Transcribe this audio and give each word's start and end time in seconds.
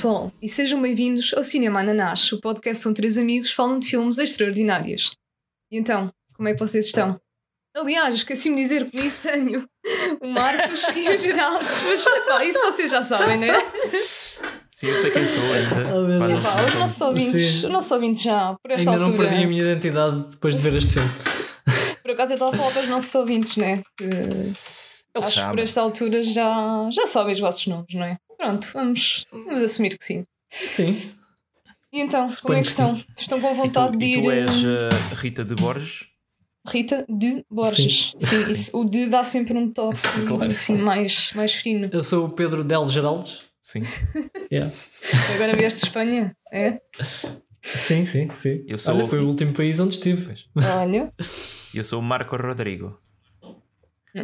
pessoal, 0.00 0.32
e 0.40 0.48
sejam 0.48 0.80
bem-vindos 0.80 1.34
ao 1.36 1.44
Cinema 1.44 1.80
Ananás, 1.80 2.32
o 2.32 2.40
podcast 2.40 2.88
onde 2.88 2.96
três 2.96 3.18
amigos 3.18 3.52
falam 3.52 3.78
de 3.78 3.86
filmes 3.86 4.16
extraordinários. 4.18 5.10
E 5.70 5.76
então, 5.76 6.10
como 6.34 6.48
é 6.48 6.54
que 6.54 6.58
vocês 6.58 6.86
estão? 6.86 7.20
Aliás, 7.76 8.14
esqueci-me 8.14 8.56
de 8.56 8.62
dizer 8.62 8.90
comigo 8.90 9.14
tenho 9.22 9.68
o 10.22 10.26
Marcos 10.26 10.84
e 10.96 11.06
o 11.06 11.18
Geraldo, 11.18 11.66
mas 11.86 12.02
pá, 12.26 12.42
isso 12.46 12.60
vocês 12.62 12.90
já 12.90 13.02
sabem, 13.04 13.40
não 13.40 13.46
é? 13.48 13.60
Sim, 14.70 14.86
eu 14.86 14.96
sei 14.96 15.10
quem 15.10 15.26
sou 15.26 15.42
ainda. 15.52 15.94
Oh, 15.94 16.18
Pá, 16.18 16.28
não- 16.28 16.42
Pá, 16.42 16.64
os 16.64 16.72
não- 16.72 16.80
nossos 16.80 17.00
ouvintes, 17.02 17.64
os 17.64 17.70
nossos 17.70 17.90
ouvintes 17.90 18.22
já, 18.22 18.56
por 18.62 18.70
esta 18.72 18.90
Ainda 18.92 19.02
não 19.02 19.10
altura. 19.10 19.28
perdi 19.28 19.44
a 19.44 19.46
minha 19.48 19.62
identidade 19.62 20.30
depois 20.30 20.56
de 20.56 20.62
ver 20.62 20.74
este 20.78 20.94
filme. 20.94 21.10
Por 22.00 22.10
acaso 22.12 22.32
eu 22.32 22.36
estava 22.36 22.54
a 22.54 22.58
falar 22.58 22.70
para 22.72 22.82
os 22.84 22.88
nossos 22.88 23.14
ouvintes, 23.14 23.54
não 23.58 23.66
é? 23.66 23.82
Que 23.98 24.08
acho 25.18 25.42
que 25.42 25.46
por 25.50 25.58
esta 25.58 25.82
altura 25.82 26.22
já, 26.22 26.88
já 26.90 27.06
sabem 27.06 27.34
os 27.34 27.40
vossos 27.40 27.66
nomes, 27.66 27.92
não 27.92 28.04
é? 28.04 28.16
Pronto, 28.40 28.70
vamos, 28.72 29.26
vamos 29.30 29.62
assumir 29.62 29.98
que 29.98 30.04
sim. 30.04 30.24
Sim. 30.50 31.12
E 31.92 32.00
então, 32.00 32.20
como 32.22 32.26
Suponho 32.34 32.58
é 32.58 32.62
que 32.62 32.66
que 32.68 32.70
estão? 32.70 33.04
Estão 33.18 33.38
com 33.38 33.48
E 33.48 33.50
tu, 33.50 33.56
vontade 33.56 33.98
de 33.98 34.04
e 34.06 34.08
ir. 34.16 34.22
tu 34.22 34.30
és 34.30 34.64
hum, 34.64 34.68
a 35.12 35.14
Rita 35.14 35.44
de 35.44 35.54
Borges? 35.56 36.06
Rita 36.66 37.04
de 37.06 37.44
Borges. 37.50 38.14
Sim, 38.18 38.40
isso, 38.50 38.80
o 38.80 38.84
de 38.86 39.10
dá 39.10 39.22
sempre 39.24 39.52
um 39.58 39.70
toque 39.70 39.98
Claro. 40.26 40.50
assim, 40.50 40.74
mais, 40.78 41.34
mais 41.34 41.52
fino. 41.52 41.90
Eu 41.92 42.02
sou 42.02 42.24
o 42.24 42.30
Pedro 42.30 42.64
Del 42.64 42.86
Geraldes. 42.86 43.42
Sim. 43.60 43.82
Yeah. 44.50 44.72
Agora 45.34 45.54
vieste 45.54 45.80
de 45.82 45.86
Espanha? 45.86 46.36
É? 46.50 46.80
Sim, 47.62 48.04
sim, 48.04 48.34
sim. 48.34 48.64
Eu 48.66 48.76
sou- 48.78 48.96
Olha, 48.96 49.06
foi 49.06 49.20
o 49.20 49.26
último 49.28 49.52
país 49.52 49.78
onde 49.78 49.94
estive. 49.94 50.34
Olha, 50.56 51.12
Eu 51.72 51.84
sou 51.84 52.00
o 52.00 52.02
Marco 52.02 52.34
Rodrigo. 52.36 52.96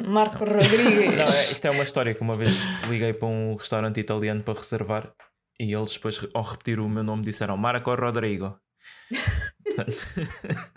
Marco 0.08 0.44
Rodrigues. 0.44 1.16
Não, 1.18 1.24
é- 1.26 1.52
isto 1.52 1.64
é 1.66 1.70
uma 1.70 1.82
história 1.84 2.14
que 2.14 2.20
uma 2.22 2.36
vez 2.36 2.54
liguei 2.88 3.12
para 3.12 3.28
um 3.28 3.54
restaurante 3.56 4.00
italiano 4.00 4.42
para 4.42 4.54
reservar 4.54 5.12
e 5.60 5.72
eles 5.72 5.92
depois, 5.94 6.20
ao 6.34 6.42
repetir 6.42 6.78
o 6.80 6.88
meu 6.88 7.02
nome, 7.02 7.22
disseram 7.22 7.56
Marco 7.56 7.94
Rodrigo. 7.94 8.56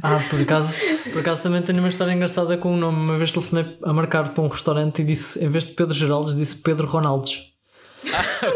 Ah, 0.03 0.19
por 0.29 0.41
acaso, 0.41 0.77
por 1.13 1.19
acaso 1.21 1.43
também 1.43 1.61
tenho 1.61 1.79
uma 1.79 1.87
história 1.87 2.11
engraçada 2.11 2.57
com 2.57 2.73
o 2.73 2.77
nome. 2.77 2.97
Uma 2.97 3.17
vez 3.17 3.31
telefonei 3.31 3.77
a 3.83 3.93
marcar 3.93 4.33
para 4.33 4.43
um 4.43 4.47
restaurante 4.47 5.01
e 5.01 5.05
disse, 5.05 5.43
em 5.43 5.47
vez 5.49 5.65
de 5.67 5.73
Pedro 5.73 5.93
Geraldes, 5.93 6.35
disse 6.35 6.57
Pedro 6.57 6.87
Ronaldes. 6.87 7.43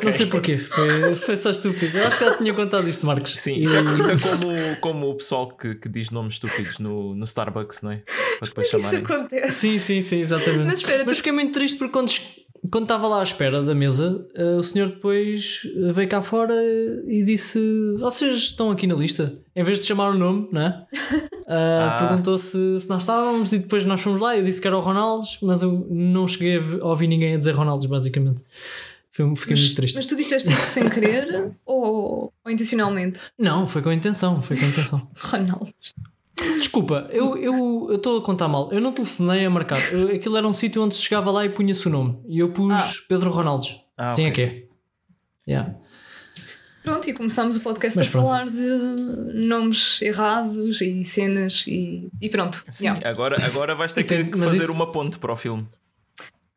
Não 0.04 0.12
sei 0.12 0.26
porquê, 0.28 0.58
foi, 0.58 1.16
foi 1.16 1.36
só 1.36 1.50
estúpido. 1.50 1.98
Eu 1.98 2.08
acho 2.08 2.18
que 2.20 2.26
já 2.26 2.38
tinha 2.38 2.54
contado 2.54 2.88
isto, 2.88 3.06
Marcos. 3.06 3.34
Sim, 3.40 3.56
isso 3.56 3.76
é, 3.76 3.82
isso 4.00 4.12
é 4.12 4.16
como, 4.18 4.76
como 4.80 5.10
o 5.12 5.16
pessoal 5.16 5.50
que, 5.50 5.76
que 5.76 5.90
diz 5.90 6.10
nomes 6.12 6.36
estúpidos 6.36 6.80
no, 6.80 7.14
no 7.14 7.24
Starbucks, 7.24 7.82
não 7.82 7.92
é? 7.92 8.04
Para 8.40 8.48
depois 8.48 8.68
Isso 8.68 8.80
chamarem. 8.80 9.04
acontece. 9.04 9.52
Sim, 9.52 9.78
sim, 9.80 10.02
sim, 10.02 10.22
exatamente. 10.22 10.66
Mas 10.66 10.80
espera, 10.80 11.06
tu- 11.06 11.16
fiquei 11.16 11.32
muito 11.32 11.52
triste 11.54 11.78
porque 11.78 11.92
quando, 11.94 12.12
quando 12.72 12.84
estava 12.84 13.08
lá 13.08 13.20
à 13.20 13.24
espera 13.24 13.62
da 13.62 13.76
mesa, 13.76 14.26
eh, 14.36 14.56
o 14.58 14.64
senhor 14.64 14.88
depois 14.90 15.62
veio 15.94 16.08
cá 16.08 16.22
fora 16.22 16.56
e 17.08 17.22
disse: 17.24 17.60
Vocês 18.00 18.38
estão 18.38 18.72
aqui 18.72 18.88
na 18.88 18.96
lista? 18.96 19.38
Em 19.56 19.64
vez 19.64 19.80
de 19.80 19.86
chamar 19.86 20.10
o 20.10 20.18
nome, 20.18 20.48
não 20.52 20.62
é? 20.62 20.86
Ah, 21.46 21.98
Ah. 22.00 22.08
Perguntou 22.08 22.38
se, 22.38 22.80
se 22.80 22.88
nós 22.88 23.02
estávamos 23.02 23.52
e 23.52 23.60
depois 23.60 23.84
nós 23.84 24.00
fomos 24.00 24.22
lá. 24.22 24.36
Eu 24.36 24.44
disse 24.46 24.62
que 24.62 24.66
era 24.68 24.78
o 24.78 24.80
Ronaldos, 24.80 25.38
mas 25.42 25.62
eu 25.62 25.86
não 25.92 26.26
cheguei 26.26 26.58
a 26.82 26.88
ouvir 26.88 27.06
ninguém 27.06 27.36
a 27.36 27.38
dizer 27.38 27.52
Ronaldos, 27.52 27.86
basicamente. 27.86 28.42
Foi- 29.16 29.36
Fiquei 29.36 29.56
muito 29.56 29.76
triste. 29.76 29.96
Mas 29.96 30.06
tu 30.08 30.16
disseste 30.16 30.52
isso 30.52 30.66
sem 30.66 30.90
querer 30.90 31.52
ou, 31.66 32.34
ou 32.44 32.52
intencionalmente? 32.52 33.22
Não, 33.38 33.68
foi 33.68 33.82
com 33.82 33.92
intenção, 33.92 34.42
foi 34.42 34.58
com 34.58 34.66
intenção. 34.66 35.08
Ronaldo. 35.16 35.72
Desculpa, 36.58 37.08
eu 37.12 37.36
estou 37.38 37.90
eu, 37.92 37.96
estou 37.96 38.18
a 38.18 38.22
contar 38.24 38.48
mal. 38.48 38.72
Eu 38.74 38.82
não 38.82 38.92
telefonei 38.92 39.46
a 39.46 39.50
marcar. 39.50 39.78
Eu- 39.94 40.10
aquilo 40.16 40.36
era 40.36 40.48
um 40.48 40.52
sítio 40.54 40.82
onde 40.84 40.96
se 40.96 41.02
chegava 41.04 41.30
lá 41.32 41.46
e 41.46 41.50
punha-se 41.50 41.88
o 41.88 41.92
nome. 41.92 42.20
E 42.28 42.40
eu 42.40 42.50
pus 42.52 42.74
Ah. 42.74 42.92
Pedro 43.08 43.30
Ronaldes. 43.32 43.76
Ah, 43.98 44.10
Sim, 44.10 44.26
é 44.26 44.32
que 44.32 44.42
é. 44.42 44.64
Yeah. 45.48 45.76
Pronto, 46.84 47.10
e 47.10 47.14
começámos 47.14 47.56
o 47.56 47.62
podcast 47.62 47.98
Mas 47.98 48.08
a 48.08 48.12
pronto. 48.12 48.26
falar 48.26 48.50
de 48.50 49.38
nomes 49.48 50.02
errados 50.02 50.82
e 50.82 51.06
cenas 51.06 51.64
e, 51.68 52.10
e 52.22 52.30
pronto. 52.30 52.62
Sim, 52.70 52.86
Yeah. 52.88 53.10
agora, 53.10 53.46
agora 53.46 53.74
vais 53.76 53.94
ter 53.94 54.04
tem- 54.04 54.26
que 54.30 54.38
mas 54.38 54.50
fazer 54.50 54.64
isso- 54.64 54.72
uma 54.74 54.92
ponte 54.92 55.18
para 55.20 55.32
o 55.32 55.36
filme. 55.36 55.66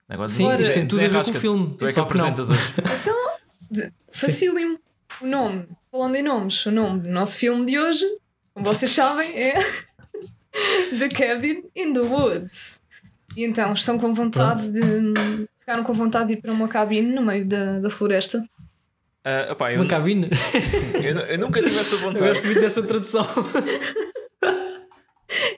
Agora 0.09 0.29
Sim, 0.29 0.55
isso 0.57 0.73
tem 0.73 0.87
tudo 0.87 1.05
a 1.05 1.09
ver 1.09 1.25
com 1.25 1.31
o 1.31 1.35
filme, 1.41 1.75
Tu 1.79 1.87
é 1.87 1.93
que 1.93 2.01
apresentas 2.01 2.51
hoje. 2.51 2.63
Então, 3.01 3.91
facílimo. 4.13 4.79
O 5.21 5.27
nome, 5.27 5.67
falando 5.91 6.15
em 6.15 6.23
nomes, 6.23 6.65
o 6.67 6.71
nome 6.71 7.01
do 7.01 7.09
nosso 7.09 7.39
filme 7.39 7.65
de 7.67 7.79
hoje, 7.79 8.05
como 8.55 8.65
vocês 8.67 8.93
sabem, 8.95 9.29
é 9.37 9.55
The 10.99 11.09
Cabin 11.09 11.65
in 11.75 11.93
the 11.93 12.01
Woods. 12.01 12.81
E 13.37 13.45
então, 13.45 13.73
estão 13.73 13.99
com 13.99 14.15
vontade 14.15 14.71
de. 14.71 14.81
Ficaram 15.61 15.83
com 15.83 15.93
vontade 15.93 16.29
de 16.29 16.33
ir 16.35 16.37
para 16.41 16.53
uma 16.53 16.69
cabine 16.69 17.13
no 17.13 17.23
meio 17.23 17.45
da, 17.47 17.81
da 17.81 17.91
floresta. 17.91 18.43
Ah, 19.25 19.49
opá, 19.53 19.73
eu, 19.73 19.81
Uma 19.81 19.89
cabine. 19.89 20.29
eu, 21.03 21.15
nu- 21.17 21.21
eu 21.23 21.39
nunca 21.39 21.61
tive 21.61 21.77
essa 21.77 21.97
Eu 21.97 22.01
vontade. 22.01 22.25
gosto 22.25 22.45
muito 22.47 22.61
dessa 22.61 22.83
tradução. 22.85 23.27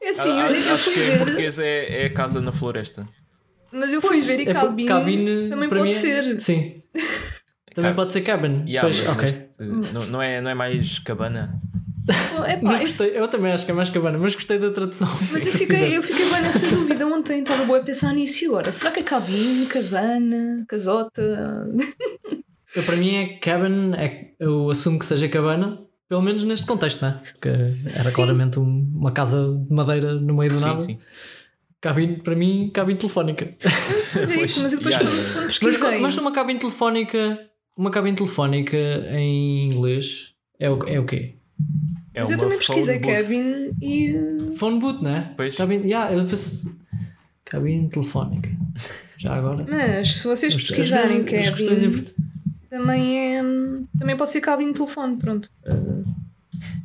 É 0.00 0.08
assim, 0.10 0.30
Ah, 0.40 0.46
eu, 0.50 0.54
eu 0.54 0.74
acho 0.74 0.90
fui 0.90 0.92
que 0.94 1.10
em 1.10 1.18
português 1.18 1.58
é, 1.58 2.02
é 2.02 2.06
a 2.06 2.10
casa 2.12 2.40
na 2.40 2.50
floresta. 2.52 3.06
Mas 3.72 3.92
eu 3.92 4.00
fui 4.00 4.20
ver 4.20 4.40
e 4.40 4.48
É 4.48 4.54
por- 4.54 4.74
cabine, 4.86 5.48
também 5.48 5.68
pode 5.68 5.82
mim 5.82 5.88
é- 5.90 5.92
ser. 5.92 6.40
Sim. 6.40 6.82
Também 7.74 7.90
Cab- 7.90 7.96
pode 7.96 8.12
ser 8.12 8.20
cabin. 8.22 8.64
Yeah, 8.66 8.80
pois, 8.80 9.00
mas 9.00 9.08
ok. 9.10 9.22
neste- 9.24 9.92
não, 9.92 10.06
não, 10.06 10.22
é, 10.22 10.40
não 10.40 10.50
é 10.50 10.54
mais 10.54 10.98
cabana? 11.00 11.60
É 12.46 12.56
pá, 12.56 12.62
Mas 12.62 12.76
é- 12.76 12.80
gostei, 12.80 13.18
eu 13.18 13.28
também 13.28 13.52
acho 13.52 13.64
que 13.66 13.70
é 13.70 13.74
mais 13.74 13.90
cabana, 13.90 14.18
mas 14.18 14.34
gostei 14.34 14.58
da 14.58 14.70
tradução. 14.70 15.06
Mas 15.08 15.34
eu 15.34 15.40
que 15.42 15.50
fiquei, 15.58 15.96
eu 15.96 16.02
fiquei 16.02 16.24
bem 16.30 16.42
nessa 16.42 16.66
dúvida 16.74 17.06
ontem, 17.06 17.40
estava 17.42 17.64
boa 17.66 17.78
a 17.78 17.82
pensar 17.84 18.12
nisso 18.14 18.42
e 18.44 18.46
agora? 18.48 18.72
Será 18.72 18.90
que 18.90 19.00
é 19.00 19.02
cabine, 19.02 19.66
cabana, 19.66 20.64
casota? 20.66 21.68
Eu, 22.74 22.82
para 22.82 22.96
mim 22.96 23.14
é 23.14 23.38
cabin, 23.38 23.92
é, 23.94 24.30
eu 24.40 24.70
assumo 24.70 24.98
que 24.98 25.06
seja 25.06 25.28
cabana, 25.28 25.78
pelo 26.08 26.22
menos 26.22 26.44
neste 26.44 26.66
contexto, 26.66 27.02
não 27.02 27.08
é? 27.10 27.12
Porque 27.12 27.48
era 27.48 27.68
Sim. 27.68 28.14
claramente 28.14 28.58
um- 28.58 28.90
uma 28.94 29.12
casa 29.12 29.54
de 29.68 29.74
madeira 29.74 30.14
no 30.14 30.34
meio 30.34 30.50
do 30.52 30.60
nada. 30.60 30.80
Sim, 30.80 30.94
sim. 30.94 30.98
Cabine, 31.80 32.16
para 32.16 32.34
mim, 32.34 32.70
cabine 32.74 32.98
telefónica. 32.98 33.54
Mas 33.64 34.30
é 34.30 34.34
Pois, 34.34 34.50
isso, 34.50 34.62
mas 34.62 34.72
eu 34.72 34.78
depois 34.78 34.94
yeah. 34.96 35.10
quando, 35.10 35.32
quando 35.32 35.44
Mas, 35.46 35.58
pesquisei. 35.58 35.98
mas 36.00 36.16
numa 36.16 36.32
cabine 36.32 36.58
telefónica, 36.58 37.38
uma 37.76 37.90
cabine 37.90 38.16
telefónica 38.16 38.76
em 39.12 39.66
inglês 39.66 40.32
é 40.58 40.68
o, 40.70 40.82
é 40.88 40.98
o 40.98 41.04
quê? 41.06 41.36
É 42.14 42.20
mas 42.20 42.30
eu 42.30 42.36
uma 42.36 42.42
também 42.44 42.58
pesquisei 42.58 42.98
cabine 42.98 43.70
e. 43.80 44.14
Phone 44.56 44.80
boot, 44.80 45.02
não 45.04 45.10
é? 45.14 45.32
Pois. 45.36 45.56
Cabine, 45.56 45.84
yeah, 45.84 46.12
eu 46.12 46.24
penso, 46.26 46.76
cabine 47.44 47.88
telefónica. 47.88 48.50
Já 49.16 49.34
agora. 49.36 49.64
Mas 49.68 50.16
se 50.16 50.26
vocês 50.26 50.52
Mas- 50.54 50.64
pesquisarem 50.64 51.24
cabine, 51.24 52.04
também 52.68 53.36
é. 53.36 53.42
Também 53.98 54.16
pode 54.16 54.30
ser 54.30 54.40
cabine 54.40 54.72
de 54.72 54.78
telefone, 54.78 55.16
pronto. 55.16 55.48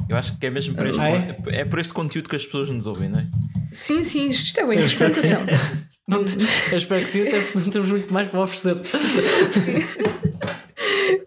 Eu 0.10 0.18
acho 0.18 0.38
que 0.38 0.46
é 0.46 0.50
mesmo 0.52 0.75
por 0.75 0.86
este, 0.86 1.02
Ah, 1.02 1.10
é? 1.10 1.34
con- 1.34 1.50
é 1.50 1.66
por 1.66 1.80
este 1.80 1.94
conteúdo 1.94 2.30
que 2.30 2.36
as 2.36 2.46
pessoas 2.46 2.70
nos 2.70 2.86
ouvem, 2.86 3.10
não 3.10 3.18
é? 3.20 3.28
Sim, 3.74 4.04
sim, 4.04 4.26
isto 4.26 4.60
é 4.60 4.66
bem 4.68 4.80
Eu 4.80 4.86
espero 4.88 5.12
interessante 5.12 5.14
que 5.14 5.22
sim. 5.22 5.54
então. 5.54 5.84
Não, 6.06 6.26
te- 6.26 6.36
eu 6.72 6.78
espero 6.78 7.02
que 7.02 7.08
sim, 7.08 7.22
até 7.26 7.40
porque 7.40 7.60
não 7.60 7.70
temos 7.70 7.90
muito 7.90 8.14
mais 8.14 8.28
para 8.28 8.42
oferecer. 8.42 8.76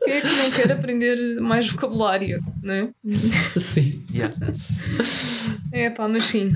Quem 0.05 0.15
é 0.15 0.21
que 0.21 0.27
não 0.37 0.51
quer 0.51 0.71
aprender 0.73 1.41
mais 1.41 1.67
vocabulário, 1.71 2.39
não 2.63 2.75
é? 2.75 2.89
Sim. 3.59 4.05
Yeah. 4.15 4.35
É 5.73 5.91
pá, 5.91 6.07
mas 6.09 6.25
sim. 6.25 6.49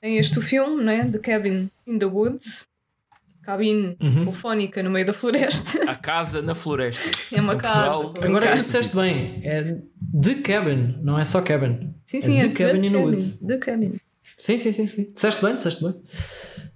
Tem 0.00 0.18
este 0.18 0.38
o 0.38 0.42
filme, 0.42 0.82
né? 0.82 1.08
The 1.10 1.18
Cabin 1.18 1.70
in 1.86 1.98
the 1.98 2.06
Woods. 2.06 2.66
Cabine 3.42 3.96
Uhum. 4.00 4.24
telefónica 4.24 4.82
no 4.82 4.90
meio 4.90 5.06
da 5.06 5.12
floresta. 5.12 5.82
A 5.90 5.94
casa 5.94 6.40
na 6.42 6.54
floresta. 6.54 7.08
É 7.32 7.40
uma 7.40 7.56
casa. 7.56 8.12
Agora 8.20 8.54
disseste 8.56 8.94
bem, 8.94 9.40
é 9.44 9.76
The 10.22 10.34
Cabin, 10.42 10.98
não 11.02 11.18
é 11.18 11.24
só 11.24 11.40
Cabin. 11.40 11.92
Sim, 12.04 12.20
sim, 12.20 12.36
é 12.36 12.44
é 12.44 12.48
The 12.48 12.64
Cabin 12.66 12.86
in 12.86 12.90
the 12.92 12.98
Woods. 12.98 13.38
The 13.46 13.58
Cabin. 13.58 13.94
Sim, 14.38 14.58
sim, 14.58 14.72
sim, 14.72 14.86
sim. 14.86 15.10
Disseste 15.12 15.42
bem, 15.44 15.54
disseste 15.56 15.82
bem. 15.84 15.94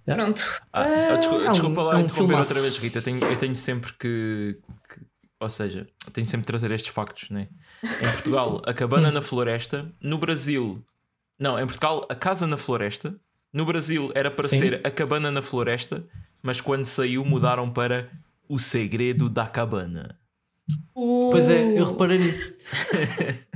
Yeah. 0.08 0.24
Pronto. 0.24 0.62
Ah, 0.72 0.82
ah, 1.12 1.16
desculpa, 1.16 1.44
é 1.44 1.48
um- 1.48 1.52
desculpa 1.52 1.82
lá 1.82 1.92
é 1.92 1.96
um 1.96 2.00
interromper 2.00 2.26
filmaço. 2.28 2.50
outra 2.50 2.62
vez, 2.62 2.78
Rita. 2.78 2.98
Eu 2.98 3.02
tenho, 3.02 3.18
eu 3.24 3.36
tenho 3.36 3.56
sempre 3.56 3.92
que, 3.94 4.58
que- 4.88 5.00
Ou 5.40 5.50
seja, 5.50 5.86
eu 6.06 6.12
tenho 6.12 6.26
sempre 6.26 6.42
de 6.42 6.46
trazer 6.46 6.70
estes 6.70 6.92
factos, 6.92 7.28
né? 7.30 7.48
Em 7.82 8.12
Portugal, 8.12 8.62
a 8.64 8.72
cabana 8.72 9.10
na 9.12 9.20
floresta. 9.20 9.92
No 10.00 10.16
Brasil. 10.18 10.84
Não, 11.38 11.58
em 11.58 11.66
Portugal, 11.66 12.06
a 12.08 12.14
casa 12.14 12.46
na 12.46 12.56
floresta. 12.56 13.14
No 13.52 13.64
Brasil 13.66 14.10
era 14.14 14.30
para 14.30 14.46
Sim. 14.48 14.58
ser 14.58 14.80
a 14.86 14.90
cabana 14.90 15.30
na 15.30 15.42
floresta, 15.42 16.04
mas 16.42 16.60
quando 16.60 16.84
saiu 16.84 17.24
mudaram 17.24 17.70
para 17.70 18.08
o 18.48 18.58
segredo 18.58 19.28
da 19.28 19.46
cabana. 19.46 20.18
Pois 20.94 21.48
é, 21.50 21.78
eu 21.78 21.84
reparei 21.90 22.18
nisso. 22.18 22.56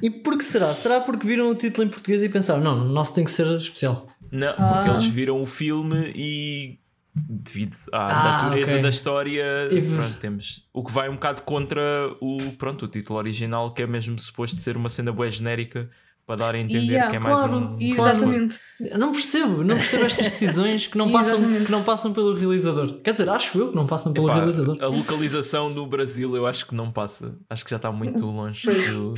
e 0.03 0.11
por 0.11 0.37
que 0.39 0.45
será? 0.45 0.73
Será 0.75 1.01
porque 1.01 1.27
viram 1.27 1.51
o 1.51 1.55
título 1.55 1.87
em 1.87 1.91
português 1.91 2.23
e 2.23 2.29
pensaram, 2.29 2.61
não, 2.63 2.83
o 2.83 2.89
nosso 2.89 3.15
tem 3.15 3.25
que 3.25 3.31
ser 3.31 3.47
especial. 3.57 4.07
Não, 4.31 4.49
porque 4.53 4.89
Ah. 4.89 4.91
eles 4.91 5.07
viram 5.07 5.43
o 5.43 5.47
filme 5.47 6.13
e 6.15 6.79
devido 7.13 7.77
à 7.93 8.05
Ah, 8.05 8.43
natureza 8.45 8.73
ok. 8.75 8.83
da 8.83 8.89
história, 8.89 9.45
E- 9.73 9.83
pronto, 9.83 10.19
temos 10.21 10.65
o 10.73 10.85
que 10.85 10.93
vai 10.93 11.09
um 11.09 11.15
bocado 11.15 11.43
contra 11.43 11.81
o, 12.21 12.37
pronto, 12.57 12.85
o 12.85 12.89
título 12.89 13.19
original, 13.19 13.73
que 13.73 13.83
é 13.83 13.87
mesmo 13.87 14.17
suposto 14.19 14.61
ser 14.61 14.77
uma 14.77 14.89
cena 14.89 15.11
boa 15.13 15.29
genérica 15.29 15.91
para 16.31 16.37
dar 16.37 16.55
a 16.55 16.59
entender 16.61 16.93
Yeah, 16.93 17.11
que 17.11 17.17
é 17.17 17.19
mais 17.19 17.35
claro, 17.41 17.57
um. 17.57 17.77
e- 17.81 17.91
Exatamente. 17.91 18.61
Eu 18.81 18.99
não 19.01 19.11
percebo, 19.11 19.65
não 19.65 19.75
percebo 19.77 20.05
estas 20.05 20.25
decisões 20.27 20.87
que 20.87 20.97
não, 20.97 21.11
passam, 21.11 21.39
que 21.41 21.73
não 21.73 21.83
passam 21.83 22.13
pelo 22.13 22.33
realizador. 22.35 23.01
Quer 23.03 23.11
dizer, 23.11 23.29
acho 23.29 23.59
eu 23.59 23.71
que 23.71 23.75
não 23.77 23.85
passam 23.85 24.13
pelo 24.13 24.27
Epá, 24.29 24.37
realizador. 24.37 24.79
a 24.81 24.87
localização 24.87 25.71
no 25.71 25.85
Brasil 25.89 26.37
eu 26.37 26.47
acho 26.47 26.67
que 26.67 26.75
não 26.75 26.93
passa. 26.93 27.35
Acho 27.51 27.65
que 27.65 27.71
já 27.71 27.77
está 27.79 27.91
muito 27.91 28.25
longe. 28.25 28.65
do- 28.71 29.13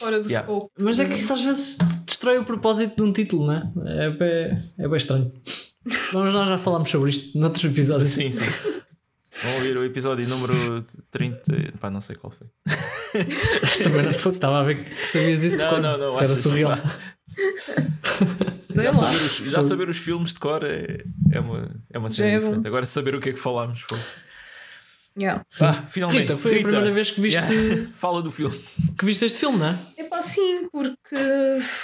Fora 0.00 0.20
do 0.20 0.28
Yeah. 0.28 0.48
Mas 0.80 0.98
é 0.98 1.04
que 1.04 1.14
isso 1.14 1.32
às 1.32 1.40
vezes 1.40 1.78
destrói 2.04 2.36
o 2.38 2.44
propósito 2.44 2.96
de 2.96 3.02
um 3.02 3.12
título, 3.12 3.46
não 3.46 3.54
é? 3.54 4.06
É 4.06 4.10
bem, 4.10 4.62
é 4.78 4.88
bem 4.88 4.96
estranho. 4.96 5.32
Mas 6.12 6.34
nós 6.34 6.48
já 6.48 6.58
falámos 6.58 6.90
sobre 6.90 7.10
isto 7.10 7.38
noutros 7.38 7.64
episódios. 7.64 8.08
Sim, 8.08 8.30
sim. 8.32 8.50
Vão 9.42 9.54
ouvir 9.54 9.76
o 9.76 9.84
episódio 9.84 10.26
número 10.28 10.84
30. 11.12 11.52
Pá, 11.80 11.90
não 11.90 12.00
sei 12.00 12.16
qual 12.16 12.32
foi. 12.32 12.48
Também 13.82 14.02
não 14.02 14.12
foi, 14.12 14.32
estava 14.32 14.60
a 14.60 14.62
ver 14.64 14.84
que 14.84 14.94
sabias 14.94 15.42
isso 15.42 15.56
de 15.56 15.62
Não, 15.62 15.70
cor. 15.70 15.80
não, 15.80 15.98
não, 15.98 16.08
Isso 16.08 16.22
era 16.24 16.36
surreal. 16.36 16.78
Já 18.70 18.82
lá. 18.90 18.92
saber, 18.92 19.14
os, 19.14 19.36
já 19.36 19.62
saber 19.62 19.88
os 19.88 19.96
filmes 19.96 20.34
de 20.34 20.40
cor 20.40 20.64
é, 20.64 21.02
é 21.32 21.40
uma, 21.40 21.70
é 21.92 21.98
uma 21.98 22.08
cena 22.08 22.28
é 22.28 22.38
diferente. 22.38 22.66
Agora 22.66 22.86
saber 22.86 23.14
o 23.14 23.20
que 23.20 23.30
é 23.30 23.32
que 23.32 23.38
falámos. 23.38 23.80
Foi. 23.82 23.98
Yeah. 25.16 25.44
Ah, 25.60 25.74
finalmente. 25.86 26.22
Rita, 26.22 26.34
foi 26.36 26.58
a 26.58 26.62
primeira 26.62 26.90
vez 26.90 27.12
que 27.12 27.20
viste, 27.20 27.38
Yeah. 27.38 27.86
Fala 27.94 28.20
do 28.20 28.32
filme. 28.32 28.58
que 28.98 29.04
viste 29.04 29.24
este 29.24 29.38
filme, 29.38 29.58
não 29.58 29.66
é? 29.68 29.78
É 29.96 30.04
pá, 30.04 30.20
sim, 30.20 30.68
porque 30.72 31.14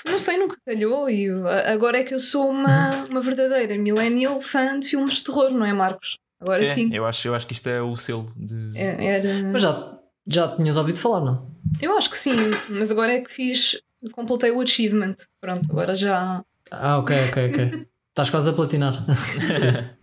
não 0.05 0.19
sei, 0.19 0.37
nunca 0.37 0.57
calhou 0.67 1.09
e 1.09 1.29
agora 1.67 1.99
é 1.99 2.03
que 2.03 2.13
eu 2.13 2.19
sou 2.19 2.51
uma, 2.51 2.91
uma 3.09 3.21
verdadeira 3.21 3.79
millennial 3.79 4.41
fã 4.41 4.81
de 4.81 4.89
filmes 4.89 5.15
de 5.15 5.25
terror, 5.25 5.51
não 5.53 5.65
é, 5.65 5.73
Marcos? 5.73 6.19
Agora 6.41 6.63
É, 6.63 6.75
sim. 6.75 6.91
eu, 6.93 7.07
acho, 7.07 7.29
eu 7.29 7.35
acho 7.35 7.47
que 7.47 7.53
isto 7.53 7.69
é 7.69 7.81
o 7.81 7.95
selo 7.95 8.33
de. 8.37 8.77
É, 8.77 9.05
era... 9.19 9.43
Mas 9.53 9.63
já, 9.63 9.97
já 10.33 10.49
tinhas 10.57 10.77
ouvido 10.77 10.99
falar, 10.99 11.21
não? 11.21 11.51
Eu 11.81 11.97
acho 11.97 12.11
que 12.11 12.17
sim, 12.17 12.37
mas 12.69 12.91
agora 12.91 13.13
é 13.13 13.21
que 13.21 13.31
fiz, 13.31 13.81
completei 14.13 14.51
o 14.51 14.61
achievement. 14.61 15.17
Pronto, 15.41 15.71
agora 15.71 15.95
já. 15.95 16.45
Ah, 16.71 16.99
ok, 16.99 17.17
ok, 17.29 17.49
ok. 17.51 17.87
Estás 18.11 18.31
quase 18.31 18.51
a 18.51 18.53
platinar. 18.53 18.95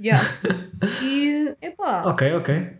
Yeah. 0.00 0.24
E 1.02 1.54
epá, 1.60 2.04
ok, 2.06 2.32
ok. 2.34 2.72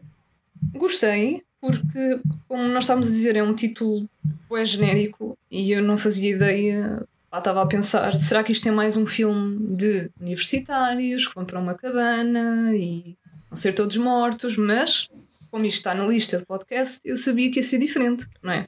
gostei, 0.74 1.42
porque, 1.60 2.20
como 2.48 2.64
nós 2.68 2.84
estávamos 2.84 3.08
a 3.08 3.10
dizer, 3.12 3.36
é 3.36 3.42
um 3.42 3.54
título 3.54 4.08
bem 4.50 4.64
genérico 4.64 5.38
e 5.50 5.70
eu 5.70 5.82
não 5.82 5.96
fazia 5.96 6.34
ideia. 6.34 7.06
Lá 7.30 7.38
estava 7.38 7.62
a 7.62 7.66
pensar, 7.66 8.18
será 8.18 8.42
que 8.42 8.52
isto 8.52 8.68
é 8.68 8.72
mais 8.72 8.96
um 8.96 9.06
filme 9.06 9.74
de 9.74 10.10
universitários 10.20 11.26
que 11.26 11.34
vão 11.34 11.44
para 11.44 11.60
uma 11.60 11.74
cabana 11.74 12.74
e 12.74 13.16
vão 13.48 13.56
ser 13.56 13.72
todos 13.72 13.96
mortos? 13.96 14.56
Mas, 14.56 15.08
como 15.52 15.66
isto 15.66 15.76
está 15.76 15.94
na 15.94 16.06
lista 16.06 16.38
de 16.38 16.46
podcast, 16.46 16.98
eu 17.04 17.14
sabia 17.16 17.50
que 17.52 17.58
ia 17.60 17.62
ser 17.62 17.78
diferente, 17.78 18.26
não 18.42 18.52
é? 18.52 18.66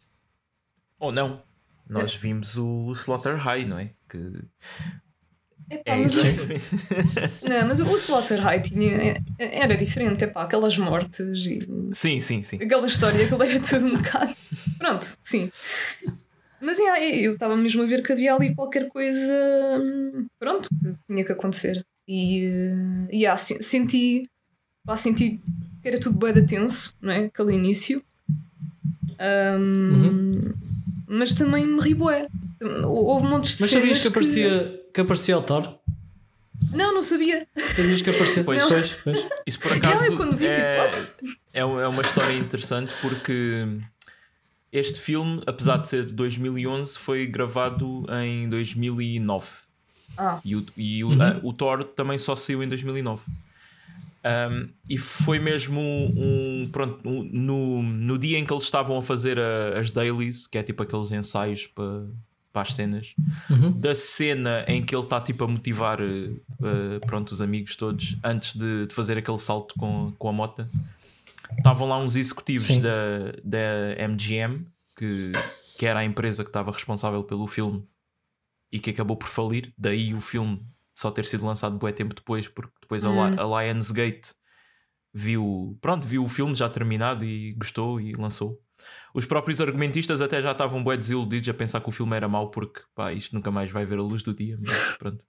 Ou 1.01 1.11
não. 1.11 1.43
Nós 1.89 2.15
vimos 2.15 2.57
o 2.57 2.91
Slaughter 2.93 3.37
High, 3.37 3.65
não 3.65 3.79
é? 3.79 3.91
Que 4.09 4.19
Epá, 5.71 5.93
é 5.93 5.97
mas, 6.03 6.15
exatamente. 6.15 6.65
não, 7.43 7.69
mas 7.69 7.81
o 7.81 7.97
Slaughter 7.97 8.39
High 8.41 8.61
tinha, 8.61 9.23
era 9.39 9.75
diferente, 9.77 10.25
epá, 10.25 10.43
aquelas 10.45 10.77
mortes 10.77 11.47
e 11.47 11.67
Sim, 11.93 12.21
sim, 12.21 12.43
sim. 12.43 12.57
aquela 12.63 12.87
história, 12.87 13.25
aquilo 13.25 13.43
era 13.43 13.59
tudo 13.61 13.87
um 13.87 13.97
bocado. 13.97 14.35
Pronto, 14.79 15.07
sim. 15.23 15.51
Mas 16.61 16.79
yeah, 16.79 17.03
eu 17.05 17.33
estava 17.35 17.57
mesmo 17.57 17.83
a 17.83 17.87
ver 17.87 18.03
que 18.03 18.13
havia 18.13 18.35
ali 18.35 18.55
qualquer 18.55 18.89
coisa. 18.89 19.33
hum, 19.83 20.27
Pronto, 20.39 20.69
que 20.69 20.95
tinha 21.07 21.25
que 21.25 21.33
acontecer. 21.33 21.85
E 22.07 22.45
eh, 22.47 23.09
yeah, 23.17 23.37
se- 23.37 23.63
senti. 23.63 24.29
Lá 24.87 24.97
senti 24.99 25.41
era 25.85 26.01
tudo 26.01 26.19
bem 26.19 26.45
tenso, 26.47 26.95
não 27.01 27.13
é? 27.13 27.27
Aquele 27.27 27.55
início. 27.55 28.03
Hum, 29.21 30.33
Mas 31.07 31.35
também 31.35 31.67
me 31.67 31.81
ri 31.81 31.95
bué. 31.95 32.29
Houve 32.85 33.27
montes 33.27 33.57
de 33.57 33.63
Mas 33.63 33.71
sabias 33.71 33.99
cenas 33.99 34.03
que 34.03 34.09
aparecia, 34.09 34.81
que 34.93 35.01
aparecia 35.01 35.39
o 35.39 35.43
Thor? 35.43 35.79
Não, 36.73 36.95
não 36.95 37.03
sabia. 37.03 37.47
Sabias 37.77 38.03
que 38.03 38.11
aparecia? 38.11 38.43
Pois. 38.45 38.65
pois, 38.65 38.93
pois. 39.05 39.27
Isso 39.47 39.61
por 39.61 39.73
acaso 39.73 40.07
eu 40.07 40.17
quando 40.17 40.37
vi, 40.37 40.47
é, 40.47 40.91
tipo, 40.91 41.37
é, 41.53 41.65
um- 41.65 41.79
é 41.81 41.87
uma 41.87 42.03
história 42.03 42.33
interessante 42.35 42.93
porque 43.01 43.67
este 44.73 44.99
filme, 44.99 45.43
apesar 45.47 45.77
de 45.77 45.89
ser 45.89 46.07
de 46.07 46.15
2011, 46.15 46.99
foi 46.99 47.27
gravado 47.27 48.07
em 48.23 48.49
2009 48.49 49.47
Ah, 50.17 50.41
e, 50.45 50.57
o, 50.57 50.65
e 50.77 51.05
o, 51.05 51.23
a- 51.23 51.39
o 51.43 51.53
Thor 51.53 51.85
também 51.85 52.19
só 52.19 52.35
saiu 52.35 52.63
em 52.63 52.69
2009. 52.69 53.23
Um, 54.25 54.69
e 54.89 54.97
foi 54.97 55.39
mesmo 55.39 55.81
um. 55.81 56.67
Pronto, 56.73 57.07
um- 57.09 57.25
no, 57.25 57.83
no 57.83 58.19
dia 58.19 58.39
em 58.39 58.45
que 58.45 58.53
eles 58.53 58.65
estavam 58.65 58.97
a 58.97 59.03
fazer 59.03 59.39
a- 59.39 59.79
as 59.79 59.91
dailies, 59.91 60.47
que 60.47 60.57
é 60.57 60.63
tipo 60.63 60.83
aqueles 60.83 61.13
ensaios 61.13 61.67
para, 61.67 62.07
para 62.53 62.63
as 62.63 62.73
cenas, 62.73 63.15
Uhum. 63.51 63.73
da 63.73 63.95
cena 63.95 64.65
em 64.67 64.83
que 64.83 64.95
ele 64.97 65.03
está 65.03 65.21
tipo 65.21 65.45
a 65.45 65.49
motivar 65.49 65.99
eh, 66.01 66.99
pronto, 67.07 67.33
os 67.33 67.43
amigos 67.43 67.77
todos 67.77 68.17
antes 68.25 68.55
de, 68.57 68.87
de 68.87 68.95
fazer 68.95 69.19
aquele 69.19 69.39
salto 69.39 69.75
com, 69.79 70.13
com 70.19 70.29
a 70.29 70.33
moto. 70.33 70.67
Estavam 71.59 71.87
lá 71.89 71.99
uns 71.99 72.17
executivos 72.17 72.67
Sim. 72.67 72.81
da, 72.81 73.33
da 73.45 74.09
MGM, 74.09 74.67
que, 74.97 75.33
que 75.79 75.85
era 75.87 76.01
a 76.01 76.05
empresa 76.05 76.43
que 76.43 76.49
estava 76.51 76.71
responsável 76.73 77.23
pelo 77.25 77.47
filme 77.47 77.85
e 78.73 78.81
que 78.81 78.91
acabou 78.91 79.17
por 79.17 79.29
falir. 79.29 79.73
Daí 79.77 80.15
o 80.15 80.21
filme 80.21 80.61
só 80.95 81.11
ter 81.11 81.25
sido 81.25 81.47
lançado 81.47 81.79
bué 81.79 81.93
tempo 81.93 82.15
depois, 82.15 82.49
porque 82.49 82.75
depois 82.81 83.05
a, 83.05 83.11
Li- 83.11 83.37
a 83.39 83.63
Lionsgate 83.65 84.35
viu, 85.13 85.79
pronto, 85.81 86.07
viu 86.07 86.25
o 86.25 86.29
filme 86.29 86.55
já 86.55 86.69
terminado 86.69 87.25
e 87.25 87.53
gostou 87.55 88.01
e 88.01 88.13
lançou. 88.15 88.61
Os 89.15 89.25
próprios 89.25 89.61
argumentistas 89.61 90.21
até 90.21 90.43
já 90.43 90.53
estavam 90.53 90.83
bué 90.85 90.97
desiludidos 90.97 91.49
a 91.49 91.55
pensar 91.55 91.81
que 91.81 91.89
o 91.89 91.93
filme 91.93 92.17
era 92.17 92.29
mau 92.29 92.51
porque 92.51 92.83
pá, 92.95 93.13
isto 93.13 93.35
nunca 93.35 93.51
mais 93.51 93.71
vai 93.71 93.85
ver 93.87 93.99
a 93.99 94.03
luz 94.03 94.23
do 94.23 94.35
dia, 94.35 94.59
mas 94.61 94.73
pronto. 94.99 95.25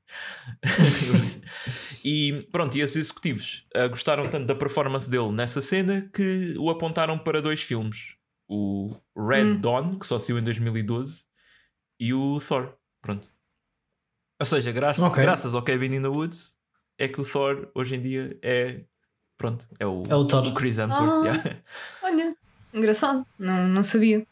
e 2.03 2.47
pronto, 2.51 2.75
e 2.77 2.81
esses 2.81 2.97
executivos 2.97 3.65
ah, 3.75 3.87
gostaram 3.87 4.27
tanto 4.29 4.45
da 4.47 4.55
performance 4.55 5.09
dele 5.09 5.31
nessa 5.31 5.61
cena 5.61 6.09
que 6.13 6.55
o 6.57 6.69
apontaram 6.69 7.17
para 7.17 7.41
dois 7.41 7.61
filmes: 7.61 8.15
o 8.47 8.95
Red 9.15 9.55
Hum. 9.57 9.61
Dawn, 9.61 9.91
que 9.91 10.05
só 10.07 10.17
saiu 10.19 10.39
em 10.39 10.43
2012, 10.43 11.25
e 11.99 12.13
o 12.13 12.39
Thor. 12.39 12.75
Pronto. 13.01 13.34
Ou 14.39 14.45
seja, 14.45 14.71
graças, 14.71 15.03
Ok. 15.03 15.21
graças 15.23 15.55
ao 15.55 15.61
Kevin 15.63 15.95
in 15.95 16.01
the 16.01 16.07
Woods 16.07 16.55
é 16.97 17.07
que 17.07 17.19
o 17.21 17.23
Thor 17.23 17.69
hoje 17.73 17.95
em 17.95 18.01
dia 18.01 18.37
é. 18.41 18.81
Pronto, 19.37 19.65
é 19.79 19.85
o, 19.85 20.03
É 20.09 20.15
o 20.15 20.25
Thor. 20.25 20.53
Chris 20.53 20.77
Hemsworth. 20.77 21.11
Ah. 21.19 21.25
yeah. 21.25 21.57
olha, 22.03 22.35
engraçado. 22.73 23.25
Não, 23.37 23.67
não 23.67 23.83
sabia. 23.83 24.25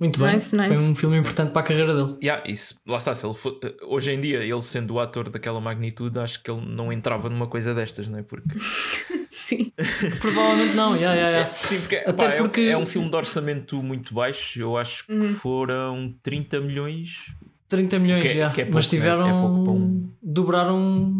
Muito 0.00 0.20
bem. 0.20 0.34
Nice, 0.34 0.54
nice. 0.56 0.76
Foi 0.76 0.92
um 0.92 0.94
filme 0.94 1.18
importante 1.18 1.50
para 1.50 1.60
a 1.60 1.64
carreira 1.64 1.92
dele. 1.96 2.16
Yeah, 2.22 2.48
isso, 2.48 2.78
lá 2.86 2.98
está, 2.98 3.12
se 3.16 3.26
ele 3.26 3.34
for- 3.34 3.58
hoje 3.82 4.12
em 4.12 4.20
dia, 4.20 4.44
ele 4.44 4.62
sendo 4.62 4.94
o 4.94 5.00
ator 5.00 5.28
daquela 5.28 5.60
magnitude, 5.60 6.16
acho 6.20 6.40
que 6.40 6.48
ele 6.50 6.64
não 6.64 6.92
entrava 6.92 7.28
numa 7.28 7.48
coisa 7.48 7.74
destas, 7.74 8.06
não 8.06 8.18
é? 8.20 8.22
Porque, 8.22 8.48
Sim. 9.28 9.72
Provavelmente 10.20 10.74
não, 10.76 10.94
yeah, 10.94 11.14
yeah, 11.14 11.38
yeah. 11.38 11.54
sim, 11.54 11.80
porque, 11.80 11.96
Até 11.96 12.12
pá, 12.12 12.24
é 12.32 12.40
um- 12.40 12.44
porque- 12.44 12.60
É, 12.60 12.78
um 12.78 12.86
filme 12.86 13.10
de 13.10 13.16
orçamento 13.16 13.82
muito 13.82 14.14
baixo, 14.14 14.60
eu 14.60 14.76
acho 14.76 15.04
que 15.04 15.12
Uhum. 15.12 15.34
foram 15.34 16.14
30 16.22 16.60
milhões. 16.60 17.34
30 17.68 17.98
milhões, 17.98 18.22
Que 18.22 18.28
é- 18.30 18.34
já. 18.34 18.50
que 18.50 18.60
é 18.62 18.64
pouco, 18.64 18.74
mas 18.76 18.86
né? 18.86 18.90
tiveram. 18.90 19.26
É 19.26 19.32
um- 19.34 20.08
Dobraram. 20.22 21.12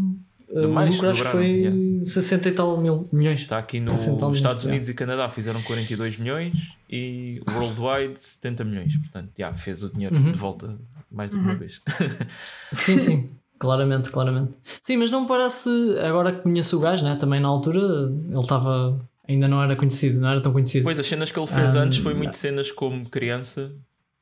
uh, 0.50 0.68
Mais 0.68 0.90
o 0.90 0.92
lucro, 0.96 1.10
acho 1.10 1.22
que 1.22 1.24
dobraram, 1.28 1.46
foi 1.46 1.46
yeah. 1.60 2.04
60 2.04 2.48
e 2.48 2.52
tal 2.52 2.76
mil 2.80 3.08
milhões. 3.12 3.40
Está 3.40 3.58
aqui 3.58 3.80
nos 3.80 3.92
60 4.00 4.16
milhões, 4.16 4.36
Estados 4.36 4.62
yeah. 4.62 4.74
Unidos 4.74 4.88
e 4.88 4.94
Canadá 4.94 5.28
fizeram 5.28 5.60
42 5.62 6.18
milhões 6.18 6.74
e 6.90 7.40
worldwide 7.48 8.18
70 8.18 8.64
milhões. 8.64 8.96
Portanto, 8.96 9.30
já 9.38 9.52
fez 9.54 9.82
o 9.82 9.90
dinheiro 9.92 10.16
Uhum. 10.16 10.32
de 10.32 10.38
volta 10.38 10.78
mais 11.10 11.30
do 11.30 11.38
que 11.38 11.42
uma 11.44 11.54
vez. 11.54 11.80
Sim, 12.72 12.98
sim. 12.98 13.30
Claramente, 13.58 14.10
claramente. 14.10 14.52
Sim, 14.82 14.98
mas 14.98 15.10
não 15.10 15.22
me 15.22 15.28
parece. 15.28 15.68
Agora 16.06 16.32
que 16.32 16.42
conheço 16.42 16.76
o 16.76 16.80
gajo, 16.80 17.04
né? 17.04 17.16
também 17.16 17.40
na 17.40 17.48
altura 17.48 17.80
ele 17.80 18.38
estava. 18.40 19.00
Ainda 19.28 19.46
não 19.48 19.62
era 19.62 19.74
conhecido, 19.76 20.20
não 20.20 20.28
era 20.28 20.40
tão 20.40 20.52
conhecido. 20.52 20.84
Pois 20.84 20.98
as 20.98 21.06
cenas 21.06 21.30
que 21.30 21.38
ele 21.38 21.46
fez 21.46 21.74
Um, 21.74 21.80
antes 21.80 21.98
foi 21.98 22.14
muito 22.14 22.34
cenas 22.36 22.70
como 22.72 23.06
criança 23.10 23.72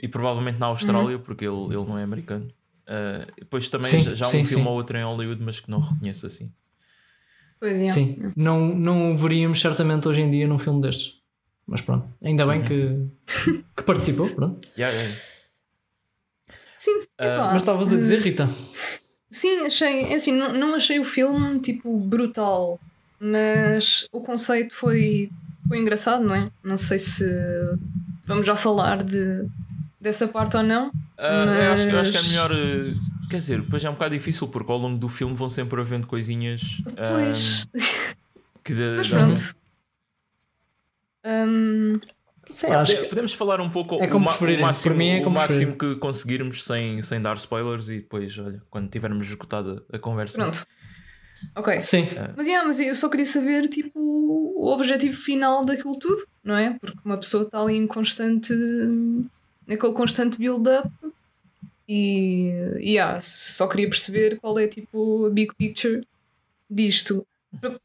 e 0.01 0.09
provavelmente 0.09 0.59
na 0.59 0.67
Austrália, 0.67 1.19
porque 1.19 1.45
ele, 1.45 1.75
ele 1.75 1.85
não 1.87 1.99
é 1.99 2.03
americano. 2.03 2.49
Uh, 2.89 3.27
depois 3.39 3.69
também 3.69 3.91
Sim, 3.91 4.01
já, 4.01 4.15
já 4.15 4.27
sim, 4.27 4.43
um 4.43 4.45
filme 4.45 4.65
sim. 4.65 4.69
ou 4.69 4.77
outro 4.77 4.97
em 4.97 5.03
Hollywood, 5.03 5.43
mas 5.43 5.59
que 5.59 5.71
não 5.71 5.81
reconheço 5.81 6.27
assim. 6.27 6.53
Pois 7.59 7.81
é. 7.81 7.89
Sim, 7.89 8.33
não, 8.37 8.75
não 8.75 9.13
o 9.13 9.17
veríamos 9.17 9.61
certamente 9.61 10.07
hoje 10.07 10.23
em 10.23 10.31
dia 10.31 10.47
num 10.47 10.59
filme 10.59 10.81
destes. 10.81 11.21
Mas 11.67 11.81
pronto, 11.81 12.07
ainda 12.23 12.47
bem 12.47 12.63
que, 12.63 13.09
que 13.77 13.83
participou. 13.83 14.29
Pronto. 14.29 14.67
Yeah, 14.79 14.97
yeah. 14.97 15.21
Sim, 16.79 17.03
epá, 17.19 17.51
Mas 17.53 17.63
estavas 17.63 17.93
a 17.93 17.97
dizer, 17.97 18.21
Rita? 18.21 18.49
Sim, 19.31 19.67
achei. 19.67 20.05
É 20.05 20.15
assim, 20.15 20.33
não, 20.33 20.53
não 20.53 20.75
achei 20.77 21.01
o 21.01 21.05
filme 21.05 21.59
tipo 21.59 21.99
brutal, 21.99 22.79
mas 23.19 24.07
o 24.13 24.21
conceito 24.21 24.73
foi, 24.75 25.29
foi 25.67 25.79
engraçado, 25.79 26.25
não 26.25 26.35
é? 26.35 26.51
Não 26.63 26.77
sei 26.77 27.01
se 27.01 27.25
vamos 28.25 28.47
já 28.47 28.55
falar 28.55 29.03
de, 29.03 29.45
dessa 30.01 30.29
parte 30.29 30.57
ou 30.57 30.63
não. 30.63 30.91
Ah, 31.19 31.45
eu, 31.45 31.73
acho, 31.73 31.89
eu 31.89 31.99
acho 31.99 32.11
que 32.13 32.19
é 32.19 32.21
Mas- 32.23 32.31
melhor. 32.31 32.53
uh, 32.53 33.17
Quer 33.29 33.39
dizer, 33.39 33.61
depois 33.61 33.85
é 33.85 33.91
um 33.91 33.95
bocado 33.95 34.15
difícil 34.15 34.47
porque 34.47 34.71
ao 34.71 34.79
longo 34.79 34.99
do 34.99 35.09
filme 35.09 35.35
vão 35.35 35.51
sempre 35.51 35.81
havendo 35.81 36.07
coisinhas 36.07 36.81
ah, 36.97 37.11
Pois, 37.15 37.67
que 38.63 38.73
dá- 38.73 38.95
mas 38.99 39.09
pronto. 39.09 39.57
Hum, 41.25 41.99
Sim, 42.49 42.67
acho 42.69 43.03
que 43.03 43.09
Podemos 43.09 43.33
falar 43.33 43.61
um 43.61 43.69
pouco 43.69 43.97
É 43.97 44.07
o, 44.13 44.17
o 44.17 44.21
máximo, 44.21 44.47
Por 44.83 44.95
mim 44.97 45.09
é 45.09 45.27
o 45.27 45.31
máximo 45.31 45.77
que 45.77 45.97
conseguirmos 45.97 46.65
sem, 46.65 47.03
sem 47.03 47.21
dar 47.21 47.35
spoilers 47.37 47.89
e 47.89 47.97
depois, 47.97 48.39
olha, 48.39 48.63
quando 48.71 48.89
tivermos 48.89 49.27
esgotado 49.27 49.85
a 49.93 49.99
conversa. 49.99 50.37
Pronto. 50.39 50.65
Ok. 51.57 51.81
sim. 51.81 52.07
Mas, 52.37 52.47
yeah, 52.47 52.65
mas 52.67 52.79
eu 52.79 52.95
só 52.95 53.09
queria 53.09 53.27
saber 53.27 53.69
tipo, 53.69 53.99
o 53.99 54.73
objetivo 54.73 55.17
final 55.17 55.65
daquilo 55.65 55.99
tudo, 55.99 56.25
não 56.45 56.57
é? 56.57 56.79
Porque 56.81 56.99
uma 57.05 57.19
pessoa 57.19 57.43
está 57.43 57.61
ali 57.61 57.75
em 57.75 57.87
constante. 57.89 58.55
Naquele 59.67 59.93
constante 59.93 60.39
build-up 60.39 60.89
e. 61.89 62.51
e 62.81 62.93
yeah, 62.93 63.19
só 63.21 63.67
queria 63.67 63.89
perceber 63.89 64.39
qual 64.41 64.59
é 64.59 64.67
tipo 64.67 65.27
a 65.27 65.31
big 65.31 65.55
picture 65.57 66.07
disto. 66.71 67.27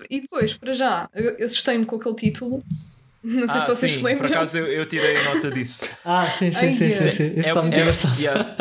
E 0.09 0.21
depois, 0.21 0.57
para 0.57 0.73
já, 0.73 1.09
eu 1.13 1.45
assustei-me 1.45 1.85
com 1.85 1.95
aquele 1.95 2.15
título. 2.15 2.63
Não 3.23 3.47
sei 3.47 3.57
Ah, 3.57 3.59
se 3.61 3.67
vocês 3.67 3.91
sim, 3.91 3.97
se 3.99 4.03
lembram. 4.03 4.27
por 4.27 4.35
acaso 4.35 4.57
eu, 4.57 4.65
eu 4.65 4.85
tirei 4.87 5.13
nota 5.23 5.51
disso. 5.51 5.85
Ah, 6.03 6.27
sim, 6.27 6.51
sim, 6.51 6.65
Ai, 6.65 6.71
sim, 6.71 6.85
é. 6.85 6.89
sim, 6.97 7.11
sim. 7.11 7.27
Isso 7.37 7.49
está 7.49 7.61
muito 7.61 7.77
engraçado. 7.77 8.19
yeah. 8.19 8.55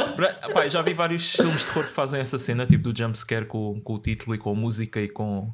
Pá, 0.52 0.68
já 0.68 0.82
vi 0.82 0.92
vários 0.92 1.32
filmes 1.34 1.60
de 1.60 1.66
terror 1.66 1.86
que 1.86 1.94
fazem 1.94 2.20
essa 2.20 2.38
cena, 2.38 2.66
tipo 2.66 2.92
do 2.92 2.96
jumpscare 2.96 3.46
com, 3.46 3.80
com 3.80 3.94
o 3.94 3.98
título 3.98 4.34
e 4.34 4.38
com 4.38 4.50
a 4.50 4.54
música 4.54 5.00
e 5.00 5.08
com. 5.08 5.50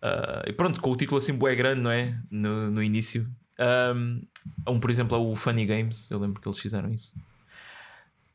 ah, 0.00 0.44
e 0.46 0.52
pronto, 0.52 0.80
com 0.80 0.90
o 0.92 0.96
título 0.96 1.18
assim 1.18 1.34
bué 1.34 1.54
grande, 1.56 1.80
não 1.80 1.90
é? 1.90 2.16
No, 2.30 2.70
no 2.70 2.80
início. 2.82 3.26
Um, 3.94 4.22
um, 4.68 4.80
por 4.80 4.90
exemplo, 4.90 5.16
é 5.16 5.20
o 5.20 5.34
Funny 5.36 5.64
Games, 5.66 6.10
eu 6.10 6.18
lembro 6.18 6.40
que 6.40 6.48
eles 6.48 6.58
fizeram 6.58 6.92
isso. 6.92 7.14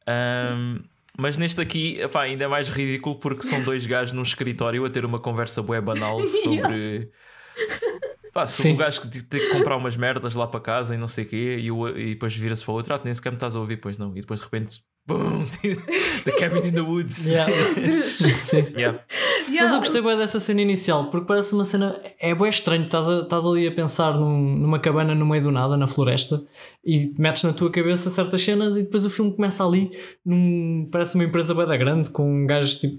Um, 0.08 0.80
mas 1.18 1.36
neste 1.38 1.60
aqui, 1.60 2.00
epá, 2.00 2.22
ainda 2.22 2.46
é 2.46 2.48
mais 2.48 2.70
ridículo 2.70 3.16
porque 3.20 3.44
são 3.44 3.62
dois 3.64 3.86
gajos 3.88 4.14
num 4.14 4.22
escritório 4.22 4.86
a 4.86 4.90
ter 4.90 5.04
uma 5.04 5.20
conversa 5.20 5.62
bué 5.62 5.82
banal 5.82 6.20
sobre. 6.44 7.12
Pá, 8.34 8.46
sobre 8.46 8.70
Sim. 8.72 8.76
o 8.76 8.78
gajo 8.78 9.02
que 9.02 9.10
te- 9.10 9.24
tem 9.24 9.40
que 9.40 9.50
comprar 9.50 9.76
umas 9.78 9.98
merdas 9.98 10.36
lá 10.36 10.46
para 10.48 10.60
casa 10.60 10.94
e 10.94 10.98
não 10.98 11.08
sei 11.08 11.26
o 11.26 11.28
quê, 11.28 11.58
e, 11.60 11.72
o- 11.72 11.88
e 11.98 12.10
depois 12.14 12.36
vira-se 12.38 12.64
para 12.64 12.72
o 12.72 12.76
outro, 12.76 12.94
ah, 12.94 13.02
nem 13.04 13.14
sequer 13.14 13.32
me 13.32 13.36
estás 13.38 13.56
a 13.56 13.60
ouvir, 13.60 13.78
pois 13.78 13.98
não, 13.98 14.12
e 14.16 14.22
depois 14.22 14.40
de 14.40 14.46
repente, 14.46 14.84
boom, 15.08 15.46
The 16.26 16.32
Cabin 16.38 16.68
in 16.68 16.72
the 16.74 16.82
Woods. 16.82 17.26
Yeah. 17.30 17.48
Sim. 18.10 18.66
Yeah. 18.78 19.00
Yeah, 19.50 19.62
Mas 19.62 19.72
eu 19.74 19.80
gostei 19.80 20.02
bem 20.02 20.18
dessa 20.18 20.40
cena 20.40 20.62
inicial, 20.62 21.06
porque 21.10 21.26
parece 21.26 21.54
uma 21.54 21.64
cena. 21.64 22.00
É 22.20 22.36
bem 22.36 22.50
estranho, 22.50 22.84
estás, 22.84 23.08
a- 23.08 23.22
estás 23.22 23.46
ali 23.46 23.66
a 23.68 23.72
pensar 23.72 24.14
num- 24.20 24.58
numa 24.58 24.80
cabana 24.80 25.16
no 25.16 25.26
meio 25.26 25.42
do 25.44 25.52
nada, 25.52 25.78
na 25.78 25.88
floresta, 25.88 26.44
e 26.84 27.14
metes 27.18 27.44
na 27.44 27.54
tua 27.54 27.72
cabeça 27.72 28.10
certas 28.10 28.42
cenas, 28.44 28.76
e 28.78 28.84
depois 28.84 29.06
o 29.06 29.10
filme 29.10 29.34
começa 29.34 29.66
ali, 29.66 29.90
num, 30.26 30.88
parece 30.92 31.16
uma 31.16 31.24
empresa 31.24 31.54
bem 31.56 31.66
da 31.66 31.78
grande, 31.78 32.10
com 32.10 32.46
gajos 32.46 32.80
tipo, 32.80 32.98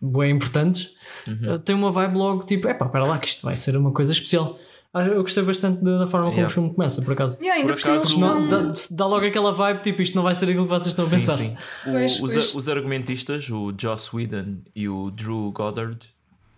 bem 0.00 0.30
importantes. 0.32 0.94
Uh, 1.28 1.58
Tem 1.58 1.74
uma 1.74 1.90
vibe 1.92 2.16
logo 2.16 2.44
tipo, 2.44 2.68
epá, 2.68 2.86
espera 2.86 3.06
lá, 3.06 3.18
que 3.18 3.28
isto 3.28 3.42
vai 3.44 3.56
ser 3.56 3.76
uma 3.76 3.92
coisa 3.92 4.12
especial. 4.12 4.58
Eu 4.94 5.22
gostei 5.22 5.42
bastante 5.42 5.82
da 5.84 6.06
forma 6.06 6.26
como 6.26 6.36
Yeah. 6.38 6.46
o 6.46 6.50
filme 6.54 6.74
começa, 6.74 7.02
por 7.02 7.12
acaso. 7.12 7.36
Yeah, 7.38 7.60
ainda 7.60 7.74
Por 7.74 7.80
acaso, 7.80 8.18
Não, 8.18 8.48
dá, 8.48 8.72
dá 8.90 9.06
logo 9.06 9.26
aquela 9.26 9.52
vibe, 9.52 9.82
tipo, 9.82 10.00
isto 10.00 10.14
não 10.14 10.22
vai 10.22 10.34
ser 10.34 10.46
aquilo 10.46 10.64
que 10.64 10.70
vocês 10.70 10.88
estão 10.88 11.06
a 11.06 11.10
pensar. 11.10 11.36
sim. 11.36 11.54
O- 11.86 11.90
Pois, 11.90 12.12
os, 12.14 12.18
pois. 12.34 12.54
os 12.54 12.68
argumentistas, 12.68 13.50
o 13.50 13.74
Joss 13.78 14.14
Whedon 14.16 14.58
e 14.74 14.88
o 14.88 15.10
Drew 15.10 15.52
Goddard, 15.52 15.98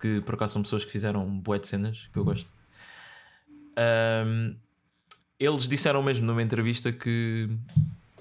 que 0.01 0.21
por 0.21 0.35
acaso 0.37 0.53
são 0.53 0.63
pessoas 0.63 0.85
que 0.85 0.93
fizeram 0.93 1.27
um 1.27 1.41
bué 1.41 1.59
de 1.59 1.67
cenas 1.67 2.09
que 2.13 2.19
eu 2.19 2.25
gosto. 2.25 2.53
ahm, 3.77 4.55
eles 5.39 5.69
disseram 5.69 6.03
mesmo 6.03 6.27
numa 6.27 6.43
entrevista 6.43 6.93
que, 6.93 7.49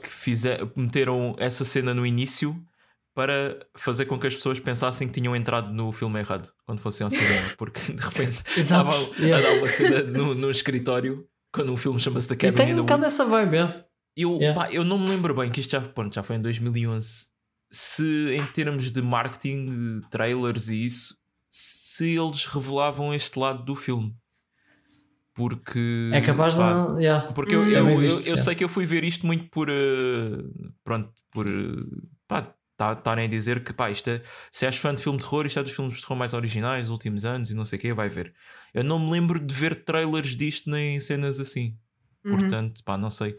que 0.02 0.08
fizer, 0.10 0.60
meteram 0.76 1.36
essa 1.40 1.66
cena 1.66 1.94
no 1.94 2.06
início 2.06 2.60
para 3.18 3.66
fazer 3.76 4.06
com 4.06 4.20
que 4.20 4.28
as 4.28 4.36
pessoas 4.36 4.60
pensassem 4.60 5.08
que 5.08 5.14
tinham 5.16 5.36
entrado 5.36 5.74
no 5.74 5.92
filme 5.92 6.20
errado 6.20 6.52
quando 6.68 6.80
fossem 6.82 7.04
ao 7.04 7.10
cinema, 7.10 7.48
porque 7.58 7.80
de 7.92 8.00
repente 8.00 8.44
Exato, 8.56 8.92
estavam 8.92 9.14
yeah. 9.18 9.38
a 9.38 9.42
dar 9.54 9.58
uma 9.58 9.68
cena 9.68 10.04
no, 10.04 10.36
no 10.36 10.52
escritório 10.52 11.28
quando 11.52 11.72
um 11.74 11.78
filme 11.78 12.00
chama-se 12.00 12.28
The 12.28 12.36
E 12.36 12.38
Cabin 12.38 12.56
tem 12.56 12.70
in 12.70 12.74
um 12.74 12.76
the 12.76 12.82
bocado 12.84 13.02
Woods. 13.02 13.14
essa 13.20 13.26
vibe, 13.26 13.58
é. 13.58 13.86
Eu, 14.16 14.38
Yeah. 14.40 14.60
pá, 14.62 14.72
eu 14.72 14.84
não 14.84 15.00
me 15.00 15.10
lembro 15.10 15.34
bem 15.34 15.50
que 15.50 15.60
isto 15.60 15.72
já, 15.72 15.82
pronto, 15.82 16.14
já 16.14 16.22
foi 16.22 16.36
em 16.36 16.42
2011. 16.44 17.30
Se 17.72 18.32
em 18.36 18.46
termos 18.54 18.92
de 18.92 19.02
marketing, 19.02 19.66
de 20.02 20.10
trailers 20.12 20.70
e 20.70 20.86
isso, 20.86 21.18
se 21.50 22.12
eles 22.16 22.46
revelavam 22.46 23.16
este 23.16 23.40
lado 23.40 23.64
do 23.66 23.76
filme. 23.76 24.16
Porque. 25.34 26.10
É 26.14 26.22
capaz 26.22 26.54
de. 26.54 26.60
não- 26.60 27.00
yeah. 27.00 27.32
Porque 27.32 27.56
eu, 27.56 27.62
Hum. 27.62 27.68
eu, 27.70 27.90
eu- 27.90 27.98
visto, 28.00 28.28
eu 28.28 28.34
é. 28.34 28.38
sei 28.38 28.54
que 28.56 28.64
eu 28.64 28.70
fui 28.70 28.86
ver 28.86 29.04
isto 29.04 29.26
muito 29.26 29.46
por. 29.50 29.70
eh, 29.70 29.74
pronto, 30.84 31.12
por. 31.32 31.48
eh, 31.48 31.52
pá, 32.28 32.54
estarem 32.80 33.26
a 33.26 33.28
dizer 33.28 33.64
que 33.64 33.74
pá, 33.74 33.90
isto 33.90 34.10
é, 34.10 34.22
se 34.52 34.66
és 34.66 34.78
fã 34.78 34.94
de 34.94 35.02
filme 35.02 35.18
de 35.18 35.24
terror, 35.26 35.46
isto 35.46 35.60
é 35.60 35.64
dos 35.64 35.72
filmes 35.72 35.96
de 35.96 36.02
terror 36.02 36.18
mais 36.18 36.34
originais 36.34 36.82
dos 36.88 36.92
últimos 36.92 37.26
anos 37.26 37.50
e 37.50 37.56
não 37.56 37.66
sei 37.66 37.78
o 37.78 37.82
que, 37.82 37.94
vai 37.94 38.10
ver. 38.10 38.34
Eu 38.74 38.84
não 38.84 39.00
me 39.00 39.12
lembro 39.12 39.40
de 39.40 39.54
ver 39.54 39.84
trailers 39.84 40.36
disto 40.36 40.70
nem 40.70 41.00
cenas 41.00 41.40
assim. 41.40 41.76
Uhum. 42.26 42.38
Portanto, 42.38 42.84
pá, 42.84 42.98
não 42.98 43.10
sei. 43.10 43.38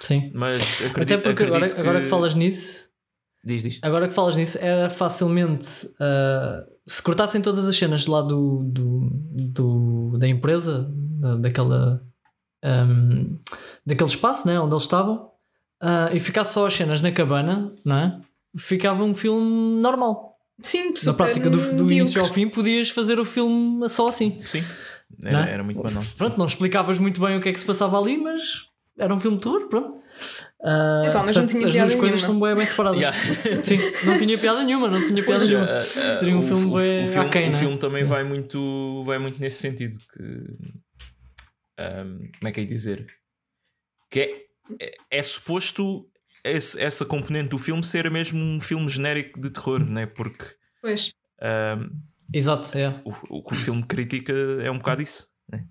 Sim. 0.00 0.30
Mas 0.34 0.62
acredito, 0.84 1.00
Até 1.02 1.18
porque 1.18 1.42
agora, 1.44 1.56
acredito 1.66 1.80
agora 1.80 2.00
que 2.02 2.08
falas 2.08 2.34
nisso, 2.34 2.88
Diz, 3.44 3.62
diz. 3.62 3.78
agora 3.82 4.08
que 4.08 4.14
falas 4.14 4.36
nisso, 4.36 4.58
era 4.60 4.88
facilmente. 4.90 5.66
ah, 6.00 6.64
se 6.86 7.02
cortassem 7.02 7.40
todas 7.42 7.68
as 7.68 7.76
cenas 7.76 8.06
lá 8.06 8.22
do, 8.22 8.62
do, 8.64 9.10
do- 9.12 10.18
da 10.18 10.26
empresa, 10.28 10.88
da, 10.92 11.36
daquela. 11.36 12.02
ahm, 12.64 13.36
daquele 13.86 14.10
espaço 14.10 14.46
né, 14.46 14.58
onde 14.60 14.74
eles 14.74 14.82
estavam, 14.84 15.30
ah, 15.80 16.10
e 16.12 16.18
ficasse 16.20 16.52
só 16.54 16.66
as 16.66 16.74
cenas 16.74 17.00
na 17.00 17.12
cabana, 17.12 17.70
não 17.84 17.96
é? 17.96 18.20
Ficava 18.58 19.04
um 19.04 19.14
filme 19.14 19.80
normal. 19.80 20.36
Sim, 20.60 20.90
Na 20.90 20.96
super 20.96 21.14
prática, 21.14 21.48
do, 21.48 21.76
do 21.76 21.92
início 21.92 22.20
ao 22.20 22.28
fim, 22.28 22.48
podias 22.48 22.90
fazer 22.90 23.20
o 23.20 23.24
filme 23.24 23.88
só 23.88 24.08
assim. 24.08 24.42
Sim, 24.44 24.64
não 25.18 25.30
era, 25.30 25.48
é? 25.50 25.52
era 25.54 25.62
muito 25.64 25.80
banal. 25.80 26.02
Pronto, 26.16 26.36
não 26.38 26.46
explicavas 26.46 26.98
muito 26.98 27.20
bem 27.20 27.36
o 27.36 27.40
que 27.40 27.48
é 27.48 27.52
que 27.52 27.60
se 27.60 27.66
passava 27.66 27.98
ali, 28.00 28.16
mas 28.18 28.40
era 28.98 29.14
um 29.14 29.20
filme 29.20 29.36
de 29.36 29.44
terror, 29.44 29.68
pronto. 29.68 30.02
Ah, 30.60 31.02
Epá, 31.06 31.22
mas 31.24 31.36
não 31.36 31.44
portanto, 31.46 31.50
tinha 31.50 31.68
as 31.68 31.74
duas 31.74 31.94
coisas 31.94 32.00
nenhuma. 32.00 32.16
estão 32.16 32.40
bem, 32.40 32.54
bem 32.56 32.66
separadas. 32.66 32.98
Yeah. 33.00 33.18
Sim, 33.62 33.78
não 34.04 34.18
tinha 34.18 34.36
piada 34.36 34.64
nenhuma, 34.64 34.88
não 34.88 34.98
tinha 35.06 35.22
piada 35.22 35.38
Pois, 35.38 35.48
nenhuma. 35.48 35.66
ah, 35.66 35.78
ah, 35.78 36.16
Seria 36.16 36.34
um 36.34 36.40
o- 36.40 36.42
filme 36.42 36.64
o, 36.64 36.68
bué 36.70 37.02
o 37.04 37.06
filme, 37.06 37.28
aquém, 37.28 37.46
o 37.48 37.50
não 37.52 37.56
é? 37.56 37.60
filme 37.60 37.78
também 37.78 38.02
vai 38.04 38.24
muito, 38.24 39.04
vai 39.06 39.18
muito 39.20 39.40
nesse 39.40 39.58
sentido. 39.60 39.96
Que, 40.12 40.22
ahm, 41.78 42.18
como 42.38 42.48
é 42.48 42.52
que 42.52 42.60
é 42.60 42.64
de 42.64 42.68
dizer? 42.68 43.06
Que 44.10 44.20
é, 44.20 44.84
é, 44.84 44.94
é 45.18 45.22
suposto 45.22 46.06
esse- 46.50 46.80
essa 46.80 47.04
componente 47.04 47.48
do 47.50 47.58
filme 47.58 47.82
ser 47.84 48.10
mesmo 48.10 48.38
um 48.42 48.60
filme 48.60 48.88
genérico 48.88 49.40
de 49.40 49.50
terror, 49.50 49.80
né? 49.84 50.06
porque 50.06 50.44
Pois. 50.80 51.10
ahm, 51.40 51.90
Exato, 52.32 52.76
é. 52.76 52.88
o, 53.04 53.38
o 53.38 53.42
que 53.42 53.54
o 53.54 53.56
filme 53.56 53.82
critica 53.84 54.32
é 54.62 54.70
um 54.70 54.78
bocado 54.78 55.00
isso. 55.02 55.28
Né? 55.50 55.64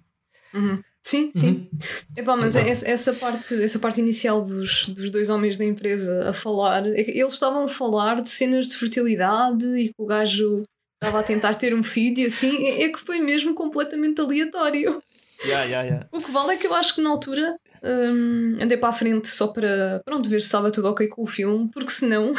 Uhum. 0.54 0.82
Sim, 1.04 1.32
Uhum. 1.36 1.42
sim. 1.42 1.70
Epá, 2.18 2.36
mas 2.36 2.56
é 2.56 2.68
essa, 2.68 2.90
essa 2.90 3.14
parte, 3.14 3.54
essa 3.64 3.80
parte 3.80 4.02
inicial 4.02 4.44
dos, 4.44 4.88
dos 4.90 5.10
dois 5.12 5.30
homens 5.30 5.56
da 5.56 5.64
empresa 5.64 6.30
a 6.30 6.34
falar, 6.34 6.86
é 6.88 7.00
eles 7.00 7.34
estavam 7.34 7.64
a 7.66 7.68
falar 7.70 8.22
de 8.22 8.30
cenas 8.30 8.68
de 8.68 8.76
fertilidade 8.76 9.66
e 9.78 9.88
que 9.90 9.94
o 9.98 10.06
gajo 10.06 10.64
estava 11.02 11.20
a 11.20 11.24
tentar 11.24 11.56
ter 11.56 11.74
um 11.74 11.84
filho 11.84 12.20
e 12.22 12.26
assim, 12.26 12.66
é, 12.68 12.84
é 12.84 12.90
que 12.90 13.00
foi 13.00 13.20
mesmo 13.20 13.54
completamente 13.54 14.20
aleatório. 14.20 15.02
Yeah, 15.46 15.64
yeah, 15.66 15.84
yeah. 15.88 16.08
O 16.12 16.20
que 16.20 16.32
vale 16.32 16.54
é 16.56 16.58
que 16.58 16.66
eu 16.68 16.74
acho 16.74 16.96
que 16.96 17.02
na 17.02 17.12
altura 17.12 17.56
hum, 17.84 18.54
andei 18.62 18.78
para 18.78 18.90
a 18.90 18.94
frente 18.94 19.28
só 19.28 19.48
para 19.48 20.02
pronto, 20.06 20.30
ver 20.30 20.42
se 20.42 20.48
estava 20.48 20.72
tudo 20.72 20.88
ok 20.90 21.08
com 21.08 21.24
o 21.24 21.28
filme, 21.28 21.70
porque 21.72 21.92
senão 21.92 22.28
eu, 22.34 22.36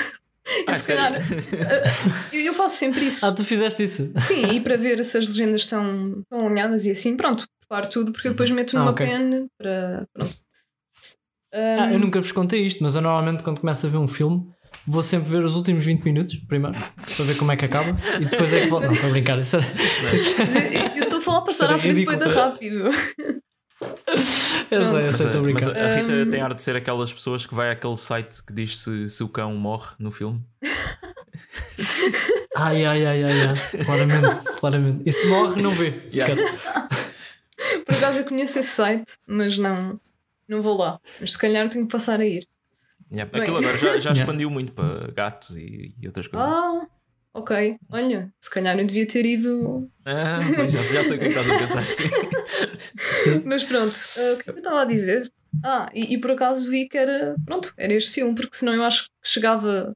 Ah, 0.66 0.74
se 0.74 0.92
calhar, 0.94 1.12
uh, 1.20 2.34
eu, 2.34 2.40
eu 2.40 2.54
faço 2.54 2.76
sempre 2.76 3.06
isso. 3.06 3.24
Ah, 3.26 3.32
tu 3.34 3.44
fizeste 3.44 3.82
isso. 3.84 4.12
Sim, 4.18 4.46
e 4.52 4.60
para 4.60 4.76
ver 4.76 5.04
se 5.04 5.18
as 5.18 5.26
legendas 5.26 5.62
estão, 5.62 6.20
estão 6.20 6.46
alinhadas 6.46 6.86
e 6.86 6.90
assim, 6.90 7.16
pronto, 7.16 7.46
preparo 7.60 7.88
tudo, 7.90 8.12
porque 8.12 8.28
eu 8.28 8.32
depois 8.32 8.50
meto 8.50 8.76
Ah, 8.76 8.80
numa 8.80 8.92
ok. 8.92 9.06
pen 9.06 9.46
para. 9.58 10.06
Pronto. 10.12 10.34
Ah, 11.52 11.86
Hum, 11.88 11.92
eu 11.92 11.98
nunca 11.98 12.20
vos 12.20 12.30
contei 12.30 12.62
isto, 12.62 12.82
mas 12.82 12.94
eu 12.94 13.00
normalmente 13.00 13.42
quando 13.42 13.60
começo 13.60 13.86
a 13.86 13.90
ver 13.90 13.96
um 13.96 14.06
filme 14.06 14.46
vou 14.86 15.02
sempre 15.02 15.30
ver 15.30 15.42
os 15.42 15.56
últimos 15.56 15.82
20 15.84 16.02
minutos 16.04 16.36
primeiro 16.46 16.78
para 17.16 17.24
ver 17.24 17.36
como 17.38 17.50
é 17.50 17.56
que 17.56 17.64
acaba 17.64 17.96
e 18.20 18.24
depois 18.26 18.52
é 18.52 18.60
que 18.60 18.66
volto. 18.66 18.84
Não, 18.84 18.92
estou 18.92 19.08
a 19.08 19.12
brincar. 19.12 19.38
Isso 19.38 19.56
é... 19.56 20.98
eu 20.98 21.04
estou 21.04 21.20
a 21.20 21.22
falar 21.22 21.40
passar 21.42 21.64
era 21.66 21.76
à 21.76 21.78
frente 21.78 22.00
depois 22.00 22.18
da 22.18 22.28
rápido. 22.28 22.90
Eu 24.70 24.84
sei, 24.84 25.00
eu 25.00 25.04
sei, 25.04 25.04
Mas, 25.04 25.20
estou 25.20 25.44
a 25.44 25.48
a- 25.48 25.52
mas 25.52 25.68
a 25.68 25.88
Rita 25.94 26.12
Um, 26.12 26.30
tem 26.30 26.40
ar 26.40 26.52
de 26.52 26.60
ser 26.62 26.76
aquelas 26.76 27.12
pessoas 27.12 27.46
que 27.46 27.54
vai 27.54 27.70
àquele 27.70 27.96
site 27.96 28.42
que 28.44 28.52
diz 28.52 28.78
se, 28.78 29.08
se 29.08 29.22
o 29.22 29.28
cão 29.28 29.54
morre 29.54 29.94
no 29.98 30.10
filme. 30.10 30.42
Ai, 32.56 32.84
ai, 32.84 33.06
ai, 33.06 33.22
ai, 33.24 33.30
ai. 33.48 33.84
Claramente, 33.84 34.44
claramente. 34.58 35.02
E 35.08 35.12
se 35.12 35.26
morre, 35.28 35.62
não 35.62 35.70
vê. 35.70 36.02
Yeah. 36.12 36.34
Por 37.86 37.94
acaso 37.94 38.18
eu 38.20 38.24
conheço 38.24 38.58
esse 38.58 38.70
site, 38.70 39.12
mas 39.26 39.56
não, 39.58 40.00
não 40.48 40.60
vou 40.62 40.76
lá. 40.76 41.00
Mas 41.20 41.32
se 41.32 41.38
calhar 41.38 41.68
tenho 41.68 41.86
que 41.86 41.92
passar 41.92 42.20
a 42.20 42.26
ir. 42.26 42.46
Yeah. 43.12 43.30
Aquilo 43.38 43.58
agora 43.58 43.76
já, 43.78 43.86
já 43.98 44.10
Yeah. 44.10 44.20
expandiu 44.20 44.50
muito 44.50 44.72
para 44.72 45.06
gatos 45.14 45.56
e, 45.56 45.94
e 46.00 46.06
outras 46.06 46.26
coisas. 46.26 46.48
Ah, 46.48 46.86
ok. 47.38 47.76
Olha, 47.90 48.32
se 48.40 48.50
calhar 48.50 48.78
eu 48.78 48.86
devia 48.86 49.06
ter 49.06 49.24
ido. 49.26 49.88
Ah, 50.04 50.38
pois 50.54 50.70
já, 50.72 50.80
já 50.82 51.04
sei 51.04 51.16
o 51.16 51.20
que 51.20 51.26
é 51.26 51.32
que 51.32 51.38
estás 51.38 51.50
a 51.50 51.58
pensar, 51.58 51.84
sim. 51.86 52.10
Mas 53.44 53.64
pronto, 53.64 53.96
ah, 54.16 54.32
o 54.32 54.36
que 54.36 54.40
é 54.40 54.44
que 54.44 54.50
eu 54.50 54.58
estava 54.58 54.82
a 54.82 54.84
dizer? 54.84 55.32
Ah, 55.64 55.88
e, 55.94 56.14
e 56.14 56.18
por 56.20 56.30
acaso 56.32 56.68
vi 56.70 56.88
que 56.88 56.98
era. 56.98 57.34
Pronto, 57.46 57.72
era 57.76 57.92
este 57.94 58.12
filme, 58.12 58.34
porque 58.34 58.56
senão 58.56 58.74
eu 58.74 58.82
acho 58.82 59.04
que 59.04 59.10
chegava, 59.24 59.92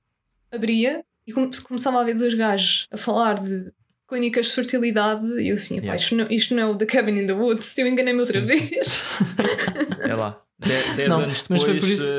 abria 0.50 1.04
e 1.26 1.32
come- 1.32 1.50
começava 1.62 2.00
a 2.00 2.04
ver 2.04 2.14
dois 2.14 2.34
gajos 2.34 2.86
a 2.90 2.96
falar 2.96 3.38
de 3.38 3.70
clínicas 4.08 4.46
de 4.46 4.52
fertilidade 4.52 5.26
e 5.40 5.48
eu 5.48 5.54
assim, 5.56 5.76
"Epá, 5.78 5.86
Yeah. 5.86 6.02
isto, 6.02 6.16
não, 6.16 6.26
isto 6.30 6.54
não 6.54 6.62
é 6.62 6.66
o 6.66 6.76
The 6.76 6.86
Cabin 6.86 7.18
in 7.20 7.26
the 7.26 7.32
Woods, 7.32 7.76
eu 7.78 7.86
enganei-me 7.86 8.20
outra 8.20 8.40
Sim, 8.40 8.48
sim. 8.48 8.66
vez. 8.66 8.88
É 10.00 10.14
lá. 10.14 10.38
De- 10.58 10.96
Dez 10.96 11.08
Não, 11.08 11.20
anos 11.20 11.44
mas 11.48 11.62
foi 11.62 11.74
depois 11.74 11.80
por 11.80 11.88
isso- 12.02 12.12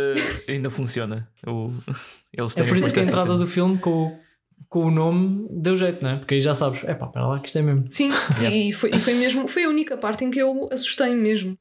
eh, 0.48 0.52
ainda 0.54 0.70
funciona. 0.70 1.28
O- 1.46 1.72
Eles 2.36 2.58
É 2.58 2.62
têm 2.62 2.68
por 2.70 2.78
isso 2.78 2.92
que 2.94 3.00
a 3.00 3.04
entrada 3.04 3.24
cena. 3.24 3.38
do 3.38 3.48
filme 3.48 3.78
com, 3.78 4.08
o- 4.08 4.20
com 4.70 4.86
o 4.86 4.92
nome 4.92 5.48
deu 5.52 5.76
jeito, 5.76 6.02
não 6.04 6.12
é? 6.12 6.18
Porque 6.18 6.36
aí 6.36 6.42
já 6.42 6.54
sabes, 6.56 6.84
é 6.84 6.94
pá, 6.94 7.08
para 7.08 7.28
lá 7.28 7.40
que 7.40 7.48
isto 7.48 7.58
é 7.60 7.62
mesmo. 7.62 7.86
Sim, 7.90 8.12
e, 8.42 8.72
foi, 8.72 8.92
e 8.92 9.00
foi 9.00 9.14
mesmo, 9.14 9.48
foi 9.48 9.64
a 9.66 9.70
única 9.70 9.98
parte 9.98 10.24
em 10.26 10.32
que 10.32 10.40
eu 10.40 10.70
assustei 10.72 11.14
mesmo. 11.16 11.58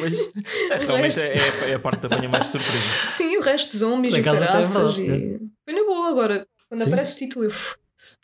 Mas, 0.00 0.18
é, 0.70 0.76
realmente 0.86 1.20
é, 1.20 1.36
é- 1.36 1.70
é 1.70 1.74
a 1.74 1.78
parte 1.78 2.06
da 2.08 2.16
manhã 2.16 2.28
mais 2.30 2.46
surpresa. 2.46 2.78
Sim, 3.08 3.36
o 3.36 3.40
resto, 3.42 3.76
zombies 3.76 4.14
e 4.14 4.20
é 4.20 4.22
caraças. 4.22 4.96
verdade, 4.96 5.36
e... 5.36 5.48
Foi 5.64 5.74
na 5.74 5.84
boa 5.84 6.08
agora. 6.10 6.46
Quando 6.68 6.80
Sim. 6.82 6.88
aparece 6.88 7.14
o 7.14 7.18
título, 7.18 7.44
eu. 7.44 7.50
"Foda-se." 7.50 8.16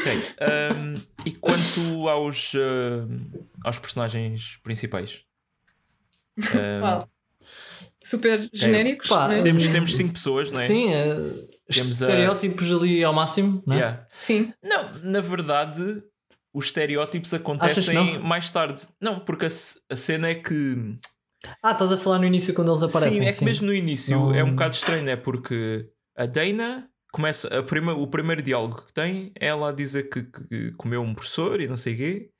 Ok, 0.00 0.12
ahm, 0.40 0.94
e 1.24 1.32
quanto 1.32 2.08
aos, 2.08 2.52
ahm, 2.54 3.18
aos 3.64 3.78
personagens 3.78 4.58
principais? 4.62 5.22
Uau. 6.82 7.08
Super 8.06 8.48
genéricos. 8.52 9.08
Pá, 9.08 9.28
né? 9.28 9.42
temos, 9.42 9.66
temos 9.68 9.96
cinco 9.96 10.12
pessoas, 10.14 10.50
não 10.50 10.60
é? 10.60 10.66
Sim, 10.66 10.92
é, 10.94 11.06
Temos 11.72 12.02
a- 12.02 12.06
estereótipos 12.06 12.72
ali 12.72 13.02
ao 13.02 13.12
máximo, 13.12 13.62
não 13.66 13.74
é? 13.74 13.78
Yeah. 13.78 14.06
Sim. 14.12 14.52
Não, 14.62 14.92
na 15.02 15.20
verdade, 15.20 16.02
os 16.54 16.66
estereótipos 16.66 17.34
acontecem 17.34 18.18
mais 18.20 18.48
tarde. 18.50 18.82
Não, 19.00 19.18
porque 19.18 19.46
a, 19.46 19.48
a 19.90 19.96
cena 19.96 20.28
é 20.28 20.34
que. 20.36 20.96
Ah, 21.62 21.72
estás 21.72 21.92
a 21.92 21.96
falar 21.98 22.18
no 22.18 22.24
início 22.24 22.54
quando 22.54 22.70
eles 22.70 22.82
aparecem. 22.82 23.22
sim, 23.22 23.26
é 23.28 23.32
que 23.32 23.44
mesmo 23.44 23.66
no 23.66 23.74
início 23.74 24.16
Não- 24.18 24.34
é 24.34 24.42
um 24.44 24.50
bocado 24.52 24.74
estranho, 24.74 25.02
né? 25.04 25.16
Porque 25.16 25.88
a 26.16 26.26
Dana 26.26 26.88
começa. 27.12 27.48
A 27.58 27.62
prima, 27.62 27.92
o 27.94 28.06
primeiro 28.06 28.40
diálogo 28.42 28.82
que 28.86 28.92
tem 28.92 29.32
é 29.40 29.46
ela 29.48 29.70
a 29.70 29.72
dizer 29.72 30.04
que, 30.08 30.22
que 30.22 30.70
comeu 30.72 31.02
um 31.02 31.14
professor 31.14 31.60
e 31.60 31.66
não 31.66 31.76
sei 31.76 31.94
o 31.94 31.96
quê. 31.96 32.30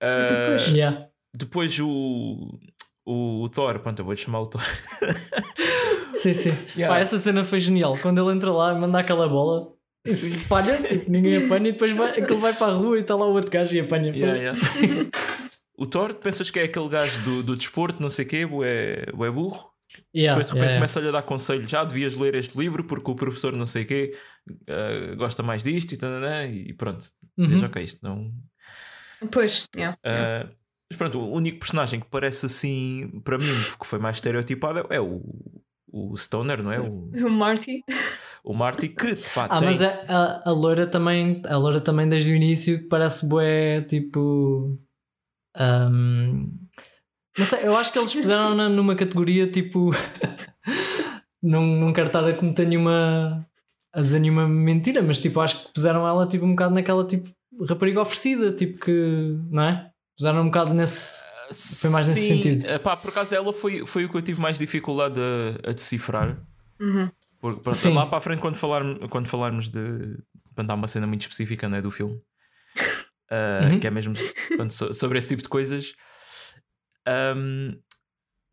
Ah, 0.00 0.28
Depois- 0.56 0.66
Yeah. 0.68 1.06
depois 1.34 1.80
o. 1.80 2.58
O 3.06 3.46
Thor, 3.50 3.78
pronto, 3.80 3.98
eu 3.98 4.04
vou-te 4.04 4.22
chamar 4.22 4.40
o 4.40 4.46
Thor. 4.46 4.62
Sim, 6.12 6.32
sim. 6.32 6.50
Yeah. 6.76 6.94
Pá, 6.94 7.00
essa 7.00 7.18
cena 7.18 7.44
foi 7.44 7.58
genial. 7.58 7.98
Quando 8.00 8.22
ele 8.22 8.34
entra 8.34 8.50
lá 8.50 8.72
e 8.72 8.80
manda 8.80 8.98
aquela 9.00 9.28
bola, 9.28 9.72
e 10.06 10.10
se 10.10 10.30
Sim. 10.30 10.38
falha, 10.38 10.80
tipo, 10.80 11.10
ninguém 11.10 11.44
apanha 11.44 11.68
e 11.68 11.72
depois 11.72 11.92
vai, 11.92 12.10
aquele 12.10 12.40
vai 12.40 12.54
para 12.54 12.72
a 12.72 12.74
rua 12.74 12.96
e 12.96 13.00
está 13.00 13.16
lá 13.16 13.26
o 13.26 13.32
outro 13.32 13.50
gajo 13.50 13.74
e 13.76 13.80
apanha. 13.80 14.12
Yeah, 14.14 14.38
yeah. 14.38 15.10
o 15.76 15.86
Thor, 15.86 16.14
pensas 16.14 16.50
que 16.50 16.60
é 16.60 16.64
aquele 16.64 16.88
gajo 16.88 17.22
do, 17.22 17.42
do 17.42 17.56
desporto, 17.56 18.00
não 18.00 18.08
sei 18.08 18.24
o 18.24 18.28
quê, 18.28 18.44
o 18.44 18.62
é, 18.64 19.06
o 19.12 19.24
é 19.24 19.30
burro. 19.30 19.70
Yeah, 20.14 20.34
Depois 20.34 20.46
de 20.46 20.52
repente 20.52 20.70
yeah, 20.70 20.78
começa-lhe 20.78 21.08
a 21.08 21.12
dar 21.12 21.22
conselho, 21.22 21.68
já 21.68 21.84
devias 21.84 22.16
ler 22.16 22.34
este 22.34 22.58
livro 22.58 22.84
porque 22.84 23.10
o 23.10 23.14
professor 23.14 23.52
não 23.52 23.66
sei 23.66 23.82
o 23.82 23.86
quê 23.86 24.16
ah, 24.68 25.14
gosta 25.16 25.42
mais 25.42 25.62
disto 25.62 25.92
e, 25.92 25.96
tananã, 25.96 26.46
e 26.46 26.72
pronto. 26.72 27.04
Uhum. 27.36 27.48
Veja, 27.48 27.66
ok, 27.66 27.82
isto 27.82 28.00
não. 28.02 28.32
Pois, 29.30 29.68
yeah. 29.74 29.96
ah, 30.04 30.48
mas 30.90 30.96
pronto, 30.98 31.18
o 31.18 31.32
único 31.32 31.58
personagem 31.60 32.00
que 32.00 32.06
parece 32.06 32.46
assim, 32.46 33.20
para 33.24 33.38
mim, 33.38 33.46
que 33.80 33.86
foi 33.86 33.98
mais 33.98 34.16
estereotipado 34.16 34.86
é 34.90 35.00
o, 35.00 35.22
o 35.92 36.16
Stoner, 36.16 36.62
não 36.62 36.70
é? 36.72 36.80
O, 36.80 37.10
O 37.26 37.30
Marty. 37.30 37.82
o 38.44 38.52
Marty, 38.54 38.88
que 38.90 39.16
pá, 39.34 39.46
Ah, 39.50 39.58
tem. 39.58 39.68
mas 39.68 39.82
a, 39.82 39.88
a, 40.08 40.48
a 40.50 40.52
loira 40.52 40.86
também, 40.86 41.40
a 41.46 41.56
loira 41.56 41.80
também 41.80 42.08
desde 42.08 42.30
o 42.30 42.34
início 42.34 42.88
parece 42.88 43.26
bué, 43.26 43.80
tipo. 43.82 44.78
ahm, 45.56 46.50
não 47.38 47.44
sei, 47.46 47.66
eu 47.66 47.76
acho 47.76 47.92
que 47.92 47.98
eles 47.98 48.14
puseram-na 48.14 48.68
numa 48.68 48.94
categoria 48.94 49.50
tipo. 49.50 49.90
não, 51.42 51.64
não 51.66 51.92
quero 51.92 52.06
estar 52.08 52.24
a 52.24 52.32
cometer 52.34 52.66
nenhuma. 52.66 53.46
a 53.94 54.00
dizer 54.00 54.18
nenhuma 54.20 54.46
mentira, 54.48 55.02
mas 55.02 55.18
tipo, 55.18 55.40
acho 55.40 55.66
que 55.66 55.72
puseram 55.74 56.06
ela 56.06 56.26
tipo 56.28 56.44
um 56.44 56.50
bocado 56.50 56.74
naquela 56.74 57.06
tipo 57.06 57.30
rapariga 57.68 58.00
oferecida, 58.00 58.52
tipo 58.52 58.78
que. 58.78 59.36
não 59.50 59.62
é? 59.64 59.90
Puseram 60.16 60.42
um 60.42 60.46
bocado 60.46 60.72
nesse. 60.74 61.34
Foi 61.80 61.90
mais 61.90 62.06
nesse 62.08 62.20
Sim, 62.20 62.42
sentido. 62.42 62.70
ah, 62.72 62.78
pá, 62.78 62.96
por 62.96 63.10
acaso 63.10 63.34
ela 63.34 63.52
foi, 63.52 63.84
foi 63.86 64.04
o 64.04 64.08
que 64.08 64.16
eu 64.16 64.22
tive 64.22 64.40
mais 64.40 64.58
dificuldade 64.58 65.20
a, 65.20 65.70
a 65.70 65.72
decifrar. 65.72 66.38
Uhum. 66.80 67.10
Porque, 67.40 67.74
Sim. 67.74 67.92
lá 67.92 68.06
para 68.06 68.18
a 68.18 68.20
frente, 68.20 68.40
quando, 68.40 68.56
falar, 68.56 68.82
quando 69.10 69.26
falarmos 69.28 69.70
de. 69.70 70.16
Quando 70.54 70.70
há 70.70 70.74
uma 70.74 70.86
cena 70.86 71.06
muito 71.06 71.20
específica 71.22 71.68
não 71.68 71.76
é, 71.78 71.82
do 71.82 71.90
filme, 71.90 72.14
uh, 72.14 73.72
Uhum. 73.72 73.80
que 73.80 73.86
é 73.86 73.90
mesmo 73.90 74.14
so- 74.70 74.94
sobre 74.94 75.18
esse 75.18 75.28
tipo 75.28 75.42
de 75.42 75.48
coisas. 75.48 75.92
Um, 77.36 77.78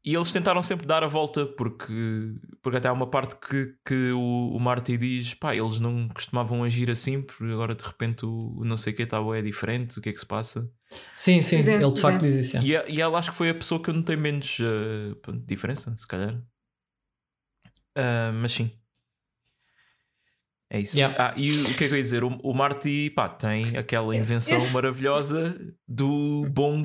e 0.04 0.16
eles 0.16 0.32
tentaram 0.32 0.62
sempre 0.64 0.88
dar 0.88 1.04
a 1.04 1.08
volta, 1.08 1.46
porque, 1.46 2.34
porque 2.62 2.78
até 2.78 2.88
há 2.88 2.94
uma 2.94 3.06
parte 3.08 3.36
que, 3.36 3.76
que 3.86 4.12
o, 4.12 4.56
o 4.56 4.60
Marty 4.60 4.98
diz: 4.98 5.34
pá, 5.36 5.56
eles 5.56 5.80
não 5.80 6.08
costumavam 6.10 6.64
agir 6.64 6.90
assim, 6.90 7.22
porque 7.22 7.44
agora 7.46 7.76
de 7.76 7.84
repente 7.84 8.26
o, 8.26 8.56
o 8.58 8.66
não 8.66 8.78
sei 8.78 8.94
o 8.94 8.96
que 8.96 9.04
está 9.04 9.18
é 9.36 9.42
diferente, 9.42 10.00
o 10.00 10.02
que 10.02 10.10
é 10.10 10.12
que 10.12 10.20
se 10.20 10.26
passa? 10.26 10.68
Sim, 11.16 11.42
sim, 11.42 11.58
Dizem- 11.58 11.76
ele 11.82 11.92
de 11.94 12.02
facto 12.02 12.22
dizem. 12.22 12.42
diz 12.42 12.48
isso. 12.54 12.58
é. 12.58 12.90
E, 12.90 12.96
e 12.96 13.02
ela 13.02 13.20
acho 13.20 13.30
que 13.32 13.38
foi 13.38 13.50
a 13.50 13.54
pessoa 13.54 13.82
que 13.82 13.90
eu 13.90 13.94
notei 13.94 14.16
menos 14.18 14.58
uh, 14.60 15.16
diferença, 15.46 15.96
se 15.96 16.08
calhar. 16.08 16.36
Uh, 17.98 18.34
mas 18.42 18.52
sim. 18.54 18.72
É 20.70 20.80
isso. 20.80 20.96
Yeah. 20.98 21.16
Ah, 21.20 21.34
e 21.38 21.52
o 21.64 21.76
que 21.76 21.84
é 21.84 21.88
que 21.90 21.94
eu 21.94 21.98
ia 21.98 22.02
dizer? 22.04 22.24
O, 22.24 22.30
o 22.44 22.54
Marty 22.54 23.10
pá, 23.10 23.28
tem 23.28 23.78
aquela 23.78 24.16
invenção 24.16 24.56
Esse- 24.58 24.74
maravilhosa 24.74 25.60
do 25.88 26.46
bong 26.52 26.84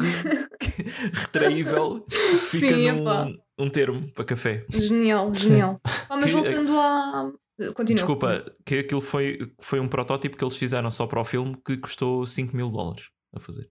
retraível 1.12 2.04
fica 2.10 2.74
Sim, 2.76 2.90
num 2.92 3.36
um 3.58 3.68
termo 3.70 4.12
para 4.12 4.24
café. 4.24 4.64
Genial, 4.68 5.32
genial. 5.34 5.80
Ah, 6.08 6.16
mas 6.16 6.26
Que- 6.26 6.32
voltando 6.32 6.78
à. 6.78 7.32
Continua. 7.74 7.94
Desculpa, 7.96 8.44
que 8.66 8.80
aquilo 8.80 9.00
foi, 9.00 9.38
foi 9.58 9.80
um 9.80 9.88
protótipo 9.88 10.36
que 10.36 10.44
eles 10.44 10.56
fizeram 10.58 10.90
só 10.90 11.06
para 11.06 11.20
o 11.20 11.24
filme 11.24 11.56
que 11.64 11.78
custou 11.78 12.26
5 12.26 12.54
mil 12.54 12.68
dólares 12.68 13.08
a 13.34 13.40
fazer. 13.40 13.70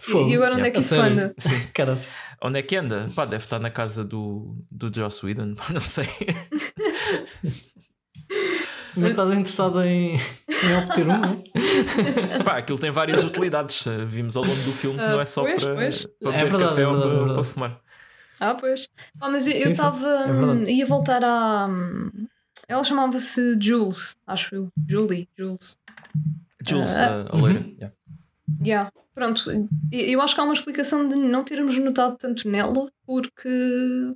Fogo. 0.00 0.28
E 0.28 0.34
agora 0.34 0.54
onde 0.54 0.62
Yeah. 0.62 0.66
é 0.66 0.70
que 0.72 0.76
A 0.78 0.80
isso 0.80 0.88
sério? 0.96 1.12
anda? 1.12 1.34
Sim. 1.38 1.66
Cara, 1.72 1.94
Onde 2.42 2.58
é 2.58 2.62
que 2.62 2.74
anda? 2.74 3.08
Pá, 3.14 3.24
deve 3.24 3.44
estar 3.44 3.60
na 3.60 3.70
casa 3.70 4.04
do, 4.04 4.56
do 4.70 4.92
Joss 4.92 5.24
Whedon, 5.24 5.54
não 5.72 5.80
sei. 5.80 6.08
Mas 8.98 9.12
estás 9.12 9.30
interessado 9.30 9.82
em, 9.82 10.16
em 10.16 10.76
obter 10.76 11.08
um, 11.08 11.18
não 11.18 11.32
é? 11.32 12.42
Pá, 12.44 12.58
aquilo 12.58 12.78
tem 12.78 12.90
várias 12.90 13.22
utilidades. 13.24 13.86
eh, 13.86 14.04
Vimos 14.04 14.36
ao 14.36 14.42
longo 14.44 14.62
do 14.62 14.72
filme 14.72 14.98
que 14.98 15.04
não 15.06 15.20
é 15.20 15.24
só 15.24 15.42
Ah, 15.42 15.44
pois, 15.44 15.62
para, 15.64 15.74
pois. 15.74 16.06
para 16.20 16.30
É 16.32 16.32
beber 16.44 16.50
verdade, 16.50 16.64
café 16.70 16.82
é 16.82 16.86
ou 16.86 16.92
verdade, 16.94 17.08
para, 17.10 17.16
é 17.16 17.18
verdade. 17.18 17.34
para 17.34 17.44
fumar. 17.44 17.80
Ah, 18.40 18.54
pois. 18.54 18.88
Ah, 19.20 19.30
mas 19.30 19.46
eu 19.46 19.70
estava. 19.70 20.06
É 20.08 20.32
verdade. 20.32 20.70
ia 20.70 20.86
voltar 20.86 21.24
à. 21.24 21.66
hum, 21.68 22.10
Ela 22.68 22.84
chamava-se 22.84 23.58
Jules, 23.60 24.16
acho 24.26 24.54
eu. 24.54 24.68
Julie, 24.88 25.28
Jules. 25.36 25.76
Jules, 26.66 26.96
Ah, 26.96 27.26
a, 27.30 27.36
a 27.36 27.38
loira. 27.38 27.60
uhum. 27.60 27.74
yeah. 27.78 27.94
Yeah. 28.62 28.90
Pronto, 29.14 29.50
e- 29.90 30.12
eu 30.12 30.20
acho 30.22 30.34
que 30.34 30.40
há 30.40 30.44
uma 30.44 30.54
explicação 30.54 31.08
de 31.08 31.16
não 31.16 31.42
termos 31.42 31.76
notado 31.78 32.16
tanto 32.16 32.48
nela, 32.48 32.88
porque. 33.04 33.48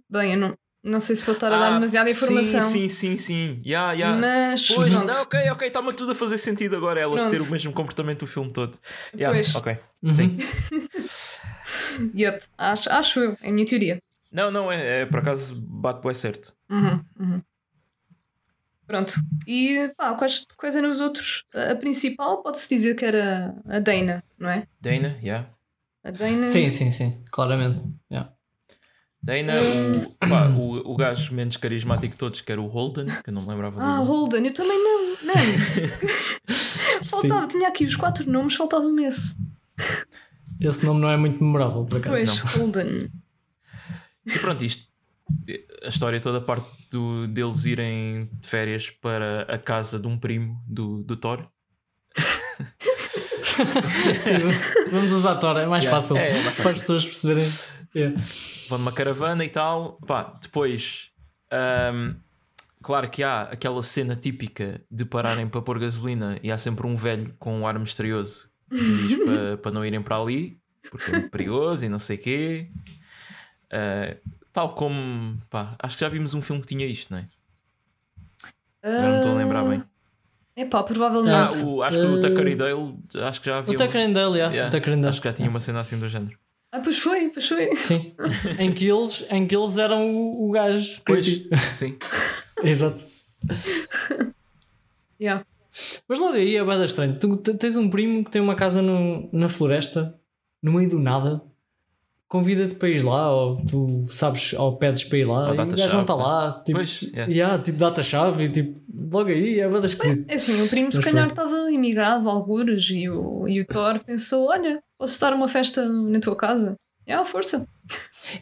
Bem, 0.09 0.35
eu 0.35 0.39
não, 0.39 0.57
não 0.83 1.01
sei 1.01 1.15
se 1.17 1.25
vou 1.25 1.35
estar 1.35 1.49
a 1.49 1.59
dar 1.59 1.71
Ah, 1.71 1.75
demasiada 1.75 2.11
informação. 2.11 2.61
Sim, 2.61 2.89
sim, 2.89 3.17
sim, 3.17 3.17
sim. 3.17 3.63
Yeah, 3.65 3.93
yeah. 3.93 4.21
Mas. 4.21 4.67
Pois, 4.67 4.93
pronto. 4.93 5.07
não, 5.07 5.23
ok, 5.23 5.51
ok, 5.51 5.69
está-me 5.69 5.93
tudo 5.93 6.13
a 6.13 6.15
fazer 6.15 6.39
sentido 6.39 6.77
agora 6.77 7.01
ela 7.01 7.17
Pronto. 7.17 7.31
ter 7.31 7.41
o 7.41 7.51
mesmo 7.51 7.73
comportamento 7.73 8.21
do 8.21 8.27
filme 8.27 8.53
todo. 8.53 8.79
Yeah, 9.15 9.37
Pois. 9.37 9.55
ok. 9.55 9.79
Uhum. 10.03 10.13
Sim. 10.15 10.39
Yep, 12.15 12.45
acho, 12.59 12.91
acho 12.91 13.21
eu, 13.21 13.37
é 13.43 13.49
a 13.49 13.53
minha 13.53 13.67
teoria. 13.67 13.99
Não, 14.31 14.51
não, 14.51 14.73
é, 14.73 15.03
é 15.03 15.07
por 15.07 15.21
acaso 15.21 15.55
bate 15.61 16.03
bem 16.03 16.15
certo. 16.15 16.55
Uhum, 16.71 17.05
uhum. 17.21 17.43
Pronto. 18.87 19.13
E 19.47 19.91
pá, 19.97 20.15
quais, 20.15 20.45
quais 20.57 20.75
eram 20.77 20.91
os 20.91 21.01
outros? 21.01 21.45
A, 21.55 21.73
a 21.73 21.77
principal 21.77 22.43
pode-se 22.43 22.69
dizer 22.69 22.95
que 22.95 23.05
era 23.05 23.55
a 23.69 23.79
Dana, 23.79 24.23
não 24.39 24.49
é? 24.51 24.67
Dana, 24.81 25.19
yeah. 25.23 25.49
A 26.03 26.11
Dana. 26.11 26.47
Sim, 26.47 26.69
sim, 26.71 26.91
sim, 26.91 27.23
claramente. 27.31 27.81
Yeah. 28.11 28.33
Dana, 29.25 29.53
o, 29.63 30.11
pá, 30.29 30.49
o, 30.49 30.93
o 30.93 30.97
gajo 30.97 31.33
menos 31.33 31.57
carismático 31.57 32.13
de 32.13 32.19
todos, 32.19 32.41
que 32.41 32.51
era 32.51 32.61
o 32.61 32.67
Holden, 32.67 33.07
que 33.07 33.31
eu 33.31 33.35
não 33.35 33.43
me 33.43 33.49
lembrava 33.49 33.81
Ah, 33.81 33.97
dele. 33.99 34.07
Holden, 34.09 34.47
eu 34.47 34.55
também 34.55 34.79
não. 34.79 35.03
Não. 36.53 37.03
faltava, 37.03 37.47
tinha 37.49 37.69
aqui 37.69 37.85
os 37.85 37.95
quatro 37.97 38.29
nomes, 38.31 38.55
faltava-me 38.57 39.05
esse. 39.05 39.37
Esse 40.61 40.85
nome 40.85 41.01
não 41.01 41.09
é 41.09 41.17
muito 41.17 41.43
memorável, 41.43 41.85
por 41.85 41.99
acaso. 41.99 42.17
Pois, 42.27 42.55
Holden. 42.57 43.09
E 44.27 44.39
pronto, 44.39 44.65
isto, 44.65 44.87
a 45.85 45.89
história 45.89 46.21
toda 46.21 46.41
parte 46.41 46.67
do, 46.91 47.27
deles 47.29 47.65
irem 47.65 48.29
de 48.33 48.49
férias 48.49 48.91
para 48.91 49.43
a 49.43 49.59
casa 49.59 49.99
de 49.99 50.07
um 50.09 50.19
primo 50.19 50.61
do, 50.67 51.03
do 51.05 51.17
Thor. 51.17 51.47
Sim, 54.23 54.91
vamos 54.91 55.13
usar 55.13 55.37
Thor, 55.37 55.57
é 55.59 55.67
mais 55.67 55.85
Yeah. 55.85 56.01
fácil 56.01 56.17
É, 56.17 56.29
é 56.29 56.33
mais 56.33 56.45
fácil. 56.47 56.63
para 56.63 56.71
as 56.73 56.79
pessoas 56.79 57.05
perceberem. 57.05 57.53
Yeah. 57.95 58.17
Vão 58.69 58.79
numa 58.79 58.93
caravana 58.93 59.45
e 59.45 59.49
tal. 59.51 59.99
Pá, 60.07 60.33
depois, 60.41 61.11
ahm, 61.51 62.15
claro 62.83 63.09
que 63.11 63.23
há 63.23 63.43
aquela 63.43 63.83
cena 63.83 64.15
típica 64.17 64.81
de 64.91 65.05
pararem 65.05 65.47
para 65.49 65.61
pôr 65.63 65.79
gasolina 65.79 66.39
e 66.43 66.51
há 66.51 66.57
sempre 66.57 66.87
um 66.87 66.97
velho 66.97 67.35
com 67.39 67.59
um 67.61 67.67
ar 67.67 67.79
misterioso 67.79 68.49
que 68.71 68.77
diz 68.79 69.17
para, 69.25 69.57
para 69.63 69.71
não 69.73 69.85
irem 69.85 70.01
para 70.03 70.17
ali 70.17 70.59
porque 70.91 71.11
é 71.11 71.13
muito 71.13 71.31
perigoso 71.31 71.85
e 71.85 71.89
não 71.89 71.99
sei 71.99 72.17
o 72.17 72.21
quê. 72.23 72.69
Ah, 73.71 74.17
tal 74.53 74.75
como, 74.75 75.39
pá, 75.51 75.77
acho 75.79 75.97
que 75.97 76.01
já 76.01 76.09
vimos 76.09 76.35
um 76.35 76.43
filme 76.43 76.61
que 76.63 76.69
tinha 76.69 76.87
isto, 76.87 77.11
não 77.13 77.19
é? 77.19 77.29
Agora 78.83 79.09
não 79.11 79.17
estou 79.19 79.33
a 79.33 79.35
lembrar 79.37 79.65
bem. 79.65 79.83
É 80.57 80.65
pá, 80.67 80.81
Ah, 80.81 80.83
provavelmente. 80.83 81.57
o, 81.65 81.83
acho 81.83 81.99
que 81.99 82.05
o 82.05 82.17
Eh, 82.19 82.21
Tucker 82.21 82.47
e 82.49 82.55
Dale, 82.57 82.99
acho 83.27 83.41
que 83.41 83.47
já 83.47 83.59
havia. 83.59 83.75
O 83.75 83.77
Tucker 83.77 84.01
and 84.03 84.13
Dale, 84.13 84.35
yeah. 84.37 84.53
Yeah, 84.55 84.69
o 84.69 84.71
Tucker 84.71 84.93
and 84.95 85.01
Dale. 85.01 85.09
Acho 85.09 85.23
que 85.23 85.29
já 85.29 85.33
tinha 85.33 85.49
uma 85.49 85.61
cena 85.61 85.81
assim 85.81 85.99
do 85.99 86.09
género. 86.09 86.37
Ah, 86.73 86.81
pois 86.81 86.99
foi, 86.99 87.29
pois 87.29 87.47
foi. 87.47 87.77
Sim. 87.77 88.15
em, 88.59 88.73
que 88.73 88.87
eles, 88.89 89.27
em 89.31 89.47
que 89.47 89.55
eles 89.55 89.77
eram 89.77 90.11
o, 90.15 90.49
o 90.49 90.51
gajo 90.51 91.03
Pois, 91.05 91.27
sim. 91.75 91.99
Exato. 92.65 93.05
Yeah. 95.21 95.45
Mas 96.09 96.19
logo 96.19 96.35
aí 96.35 96.57
é 96.57 96.65
bada 96.65 96.85
estranho. 96.85 97.19
Tu 97.19 97.37
te- 97.37 97.55
tens 97.55 97.77
um 97.77 97.89
primo 97.91 98.25
que 98.25 98.31
tem 98.31 98.41
uma 98.43 98.55
casa 98.57 98.81
no, 98.83 99.29
na 99.33 99.49
floresta, 99.49 100.19
no 100.63 100.73
meio 100.73 100.89
do 100.89 100.99
nada, 100.99 101.43
convida-te 102.33 102.75
para 102.77 102.89
ir 102.89 103.05
lá, 103.05 103.31
ou 103.31 103.57
tu 103.57 104.05
sabes, 104.07 104.55
ou 104.55 104.75
pedes 104.79 105.05
para 105.05 105.19
ir 105.19 105.27
lá, 105.27 105.51
Ou 105.51 105.55
e 105.55 105.61
o 105.61 105.67
gajo 105.67 105.95
não 105.97 106.01
está 106.01 106.15
lá. 106.15 106.63
Tipo, 106.65 106.79
Pois, 106.79 107.03
yeah. 107.03 107.31
yeah, 107.31 107.63
tipo 107.63 107.77
dá-te 107.77 108.01
a 108.01 108.03
chave 108.03 108.45
e 108.45 108.49
tipo, 108.49 108.81
logo 109.11 109.29
aí 109.29 109.61
é 109.61 109.69
bada 109.69 109.85
esquisito. 109.85 110.25
É 110.31 110.37
assim, 110.37 110.63
o 110.63 110.67
primo 110.67 110.91
se 110.91 111.03
calhar 111.03 111.27
estava 111.27 111.71
imigrado 111.71 112.27
a 112.27 112.33
algures 112.33 112.89
e 112.89 113.07
o, 113.11 113.47
e 113.47 113.61
o 113.61 113.67
Thor 113.67 113.99
pensou: 113.99 114.49
olha, 114.49 114.83
posso 114.99 115.21
dar 115.21 115.35
uma 115.35 115.47
festa 115.47 115.87
na 115.87 116.21
tua 116.21 116.35
casa? 116.35 116.75
É 117.07 117.13
a 117.13 117.23
força. 117.23 117.67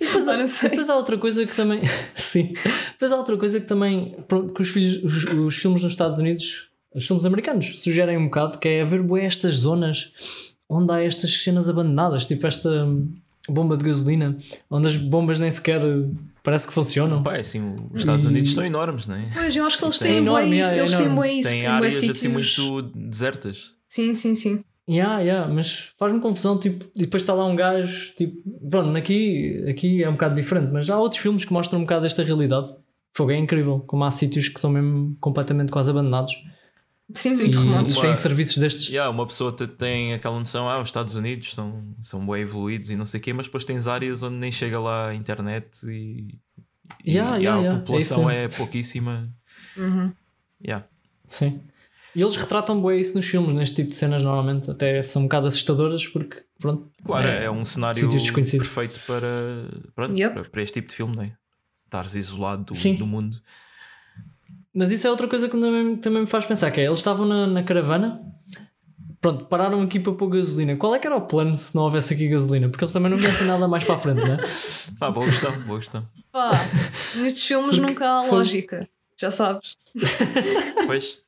E 0.00 0.06
depois, 0.06 0.28
há, 0.30 0.36
não 0.36 0.46
sei. 0.46 0.70
depois 0.70 0.88
há 0.88 0.94
outra 0.94 1.18
coisa 1.18 1.44
que 1.44 1.56
também. 1.56 1.82
Sim. 2.14 2.52
Depois 2.92 3.10
há 3.10 3.16
outra 3.16 3.36
coisa 3.36 3.58
que 3.58 3.66
também. 3.66 4.14
Pronto, 4.28 4.54
que 4.54 4.62
os, 4.62 4.68
filhos, 4.68 5.02
os, 5.02 5.24
os 5.24 5.56
filmes 5.56 5.82
nos 5.82 5.90
Estados 5.90 6.18
Unidos, 6.18 6.70
os 6.94 7.04
filmes 7.04 7.26
americanos, 7.26 7.82
sugerem 7.82 8.16
um 8.16 8.26
bocado 8.26 8.58
que 8.58 8.68
é 8.68 8.82
haver 8.82 9.02
bué 9.02 9.24
estas 9.24 9.56
zonas 9.56 10.12
onde 10.68 10.92
há 10.92 11.02
estas 11.02 11.42
cenas 11.42 11.68
abandonadas, 11.68 12.28
tipo 12.28 12.46
esta 12.46 12.86
bomba 13.48 13.76
de 13.76 13.84
gasolina, 13.84 14.36
onde 14.70 14.86
as 14.88 14.96
bombas 14.96 15.38
nem 15.38 15.50
sequer 15.50 15.84
uh, 15.84 16.14
parece 16.42 16.66
que 16.68 16.72
funcionam. 16.74 17.22
Pá, 17.22 17.36
é 17.36 17.40
assim, 17.40 17.76
os 17.92 18.00
Estados 18.00 18.24
E- 18.24 18.28
Unidos 18.28 18.52
são 18.52 18.64
enormes, 18.64 19.06
não 19.08 19.16
é? 19.16 19.28
Pois, 19.34 19.54
eu 19.56 19.64
acho 19.64 19.78
que 19.78 19.84
eles 19.84 20.00
é 20.00 20.04
têm 20.04 20.16
enorme, 20.18 20.58
isso. 20.60 20.68
é 20.70 20.78
Eles 20.78 20.96
têm 20.96 21.08
bué 21.14 21.32
isso. 21.32 21.48
Tem 21.48 21.66
áreas 21.66 21.94
sítios. 21.94 22.18
assim 22.18 22.28
muito 22.28 22.82
desertas. 22.94 23.74
Sim, 23.88 24.14
sim, 24.14 24.34
sim. 24.34 24.60
Yeah, 24.88 25.20
yeah, 25.20 25.52
mas 25.52 25.92
faz-me 25.98 26.18
confusão, 26.20 26.58
tipo, 26.58 26.84
e 26.96 27.00
depois 27.02 27.22
está 27.22 27.32
lá 27.32 27.46
um 27.46 27.54
gajo, 27.54 28.12
tipo, 28.16 28.42
pronto, 28.68 28.96
aqui, 28.96 29.64
aqui 29.68 30.02
é 30.02 30.08
um 30.08 30.12
bocado 30.12 30.34
diferente, 30.34 30.70
mas 30.72 30.90
há 30.90 30.98
outros 30.98 31.20
filmes 31.20 31.44
que 31.44 31.52
mostram 31.52 31.78
um 31.78 31.82
bocado 31.82 32.06
esta 32.06 32.24
realidade. 32.24 32.74
Fogo 33.12 33.30
é 33.30 33.36
incrível, 33.38 33.80
como 33.86 34.02
há 34.04 34.10
sítios 34.10 34.48
que 34.48 34.56
estão 34.56 34.70
mesmo 34.70 35.16
completamente 35.20 35.70
quase 35.70 35.90
abandonados 35.90 36.32
Sim, 37.14 37.32
e 37.32 37.36
muito 37.38 37.58
remotos. 37.60 37.94
uma- 37.94 38.02
têm 38.02 38.14
serviços 38.14 38.58
destes. 38.58 38.88
Yeah, 38.88 39.10
uma 39.10 39.26
pessoa 39.26 39.50
te- 39.52 39.66
tem 39.66 40.14
aquela 40.14 40.38
noção, 40.38 40.68
ah, 40.68 40.80
os 40.80 40.88
Estados 40.88 41.14
Unidos 41.14 41.54
são, 41.54 41.94
são 42.00 42.24
bem 42.26 42.42
evoluídos 42.42 42.90
e 42.90 42.96
não 42.96 43.04
sei 43.04 43.18
o 43.20 43.22
quê, 43.22 43.32
mas 43.32 43.46
depois 43.46 43.64
tens 43.64 43.88
áreas 43.88 44.22
onde 44.22 44.36
nem 44.36 44.50
chega 44.52 44.78
lá 44.78 45.08
a 45.08 45.14
internet 45.14 45.68
e, 45.88 46.38
Yeah, 47.06 47.38
e 47.38 47.42
yeah, 47.44 47.58
a 47.58 47.62
yeah, 47.62 47.68
é 47.68 47.80
população 47.80 48.20
isso 48.22 48.30
é, 48.30 48.48
pouquíssima. 48.48 49.32
Uhum. 49.76 50.12
Yeah. 50.64 50.86
Sim. 51.26 51.60
E 52.14 52.20
eles 52.20 52.34
retratam 52.36 52.82
bem 52.82 53.00
isso 53.00 53.14
nos 53.14 53.24
filmes, 53.24 53.54
neste 53.54 53.76
tipo 53.76 53.88
de 53.90 53.94
cenas 53.94 54.22
normalmente, 54.24 54.68
até 54.70 55.00
são 55.00 55.22
um 55.22 55.24
bocado 55.26 55.46
assustadoras 55.46 56.06
porque, 56.08 56.42
pronto, 56.58 56.90
Claro, 57.04 57.28
é, 57.28 57.48
um 57.50 57.64
cenário 57.64 58.08
perfeito 58.10 59.00
para, 59.06 59.28
pronto, 59.94 60.16
Yep. 60.18 60.34
para, 60.34 60.44
para 60.50 60.62
este 60.62 60.74
tipo 60.74 60.88
de 60.88 60.94
filme, 60.96 61.14
não 61.16 61.22
é? 61.22 61.32
Estares 61.84 62.14
isolado 62.16 62.64
do, 62.64 62.74
Sim. 62.74 62.96
do 62.96 63.06
mundo. 63.06 63.40
Mas 64.74 64.90
isso 64.90 65.06
é 65.06 65.10
outra 65.10 65.26
coisa 65.26 65.48
que 65.48 65.58
também, 65.58 65.96
também 65.96 66.20
me 66.22 66.26
faz 66.28 66.44
pensar, 66.46 66.70
que 66.70 66.80
é, 66.80 66.84
eles 66.86 66.98
estavam 66.98 67.26
na, 67.26 67.46
na 67.46 67.62
caravana, 67.64 68.20
pronto, 69.20 69.46
pararam 69.46 69.82
aqui 69.82 69.98
para 69.98 70.12
pôr 70.12 70.28
gasolina. 70.28 70.76
Qual 70.76 70.94
é 70.94 70.98
que 70.98 71.06
era 71.06 71.16
o 71.16 71.22
plano 71.22 71.56
se 71.56 71.74
não 71.74 71.82
houvesse 71.84 72.14
aqui 72.14 72.28
gasolina? 72.28 72.68
Porque 72.68 72.84
eles 72.84 72.92
também 72.92 73.10
não 73.10 73.18
pensam 73.18 73.46
nada 73.46 73.66
mais 73.66 73.82
para 73.84 73.96
a 73.96 73.98
frente, 73.98 74.20
não 74.20 74.34
é? 74.34 74.38
Ah, 75.00 75.10
boa 75.10 75.26
questão, 75.26 75.60
boa 75.62 75.78
questão. 75.78 76.06
Pá, 76.30 76.50
nestes 77.16 77.44
filmes 77.44 77.70
Porque 77.70 77.80
nunca 77.86 78.18
há 78.18 78.22
foi- 78.22 78.38
lógica. 78.38 78.88
Já 79.16 79.30
sabes. 79.30 79.76
Pois, 80.86 81.22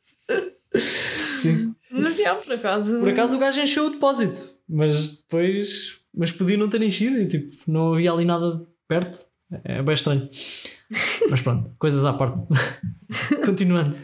Sim. 1.34 1.74
Mas 1.90 2.16
já, 2.18 2.34
por 2.34 2.52
acaso. 2.54 2.98
Por 3.00 3.08
acaso 3.08 3.36
o 3.36 3.38
gajo 3.38 3.60
encheu 3.60 3.86
o 3.86 3.90
depósito, 3.90 4.38
mas 4.68 5.22
depois. 5.22 5.98
Mas 6.14 6.30
podia 6.32 6.56
não 6.56 6.68
ter 6.68 6.82
enchido 6.82 7.18
e 7.18 7.26
tipo, 7.26 7.56
não 7.66 7.94
havia 7.94 8.12
ali 8.12 8.24
nada 8.24 8.66
perto. 8.86 9.18
É 9.64 9.82
bem 9.82 9.94
estranho. 9.94 10.28
Mas 11.30 11.40
pronto, 11.40 11.74
coisas 11.78 12.04
à 12.04 12.12
parte. 12.12 12.42
Continuando. 13.44 13.96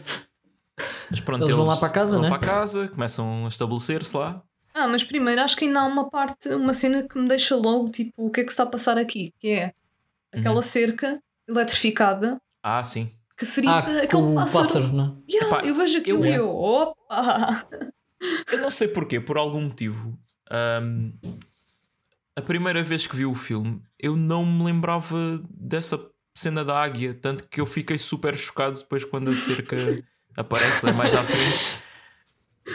mas 1.09 1.19
pronto, 1.19 1.43
Eles 1.43 1.55
vão 1.55 1.65
lá 1.65 1.77
para 1.77 1.89
casa, 1.89 2.13
vão 2.13 2.21
né? 2.23 2.29
para 2.29 2.39
casa, 2.39 2.87
começam 2.87 3.45
a 3.45 3.49
estabelecer-se 3.49 4.15
lá. 4.15 4.41
Ah, 4.73 4.87
mas 4.87 5.03
primeiro 5.03 5.41
acho 5.41 5.57
que 5.57 5.65
ainda 5.65 5.81
há 5.81 5.85
uma 5.85 6.09
parte, 6.09 6.49
uma 6.49 6.73
cena 6.73 7.03
que 7.03 7.17
me 7.17 7.27
deixa 7.27 7.55
logo, 7.55 7.89
tipo, 7.89 8.13
o 8.27 8.29
que 8.29 8.41
é 8.41 8.43
que 8.43 8.49
se 8.49 8.53
está 8.53 8.63
a 8.63 8.67
passar 8.67 8.97
aqui? 8.97 9.33
Que 9.39 9.49
é 9.49 9.73
aquela 10.31 10.55
Uhum. 10.57 10.61
cerca 10.61 11.21
eletrificada 11.47 12.39
Ah, 12.63 12.83
sim. 12.83 13.11
que 13.37 13.45
frita 13.45 13.71
Ah, 13.73 14.03
aquele 14.03 14.33
pássaro. 14.35 14.63
pássaro, 14.65 14.87
não 14.93 15.05
é? 15.27 15.31
Yeah, 15.33 15.57
Epá, 15.57 15.67
eu 15.67 15.75
vejo 15.75 15.97
aquilo 15.97 16.25
eu- 16.25 16.31
e 16.31 16.35
eu, 16.35 16.55
opa! 16.55 17.67
Eu 18.51 18.59
não 18.61 18.69
sei 18.69 18.87
porquê, 18.89 19.19
por 19.19 19.37
algum 19.37 19.61
motivo. 19.61 20.17
ahm, 20.51 21.11
a 22.35 22.41
primeira 22.41 22.81
vez 22.83 23.05
que 23.07 23.15
vi 23.15 23.25
o 23.25 23.33
filme, 23.35 23.81
eu 23.99 24.15
não 24.15 24.45
me 24.45 24.63
lembrava 24.65 25.41
dessa 25.49 25.99
cena 26.39 26.63
da 26.63 26.79
águia, 26.81 27.13
tanto 27.13 27.47
que 27.47 27.59
eu 27.61 27.65
fiquei 27.65 27.97
super 27.97 28.35
chocado 28.35 28.79
depois 28.79 29.03
quando 29.03 29.29
a 29.31 29.35
cerca 29.35 29.75
aparece 30.35 30.85
lá 30.85 30.93
mais 30.93 31.13
à 31.13 31.23
frente. 31.23 31.77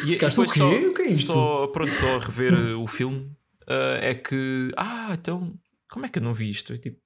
E, 0.04 0.12
e 0.12 0.18
depois 0.18 0.36
"O 0.38 0.52
quê? 0.52 0.58
só, 0.58 0.72
é 1.02 1.06
isto?" 1.12 1.26
só, 1.32 1.66
pronto, 1.68 1.94
só 1.94 2.16
a 2.16 2.18
rever 2.18 2.52
uh, 2.54 2.80
o 2.82 2.86
filme 2.86 3.30
ah, 3.68 3.98
é 4.02 4.14
que, 4.14 4.68
ah, 4.76 5.10
então 5.18 5.54
como 5.88 6.04
é 6.04 6.08
que 6.08 6.18
eu 6.18 6.22
não 6.22 6.34
vi 6.34 6.50
isto? 6.50 6.72
É 6.72 6.76
tipo, 6.76 6.98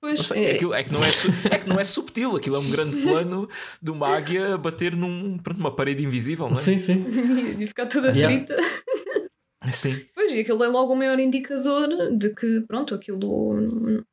Pois, 0.00 0.20
sei, 0.26 0.44
é, 0.46 0.54
aquilo- 0.54 0.74
é, 0.74 0.82
que 0.82 0.92
não 0.92 1.00
é, 1.04 1.08
é 1.50 1.58
que 1.58 1.68
não 1.68 1.78
é 1.78 1.84
subtil, 1.84 2.36
aquilo 2.36 2.56
é 2.56 2.58
um 2.58 2.70
grande 2.70 3.00
plano 3.02 3.48
de 3.82 3.90
uma 3.90 4.08
águia 4.16 4.56
bater 4.58 4.94
num, 4.96 5.38
pronto, 5.38 5.58
numa 5.58 5.74
parede 5.74 6.02
invisível, 6.02 6.48
não 6.48 6.58
é? 6.58 6.62
Sim, 6.62 6.78
sim. 6.78 7.04
e 7.60 7.66
ficar 7.66 7.86
toda 7.86 8.08
Yeah. 8.10 8.34
frita. 8.46 8.56
Sim. 9.70 10.04
Pois, 10.14 10.32
e 10.32 10.40
aquilo 10.40 10.62
é 10.64 10.68
logo 10.68 10.92
o 10.92 10.96
maior 10.96 11.18
indicador 11.18 11.88
de 12.18 12.34
que, 12.34 12.60
pronto, 12.62 12.94
aquilo 12.94 14.04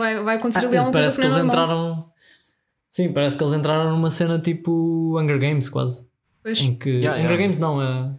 vai, 0.00 0.22
vai 0.24 0.36
acontecer 0.36 0.66
ali 0.66 0.76
Ah, 0.76 0.80
alguma 0.80 0.92
coisa 0.92 1.06
parece 1.06 1.16
que 1.16 1.20
que 1.20 1.26
é 1.26 1.30
eles 1.30 1.46
normal. 1.46 1.64
entraram. 1.64 2.10
Sim, 2.90 3.12
parece 3.12 3.36
que 3.38 3.44
eles 3.44 3.54
entraram 3.54 3.90
numa 3.90 4.10
cena 4.10 4.38
tipo 4.38 5.16
Hunger 5.18 5.38
Games, 5.38 5.68
quase. 5.68 6.08
Pois, 6.42 6.58
Em 6.60 6.74
que. 6.74 6.88
Yeah, 6.90 7.12
Hunger 7.18 7.24
yeah. 7.30 7.42
Games 7.42 7.58
não, 7.58 7.80
é. 7.82 8.12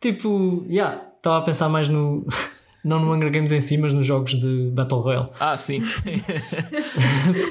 Tipo, 0.00 0.66
yeah, 0.68 1.00
estava 1.16 1.38
a 1.38 1.42
pensar 1.42 1.68
mais 1.68 1.88
no. 1.88 2.26
não 2.84 2.98
no 2.98 3.14
Hunger 3.14 3.30
Games 3.30 3.52
em 3.52 3.60
si, 3.60 3.78
mas 3.78 3.94
nos 3.94 4.04
jogos 4.06 4.32
de 4.34 4.70
Battle 4.74 5.00
Royale. 5.00 5.30
Ah, 5.40 5.56
sim. 5.56 5.80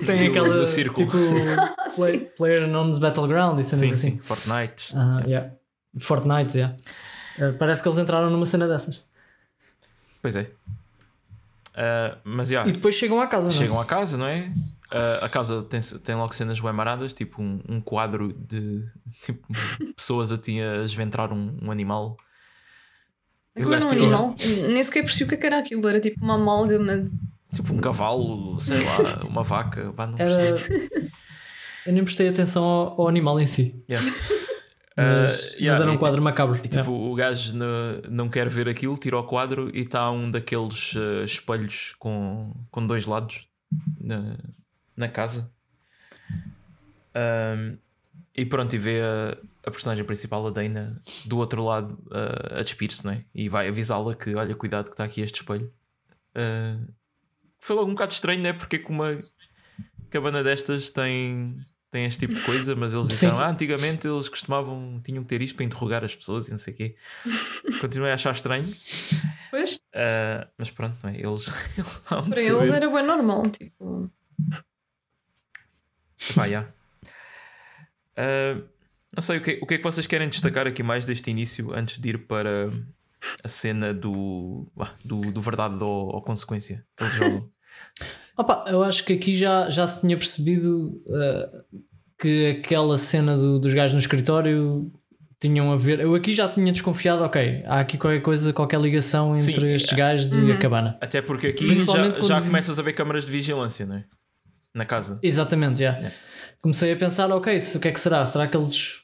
Tem 0.06 0.26
Do- 0.26 0.30
aquela. 0.32 0.58
do 0.58 0.66
círculo. 0.66 1.06
Tipo, 1.06 1.18
play, 1.96 2.20
Player 2.38 2.66
Unknown's 2.66 2.98
Battleground 3.00 3.60
e 3.60 3.64
cenas 3.64 3.80
sim, 3.80 3.92
assim. 3.94 4.12
sim. 4.18 4.20
Fortnite. 4.24 4.94
Ah, 4.96 5.24
yeah. 5.26 5.52
Fortnite, 6.00 6.58
yeah. 6.58 6.76
Uh, 7.40 7.54
parece 7.58 7.82
que 7.82 7.88
eles 7.90 7.98
entraram 7.98 8.30
numa 8.30 8.46
cena 8.46 8.68
dessas. 8.68 9.04
Pois 10.22 10.36
é. 10.36 10.52
Ah, 11.76 12.18
mas 12.24 12.50
já, 12.50 12.66
E 12.68 12.72
depois 12.74 12.96
chegam 12.96 13.22
à 13.22 13.28
casa, 13.28 13.48
não 13.48 13.56
é? 13.56 13.58
chegam 13.58 13.80
à 13.80 13.86
casa, 13.86 14.18
não 14.18 14.28
é? 14.28 14.52
Ah, 14.92 15.20
a 15.26 15.30
casa 15.30 15.64
tem, 15.64 15.80
tem 16.04 16.16
logo 16.16 16.34
cenas 16.36 16.60
bem 16.60 16.74
maradas, 16.74 17.14
tipo 17.14 17.42
um, 17.42 17.62
um 17.68 17.80
quadro 17.82 18.34
de 18.34 18.84
tipo, 19.24 19.48
pessoas 19.96 20.32
a, 20.32 20.38
ti 20.38 20.60
a 20.62 20.84
esventrar 20.84 21.32
um, 21.32 21.58
um 21.62 21.72
animal. 21.72 22.18
aquilo 23.56 23.74
era 23.74 23.86
um 23.86 23.90
gajo 23.90 23.96
tinha- 23.96 24.02
animal. 24.02 24.36
Nem 24.70 24.84
sequer 24.84 25.04
percebi 25.04 25.24
o 25.24 25.28
que 25.30 25.36
é 25.36 25.38
que 25.38 25.46
era 25.46 25.60
aquilo, 25.60 25.88
era 25.88 26.00
tipo 26.00 26.24
uma 26.24 26.36
amálgama 26.36 26.98
de 26.98 27.10
Tipo 27.54 27.74
um 27.74 27.80
cavalo, 27.80 28.58
sei 28.62 28.80
lá, 28.82 29.24
uma 29.28 29.44
vaca. 29.44 29.92
Pá, 29.92 30.08
não 30.08 30.18
Era... 30.18 30.32
Eu 31.86 31.92
nem 31.94 32.02
prestei 32.04 32.30
atenção 32.30 32.64
ao, 32.64 33.02
ao 33.02 33.08
animal 33.10 33.38
em 33.42 33.46
si. 33.46 33.84
Yeah. 33.90 34.10
Mas, 34.98 35.54
Ah, 35.54 35.58
yeah, 35.58 35.72
mas 35.72 35.82
era 35.82 35.92
um 35.92 35.96
e 35.96 35.98
quadro 35.98 36.22
macabro. 36.22 36.60
E 36.64 36.68
tipo, 36.68 36.92
o 36.92 37.16
gajo 37.16 37.54
ne- 37.56 38.02
não 38.10 38.28
quer 38.30 38.50
ver 38.50 38.68
aquilo, 38.68 38.98
tira 38.98 39.18
o 39.18 39.24
quadro 39.24 39.70
e 39.74 39.82
está 39.82 40.12
um 40.12 40.30
daqueles 40.30 40.94
eh, 40.98 41.24
espelhos 41.24 41.96
com, 41.98 42.54
com 42.70 42.86
dois 42.86 43.06
lados 43.06 43.48
na, 44.00 44.36
na 44.98 45.08
casa. 45.08 45.50
Ahm, 47.16 47.78
e 48.36 48.46
pronto, 48.46 48.74
e 48.76 48.78
vê 48.78 49.02
a, 49.02 49.38
a 49.68 49.72
personagem 49.72 50.04
principal, 50.06 50.46
a 50.48 50.50
Dana, 50.50 51.02
do 51.26 51.38
outro 51.38 51.64
lado 51.64 51.98
eh, 52.12 52.60
a 52.60 52.62
despir-se, 52.62 53.06
não 53.06 53.14
é? 53.14 53.26
E 53.34 53.50
vai 53.50 53.68
avisá-la 53.68 54.16
que, 54.16 54.34
olha, 54.36 54.56
cuidado 54.56 54.86
que 54.86 54.92
está 54.92 55.04
aqui 55.04 55.22
este 55.22 55.42
espelho. 55.42 55.72
Ah, 56.36 56.78
foi 57.60 57.76
logo 57.76 57.90
um 57.90 57.94
bocado 57.94 58.12
estranho, 58.14 58.42
né? 58.42 58.54
Porque 58.54 58.80
com 58.80 58.94
uma 58.94 59.18
cabana 60.10 60.44
destas 60.44 60.90
tem, 60.90 61.58
tem 61.92 62.06
este 62.06 62.20
tipo 62.20 62.34
de 62.34 62.42
coisa, 62.42 62.74
mas 62.76 62.94
eles 62.94 63.08
Sim. 63.08 63.12
disseram, 63.14 63.40
ah, 63.40 63.50
antigamente 63.50 64.08
eles 64.08 64.30
costumavam, 64.30 65.00
tinham 65.04 65.22
que 65.24 65.30
ter 65.30 65.42
isto 65.42 65.56
para 65.56 65.66
interrogar 65.66 66.04
as 66.06 66.16
pessoas 66.16 66.48
e 66.48 66.52
não 66.52 66.58
sei 66.58 66.74
o 66.74 66.78
quê. 66.78 66.96
Continuei 67.82 68.12
a 68.12 68.14
achar 68.14 68.32
estranho, 68.32 68.74
Pois, 69.52 69.82
ah, 69.94 70.48
mas 70.58 70.72
pronto, 70.72 70.98
não 71.04 71.10
é? 71.10 71.18
eles, 71.20 71.50
para 72.08 72.40
eles 72.40 72.46
saber. 72.48 72.74
era 72.74 72.90
bem 72.90 73.06
normal. 73.06 73.44
Tipo, 73.50 74.10
Pá, 76.34 76.48
já. 76.48 76.68
Ah, 78.16 78.62
não 79.14 79.22
sei, 79.22 79.38
o 79.38 79.42
que, 79.42 79.60
o 79.62 79.66
que 79.66 79.74
é 79.74 79.78
que 79.78 79.84
vocês 79.84 80.08
querem 80.08 80.30
destacar 80.30 80.66
aqui 80.68 80.82
mais 80.82 81.04
deste 81.04 81.30
início 81.30 81.74
antes 81.74 82.00
de 82.00 82.10
ir 82.10 82.20
para 82.20 82.72
a 83.44 83.48
cena 83.50 83.94
do, 83.94 84.66
do, 85.04 85.20
do 85.20 85.42
verdade 85.42 85.84
ou, 85.84 86.08
ou 86.16 86.22
consequência 86.22 86.86
jogam? 87.18 87.50
Opa, 88.42 88.66
eu 88.68 88.82
acho 88.84 89.06
que 89.06 89.14
aqui 89.14 89.38
já, 89.38 89.70
já 89.70 89.86
se 89.86 90.02
tinha 90.02 90.18
percebido 90.18 91.00
uh, 91.06 91.80
que 92.20 92.48
aquela 92.60 92.98
cena 92.98 93.38
do- 93.38 93.60
dos 93.60 93.72
gajos 93.74 93.94
no 93.94 94.00
escritório 94.00 94.92
tinham 95.40 95.72
a 95.72 95.76
ver. 95.76 96.00
Eu 96.00 96.16
aqui 96.16 96.32
já 96.34 96.48
tinha 96.50 96.72
desconfiado, 96.72 97.24
ok, 97.24 97.64
há 97.68 97.80
aqui 97.82 97.98
qualquer 98.00 98.22
coisa, 98.22 98.52
qualquer 98.52 98.80
ligação 98.82 99.34
entre 99.36 99.54
Sim, 99.54 99.74
estes 99.74 99.94
gajos 99.96 100.34
e 100.34 100.52
a 100.52 100.58
cabana. 100.58 100.98
Até 101.00 101.22
porque 101.22 101.48
aqui 101.48 101.72
já, 101.86 102.12
já 102.22 102.40
vi- 102.40 102.48
começas 102.48 102.80
a 102.80 102.82
ver 102.82 102.94
câmaras 102.94 103.26
de 103.28 103.32
vigilância, 103.32 103.86
não 103.86 103.98
é? 103.98 104.06
Na 104.74 104.86
casa. 104.86 105.20
Exatamente, 105.22 105.82
já. 105.82 106.00
Comecei 106.62 106.92
a 106.94 106.96
pensar, 106.96 107.30
ok, 107.32 107.60
se- 107.60 107.78
o 107.78 107.80
que 107.80 107.90
é 107.90 107.92
que 107.92 108.00
será? 108.00 108.26
Será 108.26 108.48
que 108.48 108.58
eles. 108.58 109.02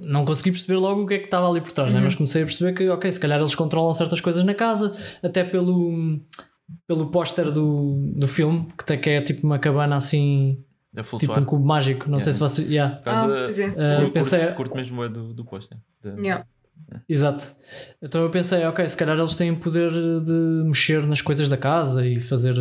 Não 0.00 0.24
consegui 0.24 0.50
perceber 0.52 0.76
logo 0.78 1.02
o 1.02 1.06
que 1.06 1.14
é 1.14 1.18
que 1.18 1.24
estava 1.24 1.48
ali 1.50 1.60
por 1.60 1.72
trás, 1.72 1.92
né? 1.92 2.00
mas 2.00 2.14
comecei 2.14 2.42
a 2.42 2.44
perceber 2.46 2.74
que, 2.74 2.88
ok, 2.88 3.10
se 3.10 3.18
calhar 3.20 3.38
eles 3.40 3.54
controlam 3.54 3.92
certas 3.92 4.20
coisas 4.20 4.42
na 4.44 4.54
casa, 4.54 4.96
até 5.22 5.44
pelo, 5.44 6.18
pelo 6.86 7.10
póster 7.10 7.50
do, 7.50 8.12
do 8.16 8.26
filme, 8.28 8.68
que, 8.76 8.84
tem- 8.84 9.00
que 9.00 9.10
é 9.10 9.20
tipo 9.22 9.46
uma 9.46 9.58
cabana 9.58 9.96
assim, 9.96 10.62
A 10.96 11.02
tipo 11.02 11.38
um 11.38 11.44
cubo 11.44 11.64
mágico. 11.64 12.08
Não 12.10 12.18
sei 12.18 12.32
se 12.32 12.38
você. 12.40 12.62
Yeah. 12.62 13.00
Ah, 13.06 13.26
pois 13.26 13.58
é. 13.58 13.70
Curto, 13.70 14.12
pensei- 14.12 14.52
curto 14.52 14.76
mesmo 14.76 15.04
é 15.04 15.08
do, 15.08 15.32
do 15.32 15.44
póster. 15.44 15.78
Yeah. 16.04 16.44
Exato. 17.08 17.44
Então 18.02 18.22
eu 18.22 18.30
pensei, 18.30 18.64
ok, 18.64 18.86
se 18.88 18.96
calhar 18.96 19.16
eles 19.16 19.36
têm 19.36 19.54
poder 19.54 19.90
de 19.90 20.32
mexer 20.66 21.06
nas 21.06 21.22
coisas 21.22 21.48
da 21.48 21.56
casa 21.56 22.04
e 22.06 22.20
fazer, 22.20 22.54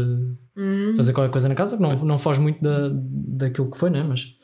Hum. 0.55 0.93
fazer 0.95 1.11
qualquer 1.13 1.31
coisa 1.31 1.49
na 1.49 1.55
casa, 1.55 1.75
que 1.75 1.81
não, 1.81 1.95
não 2.05 2.17
foge 2.19 2.39
muito 2.39 2.61
da, 2.61 2.89
daquilo 2.93 3.71
que 3.71 3.77
foi, 3.77 3.89
né? 3.89 4.03
Mas 4.03 4.35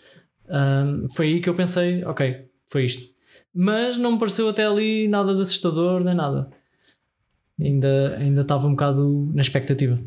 foi 1.13 1.27
aí 1.27 1.41
que 1.41 1.49
eu 1.49 1.55
pensei, 1.55 2.03
ok, 2.05 2.45
foi 2.71 2.85
isto. 2.85 3.03
Mas 3.53 3.97
não 3.97 4.13
me 4.13 4.19
pareceu 4.19 4.49
até 4.49 4.65
ali 4.65 5.07
nada 5.07 5.35
de 5.35 5.41
assustador 5.41 6.03
nem 6.03 6.15
nada. 6.15 6.49
Ainda, 7.59 8.15
ainda 8.17 8.41
estava 8.41 8.67
um 8.67 8.71
bocado 8.71 9.31
na 9.33 9.41
expectativa. 9.41 9.99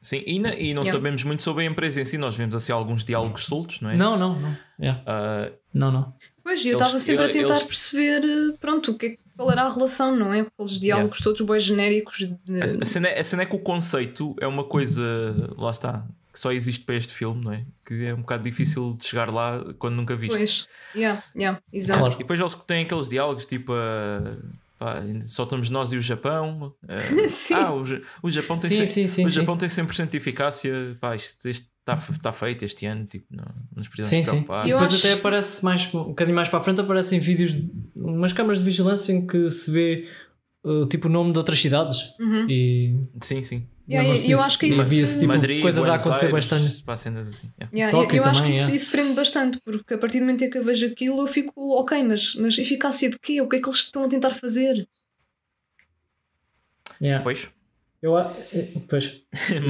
Sim, 0.00 0.22
e, 0.26 0.38
na- 0.38 0.54
e 0.54 0.72
não 0.74 0.82
Yeah. 0.82 0.92
sabemos 0.92 1.24
muito 1.24 1.42
sobre 1.42 1.64
a 1.64 1.66
empresa 1.66 2.00
em 2.00 2.04
si. 2.04 2.16
Nós 2.18 2.36
vemos 2.36 2.54
assim 2.54 2.70
alguns 2.72 3.04
diálogos 3.04 3.44
soltos, 3.44 3.80
não 3.80 3.90
é? 3.90 3.96
Não, 3.96 4.16
não, 4.16 4.38
não. 4.38 4.56
Yeah. 4.80 5.02
Ah, 5.06 5.50
Não, 5.74 5.90
não. 5.92 6.12
Pois, 6.42 6.64
eu 6.64 6.72
estava 6.72 6.98
sempre 6.98 7.24
a 7.26 7.28
tentar 7.28 7.54
eles- 7.54 7.62
perceber, 7.66 8.22
eh, 8.24 8.56
pronto, 8.60 8.92
o 8.92 8.98
que 8.98 9.06
é, 9.06 9.08
que- 9.10 9.18
qual 9.36 9.50
era 9.50 9.62
a 9.64 9.72
relação, 9.72 10.16
não 10.16 10.32
é? 10.32 10.40
Aqueles 10.40 10.80
diálogos 10.80 11.18
todos 11.20 11.40
bem 11.42 11.60
genéricos. 11.60 12.18
De... 12.18 12.60
a, 12.62 12.82
a 12.82 12.84
cena, 12.86 13.08
é- 13.08 13.20
a 13.20 13.24
cena 13.24 13.42
é 13.42 13.46
que 13.46 13.54
o 13.54 13.58
conceito 13.58 14.34
é 14.40 14.46
uma 14.46 14.64
coisa, 14.64 15.02
lá 15.58 15.70
está, 15.70 16.04
que 16.32 16.38
só 16.38 16.50
existe 16.52 16.84
para 16.84 16.94
este 16.94 17.12
filme, 17.12 17.44
não 17.44 17.52
é? 17.52 17.64
Que 17.86 18.06
é 18.06 18.14
um 18.14 18.18
bocado 18.18 18.42
difícil 18.44 18.94
de 18.94 19.04
chegar 19.04 19.30
lá 19.32 19.62
quando 19.78 19.94
nunca 19.96 20.16
viste. 20.16 20.36
Pois, 20.36 20.68
yeah, 20.94 21.22
yeah, 21.36 21.60
exato. 21.72 22.00
Claro. 22.00 22.14
E 22.14 22.18
depois 22.18 22.40
eles 22.40 22.54
têm 22.66 22.82
aqueles 22.84 23.08
diálogos 23.08 23.44
tipo. 23.46 23.72
ah, 23.74 24.36
pá, 24.78 25.02
só 25.26 25.42
estamos 25.42 25.68
nós 25.70 25.92
e 25.92 25.96
o 25.96 26.00
Japão. 26.00 26.74
ah, 26.88 26.96
Sim. 27.28 27.54
ah, 27.54 27.74
o, 27.74 27.82
o 28.22 28.30
Japão 28.30 28.56
tem 28.56 28.70
Sim, 28.70 28.76
cem- 28.78 28.86
sim, 28.86 29.06
sim, 29.06 29.24
o 29.24 29.28
sim. 29.28 29.34
Japão 29.34 29.56
tem 29.56 29.68
100% 29.68 30.08
de 30.10 30.16
eficácia. 30.16 30.96
Pá, 31.00 31.14
isto 31.16 31.48
está 31.48 31.96
tá 32.22 32.32
feito 32.32 32.64
este 32.64 32.86
ano. 32.86 33.04
Tipo, 33.06 33.26
não, 33.30 33.44
não 33.44 33.54
nos 33.76 33.88
precisamos 33.88 34.10
Sim, 34.10 34.24
sim. 34.24 34.30
preocupar. 34.30 34.66
E 34.66 34.70
Eu 34.70 34.78
depois 34.78 34.94
acho- 34.94 35.06
até 35.06 35.18
aparece 35.18 35.64
mais 35.64 35.94
um 35.94 36.04
bocadinho 36.04 36.34
mais 36.36 36.48
para 36.48 36.58
a 36.58 36.62
frente 36.62 36.80
aparecem 36.80 37.18
vídeos, 37.20 37.52
de- 37.52 37.70
umas 37.96 38.32
câmaras 38.32 38.58
de 38.58 38.64
vigilância 38.64 39.12
em 39.12 39.26
que 39.26 39.50
se 39.50 39.70
vê 39.70 40.06
uh, 40.64 40.86
tipo 40.86 41.08
o 41.08 41.10
nome 41.10 41.32
de 41.32 41.38
outras 41.38 41.58
cidades 41.60 41.98
e 42.48 42.94
Sim, 43.22 43.42
sim. 43.42 43.66
Yeah, 43.90 44.06
e 44.08 44.12
eu 44.12 44.22
disso? 44.36 44.40
acho 44.42 44.58
que 44.58 44.66
isso- 44.66 44.84
via-se 44.84 45.14
tipo, 45.14 45.26
Madrid, 45.28 45.62
coisas 45.62 45.82
a 45.82 45.86
Buenos 45.86 46.06
acontecer 46.06 46.26
Aires, 46.26 46.46
bastante. 46.84 47.00
cenas 47.02 47.28
assim. 47.28 47.50
yeah. 47.58 47.74
Yeah, 47.76 47.96
eu- 47.96 48.02
Tóquio 48.02 48.16
eu 48.18 48.24
acho 48.24 48.40
que 48.42 48.46
também, 48.48 48.60
isso, 48.60 48.70
é. 48.70 48.74
isso 48.74 48.90
prende 48.90 49.12
bastante, 49.14 49.60
porque 49.64 49.94
a 49.94 49.98
partir 49.98 50.18
do 50.18 50.26
momento 50.26 50.44
em 50.44 50.50
que 50.50 50.58
eu 50.58 50.64
vejo 50.64 50.86
aquilo, 50.86 51.20
eu 51.22 51.26
fico, 51.26 51.52
ok, 51.78 52.02
mas, 52.02 52.34
mas 52.34 52.58
eficácia 52.58 53.08
de 53.08 53.18
quê? 53.18 53.40
O 53.40 53.48
que 53.48 53.56
é 53.56 53.60
que 53.62 53.66
eles 53.68 53.78
estão 53.80 54.04
a 54.04 54.08
tentar 54.08 54.30
fazer? 54.30 54.86
Yeah. 57.00 57.22
Pois, 57.22 57.48
Eu, 58.00 58.16
a- 58.16 58.32
eh, 58.54 58.68
pois, 58.88 59.22
É. 59.50 59.60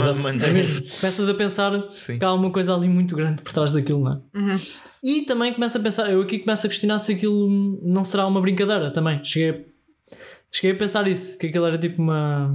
Começas 1.01 1.29
a 1.29 1.35
pensar 1.35 1.91
Sim. 1.93 2.19
que 2.19 2.25
há 2.25 2.33
uma 2.35 2.51
coisa 2.51 2.75
ali 2.75 2.87
muito 2.89 3.17
grande 3.17 3.41
por 3.43 3.53
trás 3.55 3.73
daquilo, 3.73 4.01
não 4.05 4.13
é? 4.35 4.39
Uhum. 4.39 4.61
E 5.03 5.23
também 5.23 5.53
começo 5.55 5.79
a 5.79 5.81
pensar, 5.81 6.11
eu 6.11 6.21
aqui 6.21 6.39
começo 6.41 6.67
a 6.67 6.69
questionar 6.69 6.99
se 6.99 7.13
aquilo 7.13 7.49
não 7.83 8.05
será 8.05 8.27
uma 8.27 8.41
brincadeira 8.41 8.91
também. 8.93 9.25
Cheguei 9.25 9.51
a, 9.51 10.15
cheguei 10.53 10.73
a 10.73 10.79
pensar 10.79 11.07
isso, 11.09 11.39
que 11.39 11.47
aquilo 11.47 11.65
era 11.67 11.79
tipo 11.79 12.03
uma, 12.03 12.55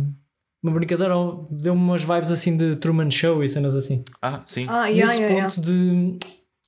uma 0.63 0.71
brincadeira, 0.71 1.15
ou 1.15 1.45
deu-me 1.51 1.81
umas 1.81 2.03
vibes 2.03 2.31
assim 2.31 2.55
de 2.55 2.77
Truman 2.77 3.11
Show 3.11 3.43
e 3.43 3.47
cenas 3.49 3.75
assim. 3.75 4.03
Ah, 4.21 4.41
sim. 4.45 4.65
Ah, 4.69 4.87
yeah, 4.87 5.13
nesse 5.13 5.21
yeah, 5.21 5.49
ponto 5.49 5.61
de. 5.61 6.19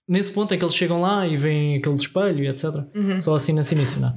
Nesse 0.07 0.31
ponto 0.31 0.53
em 0.53 0.59
que 0.59 0.63
eles 0.63 0.75
chegam 0.75 1.01
lá 1.01 1.25
e 1.25 1.35
veem 1.37 1.77
aquele 1.77 1.95
espelho 1.95 2.43
e 2.43 2.47
etc. 2.47 2.65
Uhum. 2.93 3.19
Só 3.19 3.35
assim 3.35 3.53
nesse 3.53 3.73
início, 3.73 3.99
não 3.99 4.09
é? 4.09 4.13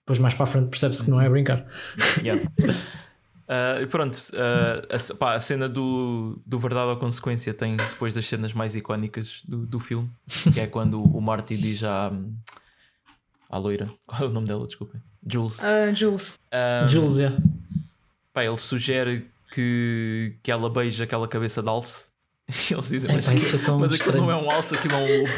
Depois 0.00 0.18
mais 0.18 0.34
para 0.34 0.44
a 0.44 0.46
frente 0.46 0.68
percebe-se 0.68 1.04
que 1.04 1.10
não 1.10 1.20
é 1.20 1.28
brincar. 1.28 1.64
Yeah. 2.22 2.42
Ah, 3.48 3.80
e 3.82 3.86
pronto, 3.86 4.18
ah, 4.36 4.82
a, 4.94 5.14
pá, 5.14 5.34
a 5.34 5.40
cena 5.40 5.68
do, 5.68 6.40
do 6.46 6.58
Verdade 6.58 6.90
ou 6.90 6.96
Consequência 6.96 7.52
tem 7.52 7.76
depois 7.76 8.14
das 8.14 8.26
cenas 8.26 8.52
mais 8.52 8.74
icónicas 8.74 9.42
do, 9.46 9.66
do 9.66 9.78
filme, 9.78 10.10
que 10.52 10.60
é 10.60 10.66
quando 10.66 11.02
o 11.02 11.20
Marty 11.20 11.56
diz 11.56 11.84
à, 11.84 12.10
à 13.50 13.58
loira, 13.58 13.90
qual 14.06 14.22
é 14.22 14.24
o 14.24 14.30
nome 14.30 14.46
dela? 14.46 14.66
Desculpem, 14.66 15.00
Jules. 15.26 15.62
Ah, 15.62 15.92
Jules. 15.92 16.38
Ah, 16.50 16.86
Jules, 16.86 17.16
yeah. 17.18 17.36
Pá, 18.32 18.44
ele 18.44 18.56
sugere 18.56 19.30
que, 19.52 20.36
que 20.42 20.50
ela 20.50 20.68
beije 20.70 21.02
aquela 21.02 21.28
cabeça 21.28 21.62
de 21.62 21.68
alce. 21.68 22.10
E 22.48 22.52
eles 22.74 22.88
dizem, 22.88 23.10
É, 23.10 23.14
mas, 23.14 23.26
pá, 23.26 23.34
isso 23.34 23.56
é 23.56 23.58
tão 23.60 23.78
mas 23.78 23.92
aquilo 23.92 24.16
não 24.18 24.30
é 24.30 24.36
um 24.36 24.50
alce, 24.50 24.74
aquilo 24.74 24.94
é 24.94 24.98
um 24.98 25.18
lobo. 25.18 25.30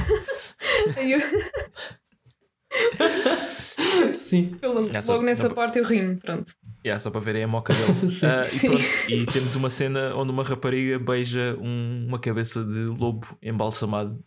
Eu, 0.98 1.20
Sim. 4.14 4.56
eu- 4.62 4.72
logo 4.74 5.22
nessa 5.22 5.48
na- 5.48 5.54
parte 5.54 5.78
eu 5.78 5.84
rimo, 5.84 6.18
pronto. 6.18 6.50
Yeah, 6.84 6.98
só 6.98 7.10
para 7.10 7.20
verem 7.20 7.44
a 7.44 7.48
moca 7.48 7.72
dele. 7.72 7.94
Sim. 8.08 8.26
Ah, 8.26 8.40
e 8.40 8.44
Sim. 8.44 8.68
pronto, 8.68 8.82
e 9.10 9.26
temos 9.26 9.54
uma 9.54 9.70
cena 9.70 10.14
onde 10.16 10.32
uma 10.32 10.42
rapariga 10.42 10.98
beija 10.98 11.56
um- 11.60 12.06
uma 12.08 12.18
cabeça 12.18 12.64
de 12.64 12.80
lobo 12.86 13.26
embalsamado. 13.42 14.18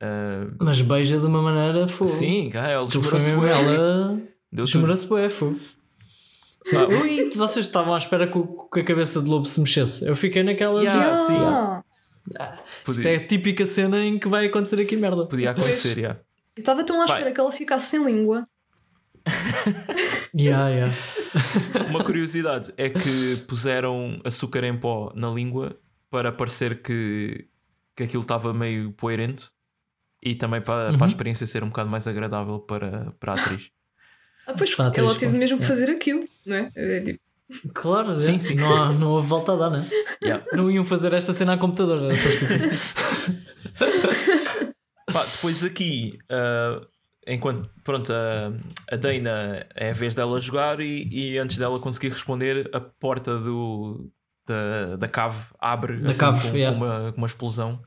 Ah, 0.00 0.46
Mas 0.60 0.80
beija 0.82 1.18
de 1.18 1.26
uma 1.26 1.40
maneira 1.42 1.88
fogo. 1.88 2.10
sim, 2.10 2.50
cara, 2.50 2.86
foi 2.86 3.00
esmerou-se 3.18 3.48
ela. 3.48 4.20
Esmerou-se 4.52 5.06
fogo. 5.30 5.58
Ah, 6.74 6.86
Ui, 7.02 7.30
vocês 7.36 7.66
estavam 7.66 7.94
à 7.94 7.98
espera 7.98 8.26
que, 8.26 8.38
que 8.72 8.80
a 8.80 8.84
cabeça 8.84 9.20
de 9.22 9.28
lobo 9.30 9.44
se 9.44 9.60
mexesse. 9.60 10.04
Eu 10.06 10.16
fiquei 10.16 10.42
naquela. 10.42 10.80
Yeah. 10.82 11.04
de- 11.04 11.10
Ah, 11.10 11.16
sim. 11.16 11.36
Ah, 12.40 12.62
Isto 12.88 13.06
é 13.06 13.16
a 13.16 13.26
típica 13.26 13.64
cena 13.66 14.04
em 14.04 14.18
que 14.18 14.28
vai 14.28 14.46
acontecer 14.46 14.80
aqui 14.80 14.96
merda. 14.96 15.26
podia 15.26 15.50
acontecer, 15.52 15.96
yeah. 15.98 16.18
eu 16.56 16.60
estava 16.60 16.82
tão 16.84 17.00
à 17.00 17.06
Vai. 17.06 17.16
espera 17.18 17.32
que 17.34 17.40
ela 17.40 17.52
ficasse 17.52 17.86
sem 17.90 18.04
língua. 18.04 18.46
Yeah, 20.34 20.68
yeah. 20.68 20.94
Uma 21.90 22.04
curiosidade 22.04 22.72
é 22.76 22.90
que 22.90 23.36
puseram 23.48 24.20
açúcar 24.24 24.64
em 24.64 24.76
pó 24.78 25.12
na 25.14 25.30
língua 25.30 25.76
para 26.10 26.30
parecer 26.32 26.82
que, 26.82 27.46
que 27.96 28.04
aquilo 28.04 28.22
estava 28.22 28.52
meio 28.52 28.92
poeirento 28.92 29.50
e 30.22 30.34
também 30.34 30.60
para, 30.60 30.90
Uhum. 30.92 30.98
para 30.98 31.06
a 31.06 31.08
experiência 31.08 31.46
ser 31.46 31.62
um 31.64 31.68
bocado 31.68 31.90
mais 31.90 32.06
agradável 32.08 32.58
para, 32.60 33.12
para 33.18 33.32
a 33.32 33.36
atriz. 33.36 33.70
Ah, 34.46 34.54
pois, 34.56 34.74
Para 34.74 34.86
a 34.86 34.88
atriz, 34.88 35.04
ela 35.04 35.14
teve 35.18 35.36
mesmo 35.36 35.58
que 35.58 35.64
Yeah. 35.64 35.74
fazer 35.80 35.92
aquilo, 35.92 36.24
não 36.46 36.56
é? 36.56 36.70
É 36.74 37.00
tipo, 37.00 37.20
Claro, 37.74 38.18
Sim, 38.18 38.34
é. 38.36 38.38
sim. 38.40 38.54
Não, 38.56 38.74
há, 38.76 38.92
não 38.92 39.08
houve 39.12 39.28
volta 39.28 39.52
a 39.52 39.56
dar, 39.56 39.70
né? 39.70 39.84
Yeah. 40.22 40.44
Não 40.52 40.68
iam 40.70 40.84
fazer 40.84 41.14
esta 41.14 41.32
cena 41.32 41.52
à 41.52 41.58
computador, 41.58 42.00
era 42.02 42.16
só 42.16 42.28
estúpido. 42.28 42.68
Pá, 45.12 45.24
depois 45.24 45.62
aqui, 45.64 46.18
ah, 46.28 46.80
enquanto 47.26 47.70
pronto, 47.84 48.12
a, 48.12 48.52
a 48.92 48.96
Dana 48.96 49.64
é 49.74 49.90
a 49.90 49.92
vez 49.92 50.14
dela 50.14 50.38
jogar 50.40 50.80
e, 50.80 51.06
e 51.10 51.38
antes 51.38 51.56
dela 51.58 51.78
conseguir 51.78 52.08
responder, 52.08 52.68
a 52.72 52.80
porta 52.80 53.38
do, 53.38 54.10
da, 54.46 54.96
da 54.96 55.08
cave 55.08 55.46
abre 55.60 55.98
Da 56.00 56.10
assim, 56.10 56.18
cave, 56.20 56.50
com, 56.50 56.56
yeah. 56.56 56.76
com 56.76 56.84
uma, 56.84 57.12
com 57.12 57.18
uma 57.18 57.26
explosão, 57.26 57.80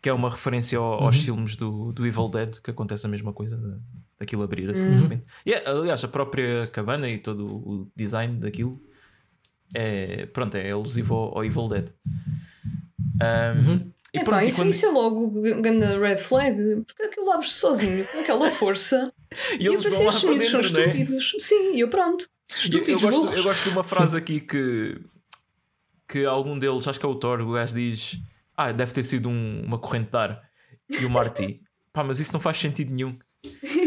que 0.00 0.08
é 0.08 0.12
uma 0.12 0.30
referência 0.30 0.78
ao- 0.78 1.02
aos 1.04 1.16
filmes 1.16 1.56
do, 1.56 1.92
do 1.92 2.06
Evil 2.06 2.28
Dead, 2.28 2.60
que 2.62 2.70
acontece 2.70 3.04
a 3.06 3.08
mesma 3.08 3.32
coisa, 3.32 3.56
da- 3.56 3.78
daquilo 4.20 4.42
abrir 4.42 4.68
assim 4.70 4.90
de 4.94 5.02
repente. 5.02 5.28
Aliás, 5.66 6.04
a 6.04 6.08
própria 6.08 6.66
cabana 6.68 7.08
e 7.08 7.18
todo 7.18 7.46
o 7.46 7.90
design 7.96 8.38
daquilo 8.38 8.80
é, 9.74 10.26
pronto, 10.26 10.56
é 10.56 10.70
alusivo 10.70 11.14
ao, 11.14 11.38
ao 11.38 11.44
Evil 11.44 11.68
Dead. 11.68 11.88
Um, 13.22 13.90
E 14.12 14.18
Epá, 14.18 14.24
pronto, 14.24 14.44
e 14.44 14.48
isso, 14.48 14.56
quando- 14.60 14.70
isso 14.70 14.86
é 14.86 14.88
logo 14.90 15.30
grande 15.62 15.86
red 15.98 16.16
flag, 16.16 16.56
porque 16.84 17.02
aquilo 17.04 17.30
abre-se 17.30 17.54
sozinho, 17.54 18.04
com 18.06 18.18
aquela 18.18 18.50
força. 18.50 19.12
e 19.58 19.62
E 19.62 19.66
eu 19.66 19.74
eles 19.74 19.84
pensei, 19.84 19.98
vão 19.98 20.06
lá 20.08 20.12
estes 20.12 20.28
miúdos 20.28 20.50
são 20.50 20.60
é? 20.60 20.62
estúpidos. 20.64 21.36
Sim, 21.38 21.74
e 21.76 21.80
eu 21.80 21.88
pronto. 21.88 22.24
Eu, 22.50 22.56
Estúpidos, 22.56 22.88
eu 22.88 23.00
gosto, 23.00 23.20
burros. 23.20 23.36
eu 23.36 23.42
gosto 23.44 23.62
de 23.62 23.70
uma 23.70 23.84
frase 23.84 24.16
aqui 24.16 24.40
que, 24.40 25.00
que 26.08 26.24
algum 26.24 26.58
deles, 26.58 26.88
acho 26.88 26.98
que 26.98 27.06
é 27.06 27.08
o 27.08 27.14
Thor, 27.14 27.40
o 27.40 27.52
gajo 27.52 27.72
diz: 27.74 28.18
Ah, 28.56 28.72
deve 28.72 28.92
ter 28.92 29.04
sido 29.04 29.28
um- 29.28 29.62
uma 29.64 29.78
corrente 29.78 30.10
de 30.10 30.16
ar. 30.16 30.42
E 30.88 31.04
o 31.04 31.10
Marty, 31.10 31.62
pá, 31.92 32.02
mas 32.02 32.18
isso 32.18 32.32
não 32.32 32.40
faz 32.40 32.56
sentido 32.58 32.92
nenhum. 32.92 33.16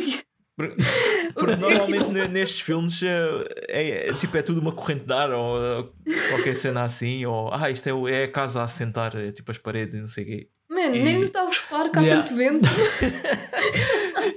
Porque, 0.55 0.75
porque 1.33 1.51
É 1.51 1.55
normalmente 1.55 1.97
tipo- 1.99 2.11
ne- 2.11 2.27
nestes 2.27 2.59
filmes 2.59 3.01
é, 3.01 3.45
é- 3.69 4.09
é 4.09 4.13
tipo 4.13 4.37
é 4.37 4.41
tudo 4.41 4.59
uma 4.61 4.71
corrente 4.71 5.05
de 5.05 5.13
ar 5.13 5.31
ou 5.31 5.57
uh, 5.57 5.93
qualquer 6.29 6.55
cena 6.55 6.83
assim, 6.83 7.25
ou 7.25 7.51
ah, 7.53 7.69
isto 7.71 7.87
é, 7.89 7.93
o- 7.93 8.07
é 8.07 8.25
a 8.25 8.31
casa 8.31 8.61
a 8.61 8.63
assentar, 8.63 9.15
é 9.15 9.31
tipo 9.31 9.49
as 9.51 9.57
paredes 9.57 9.95
e 9.95 9.99
não 9.99 10.07
sei 10.07 10.23
o 10.23 10.27
quê. 10.27 10.47
Man, 10.69 10.95
E- 10.95 11.03
nem 11.03 11.19
me 11.19 11.25
está 11.25 11.41
a 11.41 11.45
gostar, 11.45 11.89
cá 11.89 12.01
Yeah. 12.01 12.23
tanto 12.23 12.35
vento. 12.37 12.67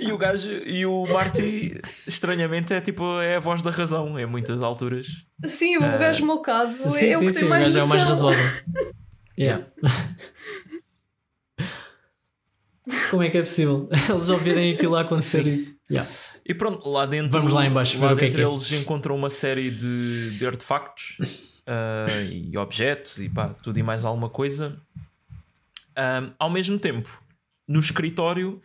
E 0.01 0.11
o 0.13 0.19
gajo 0.19 0.51
e 0.51 0.85
o 0.85 1.05
Marty, 1.07 1.81
estranhamente, 2.07 2.75
é 2.75 2.81
tipo 2.81 3.21
é 3.21 3.37
a 3.37 3.41
voz 3.41 3.63
da 3.63 3.71
razão 3.71 4.19
em 4.19 4.27
muitas 4.27 4.63
alturas. 4.63 5.07
Sim, 5.45 5.77
o 5.77 5.81
gajo 5.81 6.27
mocado 6.27 6.73
sim, 6.91 7.07
é 7.13 7.17
o 7.17 7.21
sim, 7.21 7.27
que 7.29 7.33
sim, 7.33 7.39
tem 7.41 7.47
o 7.47 7.51
mais 7.51 7.65
gajo 7.75 7.79
é 7.79 7.85
o 7.85 7.89
mais 7.89 8.03
razoável. 8.03 8.45
Yeah. 9.39 9.67
Como 13.11 13.23
é 13.23 13.31
que 13.31 13.39
é 13.39 13.41
possível? 13.41 13.89
Eles 14.09 14.29
ouvirem 14.29 14.75
aquilo 14.75 14.97
a 14.97 15.03
acontecer. 15.03 15.76
Yeah. 15.91 16.11
E 16.45 16.55
pronto, 16.55 16.89
lá 16.89 17.07
dentro, 17.07 17.31
Vamos 17.31 17.53
lá 17.53 17.65
em 17.65 17.73
baixo 17.73 17.99
ver 17.99 18.07
lá 18.07 18.13
é 18.13 18.15
dentro 18.17 18.41
é. 18.41 18.45
eles 18.45 18.73
encontram 18.73 19.15
uma 19.15 19.31
série 19.31 19.71
de, 19.71 20.37
de 20.37 20.47
artefactos 20.47 21.19
ah, 21.67 22.07
e 22.29 22.57
objetos 22.59 23.19
e 23.19 23.29
pá, 23.29 23.51
tudo 23.63 23.79
e 23.79 23.83
mais 23.83 24.05
alguma 24.05 24.29
coisa. 24.29 24.81
Ao 26.39 26.51
mesmo 26.51 26.79
tempo, 26.79 27.23
no 27.67 27.81
escritório, 27.81 28.61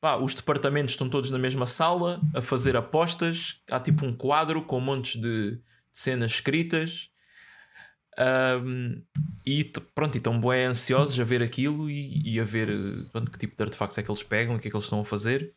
pá, 0.00 0.16
os 0.16 0.34
departamentos 0.34 0.92
estão 0.92 1.08
todos 1.08 1.30
na 1.30 1.38
mesma 1.38 1.66
sala 1.66 2.20
a 2.34 2.42
fazer 2.42 2.76
apostas. 2.76 3.60
Há 3.70 3.80
tipo 3.80 4.06
um 4.06 4.14
quadro 4.14 4.62
com 4.62 4.78
montes 4.78 5.20
de, 5.20 5.52
de 5.52 5.60
cenas 5.92 6.32
escritas. 6.32 7.10
Ahm, 8.18 9.00
e 9.46 9.64
pronto, 9.94 10.16
e 10.16 10.18
estão 10.18 10.40
bem 10.40 10.64
ansiosos 10.64 11.18
a 11.18 11.24
ver 11.24 11.40
aquilo 11.40 11.88
e, 11.88 12.34
e 12.34 12.40
a 12.40 12.44
ver 12.44 12.68
eh, 12.68 13.04
pronto, 13.12 13.30
que 13.30 13.38
tipo 13.38 13.56
de 13.56 13.62
artefactos 13.62 13.96
é 13.96 14.02
que 14.02 14.10
eles 14.10 14.24
pegam, 14.24 14.56
o 14.56 14.58
que 14.58 14.66
é 14.66 14.70
que 14.70 14.76
eles 14.76 14.84
estão 14.84 15.00
a 15.00 15.04
fazer. 15.04 15.54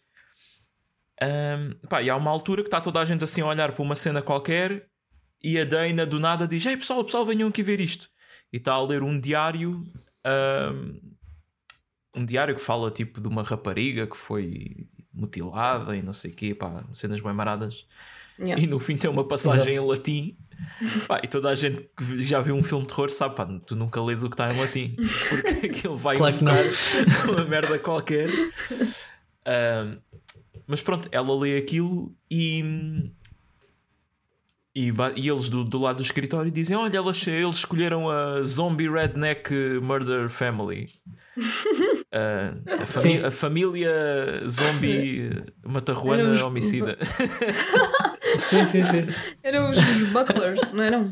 Ahm, 1.22 1.76
pá, 1.88 2.02
e 2.02 2.10
há 2.10 2.16
uma 2.16 2.32
altura 2.32 2.64
que 2.64 2.68
está 2.68 2.82
toda 2.82 3.00
a 3.00 3.06
gente 3.06 3.24
assim 3.24 3.42
a 3.42 3.46
olhar 3.46 3.72
para 3.74 3.84
uma 3.84 3.94
cena 3.96 4.22
qualquer 4.22 4.88
e 5.44 5.60
a 5.60 5.64
Dana 5.64 6.06
do 6.06 6.20
nada 6.20 6.48
diz: 6.48 6.66
Ei 6.66 6.76
pessoal, 6.76 7.04
pessoal, 7.04 7.26
venham 7.26 7.50
aqui 7.50 7.62
ver 7.62 7.80
isto. 7.80 8.10
E 8.52 8.58
está 8.58 8.74
a 8.74 8.84
ler 8.84 9.04
um 9.04 9.20
diário, 9.20 9.84
ahm, 10.26 11.00
um 12.16 12.26
diário 12.26 12.56
que 12.56 12.62
fala 12.62 12.90
tipo 12.90 13.22
de 13.22 13.28
uma 13.28 13.44
rapariga 13.44 14.08
que 14.08 14.18
foi 14.18 14.88
mutilada 15.14 15.96
e 15.96 16.02
não 16.02 16.14
sei 16.14 16.32
o 16.32 16.36
quê, 16.36 16.56
pá, 16.56 16.84
cenas 16.94 17.20
bem 17.20 17.34
maradas. 17.34 17.86
Yeah. 18.40 18.62
E 18.62 18.66
no 18.66 18.80
fim 18.80 18.98
tem 18.98 19.10
uma 19.10 19.28
passagem 19.28 19.76
em 19.76 19.80
latim. 19.80 20.38
Pá, 21.08 21.20
e 21.24 21.28
toda 21.28 21.50
a 21.50 21.56
gente 21.56 21.90
que 21.98 22.22
já 22.22 22.40
viu 22.40 22.56
um 22.56 22.64
filme 22.64 22.84
de 22.84 22.90
terror 22.90 23.10
sabe, 23.10 23.36
pá, 23.36 23.48
tu 23.66 23.76
nunca 23.76 24.02
lês 24.02 24.24
o 24.24 24.30
que 24.30 24.36
está 24.36 24.52
em 24.52 24.60
latim, 24.60 24.96
porque 25.30 25.68
aquilo 25.68 25.96
vai 25.96 26.18
Claro 26.18 26.36
invocar 26.36 26.66
uma 27.30 27.46
merda 27.46 27.80
qualquer. 27.80 28.30
Ahm, 29.46 29.98
mas 30.72 30.82
pronto, 30.82 31.08
ela 31.12 31.38
lê 31.38 31.58
aquilo 31.58 32.12
e. 32.30 33.12
E, 34.74 34.88
e 35.18 35.28
eles 35.30 35.50
do, 35.50 35.66
do 35.66 35.78
lado 35.80 35.98
do 35.98 36.04
escritório 36.04 36.50
dizem: 36.50 36.78
Olha, 36.78 36.96
elas, 36.96 37.28
eles 37.28 37.58
escolheram 37.58 38.10
a 38.10 38.42
Zombie 38.42 38.90
Redneck 38.90 39.54
Murder 39.82 40.30
Family. 40.30 40.88
Ah, 42.14 42.54
a, 42.82 42.86
fami- 42.86 43.02
Sim. 43.20 43.24
a 43.24 43.32
família 43.32 44.44
zombie 44.50 45.32
matarruana 45.66 46.32
os- 46.34 46.42
homicida. 46.42 46.98
Sim, 48.38 48.66
sim, 48.68 48.84
sim. 48.84 49.08
Eram 49.42 49.70
os, 49.70 49.78
os 49.78 50.10
bucklers, 50.10 50.74
não 50.74 50.84
eram? 50.84 51.10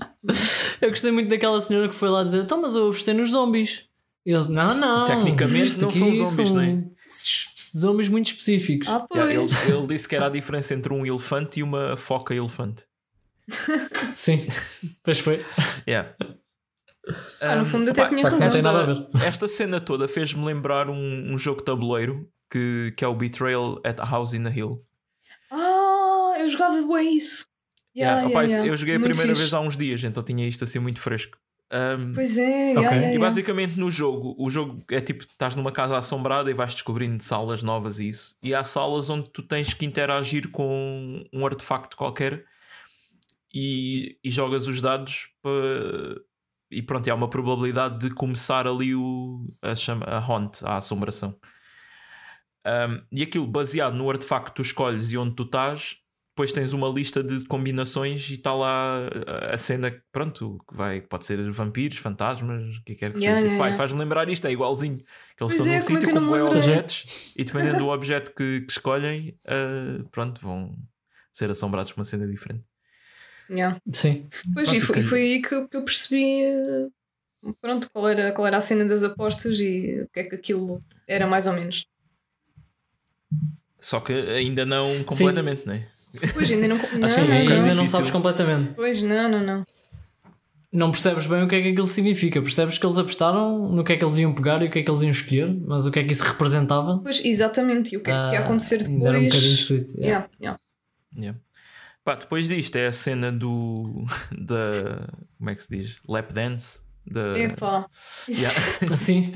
Eu 0.81 0.89
gostei 0.89 1.09
muito 1.11 1.29
daquela 1.29 1.59
senhora 1.61 1.87
que 1.87 1.95
foi 1.95 2.09
lá 2.09 2.21
dizer: 2.25 2.41
Então, 2.43 2.61
mas 2.61 2.75
eu 2.75 2.89
apostei 2.89 3.13
nos 3.13 3.29
zombies. 3.29 3.85
E 4.25 4.31
eles: 4.33 4.49
Não, 4.49 4.73
não. 4.73 5.05
Tecnicamente 5.05 5.79
não 5.81 5.89
são 5.89 6.11
zombies, 6.11 6.51
não 6.51 6.61
é? 6.61 6.83
Zombies 7.77 8.07
muito 8.09 8.27
específicos. 8.27 8.87
Ah, 8.87 9.05
pois. 9.09 9.25
Yeah, 9.29 9.43
ele, 9.67 9.73
ele 9.77 9.87
disse 9.87 10.07
que 10.07 10.15
era 10.15 10.25
a 10.27 10.29
diferença 10.29 10.73
entre 10.73 10.93
um 10.93 11.05
elefante 11.05 11.59
e 11.59 11.63
uma 11.63 11.95
foca 11.97 12.33
elefante. 12.33 12.83
Sim, 14.13 14.45
pois 15.03 15.19
foi. 15.19 15.43
Yeah. 15.87 16.13
Ah, 17.41 17.55
no 17.55 17.63
Um, 17.63 17.65
fundo 17.65 17.89
até 17.89 18.03
opá, 18.03 18.13
tinha 18.13 18.29
razão. 18.29 18.75
a 18.77 18.83
ver. 18.83 19.07
Esta 19.25 19.47
cena 19.47 19.79
toda 19.79 20.07
fez-me 20.07 20.45
lembrar 20.45 20.89
um, 20.89 21.33
um 21.33 21.37
jogo 21.37 21.59
de 21.59 21.65
tabuleiro 21.65 22.29
que, 22.51 22.93
que 22.95 23.03
é 23.03 23.07
o 23.07 23.15
Betrayal 23.15 23.79
at 23.83 23.99
a 23.99 24.05
House 24.05 24.33
in 24.33 24.43
the 24.43 24.51
Hill. 24.55 24.83
Ah, 25.51 26.35
eu 26.39 26.47
jogava 26.47 26.81
bem 26.85 27.17
isso. 27.17 27.47
Yeah, 27.95 28.21
Yeah, 28.21 28.27
opá, 28.29 28.43
yeah. 28.43 28.67
Eu 28.67 28.77
joguei 28.77 28.95
a 28.95 28.99
Muito 28.99 29.09
primeira 29.09 29.31
fixe. 29.33 29.41
vez 29.41 29.53
há 29.53 29.59
uns 29.59 29.75
dias, 29.75 30.03
então 30.03 30.21
tinha 30.21 30.47
isto 30.47 30.63
assim 30.63 30.77
muito 30.79 30.99
fresco. 31.01 31.37
Um, 31.71 32.13
Pois 32.13 32.37
é, 32.37 32.41
yeah, 32.41 32.79
Ok. 32.79 32.81
yeah, 32.81 32.97
E 32.97 33.09
yeah. 33.09 33.19
basicamente 33.19 33.79
no 33.79 33.91
jogo, 33.91 34.35
o 34.39 34.49
jogo 34.49 34.83
é 34.89 34.99
tipo, 35.01 35.23
estás 35.23 35.55
numa 35.55 35.71
casa 35.71 35.97
assombrada 35.97 36.49
e 36.49 36.53
vais 36.53 36.73
descobrindo 36.73 37.21
salas 37.21 37.61
novas 37.61 37.99
e 37.99 38.09
isso. 38.09 38.35
E 38.41 38.55
há 38.55 38.63
salas 38.63 39.09
onde 39.09 39.29
tu 39.29 39.43
tens 39.43 39.73
que 39.73 39.85
interagir 39.85 40.49
com 40.49 41.23
um 41.31 41.45
artefacto 41.45 41.95
qualquer 41.95 42.43
e, 43.53 44.17
e 44.23 44.31
jogas 44.31 44.67
os 44.67 44.81
dados 44.81 45.29
para. 45.41 46.21
E 46.71 46.81
pronto, 46.83 47.07
e 47.07 47.09
há 47.09 47.15
uma 47.15 47.29
probabilidade 47.29 47.97
de 47.97 48.13
começar 48.13 48.67
ali 48.67 48.93
o, 48.93 49.43
a, 49.61 49.75
chama, 49.75 50.05
a 50.05 50.17
haunt, 50.19 50.61
a 50.63 50.77
assombração. 50.77 51.35
Um, 52.65 53.01
e 53.11 53.23
aquilo 53.23 53.47
baseado 53.47 53.95
no 53.95 54.07
artefacto 54.09 54.51
que 54.51 54.55
tu 54.57 54.61
escolhes 54.61 55.11
e 55.11 55.17
onde 55.17 55.33
tu 55.33 55.43
estás, 55.43 55.95
depois 56.39 56.53
tens 56.53 56.71
uma 56.71 56.87
lista 56.87 57.21
de 57.21 57.43
combinações 57.45 58.29
e 58.29 58.35
está 58.35 58.53
lá 58.53 58.99
a- 59.51 59.57
cena, 59.57 59.91
que, 59.91 60.01
pronto, 60.09 60.57
que 60.69 60.73
vai, 60.73 61.01
pode 61.01 61.25
ser 61.25 61.37
vampiros, 61.51 61.97
fantasmas, 61.97 62.77
o 62.77 62.83
que 62.85 62.95
quer 62.95 63.11
que 63.11 63.19
Yeah, 63.19 63.41
seja. 63.41 63.47
yeah, 63.51 63.57
yeah. 63.65 63.77
Faz-me 63.77 63.99
lembrar 63.99 64.29
isto, 64.29 64.47
é 64.47 64.51
igualzinho. 64.53 64.99
Que 65.35 65.43
eles 65.43 65.57
Pois 65.57 65.59
estão 65.59 65.65
é, 65.65 65.69
num 65.71 65.75
é 65.75 65.79
sítio 65.81 66.11
com 66.13 66.19
lembrei? 66.19 66.41
objetos 66.41 67.33
e 67.35 67.43
dependendo 67.43 67.79
do 67.79 67.87
objeto 67.89 68.31
que, 68.33 68.61
que 68.61 68.71
escolhem, 68.71 69.37
ah, 69.45 70.01
pronto, 70.13 70.39
vão 70.39 70.77
ser 71.33 71.49
assombrados 71.49 71.91
com 71.91 71.99
uma 71.99 72.05
cena 72.05 72.25
diferente. 72.25 72.63
Yeah. 73.49 73.77
Sim. 73.91 74.29
Pois, 74.53 74.69
Pronto, 74.69 74.77
e 74.77 74.79
foi, 74.79 74.99
e 74.99 75.03
foi 75.03 75.21
aí 75.21 75.41
que, 75.41 75.67
que 75.67 75.75
eu 75.75 75.83
percebi 75.83 76.41
eh, 76.43 76.87
pronto, 77.59 77.91
qual, 77.91 78.07
era, 78.07 78.31
qual 78.31 78.47
era 78.47 78.55
a 78.55 78.61
cena 78.61 78.85
das 78.85 79.03
apostas 79.03 79.59
e 79.59 80.03
o 80.03 80.09
que 80.13 80.21
é 80.21 80.23
que 80.23 80.35
aquilo 80.35 80.81
era 81.05 81.27
mais 81.27 81.47
ou 81.47 81.53
menos. 81.53 81.85
Só 83.81 83.99
que 83.99 84.13
ainda 84.13 84.65
não 84.65 85.03
completamente, 85.03 85.67
não 85.67 85.75
é? 85.75 85.85
Pois 86.33 86.51
ainda 86.51 86.67
não. 86.67 86.77
não, 86.77 87.03
Assim, 87.03 87.21
não, 87.21 87.33
ainda 87.33 87.65
não. 87.67 87.75
não 87.75 87.87
sabes 87.87 88.09
completamente. 88.11 88.73
Pois 88.75 89.01
não, 89.01 89.29
não, 89.29 89.43
não. 89.43 89.65
Não 90.71 90.91
percebes 90.91 91.25
bem 91.25 91.43
o 91.43 91.47
que 91.47 91.55
é 91.55 91.61
que 91.61 91.69
aquilo 91.69 91.87
significa. 91.87 92.41
Percebes 92.41 92.77
que 92.77 92.85
eles 92.85 92.97
apostaram 92.97 93.69
no 93.69 93.83
que 93.83 93.93
é 93.93 93.97
que 93.97 94.03
eles 94.03 94.17
iam 94.17 94.33
pegar 94.33 94.61
e 94.61 94.67
o 94.67 94.71
que 94.71 94.79
é 94.79 94.83
que 94.83 94.89
eles 94.89 95.01
iam 95.01 95.11
escolher, 95.11 95.51
mas 95.65 95.85
o 95.85 95.91
que 95.91 95.99
é 95.99 96.03
que 96.03 96.11
isso 96.11 96.23
representava. 96.23 96.99
Pois, 97.03 97.23
exatamente. 97.25 97.93
E 97.93 97.97
o 97.97 98.03
que 98.03 98.11
é 98.11 98.13
que 98.13 98.35
ia 98.35 98.39
ah, 98.41 98.43
acontecer 98.43 98.77
depois? 98.77 98.95
Ainda 98.95 99.09
era 99.09 99.19
um 99.19 99.23
bocadinho 99.23 99.53
escrito. 99.53 99.99
yeah. 99.99 100.07
Yeah, 100.07 100.29
yeah. 100.41 100.59
Yeah. 101.15 101.39
Pá, 102.03 102.15
depois 102.15 102.47
disto 102.47 102.75
é 102.75 102.87
a 102.87 102.91
cena 102.91 103.31
do. 103.31 104.05
da. 104.37 105.07
como 105.37 105.49
é 105.49 105.55
que 105.55 105.63
se 105.63 105.75
diz? 105.75 106.01
Lap 106.07 106.33
dance. 106.33 106.81
Da, 107.05 107.39
Epá. 107.39 107.87
Yeah. 108.27 108.59
Assim, 108.93 109.33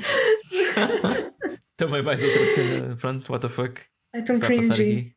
Também 1.78 2.02
mais 2.02 2.24
outra 2.24 2.46
cena, 2.46 2.96
pronto, 2.96 3.32
what 3.32 3.42
the 3.42 3.50
fuck. 3.50 3.82
É 4.14 4.22
tão 4.22 4.40
cringy. 4.40 5.16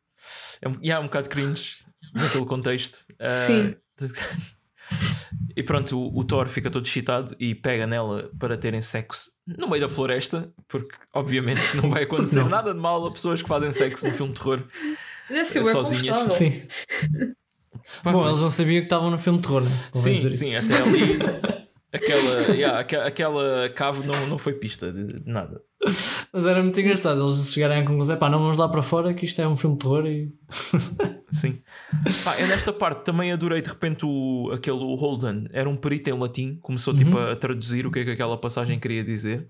É 0.61 0.67
um, 0.69 0.77
yeah, 0.83 0.99
um 1.03 1.07
bocado 1.07 1.29
cringe 1.29 1.85
naquele 2.13 2.45
contexto. 2.45 3.05
Ah, 3.19 3.27
Sim. 3.27 3.75
e 5.55 5.63
pronto, 5.63 5.97
o, 5.99 6.19
o 6.19 6.23
Thor 6.23 6.47
fica 6.47 6.69
todo 6.69 6.85
excitado 6.85 7.35
e 7.39 7.53
pega 7.55 7.85
nela 7.87 8.29
para 8.39 8.57
terem 8.57 8.81
sexo 8.81 9.31
no 9.45 9.67
meio 9.69 9.81
da 9.81 9.89
floresta, 9.89 10.51
porque 10.67 10.95
obviamente 11.13 11.75
não 11.81 11.89
vai 11.89 12.03
acontecer 12.03 12.41
não? 12.41 12.49
nada 12.49 12.73
de 12.73 12.79
mal 12.79 13.05
a 13.05 13.11
pessoas 13.11 13.41
que 13.41 13.47
fazem 13.47 13.71
sexo 13.71 14.07
no 14.07 14.13
filme 14.13 14.33
de 14.33 14.39
terror. 14.39 14.63
Bem 15.29 15.45
Sozinhas. 15.63 16.33
sim. 16.33 16.63
Pá, 18.03 18.11
Bom, 18.11 18.19
pois. 18.19 18.27
eles 18.29 18.41
não 18.41 18.49
sabiam 18.49 18.79
que 18.81 18.85
estavam 18.85 19.09
no 19.11 19.19
filme 19.19 19.39
de 19.39 19.47
terror, 19.47 19.63
né? 19.63 19.69
Sim, 19.93 20.31
sim, 20.31 20.55
até 20.55 20.81
ali. 20.81 21.17
Aquela, 21.91 22.41
yeah, 22.53 22.79
aque- 22.79 22.95
aquela 22.95 23.69
cave 23.69 24.05
não, 24.05 24.27
não 24.27 24.37
foi 24.37 24.53
pista 24.53 24.91
de, 24.91 25.07
de 25.07 25.29
nada. 25.31 25.61
Mas 26.33 26.45
era 26.45 26.61
muito 26.63 26.79
engraçado 26.81 27.23
eles 27.25 27.51
chegarem 27.53 27.79
à 27.83 27.85
conclusão: 27.85 28.17
pá, 28.17 28.29
não 28.29 28.39
vamos 28.39 28.57
lá 28.57 28.67
para 28.67 28.81
fora 28.81 29.13
que 29.13 29.25
isto 29.25 29.39
é 29.41 29.47
um 29.47 29.55
filme 29.55 29.75
de 29.77 29.81
terror 29.83 30.05
e. 30.07 30.33
Sim. 31.31 31.61
Pá, 32.23 32.39
eu 32.39 32.47
nesta 32.47 32.73
parte 32.73 33.03
também 33.03 33.31
adorei 33.31 33.61
de 33.61 33.69
repente 33.69 34.05
o, 34.05 34.49
aquele 34.53 34.77
o 34.77 34.95
Holden, 34.95 35.45
era 35.53 35.69
um 35.69 35.75
perito 35.75 36.09
em 36.09 36.13
latim, 36.13 36.55
começou 36.61 36.93
tipo 36.95 37.17
Uhum. 37.17 37.31
a 37.31 37.35
traduzir 37.35 37.85
o 37.85 37.91
que 37.91 37.99
é 37.99 38.03
que 38.05 38.11
aquela 38.11 38.37
passagem 38.37 38.79
queria 38.79 39.03
dizer. 39.03 39.49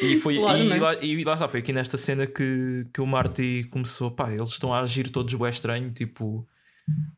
E 0.00 0.16
foi 0.18 0.36
Claro, 0.38 0.58
e, 0.58 0.72
é? 0.72 0.80
lá, 0.80 0.94
e 1.02 1.24
lá 1.24 1.34
está, 1.34 1.46
foi 1.48 1.60
aqui 1.60 1.72
nesta 1.72 1.98
cena 1.98 2.26
que, 2.26 2.86
que 2.92 3.00
o 3.00 3.06
Marty 3.06 3.64
começou, 3.70 4.10
pá, 4.10 4.32
eles 4.32 4.48
estão 4.50 4.72
a 4.72 4.80
agir 4.80 5.10
todos 5.10 5.34
bué 5.34 5.50
estranho, 5.50 5.90
tipo 5.92 6.46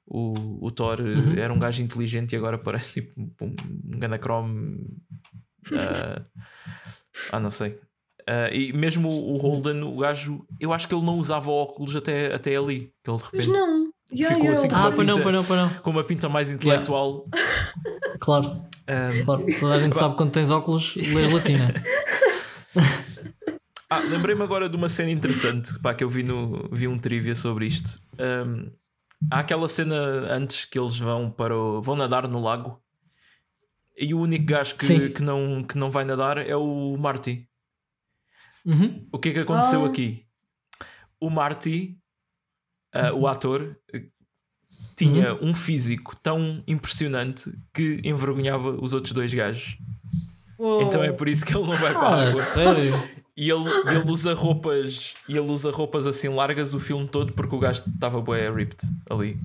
o, 0.07 0.67
o 0.67 0.71
Thor 0.71 0.99
eh, 1.01 1.05
Uhum. 1.05 1.35
era 1.39 1.53
um 1.53 1.59
gajo 1.59 1.83
inteligente 1.83 2.33
e 2.33 2.37
agora 2.37 2.59
parece 2.59 3.01
tipo 3.03 3.13
um, 3.45 3.55
um 3.95 3.99
ganacrome 3.99 4.85
ah, 5.73 6.23
ah, 7.33 7.41
não 7.41 7.51
sei. 7.51 7.79
Ah, 8.27 8.49
e 8.53 8.73
mesmo 8.73 9.09
o 9.09 9.35
o 9.35 9.37
Holden, 9.39 9.83
o 9.83 9.97
gajo, 9.97 10.45
eu 10.61 10.73
acho 10.73 10.87
que 10.89 10.95
ele 10.95 11.05
não 11.05 11.19
usava 11.19 11.51
óculos 11.51 11.97
até, 11.97 12.33
até 12.35 12.55
ali. 12.57 12.93
Que 13.03 13.11
ele 13.11 13.19
de 13.19 13.25
Mas 13.25 13.33
repente 13.33 13.49
não. 13.51 13.93
Yeah, 14.13 14.35
ficou 14.35 14.51
yeah, 14.51 14.53
assim 14.53 14.67
ele- 14.67 14.75
com 14.75 14.77
Ah, 14.77 14.81
uma 14.89 14.93
para 14.93 15.05
não, 15.05 15.15
pinta- 15.15 15.23
para 15.25 15.33
não, 15.33 15.45
para 15.45 15.57
não. 15.63 15.75
com 15.83 15.91
uma 15.91 16.05
pinta 16.05 16.29
mais 16.29 16.51
intelectual. 16.51 17.27
Claro, 18.21 18.53
Ah, 18.87 19.11
claro. 19.25 19.47
Toda 19.59 19.75
a 19.75 19.79
gente 19.79 19.97
sabe 19.99 20.11
que 20.13 20.17
quando 20.19 20.31
tens 20.33 20.51
óculos, 20.51 20.95
lês 20.97 21.31
latina. 21.33 21.73
Ah, 23.91 23.99
lembrei-me 23.99 24.43
agora 24.43 24.69
de 24.71 24.77
uma 24.77 24.89
cena 24.89 25.11
interessante 25.11 25.79
pá, 25.81 25.93
que 25.93 26.03
eu 26.03 26.09
vi, 26.09 26.23
no, 26.23 26.67
vi 26.73 26.89
um 26.89 26.99
trivia 26.99 27.35
sobre 27.35 27.67
isto. 27.67 28.01
Ahm, 28.19 28.71
há 29.31 29.41
aquela 29.41 29.69
cena 29.69 29.95
antes 30.31 30.65
que 30.65 30.79
eles 30.79 30.99
vão 30.99 31.31
para 31.31 31.55
o, 31.55 31.83
vão 31.83 31.95
nadar 31.95 32.27
no 32.27 32.41
lago 32.41 32.81
e 34.03 34.13
o 34.15 34.21
único 34.21 34.45
gajo 34.45 34.75
que, 34.77 34.85
Sim. 34.85 35.09
que, 35.13 35.23
não, 35.23 35.63
que 35.63 35.79
não 35.79 35.91
vai 35.91 36.05
nadar 36.05 36.39
é 36.39 36.57
o 36.57 36.97
Marty. 36.99 37.49
Uhum. 38.65 39.07
O 39.13 39.19
que 39.19 39.31
é 39.31 39.33
que 39.33 39.39
aconteceu 39.41 39.85
Ah. 39.85 39.89
aqui? 39.89 40.25
O 41.21 41.31
Marty, 41.31 41.97
ah, 42.93 43.13
o 43.13 43.27
ator, 43.27 43.77
tinha 44.97 45.35
um 45.43 45.55
físico 45.55 46.17
tão 46.23 46.63
impressionante 46.67 47.53
que 47.73 48.01
envergonhava 48.05 48.71
os 48.71 48.93
outros 48.93 49.13
dois 49.13 49.33
gajos. 49.33 49.79
Uou. 50.59 50.83
Então 50.83 51.03
é 51.03 51.11
por 51.13 51.29
isso 51.29 51.45
que 51.45 51.57
ele 51.57 51.67
não 51.67 51.77
vai 51.77 51.93
para 51.93 52.01
a 52.03 52.15
Ah, 52.15 52.23
água. 52.29 52.35
sério? 52.35 52.93
E 53.35 53.49
ele, 53.51 53.65
ele 53.89 54.11
usa 54.11 54.35
roupas 54.35 55.15
e 55.27 55.33
ele 55.39 55.49
usa 55.51 55.71
roupas 55.71 56.07
assim 56.07 56.29
largas 56.29 56.75
o 56.75 56.79
filme 56.79 57.09
todo 57.09 57.33
porque 57.33 57.55
o 57.55 57.59
gajo 57.59 57.83
estava 57.89 58.21
bué 58.21 58.51
ripped 58.51 58.87
ali. 59.09 59.41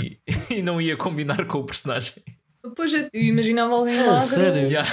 E, 0.00 0.16
e 0.58 0.62
não 0.62 0.80
ia 0.80 0.96
combinar 0.96 1.44
com 1.44 1.58
o 1.58 1.64
personagem. 1.64 2.12
Depois 2.64 2.92
eu 2.92 3.08
imaginava 3.12 3.74
alguém 3.74 4.02
lá. 4.02 4.18
Ah, 4.20 4.26
sério? 4.26 4.62
Yeah. 4.68 4.88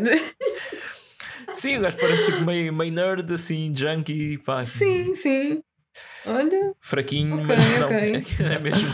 Né? 0.00 0.14
Sim, 1.52 1.78
o 1.78 1.80
gajo 1.82 1.98
parece 1.98 2.26
tipo 2.26 2.44
meio, 2.44 2.72
meio 2.72 2.92
nerd, 2.92 3.32
assim, 3.32 3.72
junkie, 3.74 4.38
pá, 4.38 4.64
Sim, 4.64 5.14
sim. 5.14 5.62
Olha, 6.24 6.72
fraquinho, 6.80 7.34
Ok, 7.34 7.44
mas 7.46 7.78
não. 7.80 7.86
ok. 7.86 8.24
É 8.46 8.58
mesmo. 8.58 8.88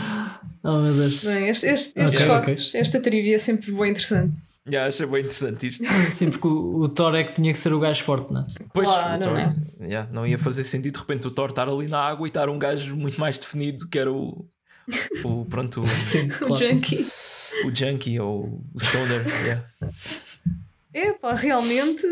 Oh 0.63 0.79
meu 0.81 0.93
Deus. 0.93 1.23
bem, 1.23 1.47
este- 1.47 1.67
este- 1.67 1.99
estes 1.99 2.21
ok. 2.21 2.27
factos, 2.27 2.75
esta 2.75 2.99
trivia 2.99 3.35
é 3.35 3.39
sempre 3.39 3.71
bem 3.71 3.91
interessante. 3.91 4.35
Já 4.67 4.87
achei 4.87 5.05
bem 5.05 5.19
interessante 5.21 5.67
isto. 5.67 5.85
Sim, 6.11 6.31
porque 6.31 6.47
o, 6.47 6.81
o 6.81 6.89
Thor 6.89 7.15
é 7.15 7.23
que 7.23 7.33
tinha 7.33 7.53
que 7.53 7.57
ser 7.59 7.71
o 7.73 7.79
gajo 7.79 8.03
forte, 8.03 8.33
não 8.33 8.41
é? 8.41 8.45
Pois, 8.73 8.89
Claro, 8.89 9.19
o 9.19 9.23
Thor, 9.23 9.33
né? 9.33 9.55
yeah, 9.81 10.11
não 10.11 10.27
ia 10.27 10.37
fazer 10.37 10.63
sentido 10.65 10.93
de 10.95 10.99
repente 10.99 11.27
o 11.27 11.31
Thor 11.31 11.49
estar 11.49 11.69
ali 11.69 11.87
na 11.87 11.99
água 11.99 12.27
e 12.27 12.29
estar 12.29 12.49
um 12.49 12.59
gajo 12.59 12.95
muito 12.97 13.19
mais 13.21 13.37
definido 13.37 13.87
que 13.89 13.97
era 13.97 14.11
o. 14.11 14.45
o 15.23 15.45
pronto, 15.45 15.81
o, 15.83 15.87
Sim, 15.89 16.29
O 16.49 16.55
junkie. 16.55 17.05
o 17.65 17.75
junkie 17.75 18.19
ou 18.19 18.61
o 18.73 18.79
stoner. 18.79 19.25
yeah. 19.43 19.63
Epá, 20.93 21.33
realmente, 21.35 22.05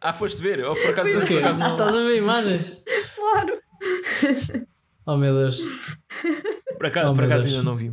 Ah, 0.00 0.12
foste 0.12 0.40
ver? 0.40 0.64
Ou 0.64 0.74
por 0.76 0.90
acaso, 0.90 1.10
O 1.10 1.20
por 1.20 1.24
quê? 1.26 1.38
acaso 1.38 1.58
não. 1.58 1.72
Estás 1.72 1.88
a 1.94 2.00
ver 2.02 2.16
imagens? 2.16 2.82
claro. 3.16 3.58
Oh 5.04 5.16
meu 5.16 5.34
Deus. 5.34 5.60
Por 6.76 6.86
acaso, 6.86 7.10
Oh, 7.10 7.14
por 7.14 7.24
acaso 7.24 7.44
Deus. 7.44 7.56
ainda 7.56 7.64
não 7.68 7.76
vi. 7.76 7.92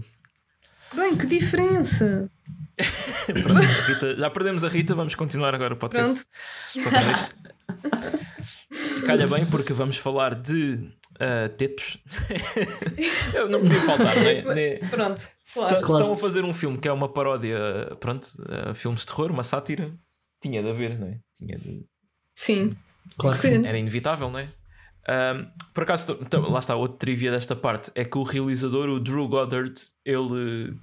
Bem, 0.96 1.16
que 1.18 1.26
diferença. 1.26 2.30
Pronto, 3.44 3.62
Rita- 3.62 4.16
já 4.16 4.30
perdemos 4.30 4.64
a 4.64 4.70
Rita, 4.70 4.94
vamos 4.96 5.16
continuar 5.16 5.54
agora 5.56 5.74
o 5.74 5.78
podcast. 5.78 6.26
Isto. 6.76 6.90
Calha 9.06 9.28
bem, 9.28 9.46
porque 9.46 9.74
vamos 9.74 9.98
falar 9.98 10.36
de 10.36 10.90
ah, 11.24 11.50
tetos. 11.50 11.98
Eu 13.34 13.50
não 13.50 13.62
podia 13.62 13.82
faltar, 13.82 14.16
não 14.16 14.24
é? 14.24 14.42
Né? 14.56 14.76
Pronto, 14.90 15.20
Se, 15.44 15.60
claro. 15.60 15.80
estão 15.82 16.14
a 16.14 16.18
fazer 16.18 16.44
um 16.44 16.54
filme 16.54 16.78
que 16.78 16.88
é 16.88 16.92
uma 16.92 17.08
paródia, 17.10 17.58
pronto, 18.00 18.28
a 18.70 18.74
filmes 18.74 19.02
de 19.02 19.08
terror, 19.08 19.32
uma 19.32 19.44
sátira, 19.44 19.94
tinha 20.42 20.62
de 20.62 20.70
haver, 20.70 21.00
não 21.00 21.08
é? 21.08 21.20
Tinha 21.38 21.58
de- 21.58 21.86
Sim. 22.36 22.76
Claro 23.18 23.36
que 23.38 23.42
Sim. 23.48 23.62
sim. 23.62 23.68
Era 23.68 23.78
inevitável, 23.78 24.30
não 24.30 24.40
é? 24.40 24.50
Ahm, 25.08 25.46
por 25.74 25.84
acaso, 25.84 26.16
t- 26.16 26.38
lá 26.38 26.60
está, 26.60 26.76
outro 26.76 26.98
trivia 26.98 27.30
desta 27.32 27.56
parte 27.56 27.92
é 27.96 28.06
que 28.06 28.18
o 28.18 28.24
realizador, 28.24 28.88
o 28.90 29.00
Drew 29.00 29.28
Goddard, 29.28 29.74
ele, 30.06 30.76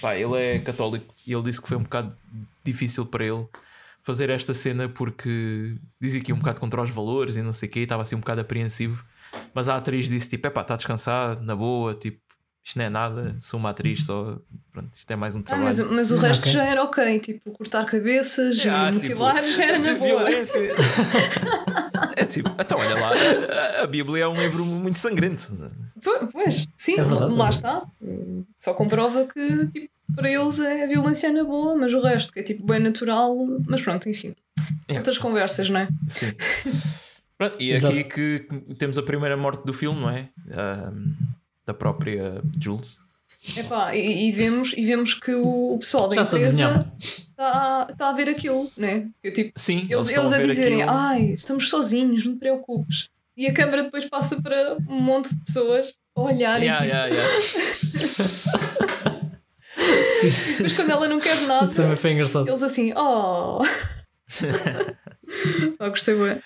pá, 0.00 0.14
ele 0.16 0.36
é 0.36 0.58
católico 0.58 1.14
e 1.26 1.32
ele 1.32 1.42
disse 1.42 1.60
que 1.60 1.68
foi 1.68 1.76
um 1.78 1.82
bocado 1.82 2.14
difícil 2.62 3.06
para 3.06 3.24
ele 3.24 3.46
fazer 4.02 4.28
esta 4.30 4.52
cena 4.52 4.88
porque 4.88 5.76
dizia 6.00 6.20
que 6.20 6.30
ia 6.30 6.34
um 6.34 6.38
bocado 6.38 6.60
contra 6.60 6.82
os 6.82 6.90
valores 6.90 7.36
e 7.36 7.42
não 7.42 7.52
sei 7.52 7.68
o 7.68 7.72
quê, 7.72 7.80
e 7.80 7.82
estava 7.84 8.02
assim 8.02 8.14
um 8.16 8.20
bocado 8.20 8.40
apreensivo. 8.42 9.04
Mas 9.54 9.68
a 9.68 9.76
atriz 9.76 10.08
disse 10.08 10.28
tipo: 10.30 10.46
é 10.46 10.50
pá, 10.50 10.62
está 10.62 10.76
descansado, 10.76 11.44
na 11.44 11.54
boa, 11.56 11.94
tipo, 11.94 12.18
isto 12.64 12.78
não 12.78 12.84
é 12.84 12.88
nada, 12.90 13.36
sou 13.40 13.58
uma 13.58 13.70
atriz 13.70 14.04
só, 14.06 14.38
pronto, 14.72 14.92
isto 14.94 15.10
é 15.10 15.16
mais 15.16 15.34
um 15.34 15.40
Ah, 15.40 15.42
trabalho. 15.42 15.66
mas, 15.66 15.80
mas 15.80 16.10
o 16.12 16.16
resto 16.16 16.42
Ok. 16.42 16.52
já 16.52 16.64
era 16.64 16.82
ok, 16.84 17.18
tipo, 17.20 17.50
cortar 17.50 17.84
cabeças 17.86 18.56
Ah, 18.66 18.90
e 18.90 18.98
tipo, 18.98 19.08
mutilar 19.20 19.42
já 19.44 19.64
era 19.64 19.78
na 19.78 19.94
boa. 19.94 20.06
violência. 20.06 20.74
é 22.16 22.24
tipo, 22.24 22.48
então 22.58 22.78
olha 22.78 22.94
lá, 22.94 23.10
a, 23.80 23.82
a 23.82 23.86
Bíblia 23.86 24.24
é 24.24 24.28
um 24.28 24.40
livro 24.40 24.64
muito 24.64 24.98
sangrento. 24.98 25.56
Po- 26.02 26.26
Pois, 26.32 26.66
sim, 26.76 26.98
É 26.98 27.02
verdade, 27.02 27.34
lá 27.34 27.46
é 27.46 27.50
está. 27.50 27.82
Só 28.58 28.74
comprova 28.74 29.26
que 29.26 29.66
tipo, 29.68 29.88
para 30.14 30.30
eles 30.30 30.60
é 30.60 30.84
a 30.84 30.86
violência 30.86 31.32
na 31.32 31.42
boa, 31.44 31.74
mas 31.76 31.92
o 31.94 32.00
resto 32.00 32.32
que 32.32 32.40
é 32.40 32.42
tipo 32.42 32.64
bem 32.64 32.78
natural. 32.80 33.34
Mas 33.66 33.80
pronto, 33.82 34.08
enfim. 34.08 34.34
Yeah. 34.88 34.98
Outras 35.00 35.18
conversas, 35.18 35.68
não 35.70 35.80
é? 35.80 35.88
Sim. 36.06 36.32
Pronto, 37.48 37.60
e 37.60 37.72
Exato. 37.72 37.92
aqui 37.98 38.04
que 38.04 38.46
temos 38.76 38.96
a 38.96 39.02
primeira 39.02 39.36
morte 39.36 39.64
do 39.64 39.72
filme, 39.72 40.00
não 40.00 40.08
é? 40.10 40.28
Ahm, 40.52 41.14
da 41.66 41.74
própria 41.74 42.40
Jules. 42.60 43.00
Epá, 43.56 43.92
e, 43.96 44.28
e 44.28 44.30
vemos, 44.30 44.72
e 44.76 44.86
vemos 44.86 45.14
que 45.14 45.34
o, 45.34 45.74
o 45.74 45.78
pessoal 45.80 46.08
da 46.08 46.14
Já 46.14 46.22
empresa 46.22 46.86
está 47.00 47.86
tá 47.98 48.10
a 48.10 48.12
ver 48.12 48.28
aquilo, 48.28 48.70
né? 48.76 49.08
Eu, 49.24 49.32
tipo, 49.32 49.50
Sim, 49.56 49.88
eles, 49.90 50.06
estão 50.06 50.22
eles 50.22 50.34
a 50.34 50.38
ver 50.38 50.46
dizerem, 50.46 50.82
aquilo. 50.82 50.96
ai, 50.96 51.22
estamos 51.32 51.68
sozinhos, 51.68 52.24
não 52.24 52.34
te 52.34 52.38
preocupes. 52.38 53.08
E 53.36 53.48
a 53.48 53.52
câmara 53.52 53.82
depois 53.82 54.04
passa 54.04 54.40
para 54.40 54.76
um 54.88 55.00
monte 55.00 55.34
de 55.34 55.44
pessoas 55.44 55.92
a 56.14 56.20
olhar 56.20 56.62
Yeah, 56.62 56.86
e 56.86 56.88
tipo, 56.88 56.94
yeah, 56.94 57.12
yeah. 57.12 57.42
depois 60.58 60.76
quando 60.76 60.90
ela 60.90 61.08
não 61.08 61.18
quer 61.18 61.40
nada, 61.40 61.64
Isso 61.64 61.74
também 61.74 61.96
foi 61.96 62.12
engraçado. 62.12 62.46
eles 62.48 62.62
assim, 62.62 62.92
oh. 62.94 63.60
oh, 65.80 65.90
gostei 65.90 66.14
bem. 66.14 66.40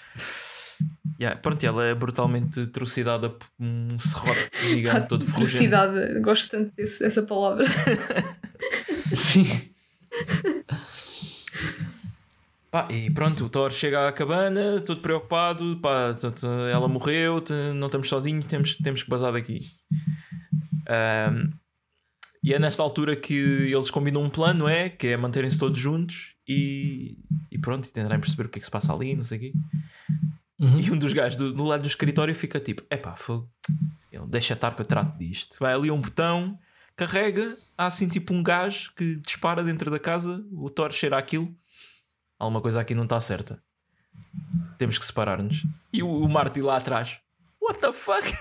Yeah, 1.19 1.41
Pronto, 1.41 1.63
e 1.63 1.67
ela 1.67 1.85
é 1.85 1.95
brutalmente 1.95 2.67
trucidada 2.67 3.31
por 3.31 3.47
um 3.59 3.99
serrote 3.99 4.51
gigante 4.69 5.09
todo 5.09 5.25
ferrugente. 5.25 5.69
Velocidade, 5.69 6.21
gosto 6.21 6.51
tanto 6.51 6.75
desse, 6.77 7.03
dessa 7.03 7.23
palavra. 7.23 7.65
Sim. 9.15 9.47
Pá, 12.71 12.87
e 12.91 13.11
pronto, 13.11 13.47
o 13.47 13.49
Thor 13.49 13.71
chega 13.71 14.09
à 14.09 14.13
cabana, 14.13 14.81
todo 14.81 15.01
preocupado, 15.01 15.79
pá, 15.81 16.11
ela 16.71 16.87
morreu, 16.87 17.43
não 17.75 17.87
estamos 17.87 18.09
sozinhos, 18.09 18.45
temos, 18.47 18.77
temos 18.77 19.03
que 19.03 19.09
bazar 19.09 19.33
daqui. 19.33 19.71
Ahm, 20.87 21.51
e 22.45 22.53
é 22.53 22.59
nesta 22.59 22.83
altura 22.83 23.17
que 23.17 23.35
eles 23.35 23.91
combinam 23.91 24.23
um 24.23 24.29
plano, 24.29 24.61
não 24.61 24.69
é? 24.69 24.91
Que 24.91 25.09
é 25.09 25.17
manterem-se 25.17 25.59
todos 25.59 25.79
juntos 25.79 26.35
e, 26.47 27.17
e 27.51 27.59
pronto, 27.59 27.89
e 27.89 27.93
tentarem 27.93 28.21
perceber 28.21 28.47
o 28.47 28.49
que 28.49 28.59
é 28.59 28.61
que 28.61 28.67
se 28.67 28.71
passa 28.71 28.93
ali, 28.93 29.17
não 29.17 29.25
sei 29.25 29.39
o 29.39 29.41
quê. 29.41 29.53
Uhum. 30.59 30.81
E 30.81 30.91
um 30.91 30.99
dos 30.99 31.13
gajos 31.13 31.37
do, 31.39 31.53
do 31.53 31.65
lado 31.65 31.83
do 31.83 31.89
escritório 31.89 32.35
fica 32.35 32.59
tipo: 32.59 32.83
epá, 32.91 33.15
fogo, 33.15 33.51
deixa 34.29 34.55
estar 34.55 34.75
que 34.75 34.81
eu 34.81 34.87
trato 34.87 35.19
disto. 35.19 35.57
Vai 35.61 35.75
ali 35.75 35.91
a 35.91 35.93
um 35.93 36.01
botão, 36.01 36.59
carrega, 36.97 37.57
há 37.77 37.87
assim 37.87 38.09
tipo 38.09 38.33
um 38.33 38.43
gajo 38.43 38.93
que 38.95 39.21
dispara 39.21 39.63
dentro 39.63 39.91
da 39.91 39.99
casa, 39.99 40.45
o 40.53 40.71
Thor 40.71 40.91
cheira 40.93 41.19
aquilo. 41.19 41.55
Alguma 42.39 42.61
coisa 42.61 42.81
aqui 42.81 42.95
não 42.95 43.05
está 43.05 43.21
certa. 43.21 43.63
Temos 44.79 44.99
que 44.99 45.05
separar-nos. 45.05 45.65
E 45.93 46.03
o, 46.03 46.09
o 46.09 46.29
Marty 46.29 46.63
lá 46.63 46.77
atrás. 46.77 47.19
What 47.61 47.81
the 47.81 47.93
fuck? 47.93 48.23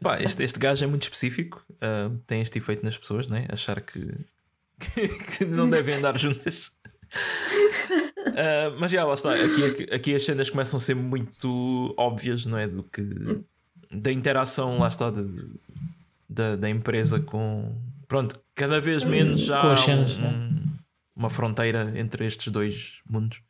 Pá, 0.00 0.20
este, 0.20 0.42
este 0.42 0.58
gajo 0.58 0.84
é 0.84 0.86
muito 0.86 1.02
específico. 1.02 1.64
ah, 1.80 2.10
tem 2.26 2.40
este 2.40 2.58
efeito 2.58 2.84
nas 2.84 2.98
pessoas, 2.98 3.28
né? 3.28 3.46
Achar 3.50 3.80
que, 3.80 4.00
que 5.38 5.44
não 5.44 5.68
devem 5.68 5.96
andar 5.96 6.18
juntas. 6.18 6.70
Ah, 8.36 8.74
mas 8.80 8.90
já 8.90 9.04
lá 9.04 9.14
está. 9.14 9.32
Aqui, 9.32 9.86
aqui 9.94 10.14
as 10.14 10.24
cenas 10.24 10.50
começam 10.50 10.76
a 10.78 10.80
ser 10.80 10.94
muito 10.94 11.94
óbvias, 11.96 12.44
não 12.46 12.58
é? 12.58 12.66
Do 12.66 12.82
que 12.82 13.02
da 13.92 14.10
interação, 14.10 14.78
lá 14.78 14.88
está, 14.88 15.10
de, 15.10 15.24
da, 16.28 16.56
da 16.56 16.68
empresa 16.70 17.20
com. 17.20 17.76
Pronto, 18.08 18.40
cada 18.54 18.80
vez 18.80 19.04
menos 19.04 19.50
há 19.50 19.70
as 19.72 19.80
cenas, 19.80 20.16
um- 20.16 20.24
um- 20.26 20.64
uma 21.14 21.30
fronteira 21.30 21.92
entre 21.96 22.26
estes 22.26 22.50
dois 22.52 23.00
mundos. 23.08 23.40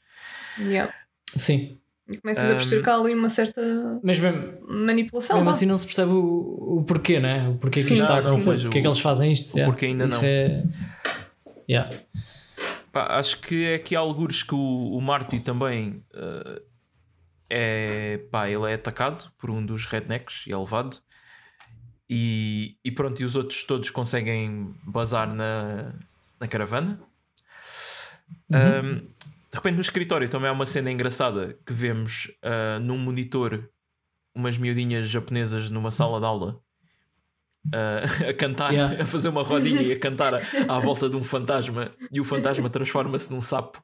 Yeah. 0.59 0.93
Sim. 1.35 1.79
E 2.07 2.19
começas 2.19 2.51
a 2.51 2.55
perceber 2.57 2.81
Um, 2.81 2.83
que 2.83 2.91
há 2.91 2.95
ali 2.97 3.15
uma 3.15 3.29
certa 3.31 3.63
Mas 4.03 4.21
mesmo, 4.21 4.59
manipulação. 4.69 5.37
mesmo 5.39 5.49
assim 5.51 5.65
não 5.65 5.79
se 5.79 5.87
percebe 5.87 6.13
o, 6.13 6.77
o 6.79 6.85
porquê, 6.87 7.19
né? 7.19 7.49
O 7.49 7.55
porquê 7.57 7.83
que 7.83 7.93
isto 7.95 8.03
está 8.03 8.19
a 8.19 8.21
não, 8.21 8.31
não, 8.33 8.37
acontecer. 8.37 8.63
Porquê 8.65 8.79
o- 8.79 8.83
que 8.83 8.89
eles 8.89 8.99
fazem 8.99 9.33
isto. 9.33 9.55
o 9.55 9.57
yeah. 9.59 9.73
porquê 9.73 9.87
ainda 9.87 10.07
Isso 10.07 10.21
não. 10.21 10.29
É... 10.29 10.63
Yeah. 11.69 11.91
Pá, 12.93 13.19
acho 13.19 13.41
que 13.41 13.65
é 13.67 13.75
aqui 13.75 13.97
algures 13.97 14.43
que 14.43 14.55
o, 14.55 14.93
o 14.97 15.01
Marty 15.01 15.41
também 15.41 16.05
eh, 16.15 16.63
é 17.51 18.19
pá, 18.31 18.49
ele 18.49 18.71
é 18.71 18.75
atacado 18.75 19.33
por 19.39 19.51
um 19.51 19.65
dos 19.65 19.87
rednecks 19.87 20.47
e 20.47 20.53
é 20.53 20.57
levado. 20.57 20.99
E, 22.09 22.77
e 22.85 22.91
pronto, 22.91 23.21
e 23.21 23.25
os 23.25 23.35
outros 23.35 23.65
todos 23.65 23.91
conseguem 23.91 24.75
bazar 24.85 25.33
na, 25.35 25.95
na 26.39 26.47
caravana. 26.47 27.01
Um, 28.51 28.99
de 29.55 29.57
repente 29.57 29.75
no 29.75 29.81
escritório 29.81 30.29
também 30.29 30.49
há 30.49 30.53
uma 30.53 30.67
cena 30.67 30.91
engraçada 30.91 31.59
que 31.65 31.73
vemos 31.73 32.31
ah, 32.43 32.79
num 32.81 32.99
monitor 32.99 33.71
umas 34.35 34.59
miudinhas 34.59 35.09
japonesas 35.09 35.71
numa 35.71 35.91
sala 35.91 36.19
de 36.19 36.27
aula 36.27 36.61
ah, 37.73 38.03
a 38.29 38.33
cantar, 38.35 38.73
Yeah. 38.73 39.03
a 39.03 39.07
fazer 39.07 39.29
uma 39.29 39.43
rodinha 39.43 39.83
e 39.83 39.93
a 39.93 39.99
cantar 39.99 40.35
à, 40.69 40.79
volta 40.79 41.09
de 41.09 41.17
um 41.17 41.23
fantasma 41.23 41.91
e 42.13 42.21
o 42.21 42.25
fantasma 42.25 42.69
transforma-se 42.69 43.33
num 43.33 43.41
sapo. 43.41 43.83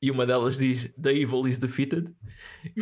E 0.00 0.10
uma 0.10 0.26
delas 0.26 0.58
diz 0.58 0.90
The 1.00 1.12
evil 1.14 1.46
is 1.46 1.58
defeated 1.58 2.12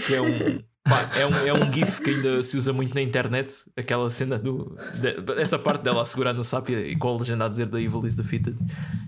que 0.07 0.15
é 0.15 0.23
um, 0.23 0.59
pá, 0.83 1.11
é 1.15 1.27
um, 1.27 1.47
é 1.49 1.53
um 1.53 1.71
gif 1.71 2.01
que 2.01 2.09
ainda 2.09 2.43
se 2.43 2.57
usa 2.57 2.73
muito 2.73 2.95
na 2.95 3.03
internet 3.03 3.53
aquela 3.77 4.09
cena 4.09 4.39
do 4.39 4.75
de- 4.99 5.39
essa 5.39 5.59
parte 5.59 5.83
dela 5.83 6.01
a 6.01 6.05
segurar 6.07 6.33
no 6.33 6.43
sapo 6.43 6.73
e, 6.73 6.93
e 6.93 6.97
com 6.97 7.09
a 7.15 7.19
legenda 7.19 7.45
a 7.45 7.49
dizer 7.49 7.69
The 7.69 7.79
evil 7.79 8.07
is 8.07 8.17
defeated 8.17 8.57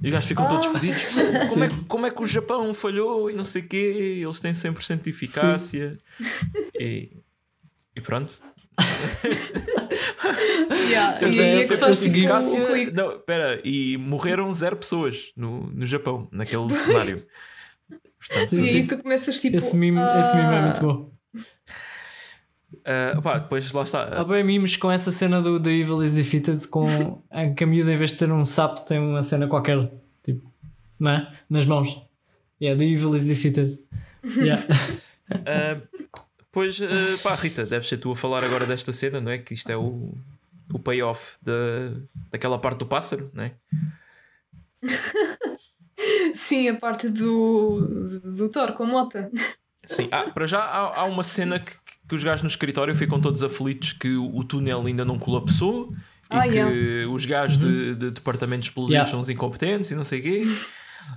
e 0.02 0.08
os 0.08 0.12
gajos 0.12 0.28
ficam 0.28 0.46
todos 0.46 0.66
Ah. 0.66 0.72
fodidos. 0.72 1.04
Como 1.48 1.64
é, 1.64 1.68
que- 1.68 1.84
como 1.86 2.06
é 2.06 2.10
que 2.10 2.22
o 2.22 2.26
Japão 2.26 2.74
falhou 2.74 3.30
e 3.30 3.34
não 3.34 3.46
sei 3.46 3.62
o 3.62 3.66
quê? 3.68 4.20
Eles 4.22 4.40
têm 4.40 4.52
100% 4.52 5.04
de 5.04 5.08
eficácia. 5.08 5.98
E, 6.78 7.16
e 7.96 8.00
pronto 8.02 8.42
Yeah, 10.90 11.14
Sempre, 11.14 11.36
e 11.60 11.64
sempre 11.64 11.76
se 11.76 11.76
faz 11.76 12.00
tipo 12.00 12.16
eficácia- 12.16 12.62
o 12.62 12.66
clique. 12.66 12.92
Não, 12.92 13.12
espera, 13.16 13.60
e 13.64 13.96
morreram 13.96 14.52
zero 14.52 14.76
pessoas 14.76 15.32
no, 15.36 15.66
no 15.70 15.86
Japão, 15.86 16.28
naquele 16.32 16.74
cenário. 16.74 17.24
Portanto, 18.18 18.48
Sim, 18.54 18.62
E 18.62 18.68
aí 18.68 18.86
tu 18.86 18.98
começas 18.98 19.40
tipo. 19.40 19.56
Esse 19.56 19.76
mimo, 19.76 20.00
esse 20.00 20.36
mimo 20.36 20.52
é 20.52 20.58
ah, 20.58 20.62
muito 20.62 20.80
bom. 20.80 21.12
ah, 22.84 23.20
pá, 23.22 23.38
depois 23.38 23.70
lá 23.72 23.82
está. 23.82 24.04
Há 24.04 24.24
bem 24.24 24.44
mimos 24.44 24.76
com 24.76 24.90
essa 24.90 25.10
cena 25.10 25.42
do 25.42 25.58
The 25.60 25.70
Evil 25.70 26.02
is 26.04 26.14
Defeated 26.14 26.66
com 26.68 27.22
a 27.30 27.48
que 27.50 27.64
a 27.64 27.66
miúda 27.66 27.92
em 27.92 27.96
vez 27.96 28.10
de 28.12 28.18
ter 28.18 28.30
um 28.30 28.44
sapo 28.44 28.80
tem 28.82 28.98
uma 28.98 29.22
cena 29.22 29.46
qualquer 29.48 29.90
tipo, 30.22 30.52
não 30.98 31.10
é? 31.10 31.32
Nas 31.50 31.66
mãos. 31.66 32.00
Yeah, 32.60 32.78
The 32.78 32.86
Evil 32.88 33.16
is 33.16 33.24
Defeated. 33.24 33.78
Yeah. 34.36 34.62
Ah, 35.46 35.80
pois, 36.52 36.80
ah, 36.80 36.86
pá, 37.22 37.34
Rita, 37.34 37.64
deves 37.64 37.88
ser 37.88 37.96
tu 37.96 38.12
a 38.12 38.16
falar 38.16 38.44
agora 38.44 38.66
desta 38.66 38.92
cena, 38.92 39.20
não 39.20 39.32
é? 39.32 39.38
Que 39.38 39.54
isto 39.54 39.68
é 39.70 39.76
o, 39.76 40.14
o 40.72 40.78
payoff 40.78 41.36
da, 41.42 41.52
daquela 42.30 42.58
parte 42.58 42.78
do 42.78 42.86
pássaro, 42.86 43.30
não 43.34 43.44
é? 43.44 43.52
Sim, 46.34 46.68
a 46.68 46.74
parte 46.78 47.08
do, 47.08 48.04
do 48.24 48.48
Thor 48.48 48.72
com 48.72 48.84
a 48.84 48.86
mota. 48.86 49.30
Sim, 49.86 50.08
ah, 50.10 50.30
para 50.30 50.46
já 50.46 50.60
há, 50.60 51.00
há 51.00 51.04
uma 51.04 51.22
cena 51.22 51.58
que, 51.58 51.72
que 52.08 52.14
os 52.14 52.22
gajos 52.24 52.42
no 52.42 52.48
escritório 52.48 52.94
ficam 52.94 53.20
todos 53.20 53.42
aflitos 53.42 53.92
que 53.92 54.10
o, 54.16 54.36
o 54.36 54.44
túnel 54.44 54.84
ainda 54.86 55.04
não 55.04 55.18
colapsou 55.18 55.92
e 56.30 56.36
Ah, 56.36 56.42
que 56.42 56.54
yeah. 56.54 57.08
os 57.10 57.26
gajos 57.26 57.58
de, 57.58 57.94
de 57.94 58.10
departamentos 58.10 58.68
explosivos 58.68 58.92
Yeah. 58.94 59.10
são 59.10 59.20
os 59.20 59.28
incompetentes 59.28 59.90
e 59.90 59.94
não 59.94 60.04
sei 60.04 60.20
o 60.20 60.22
quê. 60.22 60.44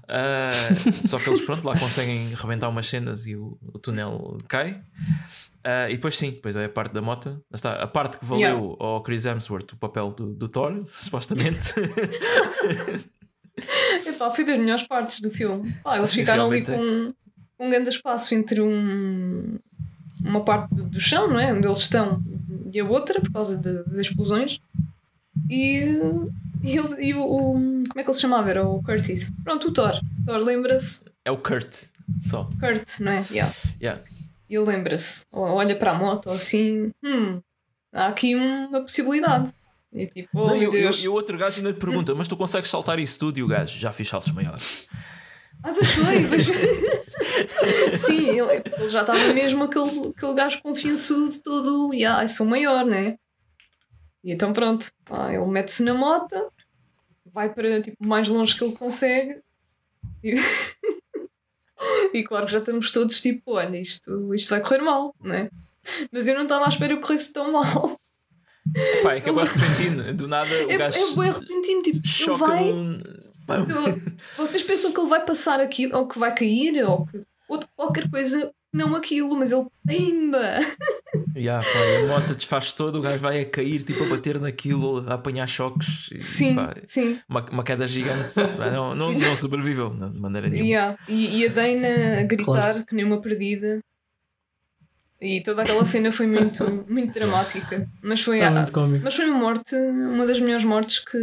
Ah, 0.08 0.52
só 1.06 1.18
que 1.18 1.30
eles, 1.30 1.42
pronto, 1.42 1.66
lá 1.68 1.78
conseguem 1.78 2.34
rebentar 2.36 2.70
umas 2.70 2.86
cenas 2.86 3.26
e 3.28 3.36
o, 3.36 3.58
o 3.74 3.80
túnel 3.80 4.38
cai. 4.48 4.82
Ah, 5.64 5.90
e 5.90 5.96
depois, 5.96 6.16
sim, 6.18 6.32
depois 6.32 6.56
é 6.56 6.66
a 6.66 6.70
parte 6.70 6.94
da 6.94 7.02
moto. 7.02 7.42
Está, 7.54 7.74
a 7.82 7.88
parte 7.88 8.20
que 8.20 8.26
valeu 8.26 8.46
Yeah. 8.46 8.76
ao 8.80 9.02
Chris 9.04 9.26
Hemsworth 9.26 9.74
o 9.74 9.78
papel 9.78 10.10
do, 10.12 10.34
do 10.34 10.48
Thor, 10.48 10.82
supostamente. 10.86 11.74
Epá, 14.06 14.32
foi 14.32 14.46
das 14.46 14.60
melhores 14.60 14.86
partes 14.88 15.22
do 15.22 15.32
filme. 15.32 15.74
Pá, 15.84 15.98
eles 15.98 16.14
ficaram 16.14 16.48
ali 16.48 16.62
Realmente 16.64 17.16
com 17.58 17.64
um, 17.64 17.68
um 17.68 17.70
grande 17.70 17.90
espaço 17.90 18.36
entre 18.36 18.62
um, 18.62 19.58
uma 20.24 20.44
parte 20.44 20.76
do, 20.76 20.84
do 20.84 21.00
chão, 21.00 21.28
não 21.30 21.40
é? 21.40 21.54
Onde 21.54 21.68
eles 21.68 21.80
estão, 21.80 22.22
e 22.72 22.80
a 22.80 22.86
outra, 22.86 23.20
por 23.22 23.32
causa 23.32 23.58
de- 23.58 23.84
das 23.84 23.98
explosões. 23.98 24.60
E, 25.50 25.82
e, 26.64 26.78
eles- 26.78 26.96
e 27.00 27.14
o, 27.14 27.22
o- 27.24 27.54
Como 27.54 28.00
é 28.00 28.04
que 28.04 28.10
ele 28.10 28.14
se 28.14 28.22
chamava? 28.22 28.50
Era 28.50 28.66
o 28.68 28.82
Curtis. 28.84 29.32
Pronto, 29.44 29.68
o 29.70 29.72
Thor. 29.72 29.94
Thor 30.26 30.38
lembra-se. 30.40 31.04
é 31.24 31.32
o 31.32 31.38
Kurt, 31.38 31.84
só. 32.22 32.50
Kurt, 32.60 33.00
não 33.00 33.12
é? 33.12 33.26
Yeah. 33.32 33.54
Yeah. 33.82 34.02
E 34.50 34.56
ele 34.56 34.66
lembra-se. 34.66 35.24
Olha 35.32 35.76
para 35.76 35.92
a 35.92 35.94
moto 35.94 36.30
assim. 36.30 36.92
Hum, 37.04 37.40
há 37.94 38.08
aqui 38.08 38.36
uma 38.36 38.82
possibilidade. 38.82 39.52
E 39.94 40.08
tipo, 40.08 40.30
oh 40.34 40.48
Não, 40.48 40.56
e, 40.62 40.68
o- 40.68 40.76
e 40.76 41.04
e 41.04 41.08
outro 41.08 41.38
gajo 41.38 41.58
ainda 41.58 41.70
lhe 41.70 41.78
pergunta: 41.78 42.14
Mas 42.16 42.28
tu 42.28 42.36
consegues 42.36 42.70
saltar 42.70 43.00
isso 43.00 43.18
tudo? 43.20 43.38
E 43.40 43.44
o 43.44 43.48
gajo 43.48 43.78
já 43.80 43.92
fiz 43.94 44.08
saltos 44.10 44.32
maiores. 44.34 44.88
Ah, 45.64 45.72
mas 45.76 45.90
foi, 45.92 46.20
mas 46.20 46.46
foi. 46.48 47.96
Sim, 47.98 48.30
ele, 48.30 48.62
ele 48.78 48.90
já 48.90 49.02
estava 49.02 49.34
mesmo 49.34 49.64
aquele, 49.64 50.10
aquele 50.16 50.34
gajo 50.34 50.62
confiançudo 50.62 51.40
todo, 51.42 51.94
e 51.94 52.06
ah, 52.06 52.22
eu 52.22 52.28
sou 52.28 52.46
maior, 52.46 52.86
né? 52.86 53.16
E 54.26 54.32
então 54.34 54.52
pronto, 54.52 54.92
pá, 55.06 55.32
ele 55.32 55.46
mete-se 55.46 55.84
na 55.84 55.94
moto, 55.94 56.52
vai 57.26 57.54
para 57.54 57.82
tipo, 57.82 57.98
o 58.04 58.08
mais 58.08 58.28
longe 58.28 58.58
que 58.58 58.64
ele 58.64 58.74
consegue. 58.76 59.40
E, 60.24 60.34
e 62.14 62.24
claro 62.24 62.46
que 62.46 62.52
já 62.54 62.60
estamos 62.60 62.92
todos 62.92 63.22
tipo, 63.22 63.54
olha, 63.54 63.78
isto, 63.80 64.34
isto 64.34 64.50
vai 64.50 64.62
correr 64.62 64.82
mal, 64.82 65.14
né? 65.22 65.50
Mas 66.12 66.28
eu 66.28 66.34
não 66.36 66.44
estava 66.44 66.66
à 66.66 66.70
espera 66.70 66.96
que 66.96 67.02
corresse 67.02 67.32
tão 67.32 67.52
mal. 67.52 68.00
Pá, 69.04 69.14
é 69.14 69.22
que 69.22 69.30
é 69.30 69.34
bem 69.34 69.46
repentino. 69.46 70.14
Do 70.16 70.28
nada 70.28 70.50
o 70.66 70.72
É, 70.72 70.78
gajo 70.78 70.98
é 70.98 71.16
bem 71.16 71.32
repentino, 71.32 71.82
tipo, 71.84 71.98
ele 72.00 72.08
choca 72.08 72.48
vai. 72.48 72.64
Tu- 72.68 74.16
Vocês 74.38 74.64
pensam 74.64 74.92
que 74.92 75.00
ele 75.00 75.08
vai 75.10 75.24
passar 75.24 75.60
aquilo, 75.60 75.96
ou 75.96 76.08
que 76.08 76.18
vai 76.18 76.34
cair, 76.34 76.84
ou 76.84 77.06
que 77.06 77.22
ou 77.48 77.60
qualquer 77.76 78.10
coisa, 78.10 78.52
não 78.76 78.96
aquilo, 78.96 79.36
mas 79.36 79.52
ele 79.52 79.66
pimba! 79.88 80.60
Yeah, 81.36 81.66
pá, 81.66 81.80
e 81.80 82.04
a 82.04 82.08
moto 82.08 82.36
desfaz 82.36 82.74
todo, 82.74 83.00
o 83.00 83.02
gajo 83.02 83.20
vai 83.20 83.42
a 83.42 83.46
cair, 83.46 83.84
tipo 83.84 84.04
a 84.04 84.10
bater 84.10 84.40
naquilo, 84.40 85.04
a 85.08 85.14
apanhar 85.16 85.48
choques. 85.48 86.10
E, 86.12 86.20
Sim, 86.20 86.56
pá, 86.56 86.76
sim. 86.86 87.20
uma, 87.30 87.46
uma 87.52 87.64
queda 87.64 87.88
gigante. 87.88 88.34
Não, 88.74 88.94
não, 88.96 89.14
não 89.14 89.36
sobreviveu 89.36 89.94
não, 89.94 90.12
de 90.12 90.20
maneira 90.20 90.48
nenhuma. 90.50 90.68
Yeah. 90.70 90.98
E, 91.08 91.40
e 91.40 91.46
a 91.48 91.50
Dana 91.52 92.20
a 92.20 92.24
gritar 92.24 92.46
Claro. 92.46 92.86
que 92.86 92.96
nem 92.96 93.06
uma 93.06 93.22
perdida. 93.22 93.80
E 95.22 95.42
toda 95.42 95.62
aquela 95.64 95.86
cena 95.86 96.12
foi 96.12 96.28
muito, 96.28 96.64
muito 96.90 97.14
dramática. 97.14 97.88
Mas 98.04 98.22
foi, 98.22 98.42
a, 98.42 98.66
cómico. 98.72 99.04
mas 99.04 99.16
foi 99.16 99.26
uma 99.30 99.40
morte, 99.40 99.76
uma 99.76 100.26
das 100.26 100.40
melhores 100.40 100.66
mortes 100.66 101.00
que, 101.00 101.18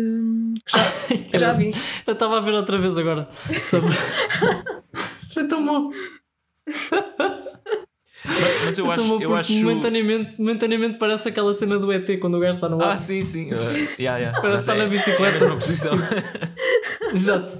que 0.65 0.73
já, 0.77 1.17
que 1.31 1.39
já 1.39 1.53
vi. 1.53 1.75
Eu 2.07 2.15
estava 2.15 2.39
a 2.39 2.41
ver 2.41 2.55
outra 2.55 2.79
vez 2.79 2.97
agora 2.97 3.29
sobre. 3.61 3.91
Isto 5.21 5.35
foi 5.35 5.47
tão 5.47 5.65
bom. 5.65 5.91
Mas, 8.25 8.65
mas 8.67 8.79
eu 8.79 8.91
acho. 8.91 9.21
Eu 9.23 9.35
acho... 9.35 9.53
momentaneamente, 9.55 10.39
momentaneamente 10.41 10.99
parece 10.99 11.29
aquela 11.29 11.53
cena 11.55 11.79
do 11.79 11.93
ET 11.93 12.09
quando 12.21 12.37
o 12.37 12.41
gajo 12.41 12.57
está 12.57 12.69
no 12.69 12.81
ar. 12.81 12.91
Ah, 12.91 12.97
sim, 12.99 13.23
sim. 13.25 13.53
Uh, 13.53 13.57
yeah, 13.99 14.19
yeah. 14.21 14.41
Parece 14.41 14.61
estar 14.63 14.77
é- 14.77 14.79
na 14.85 14.87
bicicleta. 14.87 15.35
É 15.35 15.39
a 15.39 15.41
mesma 15.41 15.55
posição. 15.57 15.93
Exato. 17.13 17.59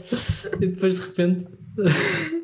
E 0.61 0.67
depois 0.69 0.95
de 0.95 1.01
repente. 1.07 1.47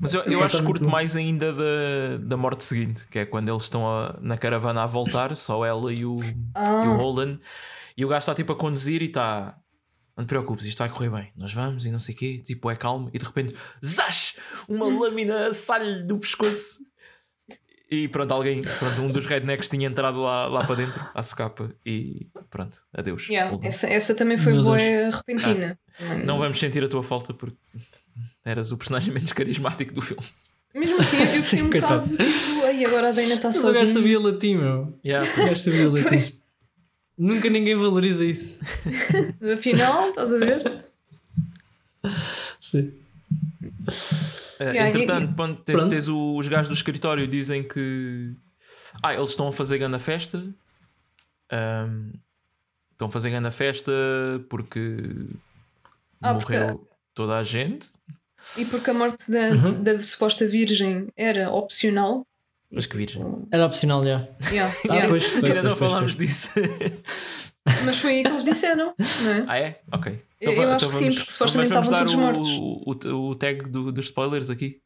Mas 0.00 0.12
eu, 0.12 0.20
eu 0.22 0.42
acho 0.44 0.58
que 0.58 0.64
curto 0.64 0.84
bom. 0.84 0.90
mais 0.90 1.16
ainda 1.16 1.50
da, 1.52 2.18
da 2.20 2.36
morte 2.36 2.62
seguinte, 2.64 3.06
que 3.10 3.20
é 3.20 3.24
quando 3.26 3.48
eles 3.48 3.62
estão 3.62 3.86
a- 3.86 4.18
na 4.20 4.36
caravana 4.36 4.82
a 4.82 4.86
voltar, 4.86 5.34
só 5.34 5.64
ela 5.64 5.90
e 5.92 6.04
o, 6.04 6.16
e 6.16 6.22
o 6.22 6.34
Ah, 6.54 6.96
Holden, 6.96 7.40
e 7.96 8.04
o 8.04 8.08
gajo 8.08 8.18
está 8.18 8.34
tipo 8.34 8.52
a 8.52 8.56
conduzir 8.56 9.00
e 9.00 9.06
está. 9.06 9.56
Não 10.16 10.24
te 10.24 10.28
preocupes, 10.28 10.64
isto 10.64 10.78
vai 10.78 10.88
correr 10.88 11.10
bem. 11.10 11.32
Nós 11.36 11.52
vamos 11.52 11.84
e 11.86 11.90
não 11.90 11.98
sei 11.98 12.14
o 12.14 12.18
quê, 12.18 12.38
tipo, 12.38 12.70
é 12.70 12.76
calmo, 12.76 13.10
e 13.12 13.18
de 13.18 13.24
repente, 13.24 13.54
zash! 13.84 14.36
Uma 14.68 14.86
lâmina 14.86 15.52
sai 15.52 16.02
do 16.04 16.18
pescoço. 16.18 16.80
E 17.90 18.08
pronto, 18.08 18.32
alguém, 18.32 18.62
pronto, 18.62 19.02
um 19.02 19.10
dos 19.10 19.26
rednecks 19.26 19.68
tinha 19.68 19.86
entrado 19.86 20.20
lá, 20.20 20.46
lá 20.46 20.64
para 20.64 20.76
dentro, 20.76 21.04
à 21.14 21.22
socapa, 21.22 21.70
e 21.84 22.26
pronto, 22.50 22.78
adeus. 22.92 23.28
yeah, 23.28 23.56
essa, 23.62 23.86
essa 23.88 24.14
também 24.14 24.38
foi 24.38 24.52
Meu 24.54 24.62
boa 24.64 24.76
Deus. 24.78 25.14
repentina. 25.16 25.78
Não 26.24 26.38
vamos 26.38 26.58
sentir 26.58 26.82
a 26.82 26.88
tua 26.88 27.02
falta 27.02 27.34
porque 27.34 27.56
eras 28.44 28.72
o 28.72 28.76
personagem 28.78 29.12
menos 29.12 29.32
carismático 29.32 29.92
do 29.92 30.00
filme. 30.00 30.22
Mesmo 30.74 31.00
assim, 31.00 31.18
eu 31.18 31.26
fiquei 31.44 31.62
um 31.62 31.70
bocado 31.70 32.08
tipo, 32.08 32.64
ai, 32.64 32.84
agora 32.84 33.08
a 33.10 33.12
Dana 33.12 33.34
está 33.34 33.48
Mas 33.48 33.58
o 33.58 33.62
gajo 33.66 33.78
sozinha. 33.80 33.94
sabia 33.94 34.18
latim, 34.20 34.54
meu. 34.56 34.98
Yeah. 35.04 35.30
O 35.32 35.46
gajo 35.46 35.56
sabia 35.56 35.88
latim. 35.90 36.40
Nunca 37.16 37.48
ninguém 37.48 37.74
valoriza 37.76 38.24
isso. 38.24 38.60
Afinal, 39.56 40.08
estás 40.08 40.32
a 40.32 40.38
ver? 40.38 40.84
Sim. 42.60 42.88
Uh, 42.90 44.62
Yeah, 44.62 44.88
entretanto, 44.88 45.30
e- 45.32 45.34
pronto, 45.34 45.62
tens, 45.62 45.76
Pronto. 45.76 45.90
tens 45.90 46.08
o- 46.08 46.36
os 46.36 46.48
gajos 46.48 46.68
do 46.68 46.74
escritório 46.74 47.26
dizem 47.26 47.62
que 47.66 48.32
ah, 49.02 49.12
eles 49.12 49.30
estão 49.30 49.48
a 49.48 49.52
fazer 49.52 49.78
grande 49.78 49.98
festa. 49.98 50.46
Ahm, 51.50 52.12
estão 52.92 53.08
a 53.08 53.10
fazer 53.10 53.30
grande 53.30 53.50
festa 53.50 53.92
porque 54.48 54.96
Ah, 56.22 56.34
porque- 56.34 56.56
morreu 56.58 56.88
toda 57.14 57.36
a 57.38 57.42
gente. 57.42 57.90
E 58.56 58.64
porque 58.66 58.90
a 58.90 58.94
morte 58.94 59.30
da, 59.30 59.48
Uhum. 59.50 59.82
da 59.82 60.00
suposta 60.00 60.46
virgem 60.46 61.08
era 61.16 61.50
opcional. 61.50 62.24
Mas 62.74 62.86
que 62.86 62.96
virgem. 62.96 63.24
Era 63.50 63.66
opcional, 63.66 64.02
já. 64.02 64.26
Yeah, 64.50 64.74
Ah, 64.90 64.92
yeah. 64.94 65.08
pois, 65.08 65.26
pois, 65.28 65.44
Ainda 65.44 65.62
não 65.62 65.76
falámos 65.76 66.16
disso. 66.16 66.50
Mas 67.84 67.98
foi 67.98 68.16
aí 68.16 68.22
que 68.22 68.28
eles 68.28 68.44
disseram, 68.44 68.94
não 69.22 69.30
é? 69.32 69.44
ah, 69.48 69.58
é? 69.58 69.80
Ok. 69.92 70.18
Eu- 70.40 70.54
va- 70.54 70.62
eu 70.64 70.72
acho 70.72 70.88
que 70.88 70.94
sim, 70.94 71.12
porque 71.14 71.30
supostamente 71.32 71.72
vamos 71.72 71.88
estavam 71.88 72.20
dar 72.26 72.32
todos 72.34 72.48
o, 72.50 73.08
o, 73.14 73.30
o 73.30 73.34
tag 73.34 73.62
do- 73.70 73.90
dos 73.90 74.04
spoilers 74.06 74.50
aqui. 74.50 74.80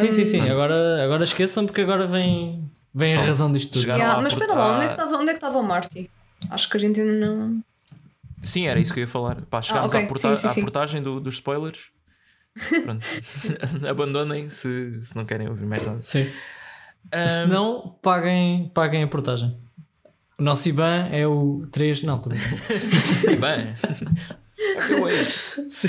Sim, 0.00 0.12
sim, 0.12 0.24
sim. 0.24 0.38
Mas- 0.40 0.50
Agora, 0.50 1.04
agora 1.04 1.24
esqueçam 1.24 1.64
porque 1.66 1.80
agora 1.82 2.06
vem, 2.06 2.68
vem 2.94 3.14
a 3.16 3.20
razão 3.20 3.52
disto 3.52 3.72
tudo. 3.74 3.86
Yeah, 3.88 4.20
mas 4.20 4.32
espera 4.32 4.54
lá, 4.54 4.74
onde 4.76 4.84
é 4.84 4.88
que 4.88 5.00
ah. 5.00 5.04
estava 5.04 5.16
onde 5.16 5.28
é 5.30 5.32
que 5.32 5.36
estava 5.36 5.58
o 5.58 5.62
Marty? 5.62 6.10
Acho 6.50 6.68
que 6.68 6.76
a 6.76 6.80
gente 6.80 7.00
ainda 7.00 7.12
não. 7.14 7.60
Sim, 8.42 8.66
era 8.66 8.78
isso 8.80 8.92
que 8.92 9.00
eu 9.00 9.02
ia 9.04 9.08
falar. 9.08 9.42
Pá, 9.42 9.62
chegámos 9.62 9.92
ok. 9.94 10.04
à, 10.04 10.08
porta- 10.08 10.28
Sim, 10.28 10.36
sim, 10.36 10.46
à 10.46 10.50
sim. 10.50 10.62
portagem 10.62 11.02
do- 11.02 11.20
dos 11.20 11.34
spoilers. 11.34 11.90
Pronto. 12.84 13.04
Abandonem 13.88 14.48
se, 14.48 14.98
se 15.02 15.14
não 15.16 15.24
querem 15.24 15.48
ouvir 15.48 15.66
mais 15.66 15.86
nada. 15.86 16.00
Sim. 16.00 16.30
Ahm, 17.12 17.28
Se 17.28 17.46
não, 17.46 17.96
paguem, 18.02 18.70
paguem 18.74 19.02
a 19.02 19.06
portagem. 19.08 19.56
O 20.38 20.42
nosso 20.42 20.68
IBAN 20.68 21.08
é 21.12 21.26
o 21.26 21.66
3. 21.70 22.02
Não, 22.02 22.16
estou. 22.16 22.32
Eu 24.88 25.06
é. 25.06 25.14
Sim. 25.14 25.88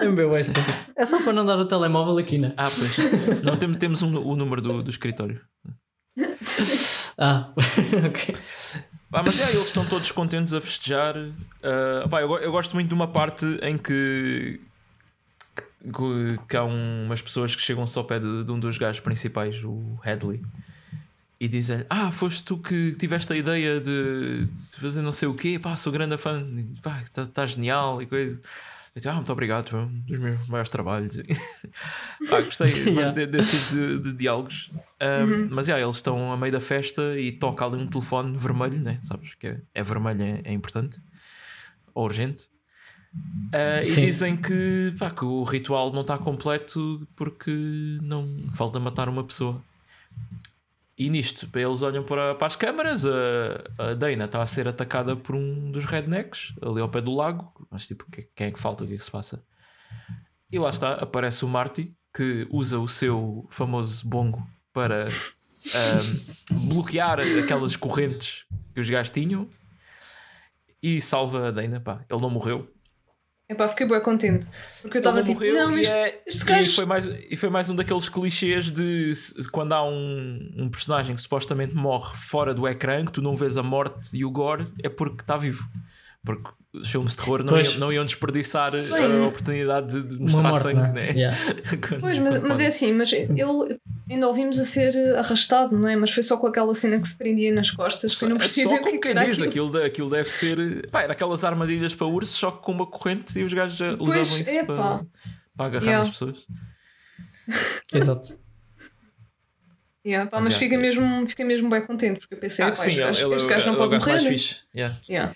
MBWay, 0.00 0.44
sim. 0.44 0.72
É 0.96 1.04
só 1.04 1.20
para 1.22 1.32
não 1.32 1.44
dar 1.44 1.58
o 1.58 1.64
telemóvel 1.66 2.18
aqui, 2.18 2.38
né? 2.38 2.52
Ah, 2.56 2.70
pois. 2.70 2.96
Não, 3.44 3.56
temos, 3.56 3.76
temos 3.78 4.02
um- 4.02 4.16
o 4.16 4.36
número 4.36 4.60
do, 4.62 4.82
do 4.82 4.90
escritório. 4.90 5.40
Ah, 7.22 7.52
ok. 8.06 8.34
Ah, 9.12 9.22
mas 9.22 9.38
é, 9.40 9.50
eles 9.50 9.66
estão 9.66 9.84
todos 9.84 10.10
contentes 10.10 10.54
a 10.54 10.60
festejar. 10.60 11.14
Pá, 12.08 12.22
eu, 12.22 12.34
eu 12.38 12.50
gosto 12.50 12.72
muito 12.74 12.88
de 12.88 12.94
uma 12.94 13.06
parte 13.08 13.44
em 13.62 13.76
que, 13.76 14.58
que, 16.48 16.56
há 16.56 16.64
um- 16.64 17.06
umas 17.06 17.22
pessoas 17.22 17.54
que 17.56 17.62
chegam 17.62 17.86
só 17.86 18.00
ao 18.00 18.06
pé 18.06 18.18
de, 18.18 18.44
de 18.44 18.52
um 18.52 18.58
dos 18.60 18.76
gajos 18.78 19.00
principais, 19.00 19.62
o 19.64 19.98
Hadley. 20.04 20.42
e 21.40 21.48
dizem 21.48 21.84
Ah, 21.88 22.10
foste 22.12 22.44
tu 22.44 22.58
que 22.58 22.92
tiveste 22.96 23.32
a 23.32 23.36
ideia 23.36 23.80
de, 23.80 24.44
de 24.46 24.76
fazer 24.80 25.00
não 25.02 25.12
sei 25.12 25.28
o 25.28 25.34
quê, 25.34 25.58
pá, 25.58 25.74
sou 25.76 25.92
grande 25.92 26.16
fã, 26.18 26.46
pá, 26.82 27.00
está 27.00 27.24
tá 27.26 27.46
genial 27.46 28.02
e 28.02 28.06
coisa. 28.06 28.40
Eu 28.92 29.00
digo, 29.00 29.08
ah, 29.12 29.14
muito 29.16 29.32
obrigado, 29.32 29.68
foi 29.70 29.80
um 29.80 30.00
dos 30.00 30.18
meus 30.18 30.48
maiores 30.48 30.68
trabalhos. 30.68 31.16
pá, 32.28 32.40
gostei 32.40 32.72
Yeah. 32.90 33.12
de- 33.12 33.26
desse 33.28 33.56
tipo 33.56 33.74
de, 33.74 33.98
de 34.00 34.14
diálogos. 34.14 34.68
Um, 35.00 35.48
Mas 35.54 35.68
yeah, 35.68 35.82
eles 35.82 35.96
estão 35.96 36.32
a 36.32 36.36
meio 36.36 36.52
da 36.52 36.60
festa 36.60 37.18
e 37.18 37.30
toca 37.32 37.64
ali 37.64 37.76
um 37.76 37.86
telefone 37.86 38.36
vermelho, 38.36 38.78
né? 38.80 38.98
sabes 39.00 39.34
que 39.36 39.46
é, 39.46 39.60
é 39.74 39.82
vermelho, 39.82 40.20
é, 40.22 40.42
é 40.44 40.52
importante 40.52 41.00
ou 41.94 42.04
urgente. 42.04 42.48
Uh, 43.12 43.82
e 43.82 44.06
dizem 44.06 44.36
que, 44.36 44.94
pá, 44.98 45.10
que 45.10 45.24
o 45.24 45.42
ritual 45.42 45.92
não 45.92 46.02
está 46.02 46.16
completo 46.16 47.06
porque 47.16 47.50
não 48.02 48.48
falta 48.54 48.78
matar 48.78 49.08
uma 49.08 49.24
pessoa. 49.24 49.62
E 50.96 51.08
nisto, 51.08 51.48
eles 51.58 51.82
olham 51.82 52.04
para, 52.04 52.34
para 52.34 52.46
as 52.46 52.54
câmaras, 52.56 53.04
a, 53.06 53.10
a 53.78 53.94
Dana 53.94 54.26
está 54.26 54.40
a 54.42 54.46
ser 54.46 54.68
atacada 54.68 55.16
por 55.16 55.34
um 55.34 55.70
dos 55.72 55.84
rednecks 55.86 56.52
ali 56.62 56.80
ao 56.80 56.88
pé 56.88 57.00
do 57.00 57.12
lago. 57.14 57.66
Mas 57.70 57.86
tipo, 57.86 58.08
que- 58.10 58.28
quem 58.34 58.48
é 58.48 58.50
que 58.52 58.58
falta? 58.60 58.84
O 58.84 58.86
que 58.86 58.94
é 58.94 58.96
que 58.96 59.02
se 59.02 59.10
passa? 59.10 59.42
E 60.52 60.58
lá 60.58 60.68
está, 60.68 60.92
aparece 60.94 61.44
o 61.44 61.48
Marty 61.48 61.96
que 62.14 62.46
usa 62.50 62.78
o 62.78 62.86
seu 62.86 63.46
famoso 63.50 64.06
bongo 64.06 64.46
para 64.72 65.06
ahm, 65.08 66.20
bloquear 66.68 67.18
aquelas 67.20 67.76
correntes 67.76 68.44
que 68.74 68.80
os 68.80 68.90
gajos 68.90 69.10
tinham 69.10 69.48
e 70.82 71.00
salva 71.00 71.48
a 71.48 71.50
Dana. 71.50 71.80
Pá, 71.80 72.04
ele 72.08 72.20
não 72.20 72.30
morreu. 72.30 72.70
Epá, 73.50 73.66
fiquei 73.66 73.84
bem 73.84 74.00
contente. 74.00 74.46
Porque 74.80 74.98
eu 74.98 75.00
estava 75.00 75.24
tipo, 75.24 75.40
não, 75.40 75.76
e, 75.76 75.82
isto, 75.82 75.92
é- 75.92 76.20
este 76.24 76.52
e 76.52 76.68
foi 76.68 76.86
mais, 76.86 77.06
e 77.06 77.36
foi 77.36 77.50
mais 77.50 77.68
um 77.68 77.74
daqueles 77.74 78.08
clichês 78.08 78.70
de 78.70 79.12
quando 79.50 79.72
há 79.72 79.82
um, 79.82 80.52
um 80.56 80.68
personagem 80.68 81.16
que 81.16 81.20
supostamente 81.20 81.74
morre 81.74 82.16
fora 82.16 82.54
do 82.54 82.66
ecrã, 82.68 83.04
que 83.04 83.10
tu 83.10 83.20
não 83.20 83.36
vês 83.36 83.58
a 83.58 83.62
morte 83.64 84.16
e 84.16 84.24
o 84.24 84.30
gore, 84.30 84.68
é 84.84 84.88
porque 84.88 85.22
está 85.22 85.36
vivo. 85.36 85.68
Porque 86.24 86.50
os 86.74 86.88
filmes 86.90 87.12
de 87.12 87.16
terror 87.16 87.42
não, 87.42 87.58
iam, 87.60 87.74
não 87.78 87.92
iam 87.92 88.04
desperdiçar 88.04 88.72
Bem, 88.72 89.22
a 89.24 89.26
oportunidade 89.26 90.02
de, 90.02 90.20
mostrar 90.20 90.42
morte, 90.42 90.62
sangue, 90.62 90.80
né? 90.82 90.92
né? 90.92 91.10
Yeah. 91.12 91.36
Quando- 91.88 92.00
Pois, 92.02 92.18
mas, 92.18 92.42
mas 92.42 92.60
é 92.60 92.66
assim, 92.66 92.92
mas 92.92 93.10
ele 93.12 93.80
ainda 94.10 94.28
ouvimos 94.28 94.58
a 94.58 94.64
ser 94.64 94.94
arrastado, 95.16 95.76
não 95.76 95.88
é? 95.88 95.96
Mas 95.96 96.10
foi 96.12 96.22
só 96.22 96.36
com 96.36 96.46
aquela 96.46 96.74
cena 96.74 97.00
que 97.00 97.08
se 97.08 97.16
prendia 97.16 97.54
nas 97.54 97.70
costas 97.70 98.16
que 98.18 98.26
não 98.26 98.36
É 98.36 98.38
percebi 98.40 98.62
só 98.64 98.68
que, 98.70 98.78
como 98.78 98.88
é 98.88 98.92
que 98.92 98.98
quem 98.98 99.14
diz, 99.14 99.40
aquilo. 99.40 99.68
aquilo, 99.68 99.84
aquilo 99.86 100.10
deve 100.10 100.28
ser. 100.28 100.88
Pá, 100.90 101.02
era 101.02 101.12
aquelas 101.14 101.42
armadilhas 101.42 101.94
para 101.94 102.06
ursos, 102.06 102.36
só 102.36 102.50
que 102.50 102.62
com 102.62 102.72
uma 102.72 102.86
corrente 102.86 103.38
e 103.38 103.42
os 103.42 103.52
gajos 103.54 103.78
já 103.78 103.96
Pois, 103.96 104.10
usavam 104.14 104.38
isso 104.40 104.50
epá. 104.50 104.66
para, 104.74 105.06
para 105.56 105.66
agarrar 105.66 105.84
Yeah. 105.86 106.02
as 106.02 106.10
pessoas. 106.10 106.46
Exato. 107.92 108.38
Yeah, 110.06 110.30
pá, 110.30 110.38
Mas 110.38 110.46
mas 110.48 110.56
é, 110.56 110.58
fica, 110.58 110.74
é- 110.74 110.78
mesmo, 110.78 111.26
fica 111.26 111.44
mesmo 111.44 111.68
bem 111.68 111.84
contente, 111.84 112.20
porque 112.20 112.34
eu 112.34 112.38
pensei, 112.38 112.64
Ah, 112.64 112.68
pá, 112.68 112.74
sim, 112.74 112.90
este, 112.90 113.00
gajo, 113.02 113.26
ele, 113.26 113.34
este 113.34 113.46
ele, 113.46 113.54
gajo 113.54 113.66
não 113.66 113.72
ele 113.74 113.82
é 113.82 113.86
o 113.86 113.88
pode 113.88 114.00
morrer. 114.00 114.10
mais 114.12 114.24
né? 114.24 114.30
fixe. 114.30 114.56
Yeah. 114.74 114.96
Yeah. 115.08 115.34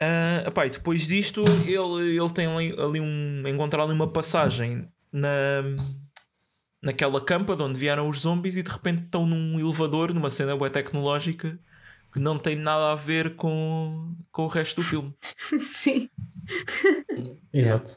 Ah, 0.00 0.44
epá, 0.46 0.66
e 0.66 0.70
depois 0.70 1.06
disto, 1.06 1.42
ele, 1.66 2.16
ele 2.16 2.32
tem 2.32 2.46
ali, 2.46 2.74
ali 2.78 3.00
um. 3.00 3.46
encontrar 3.46 3.82
ali 3.84 3.92
uma 3.92 4.10
passagem 4.10 4.88
na, 5.12 5.62
naquela 6.82 7.20
campa 7.22 7.54
de 7.54 7.62
onde 7.62 7.78
vieram 7.78 8.08
os 8.08 8.20
zombies 8.20 8.56
e 8.56 8.62
de 8.62 8.70
repente 8.70 9.02
estão 9.04 9.26
num 9.26 9.60
elevador, 9.60 10.14
numa 10.14 10.30
cena 10.30 10.54
web 10.54 10.72
tecnológica 10.72 11.58
que 12.12 12.18
não 12.18 12.38
tem 12.38 12.56
nada 12.56 12.92
a 12.92 12.94
ver 12.96 13.36
com, 13.36 14.16
com 14.32 14.44
o 14.44 14.48
resto 14.48 14.80
do 14.80 14.86
filme. 14.86 15.14
sim, 15.60 16.08
Exato. 17.52 17.96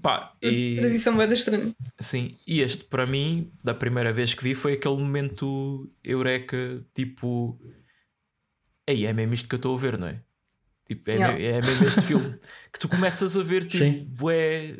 Pá, 0.00 0.34
e, 0.40 0.76
transição 0.76 1.16
bem 1.16 1.32
estranha. 1.32 1.74
sim, 1.98 2.36
e 2.46 2.60
este 2.60 2.84
para 2.84 3.06
mim, 3.06 3.50
da 3.62 3.74
primeira 3.74 4.12
vez 4.12 4.34
que 4.34 4.42
vi, 4.42 4.54
foi 4.54 4.74
aquele 4.74 4.96
momento 4.96 5.88
eureka, 6.02 6.84
tipo. 6.94 7.58
Ei, 8.86 9.04
é 9.04 9.12
mesmo 9.12 9.34
isto 9.34 9.48
que 9.48 9.54
eu 9.54 9.58
estou 9.58 9.74
a 9.74 9.78
ver, 9.78 9.98
não 9.98 10.08
é? 10.08 10.22
Tipo, 10.88 11.10
é, 11.10 11.14
Yeah. 11.14 11.36
me- 11.38 11.44
é 11.44 11.60
mesmo 11.60 11.86
este 11.86 12.00
filme 12.00 12.34
que 12.72 12.78
tu 12.80 12.88
começas 12.88 13.36
a 13.36 13.42
ver 13.42 13.64
tipo, 13.66 13.84
Sim. 13.84 14.06
bué, 14.08 14.74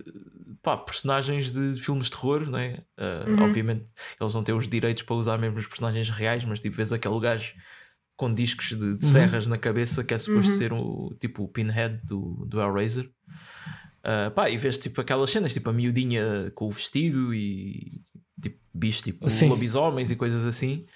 pá, 0.62 0.76
personagens 0.76 1.52
de 1.52 1.74
filmes 1.80 2.06
de 2.06 2.12
terror, 2.12 2.48
não 2.50 2.58
é? 2.58 2.82
Ah, 2.96 3.24
Uhum. 3.28 3.42
Obviamente 3.44 3.84
eles 4.20 4.34
não 4.34 4.42
têm 4.42 4.54
os 4.54 4.66
direitos 4.66 5.02
para 5.02 5.14
usar 5.16 5.36
mesmo 5.38 5.58
os 5.58 5.66
personagens 5.66 6.08
reais, 6.08 6.44
mas 6.46 6.60
tipo, 6.60 6.74
vês 6.74 6.92
aquele 6.92 7.20
gajo 7.20 7.54
com 8.16 8.32
discos 8.34 8.70
de, 8.76 8.96
de 8.96 9.04
serras 9.06 9.46
na 9.46 9.56
cabeça 9.58 10.02
que 10.02 10.12
é 10.14 10.18
suposto 10.18 10.50
Uhum. 10.50 10.56
ser 10.58 10.72
o 10.72 11.16
tipo 11.20 11.44
o 11.44 11.48
pinhead 11.48 12.00
do, 12.04 12.44
do 12.48 12.58
Hellraiser. 12.60 13.08
Ah, 14.02 14.30
pá, 14.34 14.48
e 14.48 14.56
vês 14.56 14.78
tipo 14.78 15.00
aquelas 15.00 15.28
cenas, 15.30 15.52
tipo 15.52 15.68
a 15.68 15.72
miudinha 15.72 16.50
com 16.54 16.66
o 16.66 16.70
vestido 16.70 17.34
e 17.34 18.00
tipo 18.40 18.58
bichos 18.72 19.02
tipo 19.02 19.28
Sim. 19.28 19.48
lobisomens 19.50 20.10
e 20.10 20.16
coisas 20.16 20.46
assim. 20.46 20.86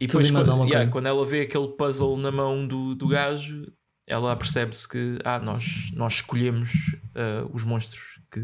E 0.00 0.06
Tudo 0.06 0.22
depois 0.22 0.30
quando, 0.46 0.64
yeah, 0.66 0.90
quando 0.90 1.06
ela 1.06 1.24
vê 1.24 1.42
aquele 1.42 1.68
puzzle 1.68 2.16
na 2.16 2.30
mão 2.30 2.66
do, 2.66 2.94
do 2.94 3.08
gajo, 3.08 3.70
ela 4.08 4.34
percebe-se 4.36 4.88
que 4.88 5.18
ah, 5.24 5.38
nós, 5.38 5.90
nós 5.94 6.14
escolhemos 6.14 6.70
ah, 7.14 7.46
os 7.52 7.64
monstros 7.64 8.02
que 8.30 8.40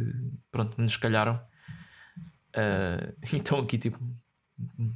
pronto, 0.53 0.81
nos 0.81 0.97
calharam. 0.97 1.41
Ah, 2.55 3.13
e 3.33 3.37
estão 3.37 3.59
aqui 3.59 3.79
tipo 3.79 3.99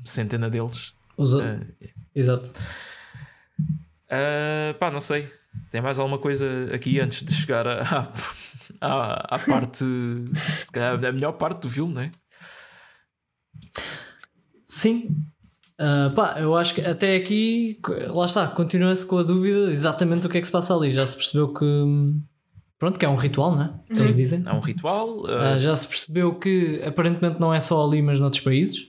centena 0.04 0.48
deles. 0.48 0.94
Os 1.16 1.34
Ah, 1.34 1.60
Exato. 2.14 2.52
ah, 4.10 4.74
pá, 4.78 4.90
não 4.90 5.00
sei. 5.00 5.28
Tem 5.70 5.80
mais 5.80 5.98
alguma 5.98 6.18
coisa 6.18 6.46
aqui 6.72 7.00
antes 7.00 7.22
de 7.22 7.32
chegar 7.32 7.66
à, 7.66 8.12
à, 8.80 9.34
à 9.34 9.38
parte, 9.38 9.84
se 10.36 10.70
calhar 10.70 10.94
a 10.94 11.12
melhor 11.12 11.32
parte 11.32 11.62
do 11.62 11.70
filme, 11.70 11.94
não 11.94 12.02
é? 12.02 12.10
Sim. 14.64 15.16
Ah, 15.78 16.12
pá, 16.14 16.36
eu 16.40 16.56
acho 16.56 16.74
que 16.74 16.80
até 16.80 17.14
aqui, 17.16 17.78
lá 18.08 18.24
está, 18.26 18.46
continua-se 18.48 19.06
com 19.06 19.18
a 19.18 19.22
dúvida 19.22 19.70
exatamente 19.70 20.26
o 20.26 20.28
que 20.28 20.38
é 20.38 20.40
que 20.40 20.46
se 20.46 20.52
passa 20.52 20.74
ali. 20.74 20.90
Já 20.90 21.06
se 21.06 21.14
percebeu 21.16 21.52
que. 21.54 21.64
Pronto, 22.78 22.98
que 22.98 23.04
é 23.04 23.08
um 23.08 23.16
ritual, 23.16 23.54
não 23.56 23.62
é? 23.64 23.70
Que 23.92 24.00
Eles 24.00 24.14
dizem. 24.16 24.42
Há 24.46 24.54
um 24.54 24.60
ritual, 24.60 25.24
ah, 25.26 25.52
Ah, 25.54 25.58
já 25.58 25.74
se 25.76 25.86
percebeu 25.86 26.34
que 26.34 26.80
aparentemente 26.84 27.40
não 27.40 27.52
é 27.54 27.60
só 27.60 27.84
ali, 27.86 28.00
mas 28.02 28.18
noutros 28.20 28.42
países 28.42 28.88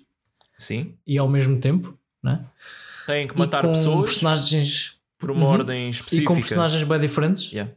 sim. 0.57 0.93
e 1.07 1.17
ao 1.17 1.27
mesmo 1.27 1.59
tempo, 1.59 1.97
não 2.21 2.31
é? 2.33 2.41
Têm 3.07 3.27
que 3.27 3.33
E 3.35 3.37
matar 3.37 3.61
com 3.61 3.71
pessoas 3.71 4.11
personagens 4.11 4.99
por 5.17 5.31
uma 5.31 5.45
Uhum. 5.45 5.51
ordem 5.51 5.87
e 5.87 5.89
específica. 5.89 6.27
com 6.27 6.35
personagens 6.35 6.83
bem 6.83 6.99
diferentes. 6.99 7.51
Yeah. 7.51 7.71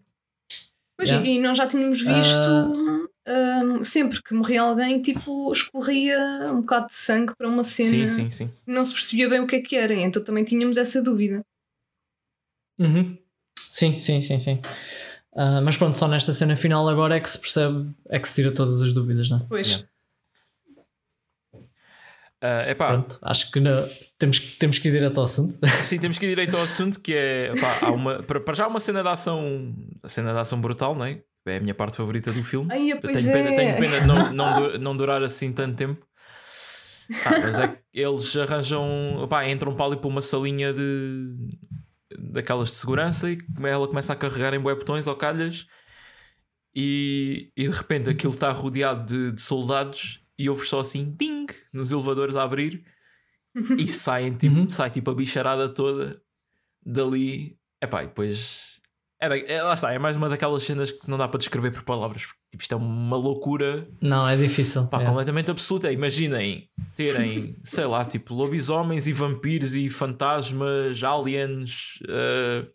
Pois, 0.97 1.09
Yeah. 1.09 1.27
e, 1.29 1.37
e 1.37 1.41
nós 1.43 1.57
já 1.59 1.67
tínhamos 1.67 2.01
visto 2.03 3.11
Hum, 3.27 3.85
sempre 3.85 4.21
que 4.21 4.35
morria 4.35 4.63
alguém, 4.63 5.01
tipo, 5.01 5.53
escorria 5.53 6.19
um 6.53 6.61
bocado 6.61 6.89
de 6.89 6.95
sangue 6.95 7.33
para 7.37 7.49
uma 7.49 7.63
cena 7.63 8.07
Sim, 8.09 8.29
sim, 8.29 8.31
sim. 8.31 8.51
não 8.67 8.85
se 8.85 8.93
percebia 8.93 9.29
bem 9.29 9.39
o 9.41 9.47
que 9.47 9.57
é 9.57 9.61
que 9.61 9.77
era, 9.77 9.95
então 9.95 10.23
também 10.25 10.43
tínhamos 10.45 10.77
essa 10.77 11.01
dúvida. 11.01 11.45
Uhum. 12.79 13.17
Sim, 13.57 14.01
sim, 14.01 14.21
sim, 14.21 14.39
sim. 14.41 14.61
Ah, 15.37 15.61
mas 15.61 15.77
pronto, 15.77 15.97
só 15.97 16.09
nesta 16.09 16.33
cena 16.33 16.57
final 16.57 16.89
agora 16.89 17.17
é 17.17 17.21
que 17.21 17.31
se 17.31 17.39
percebe, 17.39 17.91
é 18.11 18.19
que 18.19 18.27
se 18.29 18.35
tira 18.43 18.53
todas 18.53 18.83
as 18.83 18.93
dúvidas, 18.93 19.31
não 19.31 19.39
é? 19.39 19.47
Pois, 19.49 19.67
Yeah. 19.69 19.89
Ah, 22.45 22.69
epá, 22.69 22.89
Pronto, 22.89 23.19
acho 23.23 23.53
que 23.53 23.61
não- 23.61 23.89
temos, 24.19 24.39
que- 24.41 24.57
temos 24.59 24.79
que 24.81 24.89
ir 24.89 24.93
direto 24.93 25.19
ao 25.19 25.25
assunto. 25.25 25.57
sim, 25.81 25.99
temos 26.01 26.19
que 26.19 26.27
ir 26.27 26.31
direito 26.31 26.57
ao 26.57 26.65
assunto 26.65 27.01
que 27.01 27.15
é 27.15 27.55
pá, 27.55 27.79
há 27.83 27.93
uma, 27.93 28.21
para, 28.25 28.41
para 28.41 28.55
já 28.55 28.65
há 28.65 28.69
uma 28.69 28.81
cena 28.81 29.01
de 29.01 29.09
ação, 29.09 29.73
a 30.03 30.09
cena 30.09 30.33
de 30.33 30.39
ação 30.41 30.61
brutal, 30.61 30.93
não 30.97 31.05
é? 31.05 31.23
É 31.47 31.57
a 31.57 31.61
minha 31.61 31.75
parte 31.75 31.97
favorita 31.97 32.33
do 32.33 32.43
filme. 32.45 32.73
Ai, 32.73 32.79
tenho, 33.01 33.01
pena, 33.01 33.51
é. 33.51 33.57
tenho 33.57 33.79
pena 33.79 34.01
de 34.01 34.07
não, 34.07 34.33
não, 34.33 34.79
não 34.79 34.97
durar 34.97 35.23
assim 35.23 35.53
tanto 35.53 35.75
tempo. 35.77 36.07
Ah, 37.27 37.41
mas 37.41 37.59
é 37.59 37.69
que 37.69 37.79
eles 37.93 38.37
arranjam, 38.37 39.27
pá, 39.29 39.49
entram 39.49 39.75
para 39.75 39.87
ali 39.87 39.97
para 39.97 40.09
uma 40.09 40.23
salinha 40.23 40.73
de 40.73 41.59
daquelas 42.19 42.69
de 42.69 42.75
segurança 42.77 43.31
e 43.31 43.39
ela 43.65 43.89
começa 43.89 44.13
a 44.13 44.17
carregar 44.17 44.55
em 44.55 44.61
bué 44.61 44.75
botões 44.75 45.07
ou 45.07 45.17
calhas 45.17 45.67
e, 46.75 47.51
e 47.57 47.69
de 47.69 47.75
repente 47.75 48.09
aquilo 48.11 48.33
está 48.33 48.51
rodeado 48.53 49.05
de, 49.05 49.33
de 49.33 49.41
soldados 49.41 50.23
e 50.39 50.49
ouves 50.49 50.69
só 50.69 50.81
assim 50.81 51.15
ding 51.19 51.47
nos 51.73 51.91
elevadores 51.91 52.37
a 52.37 52.43
abrir 52.43 52.85
e 53.79 53.87
saem 53.89 54.33
tipo, 54.33 54.55
Uhum. 54.57 54.69
sai 54.69 54.91
tipo 54.91 55.11
a 55.11 55.15
bicharada 55.15 55.69
toda 55.69 56.21
dali. 56.85 57.59
Epá, 57.83 58.05
e 58.05 58.07
depois 58.07 58.72
é, 59.25 59.29
da- 59.29 59.39
é, 59.39 59.63
lá 59.63 59.73
está, 59.75 59.93
é 59.93 59.99
mais 59.99 60.17
uma 60.17 60.29
daquelas 60.29 60.63
cenas 60.65 60.91
que 60.91 61.09
não 61.09 61.17
dá 61.17 61.29
para 61.29 61.39
descrever 61.39 61.71
por 61.71 61.83
palavras. 61.85 62.25
porque, 62.27 62.41
Tipo, 62.51 62.63
isto 62.63 62.73
é 62.75 62.77
uma 62.77 63.17
loucura 63.17 63.89
Não, 64.01 64.29
é 64.29 64.37
difícil. 64.37 64.87
pá, 64.89 65.01
é. 65.01 65.07
completamente 65.07 65.51
absoluta. 65.51 65.91
Imaginem 65.91 66.69
terem, 66.95 67.57
sei 67.65 67.87
lá, 67.87 68.05
tipo 68.05 68.35
lobisomens 68.35 69.07
e 69.07 69.13
vampiros 69.13 69.75
e 69.75 69.89
fantasmas, 69.89 71.03
aliens, 71.03 71.99
eh, 72.09 72.67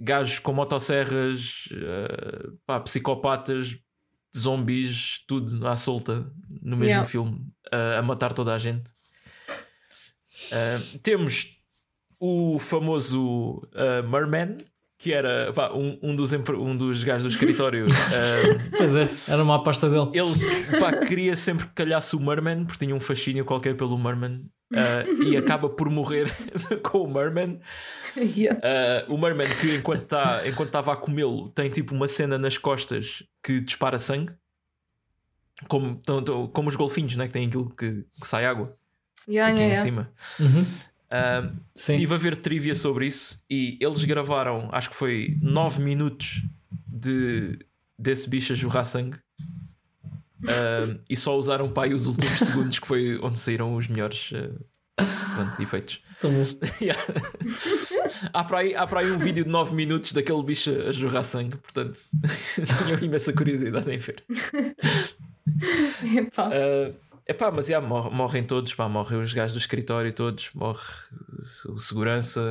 gajos 0.00 0.38
com 0.38 0.52
motosserras, 0.54 1.68
eh, 1.72 2.50
pá, 2.66 2.80
psicopatas, 2.80 3.76
zombies, 4.36 5.20
tudo 5.28 5.66
à 5.68 5.76
solta 5.76 6.30
no 6.62 6.76
mesmo 6.76 6.84
Yeah. 6.92 7.04
filme, 7.08 7.46
eh, 7.72 7.96
a 7.98 8.02
matar 8.02 8.32
toda 8.32 8.54
a 8.54 8.58
gente. 8.58 8.90
Temos 11.02 11.56
o 12.18 12.58
famoso 12.58 13.62
Merman, 14.10 14.56
que 15.04 15.12
era 15.12 15.52
pá, 15.52 15.70
um, 15.74 15.98
um, 16.02 16.16
dos, 16.16 16.32
um 16.32 16.74
dos 16.74 17.04
gajos 17.04 17.24
do 17.24 17.28
escritório. 17.28 17.84
uh, 17.92 18.70
pois 18.74 18.96
é, 18.96 19.06
era 19.28 19.42
uma 19.42 19.56
aposta 19.56 19.86
dele. 19.90 20.08
Ele 20.14 20.80
pá, 20.80 20.96
queria 20.96 21.36
sempre 21.36 21.66
que 21.66 21.74
calhasse 21.74 22.16
o 22.16 22.20
Merman, 22.20 22.64
porque 22.64 22.86
tinha 22.86 22.96
um 22.96 23.00
fascínio 23.00 23.44
qualquer 23.44 23.76
pelo 23.76 23.98
Merman. 23.98 24.46
Uh, 24.72 25.22
e 25.24 25.36
acaba 25.36 25.68
por 25.68 25.90
morrer 25.90 26.34
com 26.82 27.02
o 27.02 27.12
Merman. 27.12 27.60
Yeah. 28.16 28.58
Uh, 29.06 29.12
o 29.12 29.18
Merman, 29.18 29.46
que 29.60 29.74
enquanto 29.74 30.06
tá, 30.06 30.40
estava 30.46 30.94
a 30.94 30.96
comê-lo, 30.96 31.50
tem 31.50 31.68
tipo 31.68 31.94
uma 31.94 32.08
cena 32.08 32.38
nas 32.38 32.56
costas 32.56 33.22
que 33.42 33.60
dispara 33.60 33.98
sangue, 33.98 34.32
como, 35.68 35.98
como 36.50 36.70
os 36.70 36.76
golfinhos, 36.76 37.14
né? 37.14 37.26
que 37.26 37.34
tem 37.34 37.46
aquilo 37.46 37.68
que, 37.76 38.06
que 38.18 38.26
sai 38.26 38.46
água 38.46 38.74
yeah, 39.28 39.52
aqui 39.52 39.62
yeah, 39.62 39.78
em 39.78 39.82
cima. 39.82 40.10
Uhum. 40.40 40.64
Uh, 41.14 41.56
estive 41.76 42.14
a 42.14 42.16
ver 42.16 42.34
trivia 42.36 42.74
sobre 42.74 43.06
isso 43.06 43.40
e 43.48 43.78
eles 43.80 44.04
gravaram, 44.04 44.68
acho 44.72 44.90
que 44.90 44.96
foi 44.96 45.38
9 45.40 45.80
minutos 45.80 46.42
de, 46.88 47.56
desse 47.96 48.28
bicho 48.28 48.52
a 48.52 48.56
jorrar 48.56 48.84
sangue. 48.84 49.18
E 51.08 51.16
só 51.16 51.38
usaram 51.38 51.70
para 51.70 51.84
aí 51.84 51.94
os 51.94 52.06
últimos 52.06 52.40
segundos 52.40 52.78
que 52.78 52.86
foi 52.86 53.18
onde 53.22 53.38
saíram 53.38 53.74
os 53.76 53.86
melhores 53.86 54.32
uh, 54.32 54.58
pronto, 55.34 55.62
efeitos. 55.62 56.02
yeah. 56.82 57.00
há, 58.32 58.44
para 58.44 58.58
aí, 58.58 58.74
há 58.74 58.86
para 58.86 59.00
aí 59.00 59.10
um 59.10 59.18
vídeo 59.18 59.44
de 59.44 59.50
9 59.50 59.74
minutos 59.74 60.12
daquele 60.12 60.42
bicho 60.42 60.70
a 60.88 60.90
jorrar 60.90 61.22
sangue, 61.22 61.56
portanto 61.56 61.98
tenho 62.86 63.04
imensa 63.04 63.32
curiosidade 63.32 63.92
em 63.92 63.98
ver. 63.98 64.24
Epá. 66.16 66.48
Uh, 66.48 66.94
Epá, 67.26 67.50
mas 67.50 67.68
já, 67.68 67.80
morrem 67.80 68.44
todos, 68.44 68.74
pá, 68.74 68.88
morrem 68.88 69.20
os 69.20 69.32
gajos 69.32 69.54
do 69.54 69.58
escritório 69.58 70.12
todos, 70.12 70.50
morre 70.54 70.82
o 71.68 71.78
segurança, 71.78 72.42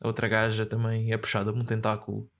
a 0.00 0.06
outra 0.06 0.28
gaja 0.28 0.64
também 0.64 1.12
é 1.12 1.16
puxada 1.16 1.52
por 1.52 1.60
um 1.60 1.64
tentáculo. 1.64 2.30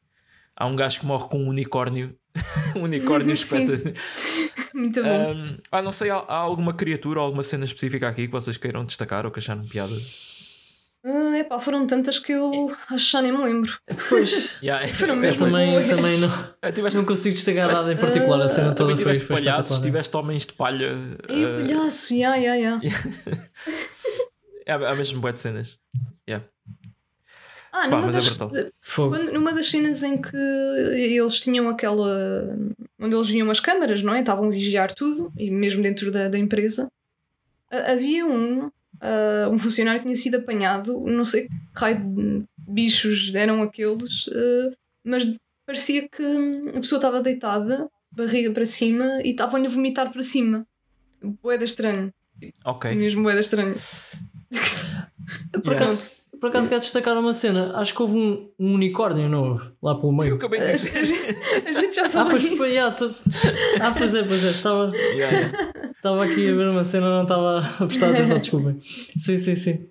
Há 0.55 0.67
um 0.67 0.77
gajo 0.77 1.01
que 1.01 1.07
morre 1.07 1.29
com 1.29 1.39
um 1.39 1.49
unicórnio, 1.49 2.17
um 2.77 2.83
unicórnio 2.83 3.33
espeta. 3.35 3.73
Muito 4.73 5.03
bom. 5.03 5.33
Um, 5.33 5.59
ah, 5.73 5.83
não 5.83 5.91
sei, 5.91 6.11
há, 6.11 6.17
há, 6.17 6.37
alguma 6.37 6.73
criatura 6.73 7.19
ou 7.19 7.27
alguma 7.27 7.43
cena 7.43 7.65
específica 7.65 8.09
aqui 8.09 8.27
que 8.27 8.33
vocês 8.33 8.57
queiram 8.57 8.85
destacar 8.85 9.25
ou 9.25 9.33
que 9.33 9.39
acharam 9.39 9.67
piada? 9.67 9.95
Uh, 11.07 11.37
epá, 11.37 11.61
foram 11.61 11.87
tantas 11.87 12.19
que 12.19 12.33
eu 12.33 12.75
acho 12.91 13.05
que 13.05 13.13
já 13.13 13.23
nem 13.23 13.31
me 13.31 13.39
lembro. 13.39 13.79
Pois, 14.09 14.59
yeah, 14.61 14.89
foram 14.89 15.15
mesmo 15.15 15.47
eu 15.47 15.53
também, 15.53 15.89
também 15.89 16.19
não, 16.19 16.29
ah, 16.61 16.73
tiveste, 16.73 16.97
não 16.97 17.05
consigo 17.05 17.33
destacar 17.33 17.73
nada 17.73 17.93
em 17.93 17.97
particular. 17.97 18.43
A 18.43 18.49
cena 18.49 18.73
uh, 18.73 18.75
toda 18.75 18.97
foi, 18.97 19.15
foi 19.15 19.37
palhaços, 19.37 19.81
tiveste 19.81 20.17
homens 20.17 20.47
de 20.47 20.55
palha. 20.55 20.97
E 21.29 21.45
uh, 21.45 21.61
palhaço, 21.61 22.13
ya, 22.13 22.35
ya, 22.35 22.57
ya. 22.57 22.81
Há 24.67 24.95
mesmo 24.97 25.21
boas 25.21 25.35
de 25.35 25.41
cenas. 25.41 25.79
Yeah. 26.29 26.45
Ah, 27.71 27.87
numa, 27.87 28.03
Pá, 28.03 28.11
das, 28.11 28.27
é 28.27 28.71
quando, 28.97 29.33
numa 29.33 29.53
das 29.53 29.71
cenas 29.71 30.03
em 30.03 30.21
que 30.21 30.37
eles 30.37 31.41
tinham 31.41 31.69
aquela. 31.69 32.59
onde 32.99 33.15
eles 33.15 33.29
viam 33.29 33.49
as 33.49 33.61
câmaras, 33.61 34.03
não 34.03 34.13
é? 34.13 34.21
Estavam 34.21 34.47
a 34.47 34.51
vigiar 34.51 34.93
tudo, 34.93 35.33
e 35.39 35.53
mesmo 35.53 35.85
dentro 35.85 36.11
da, 36.11 36.29
da 36.29 36.37
empresa, 36.37 36.91
havia 37.71 38.27
um 38.27 38.73
uh, 39.03 39.51
um 39.51 39.59
funcionário 39.59 40.03
tinha 40.03 40.17
sido 40.17 40.37
apanhado, 40.37 41.01
não 41.01 41.25
sei 41.25 41.43
que 41.43 41.49
raio 41.75 41.99
de 41.99 42.45
bichos 42.69 43.35
eram 43.35 43.63
aqueles, 43.63 44.27
uh, 44.29 44.77
mas 45.05 45.25
parecia 45.67 46.09
que 46.09 46.23
a 46.75 46.81
pessoa 46.81 46.99
estava 46.99 47.23
deitada, 47.23 47.89
barriga 48.13 48.51
para 48.53 48.65
cima, 48.65 49.21
e 49.25 49.31
estavam-lhe 49.31 49.67
a 49.67 49.71
vomitar 49.71 50.13
para 50.13 50.23
cima. 50.23 50.67
Boeda 51.43 51.65
estranho. 51.65 52.13
Ok. 52.65 52.95
Mesmo 52.95 53.23
boeda 53.23 53.41
estranho. 53.41 53.75
Por 55.63 55.75
acaso, 55.75 56.13
por 56.41 56.51
acaso 56.51 56.69
quero 56.69 56.81
destacar 56.81 57.19
uma 57.19 57.33
cena. 57.33 57.77
Acho 57.77 57.95
que 57.95 58.03
houve 58.03 58.17
um, 58.17 58.51
um 58.59 58.75
unicórnio 58.75 59.29
novo 59.29 59.73
lá 59.83 59.95
pelo 59.95 60.13
meio. 60.13 60.33
Eu 60.33 60.37
acabei 60.37 60.61
de 60.61 60.73
dizer. 60.73 60.93
a 61.67 61.73
gente 61.73 61.97
já 61.97 62.09
falou 62.09 62.29
ah, 62.29 62.31
pois, 62.31 62.47
foi, 62.57 62.71
yeah, 62.71 62.95
tô... 62.95 63.11
ah, 63.81 63.95
pois 63.97 64.15
é, 64.15 64.23
pois 64.23 64.45
é. 64.45 64.51
Estava 64.51 64.93
yeah, 64.95 65.37
yeah. 65.37 65.93
Aqui 66.15 66.49
a 66.49 66.55
ver 66.55 66.69
uma 66.69 66.85
cena, 66.85 67.09
não 67.09 67.23
estava 67.23 67.59
a 67.59 67.87
prestar 67.87 68.11
atenção, 68.11 68.39
desculpem. 68.41 68.79
Sim, 68.81 69.39
sim, 69.39 69.57
sim. 69.57 69.89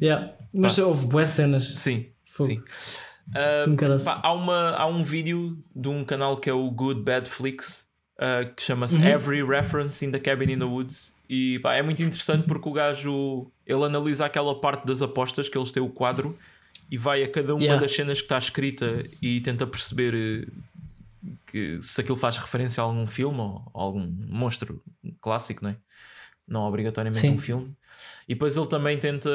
Yeah. 0.00 0.32
Mas 0.52 0.78
ah. 0.78 0.86
houve 0.86 1.06
boas 1.06 1.30
cenas. 1.30 1.64
Sim, 1.64 2.06
Fogo. 2.24 2.50
sim. 2.50 2.62
Uh, 3.30 4.04
pá, 4.04 4.20
há, 4.22 4.32
uma, 4.32 4.70
há 4.70 4.86
um 4.86 5.04
vídeo 5.04 5.56
de 5.74 5.88
um 5.88 6.04
canal 6.04 6.36
que 6.36 6.50
é 6.50 6.52
o 6.52 6.68
Good 6.70 7.02
Bad 7.02 7.28
Flix 7.28 7.86
uh, 8.16 8.52
que 8.54 8.62
chama-se 8.62 8.96
uhum. 8.96 9.06
Every 9.06 9.42
Reference 9.44 10.04
in 10.04 10.10
the 10.10 10.18
Cabin 10.18 10.52
in 10.52 10.58
the 10.58 10.64
Woods 10.64 11.14
e 11.28 11.60
pá, 11.60 11.74
é 11.74 11.82
muito 11.82 12.02
interessante 12.02 12.44
porque 12.44 12.68
o 12.68 12.72
gajo 12.72 13.46
ele 13.64 13.84
analisa 13.84 14.26
aquela 14.26 14.60
parte 14.60 14.84
das 14.84 15.00
apostas 15.00 15.48
que 15.48 15.56
eles 15.56 15.70
têm 15.70 15.80
o 15.80 15.88
quadro 15.88 16.36
e 16.90 16.98
vai 16.98 17.22
a 17.22 17.28
cada 17.28 17.54
uma 17.54 17.62
yeah. 17.62 17.80
das 17.80 17.92
cenas 17.92 18.18
que 18.18 18.24
está 18.24 18.36
escrita 18.36 19.04
e 19.22 19.40
tenta 19.40 19.64
perceber 19.64 20.12
eh, 20.12 20.46
que 21.46 21.80
se 21.82 22.00
aquilo 22.00 22.16
faz 22.16 22.36
referência 22.36 22.82
a 22.82 22.84
algum 22.84 23.06
filme 23.06 23.38
ou 23.38 23.70
a 23.74 23.80
algum 23.80 24.06
monstro 24.28 24.82
clássico, 25.20 25.64
não 25.64 25.70
é? 25.70 25.76
Não 26.46 26.62
obrigatoriamente 26.62 27.20
Sim. 27.20 27.30
um 27.30 27.38
filme. 27.38 27.76
E 28.28 28.34
depois 28.34 28.56
ele 28.56 28.66
também 28.66 28.98
tenta, 28.98 29.30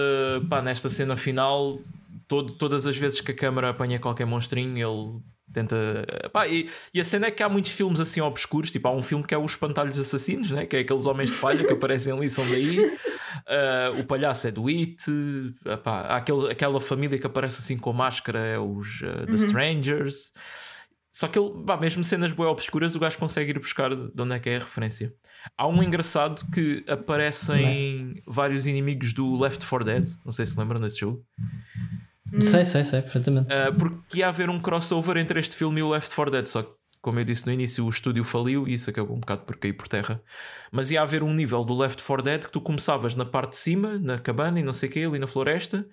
pá, 0.50 0.62
nesta 0.62 0.90
cena 0.90 1.16
final, 1.16 1.80
todo, 2.28 2.54
todas 2.54 2.88
as 2.88 2.98
vezes 2.98 3.22
que 3.22 3.32
a 3.32 3.36
câmera 3.36 3.70
apanha 3.70 4.00
qualquer 4.00 4.26
monstrinho, 4.26 4.78
ele 4.78 5.22
Tenta. 5.54 6.06
Pá, 6.34 6.48
e, 6.48 6.68
e, 6.92 7.00
a 7.00 7.04
cena 7.04 7.28
é 7.28 7.32
que 7.32 7.44
há 7.44 7.48
muitos 7.48 7.72
filmes 7.72 8.00
assim 8.00 8.20
obscuros, 8.20 8.72
tipo, 8.72 8.88
há 8.88 8.92
um 8.92 9.04
filme 9.04 9.24
que 9.24 9.34
é 9.34 9.38
Os 9.38 9.52
Espantalhos 9.52 9.98
Assassinos, 10.00 10.50
né? 10.50 10.66
que 10.66 10.76
é 10.76 10.80
aqueles 10.80 11.06
homens 11.06 11.30
de 11.30 11.38
palha 11.38 11.64
que 11.64 11.72
aparecem 11.72 12.12
ali 12.12 12.30
são 12.30 12.46
daí. 12.50 12.80
Uh, 12.80 14.00
o 14.00 14.06
palhaço 14.06 14.48
é 14.48 14.52
do 14.52 14.68
It, 14.68 15.06
pá, 15.84 16.02
há 16.02 16.18
aquele, 16.18 16.52
aquela 16.52 16.82
família 16.82 17.20
que 17.20 17.28
aparece 17.28 17.60
assim 17.60 17.78
com 17.78 17.94
máscara, 17.94 18.40
é 18.40 18.60
os 18.60 19.02
uh, 19.02 19.26
The 19.26 19.32
uhum. 19.32 19.36
Strangers. 19.36 20.34
Só 21.16 21.30
que 21.30 21.40
ele, 21.40 21.64
pá, 21.66 21.78
mesmo 21.78 22.04
cenas 22.04 22.34
bem 22.34 22.46
obscuras, 22.46 22.94
o 22.94 23.00
gajo 23.00 23.18
consegue 23.18 23.52
ir 23.52 23.58
buscar 23.58 23.90
de 23.96 24.22
onde 24.22 24.34
é 24.34 24.38
que 24.38 24.50
é 24.50 24.58
a 24.58 24.60
referência. 24.60 25.14
Há 25.58 25.66
um 25.66 25.82
engraçado 25.82 26.46
que 26.52 26.84
aparecem 26.90 28.08
nice. 28.08 28.24
vários 28.28 28.68
inimigos 28.68 29.14
do 29.14 29.42
Left 29.42 29.66
4 29.66 29.86
Dead, 29.86 30.06
não 30.26 30.32
sei 30.34 30.46
se 30.46 30.60
lembram 30.60 30.78
desse 30.78 31.00
jogo. 31.00 31.26
Hum. 32.34 32.42
Sei, 32.42 32.66
sei, 32.66 32.84
sei, 32.84 33.02
perfeitamente. 33.02 33.48
Uh, 33.48 33.74
porque 33.74 34.18
ia 34.18 34.28
haver 34.28 34.50
um 34.50 34.60
crossover 34.60 35.16
entre 35.16 35.40
este 35.40 35.56
filme 35.56 35.80
e 35.80 35.84
o 35.84 35.90
Left 35.92 36.14
4 36.14 36.32
Dead, 36.34 36.48
só 36.48 36.64
que, 36.64 36.72
como 37.02 37.18
eu 37.18 37.24
disse 37.24 37.48
no 37.48 37.54
início, 37.54 37.86
o 37.86 37.90
estúdio 37.90 38.26
faliu 38.26 38.68
e 38.68 38.74
isso 38.74 38.90
acabou 38.90 39.16
um 39.16 39.22
bocado 39.22 39.44
por 39.44 39.56
cair 39.56 39.72
por 39.72 39.88
terra. 39.88 40.22
Mas 40.70 40.92
ia 40.92 41.02
haver 41.02 41.24
um 41.24 41.34
nível 41.34 41.64
do 41.64 41.78
Left 41.78 42.04
4 42.04 42.24
Dead 42.24 42.44
que 42.44 42.52
tu 42.52 42.60
começavas 42.60 43.16
na 43.16 43.24
parte 43.24 43.52
de 43.52 43.58
cima, 43.58 43.98
na 44.00 44.20
cabana 44.20 44.60
e 44.60 44.64
não 44.64 44.74
sei 44.74 44.90
o 44.90 44.92
que, 44.92 45.06
ali 45.06 45.18
na 45.18 45.28
floresta, 45.28 45.88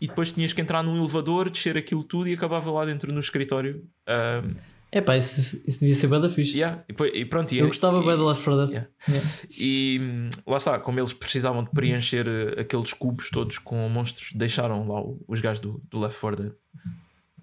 e 0.00 0.06
depois 0.06 0.32
tinhas 0.32 0.52
que 0.52 0.60
entrar 0.60 0.82
num 0.82 0.96
elevador, 0.96 1.50
descer 1.50 1.76
aquilo 1.76 2.04
tudo 2.04 2.28
e 2.28 2.34
acabava 2.34 2.70
lá 2.70 2.84
dentro 2.84 3.12
no 3.12 3.20
escritório. 3.20 3.84
Uh, 4.08 4.54
é 4.92 5.00
pá, 5.00 5.16
isso, 5.16 5.62
isso 5.66 5.80
devia 5.80 5.94
ser 5.94 6.06
bem 6.06 6.20
da 6.20 6.30
fixe. 6.30 6.58
Yeah. 6.58 6.84
E, 6.88 7.20
e 7.20 7.24
pronto, 7.24 7.52
e, 7.52 7.58
eu 7.58 7.66
gostava 7.66 8.00
bem 8.02 8.16
do 8.16 8.26
Left 8.26 8.44
4 8.44 8.66
Dead. 8.66 8.70
Yeah. 8.70 8.90
Yeah. 9.08 9.28
E 9.58 10.00
hum, 10.00 10.30
lá 10.46 10.56
está, 10.56 10.78
como 10.78 11.00
eles 11.00 11.12
precisavam 11.12 11.64
de 11.64 11.70
preencher 11.70 12.26
uh, 12.26 12.60
aqueles 12.60 12.92
cubos 12.92 13.28
todos 13.30 13.58
com 13.58 13.88
monstros, 13.88 14.30
deixaram 14.32 14.86
lá 14.88 15.02
os 15.26 15.40
gajos 15.40 15.60
do, 15.60 15.82
do 15.90 15.98
Left 15.98 16.20
4 16.20 16.42
Dead 16.42 16.52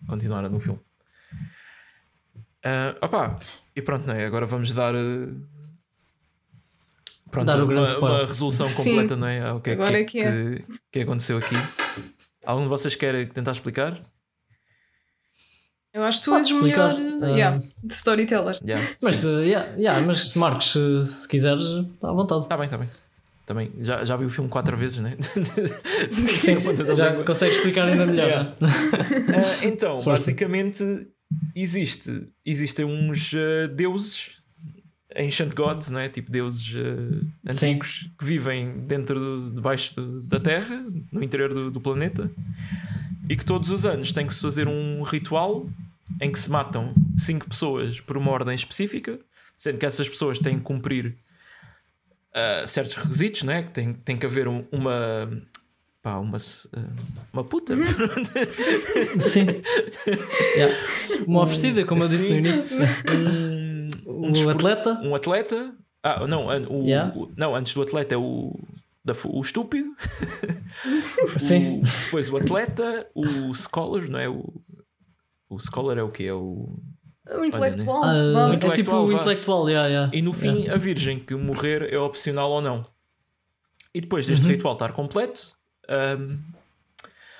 continuaram 0.08 0.50
no 0.50 0.60
filme. 0.60 0.80
Uh, 2.66 2.96
opa, 3.02 3.38
e 3.76 3.82
pronto, 3.82 4.08
né? 4.08 4.26
agora 4.26 4.46
vamos 4.46 4.72
dar. 4.72 4.96
Uh, 4.96 5.46
pronto, 7.30 7.46
dar 7.46 7.62
uma, 7.62 7.98
uma, 7.98 8.26
resolução 8.26 8.72
completa, 8.74 9.16
não 9.16 9.28
é? 9.28 9.52
O 9.52 9.60
que, 9.60 9.72
agora 9.72 9.92
que, 9.92 9.98
é 9.98 10.06
que, 10.06 10.20
é. 10.20 10.56
que, 10.56 10.80
que 10.92 11.00
aconteceu 11.02 11.38
aqui. 11.38 11.56
Algum 12.46 12.64
de 12.64 12.70
vocês 12.70 12.96
quer 12.96 13.28
tentar 13.30 13.52
explicar? 13.52 14.00
Eu 15.94 16.04
acho 16.04 16.20
que 16.20 16.26
tu 16.26 16.34
és 16.34 16.50
o 16.50 16.64
melhor 16.64 16.94
uh, 16.94 17.26
yeah, 17.26 17.62
de 17.84 17.94
storyteller. 17.94 18.58
Yeah, 18.68 18.84
mas, 19.02 19.24
uh, 19.24 19.44
yeah, 19.44 19.72
yeah, 19.78 20.02
mas 20.02 20.34
Marcos, 20.34 20.72
se, 20.72 21.06
se 21.06 21.28
quiseres, 21.28 21.62
está 21.62 22.10
à 22.10 22.14
vontade. 22.14 22.42
Está 22.42 22.58
bem, 22.58 22.66
está 22.66 22.78
bem. 22.80 22.90
Também 23.46 23.72
já, 23.80 24.04
já 24.04 24.16
vi 24.16 24.26
o 24.26 24.30
filme 24.30 24.50
quatro 24.50 24.76
vezes, 24.76 25.00
né? 25.00 25.16
Sim, 26.10 26.58
já 26.96 27.24
consegue 27.24 27.52
explicar 27.56 27.88
ainda 27.88 28.08
melhor. 28.08 28.28
Yeah. 28.28 28.56
uh, 28.60 29.62
então, 29.68 30.02
basicamente, 30.02 30.84
existe, 31.56 32.28
existem 32.44 32.86
uns 32.86 33.34
uh, 33.34 33.68
deuses, 33.68 34.42
ancient 35.16 35.54
gods, 35.56 35.90
né? 35.90 36.10
tipo 36.10 36.32
deuses 36.32 36.76
uh, 36.76 37.26
antigos, 37.48 38.02
Sim. 38.04 38.12
que 38.18 38.26
vivem 38.26 38.86
dentro, 38.86 39.20
do, 39.20 39.50
debaixo 39.56 39.96
do, 39.96 40.22
da 40.22 40.40
Terra, 40.40 40.84
no 41.12 41.24
interior 41.24 41.54
do, 41.54 41.72
do 41.72 41.82
planeta, 41.82 42.30
e 43.30 43.36
que 43.36 43.46
todos 43.46 43.70
os 43.70 43.86
anos 43.86 44.12
tem 44.12 44.26
que 44.26 44.34
se 44.34 44.42
fazer 44.42 44.68
um 44.68 45.04
ritual 45.04 45.66
em 46.22 46.32
que 46.32 46.40
se 46.40 46.50
matam 46.50 46.94
cinco 47.16 47.48
pessoas 47.48 48.00
por 48.00 48.18
uma 48.18 48.32
ordem 48.32 48.54
específica, 48.54 49.20
sendo 49.58 49.78
que 49.78 49.86
essas 49.86 50.10
pessoas 50.10 50.40
têm 50.40 50.58
que 50.58 50.64
cumprir 50.64 51.16
uh, 52.34 52.68
certos 52.68 52.96
requisitos, 52.96 53.44
né? 53.44 53.64
que 53.64 53.72
tem, 53.72 53.94
tem 53.94 54.18
que 54.18 54.26
haver 54.26 54.48
um, 54.48 54.66
uma. 54.72 55.30
Pá, 56.02 56.18
uma, 56.18 56.36
uh, 56.36 56.96
uma 57.32 57.44
puta. 57.46 57.76
Sim. 59.20 59.46
yeah. 60.58 60.76
Uma 61.26 61.44
oferecida, 61.44 61.86
como 61.86 62.04
eu 62.04 62.08
disse 62.10 62.28
no 62.28 62.36
início. 62.36 62.78
Um, 64.14 64.28
um, 64.28 64.46
um 64.46 64.50
atleta. 64.50 65.00
Um 65.04 65.16
atleta. 65.16 65.74
Ah, 66.04 66.28
não, 66.28 66.48
o, 66.48 66.84
yeah. 66.86 67.14
o, 67.18 67.32
não, 67.36 67.56
antes 67.56 67.74
do 67.74 67.82
atleta 67.82 68.14
é 68.14 68.18
o, 68.18 68.54
da, 69.04 69.14
o 69.26 69.40
estúpido. 69.42 69.96
Sim. 71.38 71.80
o, 71.80 71.84
depois 71.84 72.30
o 72.30 72.38
atleta, 72.38 73.08
o 73.16 73.54
scholar, 73.54 74.08
não 74.10 74.20
é? 74.20 74.28
O, 74.30 74.54
O 75.50 75.60
scholar 75.60 75.98
é 75.98 76.04
o 76.04 76.10
quê? 76.10 76.26
É 76.26 76.34
o. 76.34 76.68
O 77.40 77.46
intelectual. 77.46 78.04
Ah, 78.04 78.34
vá. 78.34 78.52
é 78.52 78.56
intelectual, 78.56 79.06
tipo 79.06 79.16
o 79.16 79.20
intelectual, 79.20 79.70
yeah, 79.70 79.88
yeah. 79.88 80.12
E 80.14 80.22
no 80.22 80.34
fim, 80.34 80.68
a 80.68 80.76
virgem, 80.76 81.20
que 81.20 81.34
morrer 81.36 81.94
é 81.94 81.98
opcional 81.98 82.52
ou 82.52 82.62
não. 82.62 82.86
E 83.94 84.02
depois 84.02 84.26
deste 84.26 84.46
ritual 84.46 84.74
estar 84.74 84.92
completo. 84.92 85.56
hum, 86.20 86.38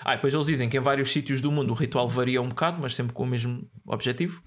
Ah, 0.06 0.16
depois 0.16 0.34
eles 0.34 0.46
dizem 0.46 0.70
que 0.70 0.78
em 0.78 0.80
vários 0.82 1.12
sítios 1.12 1.42
do 1.42 1.52
mundo 1.52 1.72
o 1.72 1.74
ritual 1.74 2.08
varia 2.08 2.42
um 2.42 2.48
bocado, 2.50 2.78
mas 2.82 2.94
sempre 2.96 3.14
com 3.14 3.24
o 3.24 3.28
mesmo 3.28 3.68
objetivo. 3.86 4.42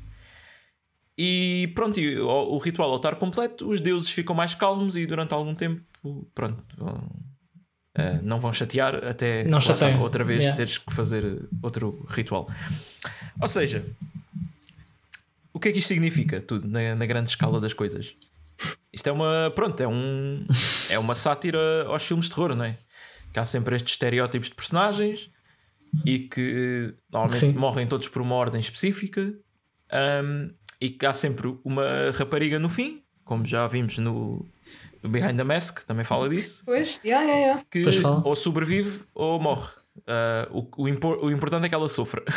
E 1.19 1.73
pronto, 1.75 1.99
e 1.99 2.19
o, 2.19 2.29
o 2.29 2.59
ritual 2.59 2.91
ao 2.91 2.97
estar 2.97 3.17
completo, 3.17 3.69
os 3.69 3.81
deuses 3.81 4.11
ficam 4.11 4.35
mais 4.35 4.55
calmos 4.55 4.97
e 4.97 5.07
durante 5.07 5.33
algum 5.33 5.55
tempo, 5.55 5.81
pronto, 6.35 6.62
vão- 6.77 7.09
eh, 7.95 8.21
não 8.23 8.39
vão 8.39 8.53
chatear 8.53 9.03
até 9.05 9.45
Não 9.45 9.59
chateiam. 9.61 10.01
outra 10.03 10.23
vez 10.23 10.41
Yeah. 10.41 10.57
teres 10.57 10.77
que 10.77 10.93
fazer 10.93 11.49
outro 11.62 12.05
ritual. 12.11 12.47
Ou 13.41 13.49
seja, 13.49 13.83
o 15.53 15.59
que 15.59 15.69
é 15.69 15.73
que 15.73 15.79
isto 15.79 15.89
significa, 15.89 16.41
tudo, 16.41 16.69
na, 16.69 16.95
na 16.95 17.07
grande 17.07 17.31
escala 17.31 17.59
das 17.61 17.73
coisas? 17.73 18.14
Isto 18.93 19.09
é 19.09 19.12
uma, 19.12 19.51
pronto, 19.55 19.81
é, 19.83 19.89
um, 19.89 20.47
é 20.91 20.99
uma 20.99 21.14
sátira 21.14 21.85
aos 21.87 22.03
filmes 22.03 22.27
de 22.29 22.35
terror, 22.35 22.55
não 22.55 22.64
é? 22.64 22.77
Que 23.33 23.39
há 23.39 23.45
sempre 23.45 23.75
estes 23.77 23.93
estereótipos 23.95 24.49
de 24.51 24.55
personagens 24.55 25.31
e 26.05 26.19
que 26.19 26.95
normalmente 27.11 27.53
Sim. 27.53 27.59
morrem 27.59 27.87
todos 27.87 28.09
por 28.09 28.21
uma 28.21 28.35
ordem 28.35 28.61
específica 28.61 29.33
um, 30.23 30.51
e 30.81 30.91
que 30.91 31.07
há 31.07 31.12
sempre 31.12 31.55
uma 31.64 31.85
rapariga 32.14 32.59
no 32.59 32.68
fim, 32.68 33.03
como 33.24 33.45
já 33.45 33.66
vimos 33.66 33.99
no, 33.99 34.45
no 35.03 35.09
Behind 35.09 35.37
the 35.37 35.45
Mask, 35.45 35.85
também 35.85 36.05
fala 36.05 36.29
disso, 36.29 36.62
Pois, 36.64 37.01
yeah, 37.05 37.24
yeah, 37.27 37.41
yeah. 37.47 37.64
que 37.70 37.83
Pois 37.83 37.97
fala. 37.97 38.22
ou 38.27 38.37
sobrevive 38.37 39.01
ou 39.14 39.41
morre. 39.41 39.68
Uh, 39.99 40.68
o, 40.77 40.83
o, 40.85 40.89
impor- 40.89 41.18
o 41.24 41.31
importante 41.31 41.64
é 41.66 41.68
que 41.68 41.74
ela 41.74 41.89
sofra. 41.89 42.22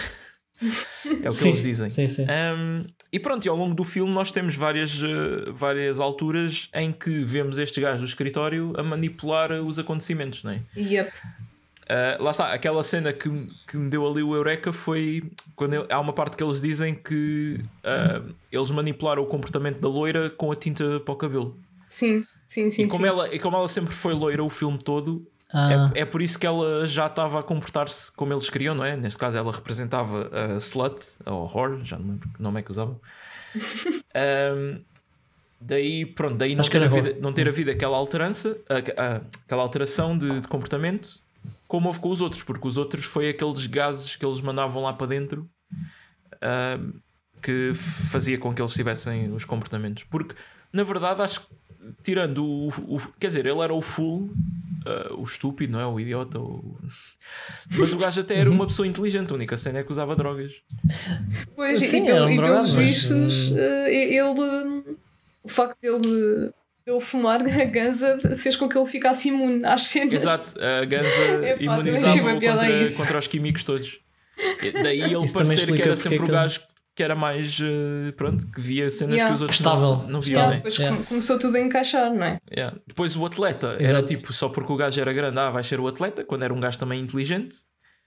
é 0.62 0.66
o 0.66 1.22
que 1.24 1.30
Sim, 1.32 1.50
eles 1.50 1.64
dizem. 1.64 1.90
Sim, 1.90 2.08
sim. 2.08 2.26
Um, 2.26 2.86
e 3.12 3.20
pronto, 3.20 3.46
e 3.46 3.50
ao 3.50 3.56
longo 3.56 3.74
do 3.76 3.84
filme 3.84 4.14
nós 4.14 4.32
temos 4.32 4.56
várias, 4.56 5.02
uh, 5.02 5.54
várias 5.54 6.00
alturas 6.00 6.70
em 6.74 6.92
que 6.92 7.10
vemos 7.10 7.58
estes 7.60 7.82
gajos 7.82 8.02
do 8.02 8.06
escritório 8.08 8.74
a 8.78 8.84
manipular 8.84 9.52
os 9.52 9.78
acontecimentos, 9.80 10.44
não 10.44 10.52
é? 10.52 10.62
Yep. 10.78 11.12
Uh, 11.90 12.22
lá 12.24 12.30
está, 12.30 12.54
aquela 12.54 12.84
cena 12.84 13.12
que, 13.12 13.28
que 13.68 13.76
me 13.76 13.90
deu 13.90 14.08
ali 14.08 14.22
o 14.22 14.36
Eureka 14.36 14.72
foi 14.72 15.24
quando 15.56 15.74
ele- 15.74 15.88
há 15.90 16.00
uma 16.00 16.14
parte 16.14 16.38
que 16.38 16.44
eles 16.44 16.62
dizem 16.62 16.94
que 16.94 17.60
uh, 17.84 18.32
eles 18.52 18.70
manipularam 18.70 19.24
o 19.24 19.26
comportamento 19.26 19.80
da 19.80 19.90
loira 19.90 20.30
com 20.30 20.52
a 20.52 20.56
tinta 20.56 21.00
para 21.00 21.12
o 21.14 21.18
cabelo. 21.18 21.58
Sim, 21.88 22.24
sim, 22.48 22.70
sim. 22.70 22.84
e, 22.84 22.88
como 22.88 23.02
sim. 23.02 23.08
ela, 23.10 23.34
e 23.34 23.40
como 23.40 23.58
ela 23.58 23.68
sempre 23.68 23.92
foi 23.92 24.14
loira 24.14 24.44
o 24.44 24.50
filme 24.52 24.78
todo, 24.78 25.26
Ah, 25.52 25.92
é, 25.96 26.02
é 26.02 26.06
por 26.06 26.22
isso 26.22 26.38
que 26.38 26.46
ela 26.46 26.86
já 26.86 27.08
estava 27.08 27.40
a 27.40 27.44
comportar-se 27.44 28.12
como 28.12 28.32
eles 28.32 28.48
queriam, 28.52 28.76
não 28.76 28.86
é? 28.86 28.96
Neste 28.96 29.18
caso, 29.18 29.36
ela 29.40 29.52
representava 29.52 30.30
a 30.32 30.58
slut, 30.58 31.08
ou 31.26 31.48
whore, 31.52 31.84
já 31.84 31.98
não 31.98 32.10
lembro 32.10 32.30
que 32.30 32.40
nome 32.40 32.60
é 32.60 32.64
que 32.64 32.70
usavam. 32.72 33.00
Um, 34.16 34.82
daí, 35.62 36.06
pronto, 36.06 36.36
daí 36.36 36.56
não 36.56 36.64
ter, 36.64 36.84
havido, 36.84 37.08
whore. 37.10 37.22
não 37.22 37.34
ter 37.34 37.48
havido 37.48 37.72
aquela 37.72 37.98
alteração, 37.98 38.56
aquela 38.68 39.64
alteração 39.64 40.18
de, 40.18 40.42
de 40.42 40.48
comportamento 40.48 41.24
como 41.70 41.88
houve 41.88 42.00
com 42.02 42.10
os 42.10 42.20
outros, 42.20 42.44
porque 42.44 42.68
os 42.68 42.76
outros 42.78 43.06
foi 43.06 43.30
aqueles 43.30 43.66
gases 43.68 44.16
que 44.18 44.26
eles 44.26 44.42
mandavam 44.42 44.82
lá 44.84 44.92
para 44.92 45.08
dentro 45.08 45.48
um, 46.44 47.00
que 47.42 47.72
fazia 47.74 48.38
com 48.38 48.54
que 48.54 48.62
eles 48.62 48.74
tivessem 48.74 49.30
os 49.32 49.46
comportamentos. 49.46 50.04
Porque, 50.04 50.36
na 50.74 50.84
verdade, 50.84 51.22
acho 51.22 51.42
que 51.42 51.48
tirando 52.04 52.44
o, 52.44 52.68
o- 52.68 53.00
Quer 53.20 53.28
dizer, 53.28 53.46
ele 53.46 53.60
era 53.62 53.74
o 53.74 53.82
full, 53.82 54.24
uh, 54.86 55.16
o 55.18 55.24
estúpido, 55.24 55.74
não 55.74 55.80
é? 55.80 55.86
O 55.86 56.00
idiota. 56.00 56.40
o- 56.40 56.78
Mas 57.78 57.94
o 57.94 57.98
gajo 57.98 58.20
até 58.22 58.36
era 58.36 58.50
uma 58.52 58.66
pessoa 58.66 58.88
inteligente. 58.88 59.32
A 59.32 59.36
única 59.36 59.56
cena 59.58 59.80
é 59.80 59.84
que 59.84 59.92
usava 59.92 60.16
drogas. 60.16 60.62
Pois, 61.56 61.80
Sim, 61.88 62.04
e, 62.04 62.06
pelo- 62.08 62.26
um 62.26 62.30
e 62.32 62.38
pelos 62.42 62.74
vistos, 62.74 63.52
eh, 63.56 63.94
ele. 64.16 64.98
O 65.42 65.48
facto 65.48 65.78
dele, 65.82 66.52
dele 66.90 67.00
fumar 67.00 67.42
a 67.48 67.66
ganza 67.66 68.18
fez 68.38 68.56
com 68.56 68.68
que 68.68 68.78
ele 68.78 68.86
ficasse 68.86 69.30
imune 69.30 69.66
às 69.66 69.88
cenas. 69.88 70.14
Exato, 70.14 70.56
a 70.62 70.86
ganza 70.86 71.22
Epá, 71.48 71.64
imunizava 71.64 72.34
contra, 72.34 72.82
isso. 72.82 72.98
contra 72.98 73.18
os 73.20 73.28
químicos 73.28 73.64
todos. 73.64 74.00
Daí 74.84 75.02
ele 75.14 75.22
Isso 75.24 75.34
parecer 75.34 75.72
que 75.74 75.82
era 75.82 75.96
sempre 75.96 76.20
é 76.20 76.24
o 76.24 76.28
gajo 76.28 76.62
que 76.96 77.04
era 77.04 77.16
mais. 77.16 77.58
uh, 77.60 78.12
pronto, 78.18 78.46
que 78.52 78.60
via 78.60 78.90
cenas 78.90 79.14
Yeah. 79.16 79.30
que 79.30 79.36
os 79.36 79.42
outros 79.42 79.60
Estável. 79.60 79.98
não, 80.00 80.08
não 80.08 80.22
viam. 80.22 80.40
Yeah, 80.42 80.56
depois 80.58 80.76
Yeah. 80.78 80.96
come- 80.98 81.08
começou 81.08 81.40
tudo 81.40 81.56
a 81.56 81.62
encaixar, 81.62 82.14
não 82.14 82.24
é? 82.26 82.40
Yeah. 82.52 82.78
Depois 82.86 83.16
o 83.16 83.26
atleta 83.26 83.68
era 83.80 84.00
Exato. 84.00 84.08
tipo, 84.08 84.34
só 84.34 84.50
porque 84.50 84.72
o 84.72 84.76
gajo 84.76 85.00
era 85.00 85.14
grande, 85.14 85.40
ah, 85.40 85.50
vai 85.50 85.64
ser 85.64 85.80
o 85.80 85.88
atleta, 85.88 86.26
quando 86.26 86.44
era 86.44 86.54
um 86.54 86.60
gajo 86.60 86.78
também 86.78 87.00
inteligente. 87.00 87.56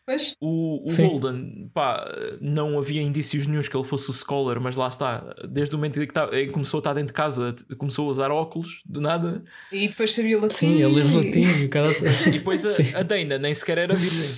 Pois, 0.05 0.35
O, 0.41 0.85
o. 0.85 0.97
Golden, 0.97 1.71
pá, 1.73 2.05
não 2.41 2.77
havia 2.79 3.01
indícios 3.01 3.47
nenhums 3.47 3.69
que 3.69 3.77
ele 3.77 3.85
fosse 3.85 4.11
o 4.11 4.13
scholar, 4.13 4.59
mas 4.61 4.75
lá 4.75 4.89
está, 4.89 5.35
desde 5.49 5.75
o 5.75 5.79
momento 5.79 6.03
em 6.03 6.07
que, 6.07 6.13
tá- 6.13 6.29
em 6.33 6.47
que 6.47 6.53
começou 6.53 6.79
a 6.79 6.81
estar 6.81 6.93
dentro 6.93 7.09
de 7.09 7.13
casa, 7.15 7.55
começou 7.79 8.07
a 8.09 8.11
usar 8.11 8.31
óculos, 8.33 8.83
do 8.85 9.01
nada, 9.01 9.45
e 9.71 9.87
depois 9.87 10.13
sabia 10.13 10.41
latim. 10.41 10.55
sim, 10.55 10.83
ele 10.83 11.01
é 11.01 11.05
e- 11.05 11.17
latim 11.17 11.61
e 11.63 11.65
o 11.67 11.69
cara. 11.71 11.89
e 12.27 12.31
depois 12.31 12.65
a, 12.67 12.99
a 12.99 13.03
Dana 13.03 13.39
nem 13.39 13.55
sequer 13.55 13.79
era 13.79 13.95
virgem. 13.95 14.29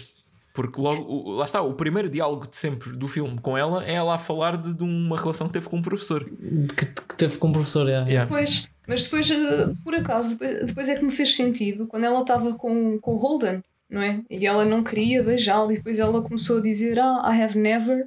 Porque 0.53 0.81
logo, 0.81 1.03
o- 1.03 1.31
lá 1.33 1.47
está, 1.47 1.63
o 1.63 1.75
primeiro 1.75 2.09
diálogo 2.11 2.47
de 2.47 2.57
sempre 2.57 2.93
do 2.93 3.09
filme 3.09 3.41
com 3.41 3.57
ela 3.59 3.85
é 3.85 3.95
ela 3.95 4.15
a 4.15 4.19
falar 4.19 4.57
de, 4.57 4.75
de 4.77 4.85
uma 4.85 5.17
relação 5.17 5.47
que 5.49 5.55
teve 5.55 5.69
com 5.69 5.79
um 5.79 5.83
professor. 5.83 6.25
que, 6.25 6.87
que 6.87 7.17
teve 7.17 7.39
com 7.39 7.49
o 7.49 7.53
professor, 7.53 7.89
yeah. 7.89 8.07
Yeah. 8.09 8.29
Pois, 8.29 8.67
mas 8.87 9.03
depois, 9.03 9.29
eh, 9.31 9.73
por 9.83 9.95
acaso, 9.95 10.31
depois, 10.39 10.67
depois 10.67 10.89
é 10.91 10.95
que 10.97 11.05
me 11.05 11.11
fez 11.11 11.35
sentido 11.35 11.87
quando 11.89 12.05
ela 12.05 12.21
estava 12.21 12.55
com, 12.55 12.99
com 13.01 13.15
o 13.15 13.17
Holden, 13.17 13.63
não 13.95 14.03
é? 14.03 14.21
E 14.29 14.47
ela 14.47 14.65
não 14.65 14.83
queria 14.83 15.23
beijá-lo, 15.23 15.73
e 15.73 15.77
depois 15.77 15.99
ela 15.99 16.21
começou 16.21 16.59
a 16.59 16.63
dizer, 16.63 16.99
ah, 16.99 17.23
I 17.35 17.43
have 17.43 17.59
never. 17.59 18.07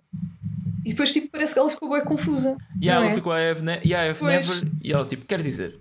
E 0.85 0.89
depois, 0.91 1.11
tipo, 1.11 1.27
parece 1.31 1.53
que 1.53 1.59
ela 1.59 1.69
ficou 1.69 1.89
bem 1.89 2.03
confusa. 2.03 2.55
E 2.81 2.87
não 2.87 2.93
ela 2.95 3.05
é? 3.07 3.13
ficou, 3.15 3.33
I 3.33 3.49
have, 3.49 3.61
ne 3.63 3.79
yeah, 3.83 4.05
I 4.05 4.09
have 4.11 4.19
Pois. 4.19 4.47
never. 4.47 4.71
E 4.83 4.91
ela, 4.93 5.05
tipo, 5.05 5.25
quer 5.25 5.41
dizer. 5.41 5.75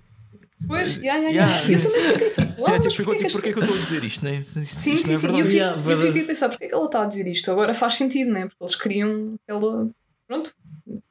Pois, 0.66 0.96
yeah, 0.96 1.20
yeah, 1.20 1.30
Yeah. 1.30 1.68
yeah. 1.68 1.84
eu 1.86 1.92
também 1.92 2.12
fiquei 2.12 2.30
tipo, 2.30 2.64
ah, 2.66 2.70
mas 2.70 2.80
tipo, 2.80 2.94
ficou 2.94 3.14
porquê 3.14 3.26
tipo, 3.28 3.28
que 3.28 3.32
porquê 3.32 3.48
esta- 3.50 3.52
que 3.52 3.58
eu 3.58 3.62
estou 3.64 3.76
a 3.76 3.80
dizer 3.80 4.04
isto, 4.04 4.24
né? 4.24 4.34
Isto, 4.36 4.60
Sim, 4.60 4.92
isto 4.94 5.06
sim, 5.06 5.08
não 5.08 5.14
é 5.14 5.18
sim. 5.18 5.40
Eu, 5.40 5.46
Yeah, 5.52 5.90
eu 5.92 5.98
fiquei 6.06 6.22
a 6.22 6.26
pensar 6.26 6.48
porque 6.48 6.64
é 6.64 6.68
que 6.68 6.74
ela 6.74 6.86
está 6.86 7.02
a 7.02 7.06
dizer 7.06 7.26
isto. 7.26 7.50
Agora 7.50 7.74
faz 7.74 7.94
sentido, 7.94 8.32
né? 8.32 8.46
Porque 8.48 8.56
eles 8.64 8.74
queriam 8.74 9.34
que 9.46 9.52
ela. 9.52 9.88
Pronto. 10.26 10.52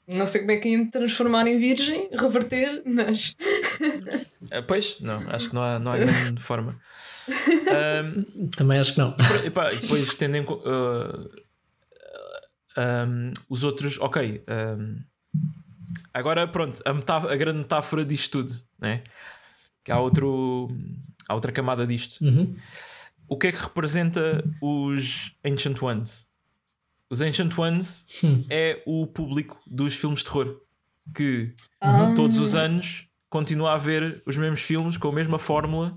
Não 0.08 0.26
sei 0.26 0.41
como 0.41 0.52
é 0.52 0.58
que 0.58 0.70
iam 0.70 0.89
transformar 0.89 1.48
em 1.48 1.58
virgem, 1.58 2.10
reverter, 2.14 2.82
mas. 2.86 3.36
Ah, 4.52 4.62
pois, 4.62 5.00
não, 5.00 5.24
acho 5.30 5.50
que 5.50 5.56
não 5.56 5.64
há, 5.64 5.80
não 5.80 5.91
há 5.93 5.98
grande 5.98 6.41
forma. 6.41 6.76
Ahm, 7.28 8.50
Também 8.56 8.80
acho 8.80 8.94
que 8.94 9.00
não. 9.00 9.16
e 9.44 9.50
pá, 9.50 9.70
depois 9.70 10.14
tendo 10.16 10.36
em 10.38 10.44
co- 10.44 10.62
ah, 10.66 11.30
ahm, 12.78 13.32
os 13.50 13.64
outros, 13.64 14.00
ok. 14.00 14.44
ahm, 14.48 14.98
agora 16.14 16.48
pronto, 16.48 16.82
a, 16.86 16.94
metá- 16.94 17.18
a 17.32 17.36
grande 17.36 17.60
metáfora 17.60 18.06
disto 18.06 18.44
tudo, 18.44 18.54
né? 18.80 19.04
Que 19.84 19.92
há, 19.92 20.00
outro, 20.00 20.68
há 21.28 21.34
outra 21.36 21.52
camada 21.52 21.86
disto. 21.86 22.24
Uhum. 22.24 22.56
O 23.28 23.38
que 23.38 23.48
é 23.48 23.52
que 23.52 23.62
representa 23.62 24.44
os 24.62 25.32
Ancient 25.44 25.82
Ones? 25.82 26.28
Os 27.10 27.22
Ancient 27.22 27.58
Ones 27.58 28.08
Hum. 28.24 28.44
é 28.50 28.82
o 28.86 29.06
público 29.08 29.60
dos 29.68 29.96
filmes 29.96 30.20
de 30.20 30.26
terror 30.26 30.60
que 31.14 31.54
Ah, 31.80 32.14
todos 32.16 32.38
os 32.40 32.56
anos 32.56 33.08
continua 33.30 33.74
a 33.74 33.78
ver 33.78 34.24
os 34.26 34.38
mesmos 34.38 34.62
filmes 34.62 34.98
com 34.98 35.10
a 35.10 35.14
mesma 35.14 35.38
fórmula, 35.38 35.96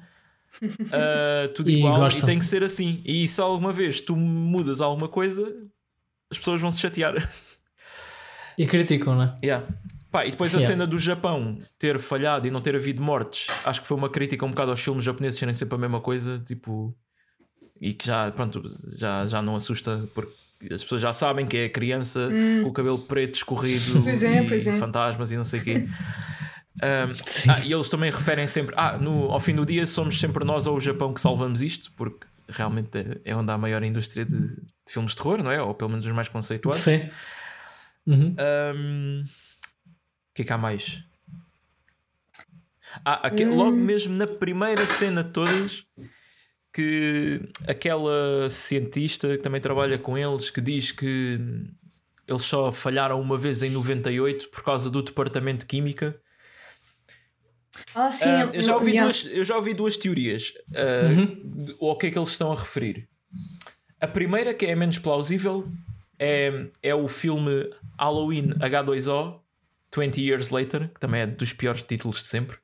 ah, 0.93 1.49
tudo 1.55 1.71
E 1.71 1.77
igual, 1.79 1.97
e 1.97 1.99
gostam. 2.01 2.27
tem 2.27 2.39
que 2.39 2.45
ser 2.45 2.63
assim. 2.63 3.01
E 3.05 3.27
se 3.29 3.41
alguma 3.41 3.73
vez 3.73 4.01
tu 4.01 4.17
mudas 4.17 4.81
alguma 4.81 5.09
coisa, 5.09 5.43
as 6.31 6.39
pessoas 6.39 6.61
vão 6.61 6.71
se 6.71 6.81
chatear. 6.81 7.15
E 8.57 8.67
criticam, 8.67 9.15
né? 9.17 9.37
Yeah. 9.43 9.67
Pá, 10.11 10.25
e 10.27 10.31
depois 10.31 10.55
a 10.55 10.59
Yeah. 10.59 10.75
cena 10.75 10.87
do 10.87 10.99
Japão 10.99 11.59
ter 11.79 11.99
falhado 11.99 12.47
e 12.49 12.51
não 12.51 12.61
ter 12.61 12.75
havido 12.75 13.03
mortes, 13.03 13.47
acho 13.65 13.83
que 13.83 13.87
foi 13.87 13.97
uma 13.97 14.09
crítica 14.09 14.45
um 14.45 14.51
bocado 14.51 14.71
aos 14.71 14.81
filmes 14.81 15.05
japoneses 15.05 15.39
serem 15.39 15.55
sempre 15.55 15.75
a 15.77 15.79
mesma 15.79 16.01
coisa, 16.01 16.39
tipo, 16.39 16.97
e 17.81 17.93
que 17.93 18.07
já, 18.07 18.31
pronto, 18.33 18.63
já, 18.97 19.27
já 19.27 19.41
não 19.43 19.55
assusta 19.55 20.09
porque 20.15 20.33
as 20.73 20.83
pessoas 20.83 21.03
já 21.03 21.13
sabem 21.13 21.47
que 21.47 21.57
é 21.57 21.69
criança 21.69 22.29
com 22.63 22.69
o 22.69 22.73
cabelo 22.73 22.99
preto 22.99 23.35
escorrido 23.35 23.99
Hum. 23.99 24.03
Pois 24.03 24.25
é, 24.25 24.43
e 24.43 24.49
pois 24.49 24.67
é. 24.67 24.77
fantasmas 24.79 25.31
e 25.31 25.37
não 25.37 25.45
sei 25.45 25.61
o 25.61 25.63
quê. 25.65 25.89
Um, 26.83 27.51
ah, 27.51 27.61
e 27.65 27.73
eles 27.73 27.89
também 27.89 28.11
referem 28.11 28.47
sempre, 28.47 28.75
ah, 28.79 28.97
no, 28.99 29.31
ao 29.33 29.41
fim 29.41 29.55
do 29.55 29.67
dia 29.67 29.87
somos 29.87 30.19
sempre 30.21 30.45
nós 30.45 30.67
ou 30.67 30.77
o 30.77 30.81
Japão 30.81 31.13
que 31.13 31.21
salvamos 31.21 31.61
isto, 31.63 31.91
porque 31.97 32.27
realmente 32.49 32.97
é- 32.99 33.21
é 33.33 33.37
onde 33.37 33.51
há 33.51 33.55
a 33.55 33.59
maior 33.59 33.83
indústria 33.83 34.25
de, 34.25 34.39
de 34.39 34.63
filmes 34.89 35.11
de 35.13 35.17
terror, 35.19 35.43
não 35.43 35.51
é? 35.51 35.61
Ou 35.61 35.75
pelo 35.75 35.91
menos 35.91 36.07
os 36.07 36.13
mais 36.13 36.29
conceituados. 36.29 36.81
Sim. 36.81 37.09
Uhum. 38.07 38.35
Hum, 38.75 39.25
O 39.25 40.35
que 40.35 40.43
é 40.43 40.45
que 40.45 40.53
há 40.53 40.59
mais? 40.59 41.03
Ah, 43.05 43.27
aque- 43.27 43.45
logo 43.45 43.77
mesmo 43.77 44.15
na 44.15 44.27
primeira 44.27 44.85
cena 44.87 45.23
de 45.23 45.31
todas 45.31 45.85
que 46.73 47.49
aquela 47.67 48.49
cientista 48.51 49.29
que 49.37 49.43
também 49.43 49.61
trabalha 49.61 49.99
com 49.99 50.17
eles 50.17 50.49
que 50.51 50.61
diz 50.61 50.93
que 50.93 51.39
eles 52.27 52.43
só 52.43 52.71
falharam 52.71 53.21
uma 53.21 53.37
vez 53.37 53.63
em 53.63 53.71
98 53.71 54.49
por 54.51 54.63
causa 54.63 54.91
do 54.91 55.03
departamento 55.03 55.61
de 55.61 55.67
química. 55.67 56.19
Ah, 57.95 58.11
sim. 58.11 58.29
Ele- 58.29 58.59
eu, 58.59 58.63
já 58.63 58.75
ouvi 58.75 58.91
yeah. 58.93 59.05
duas, 59.05 59.27
eu 59.27 59.45
já 59.45 59.57
ouvi 59.57 59.75
duas 59.75 59.97
teorias 59.97 60.53
ah, 60.75 61.37
de- 61.45 61.77
ao 61.81 61.97
que 61.97 62.07
é 62.07 62.11
que 62.11 62.19
eles 62.19 62.31
estão 62.31 62.53
a 62.53 62.55
referir. 62.57 63.09
A 64.01 64.07
primeira, 64.07 64.55
que 64.55 64.67
é 64.67 64.73
a 64.73 64.77
menos 64.77 64.99
plausível, 64.99 65.65
é, 66.19 66.67
é 66.83 66.95
o 66.95 67.09
filme 67.09 67.71
Halloween 67.99 68.51
H2O 68.61 69.41
20 69.95 70.21
Years 70.21 70.51
Later, 70.51 70.89
que 70.89 71.01
também 71.01 71.23
é 71.23 71.27
dos 71.27 71.53
piores 71.53 71.83
títulos 71.83 72.23
de 72.23 72.29
sempre. 72.29 72.57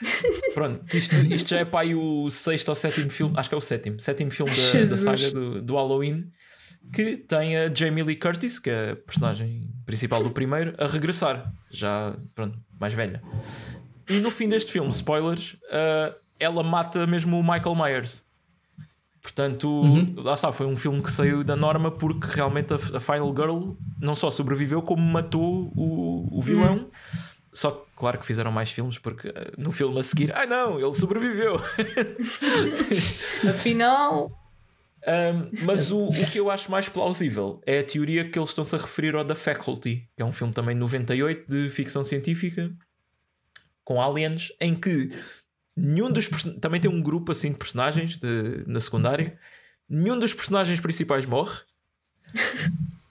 Pronto, 0.54 0.96
isto, 0.96 1.16
isto 1.26 1.50
já 1.50 1.58
é 1.58 1.64
para 1.64 1.80
aí 1.80 1.94
o 1.94 2.30
sexto 2.30 2.70
ou 2.70 2.74
sétimo 2.74 3.10
filme, 3.10 3.34
acho 3.36 3.48
que 3.48 3.54
é 3.54 3.58
o 3.58 3.60
sétimo, 3.60 4.00
sétimo 4.00 4.30
filme 4.30 4.50
da, 4.52 4.80
da 4.80 4.96
saga 4.96 5.30
do, 5.30 5.60
do 5.62 5.74
Halloween, 5.74 6.30
que 6.92 7.18
tem 7.18 7.56
a 7.56 7.72
Jamie 7.72 8.02
Lee 8.02 8.16
Curtis, 8.16 8.58
que 8.58 8.70
é 8.70 8.92
a 8.92 8.96
personagem 8.96 9.70
principal 9.84 10.22
do 10.22 10.30
primeiro, 10.30 10.74
a 10.78 10.86
regressar, 10.86 11.52
já 11.70 12.16
pronto, 12.34 12.58
mais 12.80 12.92
velha. 12.94 13.22
E 14.10 14.18
no 14.18 14.30
fim 14.30 14.48
deste 14.48 14.72
filme, 14.72 14.90
spoilers, 14.90 15.54
uh, 15.54 16.14
ela 16.38 16.64
mata 16.64 17.06
mesmo 17.06 17.38
o 17.38 17.42
Michael 17.42 17.76
Myers. 17.76 18.24
Portanto, 19.22 19.68
uhum. 19.68 20.14
lá 20.16 20.34
está, 20.34 20.50
foi 20.50 20.66
um 20.66 20.76
filme 20.76 21.00
que 21.02 21.10
saiu 21.10 21.44
da 21.44 21.54
norma 21.54 21.90
porque 21.90 22.26
realmente 22.26 22.72
a, 22.72 22.76
a 22.76 23.00
Final 23.00 23.34
Girl 23.36 23.72
não 24.00 24.16
só 24.16 24.30
sobreviveu, 24.30 24.82
como 24.82 25.02
matou 25.02 25.70
o, 25.76 26.38
o 26.38 26.42
vilão. 26.42 26.76
Uhum. 26.76 26.90
Só 27.52 27.70
que, 27.70 27.86
claro 27.96 28.18
que 28.18 28.26
fizeram 28.26 28.50
mais 28.50 28.72
filmes 28.72 28.98
porque 28.98 29.28
uh, 29.28 29.52
no 29.58 29.70
filme 29.70 30.00
a 30.00 30.02
seguir, 30.02 30.32
ai 30.34 30.44
ah, 30.44 30.48
não, 30.48 30.80
ele 30.80 30.94
sobreviveu. 30.94 31.56
Afinal. 33.48 34.30
Um, 35.06 35.64
mas 35.64 35.92
o, 35.92 36.08
o 36.08 36.30
que 36.30 36.38
eu 36.38 36.50
acho 36.50 36.70
mais 36.70 36.88
plausível 36.88 37.60
é 37.66 37.78
a 37.78 37.84
teoria 37.84 38.28
que 38.28 38.38
eles 38.38 38.50
estão-se 38.50 38.74
a 38.74 38.78
referir 38.78 39.14
ao 39.14 39.24
The 39.24 39.34
Faculty, 39.34 40.08
que 40.16 40.22
é 40.22 40.24
um 40.24 40.32
filme 40.32 40.52
também 40.52 40.74
de 40.74 40.80
98 40.80 41.46
de 41.46 41.68
ficção 41.70 42.02
científica 42.02 42.70
com 43.84 44.00
aliens, 44.00 44.52
em 44.60 44.74
que 44.74 45.10
nenhum 45.76 46.10
dos 46.10 46.28
também 46.60 46.80
tem 46.80 46.90
um 46.90 47.02
grupo 47.02 47.32
assim 47.32 47.52
de 47.52 47.58
personagens 47.58 48.16
de, 48.16 48.64
na 48.66 48.80
secundária, 48.80 49.38
nenhum 49.88 50.18
dos 50.18 50.34
personagens 50.34 50.80
principais 50.80 51.26
morre 51.26 51.58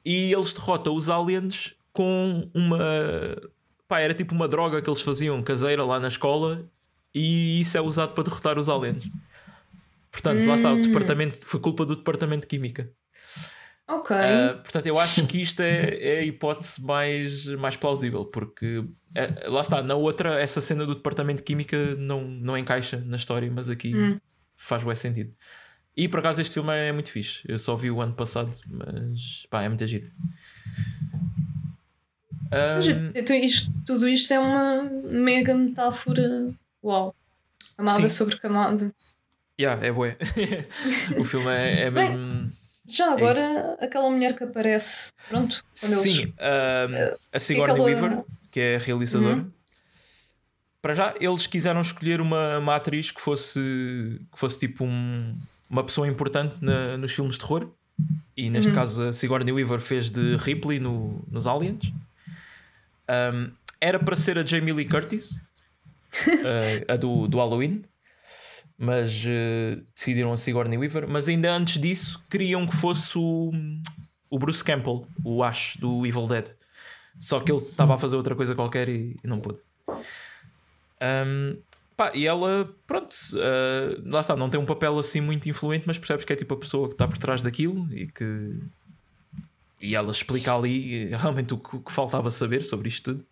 e 0.06 0.34
eles 0.34 0.54
derrotam 0.54 0.96
os 0.96 1.10
aliens 1.10 1.76
com 1.92 2.50
uma 2.54 2.80
pá, 3.88 4.00
era 4.00 4.14
tipo 4.14 4.34
uma 4.34 4.48
droga 4.48 4.82
que 4.82 4.90
eles 4.90 5.02
faziam 5.02 5.42
caseira 5.42 5.84
lá 5.84 6.00
na 6.00 6.08
escola 6.08 6.70
e 7.14 7.60
isso 7.60 7.78
é 7.78 7.82
usado 7.82 8.14
para 8.14 8.24
derrotar 8.24 8.58
os 8.58 8.70
aliens. 8.70 9.10
Portanto, 10.12 10.44
hum. 10.44 10.48
lá 10.48 10.56
está, 10.56 10.72
o 10.72 10.76
hum. 10.76 10.82
departamento 10.82 11.46
foi 11.46 11.60
culpa 11.60 11.86
do 11.86 11.96
departamento 11.96 12.42
de 12.42 12.48
química. 12.48 12.92
Ok. 13.90 14.16
Uh, 14.16 14.62
portanto, 14.62 14.86
eu 14.86 15.00
acho 15.00 15.26
que 15.26 15.42
isto 15.42 15.62
é, 15.62 15.98
é, 16.00 16.20
a 16.20 16.24
hipótese 16.24 16.80
mais, 16.86 17.48
mais 17.48 17.76
plausível, 17.76 18.24
porque 18.24 18.86
é, 19.16 19.50
lá 19.50 19.62
está, 19.62 19.82
na 19.82 19.96
outra, 19.96 20.40
essa 20.40 20.62
cena 20.62 20.86
do 20.86 20.94
departamento 20.94 21.38
de 21.38 21.44
química 21.44 21.96
não, 21.96 22.22
não 22.22 22.56
encaixa 22.56 23.04
na 23.04 23.18
história, 23.18 23.52
mas 23.52 23.68
aqui 23.68 23.96
hum. 23.96 24.20
faz 24.56 24.84
bem 24.84 24.94
sentido. 24.94 25.34
E 25.98 26.08
por 26.08 26.20
acaso 26.20 26.40
este 26.40 26.54
filme 26.54 26.72
é 26.72 26.92
muito 26.92 27.10
fixe. 27.10 27.42
Eu 27.48 27.58
só 27.58 27.76
vi 27.76 27.90
o 27.90 28.00
ano 28.00 28.14
passado, 28.14 28.56
mas 28.68 29.48
pá, 29.50 29.64
é 29.64 29.68
muito 29.68 29.86
giro. 29.88 30.12
Um... 32.52 33.12
Então, 33.16 33.36
isto, 33.36 33.72
tudo 33.88 34.08
isto 34.08 34.32
é 34.32 34.40
uma 34.40 34.84
mega 34.84 35.56
metáfora. 35.56 36.52
Uau! 36.84 37.16
Camada 37.76 38.02
Sim. 38.04 38.10
sobre 38.10 38.38
camada. 38.38 38.94
Yeah, 39.60 39.84
é 39.86 39.92
bué. 39.92 40.16
o 41.18 41.24
filme 41.24 41.50
é, 41.50 41.82
é 41.82 41.90
mesmo. 41.90 42.52
Já 42.90 43.12
é 43.12 43.14
agora, 43.14 43.78
é 43.80 43.86
aquela 43.86 44.10
mulher 44.10 44.36
que 44.36 44.44
aparece, 44.44 45.12
pronto, 45.30 45.64
Sim, 45.74 46.22
eles... 46.22 46.26
uh, 46.26 47.20
a 47.32 47.40
Sigourney 47.40 47.74
aquela... 47.74 47.86
Weaver, 47.86 48.24
que 48.52 48.60
é 48.60 48.76
a 48.78 48.80
realizadora. 48.80 49.36
Uhum. 49.36 49.52
Para 50.82 50.94
já, 50.94 51.14
eles 51.20 51.46
quiseram 51.46 51.82
escolher 51.82 52.20
uma, 52.20 52.58
uma 52.58 52.76
atriz 52.76 53.12
que 53.12 53.22
fosse, 53.22 53.60
que 54.32 54.40
fosse 54.40 54.60
tipo 54.60 54.86
um, 54.86 55.38
uma 55.70 55.84
pessoa 55.84 56.08
importante 56.08 56.56
na, 56.62 56.98
nos 56.98 57.12
filmes 57.12 57.36
de 57.36 57.42
terror. 57.42 57.70
E 58.36 58.50
neste 58.50 58.70
uhum. 58.70 58.76
caso, 58.76 59.04
a 59.04 59.14
Sigourney 59.14 59.52
Weaver 59.52 59.80
fez 59.80 60.10
de 60.10 60.38
Ripley 60.38 60.80
no, 60.80 61.24
nos 61.30 61.46
Aliens. 61.46 61.92
Um, 63.10 63.52
era 63.82 64.00
para 64.00 64.16
ser 64.16 64.40
a 64.40 64.46
Jamie 64.46 64.74
Lee 64.74 64.86
Curtis, 64.86 65.42
uh, 66.28 66.86
a 66.94 66.96
do, 66.96 67.28
do 67.28 67.38
Halloween 67.38 67.84
mas 68.80 69.26
uh, 69.26 69.84
decidiram 69.94 70.32
a 70.32 70.38
Sigourney 70.38 70.78
Weaver. 70.78 71.06
Mas 71.08 71.28
ainda 71.28 71.52
antes 71.52 71.82
disso, 71.82 72.24
queriam 72.30 72.66
que 72.66 72.76
fosse 72.78 73.18
o, 73.18 73.52
o 74.30 74.40
Bruce 74.40 74.64
Campbell, 74.64 75.06
o 75.22 75.44
Ash 75.44 75.76
do 75.78 76.06
Evil 76.08 76.26
Dead. 76.26 76.56
Só 77.18 77.42
que 77.42 77.52
ele 77.52 77.62
estava 77.62 77.96
a 77.96 77.98
fazer 77.98 78.16
outra 78.16 78.34
coisa 78.36 78.56
qualquer 78.56 78.88
e, 78.88 79.18
e 79.22 79.28
não 79.28 79.42
pôde. 79.42 79.60
Um, 81.02 81.58
pá, 81.98 82.12
e 82.16 82.26
ela, 82.26 82.74
pronto, 82.88 83.14
uh, 83.34 84.10
lá 84.10 84.22
está, 84.22 84.38
não 84.38 84.50
tem 84.50 84.58
um 84.58 84.66
papel 84.66 84.98
assim 84.98 85.20
muito 85.20 85.50
influente, 85.50 85.86
mas 85.86 85.98
percebes 85.98 86.24
que 86.24 86.32
é 86.32 86.36
tipo 86.38 86.54
a 86.54 86.58
pessoa 86.58 86.88
que 86.88 86.94
está 86.94 87.06
por 87.06 87.18
trás 87.18 87.42
daquilo 87.42 87.86
e 87.94 88.08
que. 88.08 88.58
E 89.82 89.94
ela 89.94 90.12
explica 90.12 90.56
ali 90.56 91.08
realmente 91.08 91.54
o 91.54 91.58
que, 91.58 91.76
o 91.76 91.82
que 91.82 91.92
faltava 91.92 92.32
saber 92.32 92.64
sobre 92.64 92.88
isto 92.88 93.14
tudo. 93.14 93.26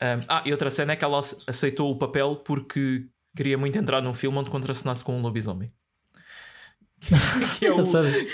Um, 0.00 0.24
ah, 0.28 0.42
e 0.44 0.52
outra 0.52 0.70
cena 0.70 0.92
é 0.92 0.96
que 0.96 1.04
ela 1.04 1.18
aceitou 1.46 1.90
o 1.90 1.96
papel 1.96 2.36
porque 2.36 3.06
queria 3.38 3.56
muito 3.56 3.78
entrar 3.78 4.02
num 4.02 4.12
filme 4.12 4.36
onde 4.36 4.50
contracenasse 4.50 5.04
com 5.04 5.16
um 5.16 5.22
lobisomem. 5.22 5.70
que, 7.56 7.66
é 7.66 7.72
o, 7.72 7.80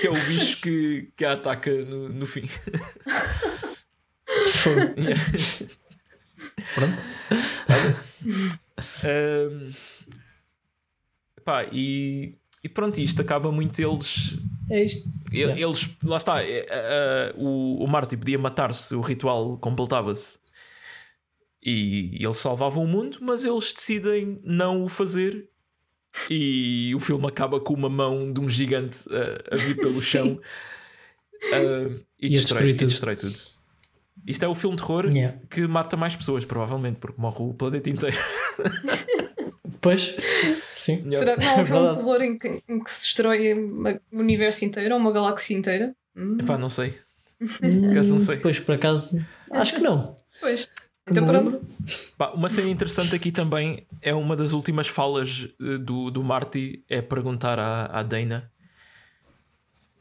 que 0.00 0.06
é 0.06 0.10
o 0.10 0.14
bicho 0.26 0.62
que, 0.62 1.12
que 1.14 1.26
a 1.26 1.32
ataca 1.32 1.70
no, 1.84 2.08
no 2.08 2.26
fim. 2.26 2.48
Pronto. 6.74 7.02
um, 9.04 9.70
pá, 11.44 11.64
e, 11.70 12.38
e 12.62 12.68
pronto, 12.68 12.98
isto 12.98 13.20
acaba 13.20 13.52
muito 13.52 13.78
eles. 13.80 14.48
É 14.70 14.82
isto. 14.82 15.10
Eles, 15.30 15.94
lá 16.02 16.16
está, 16.16 16.36
uh, 16.36 16.46
uh, 16.46 17.44
o, 17.44 17.84
o 17.84 17.86
Marty 17.86 18.16
podia 18.16 18.38
matar-se, 18.38 18.94
o 18.94 19.02
ritual 19.02 19.58
completava-se 19.58 20.38
e 21.64 22.18
eles 22.20 22.36
salvavam 22.36 22.84
o 22.84 22.88
mundo, 22.88 23.18
mas 23.20 23.44
eles 23.44 23.72
decidem 23.72 24.40
não 24.44 24.84
o 24.84 24.88
fazer. 24.88 25.48
E 26.30 26.92
o 26.94 27.00
filme 27.00 27.26
acaba 27.26 27.58
com 27.58 27.74
uma 27.74 27.88
mão 27.88 28.32
de 28.32 28.40
um 28.40 28.48
gigante 28.48 29.04
a, 29.10 29.54
a 29.54 29.56
vir 29.56 29.76
pelo 29.76 29.98
chão 30.00 30.38
uh, 31.44 32.00
e, 32.20 32.26
e, 32.26 32.30
destrói, 32.30 32.70
e, 32.70 32.74
destrói, 32.74 33.16
tudo. 33.16 33.36
Isto 34.24 34.44
é 34.44 34.48
o 34.48 34.54
filme 34.54 34.76
de 34.76 34.82
terror 34.82 35.06
yeah. 35.06 35.36
que 35.50 35.66
mata 35.66 35.96
mais 35.96 36.14
pessoas, 36.14 36.44
provavelmente, 36.44 36.98
porque 36.98 37.20
morre 37.20 37.38
o 37.40 37.54
planeta 37.54 37.90
inteiro. 37.90 38.16
Pois, 39.84 40.16
sim. 40.74 41.10
Será 41.10 41.36
que 41.36 41.44
não 41.44 41.50
há 41.50 41.56
um 41.56 41.60
é 41.60 41.64
filme 41.66 41.88
de 41.88 41.96
terror 41.96 42.22
em 42.22 42.38
que, 42.38 42.62
em 42.66 42.82
que, 42.82 42.90
se 42.90 43.02
destrói 43.02 43.52
o 43.52 44.18
universo 44.18 44.64
inteiro 44.64 44.94
ou 44.94 45.00
uma 45.00 45.12
galáxia 45.12 45.54
inteira? 45.54 45.94
Hum. 46.16 46.38
Epá, 46.40 46.56
não 46.56 46.70
sei. 46.70 46.94
Por 47.38 47.90
acaso 47.90 48.12
não 48.14 48.18
sei. 48.18 48.36
Pois, 48.38 48.58
por 48.60 48.74
acaso, 48.76 49.22
acho 49.50 49.74
que 49.74 49.82
não. 49.82 50.16
Pois. 50.40 50.66
Então 51.10 51.26
pronto. 51.26 51.60
uma 52.34 52.48
cena 52.48 52.70
interessante 52.70 53.14
aqui 53.14 53.30
também 53.30 53.86
é 54.00 54.14
uma 54.14 54.34
das 54.34 54.52
últimas 54.54 54.86
falas 54.86 55.48
eh, 55.60 55.76
do, 55.76 56.10
do 56.10 56.24
Marty 56.24 56.82
é 56.88 57.02
perguntar 57.02 57.58
à, 57.58 57.86
à 57.86 58.02
Dana 58.02 58.50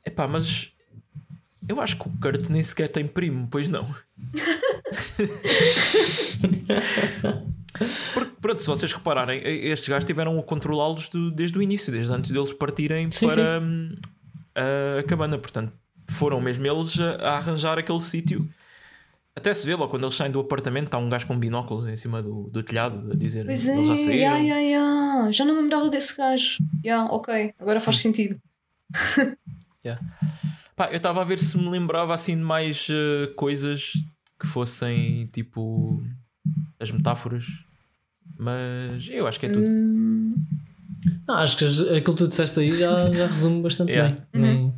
Epá, 0.06 0.28
mas 0.28 0.72
eu 1.68 1.80
acho 1.80 1.97
que 1.97 2.08
o 2.08 2.12
Kurt 2.22 2.49
nem 2.49 2.62
sequer 2.62 2.89
tem 2.89 3.08
primo, 3.08 3.47
pois 3.49 3.70
não. 3.70 3.88
Porque, 8.14 8.32
pronto, 8.41 8.62
se 8.62 8.68
vocês 8.68 8.91
repararem, 8.91 9.41
estes 9.43 9.88
gajos 9.88 10.06
tiveram 10.06 10.38
a 10.38 10.43
controlá-los 10.43 11.10
desde 11.34 11.58
o 11.58 11.62
início, 11.62 11.91
desde 11.91 12.12
antes 12.14 12.32
deles 12.32 12.54
partirem 12.54 13.10
sim, 13.12 13.28
para 13.28 13.60
sim. 13.60 13.66
Hum, 13.66 13.95
a 14.99 15.04
cabana. 15.04 15.38
Portanto, 15.38 15.72
foram 16.10 16.41
mesmo 16.41 16.68
eles 16.68 16.99
a, 16.99 17.16
a 17.16 17.38
arranjar 17.38 17.78
aquele 17.80 18.01
sítio 18.01 18.47
até 19.36 19.54
se 19.54 19.66
vê 19.66 19.74
logo 19.76 19.90
quando 19.90 20.04
eles 20.04 20.14
saem 20.14 20.32
do 20.32 20.40
apartamento, 20.40 20.86
está 20.86 20.98
um 20.98 21.10
gajo 21.10 21.26
com 21.26 21.38
binóculos 21.38 21.88
em 21.88 21.96
cima 21.96 22.22
do, 22.22 22.46
do 22.52 22.62
telhado 22.62 23.12
a 23.12 23.16
dizer 23.16 23.46
pois 23.46 23.68
eles 23.68 23.86
é, 23.86 23.88
já 23.88 23.96
saíram. 23.96 24.14
Yeah, 24.14 24.40
yeah, 24.40 24.62
yeah. 24.62 25.32
Já 25.32 25.44
não 25.44 25.56
me 25.56 25.62
lembrava 25.62 25.90
desse 25.90 26.16
gajo. 26.16 26.58
Yeah, 26.86 27.12
ok, 27.12 27.54
agora 27.60 27.80
faz 27.80 27.98
Sim. 27.98 28.04
sentido. 28.14 28.40
yeah. 29.84 30.00
Pá, 30.76 30.90
eu 30.92 30.98
estava 30.98 31.22
a 31.22 31.24
ver 31.24 31.40
se 31.40 31.58
me 31.58 31.68
lembrava 31.68 32.14
assim 32.14 32.36
de 32.36 32.44
mais 32.44 32.88
uh, 32.90 33.34
coisas 33.36 33.94
que 34.40 34.46
fossem 34.46 35.26
tipo 35.28 36.04
as 36.80 36.92
metáforas, 36.92 37.46
mas 38.38 39.10
eu 39.10 39.28
acho 39.28 39.40
que 39.40 39.48
é 39.48 39.50
tudo. 39.50 39.68
Hum... 39.68 40.36
Não, 41.28 41.36
acho 41.36 41.58
que 41.58 41.66
aquilo 41.66 42.16
que 42.16 42.24
tu 42.24 42.28
disseste 42.28 42.60
aí 42.60 42.72
já, 42.72 43.12
já 43.12 43.26
resume 43.26 43.62
bastante 43.62 43.92
yeah. 43.92 44.16
bem. 44.32 44.42
Uhum. 44.42 44.74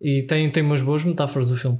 E 0.00 0.22
tem, 0.24 0.50
tem 0.50 0.62
umas 0.62 0.82
boas 0.82 1.04
metáforas 1.04 1.50
o 1.50 1.56
filme. 1.56 1.78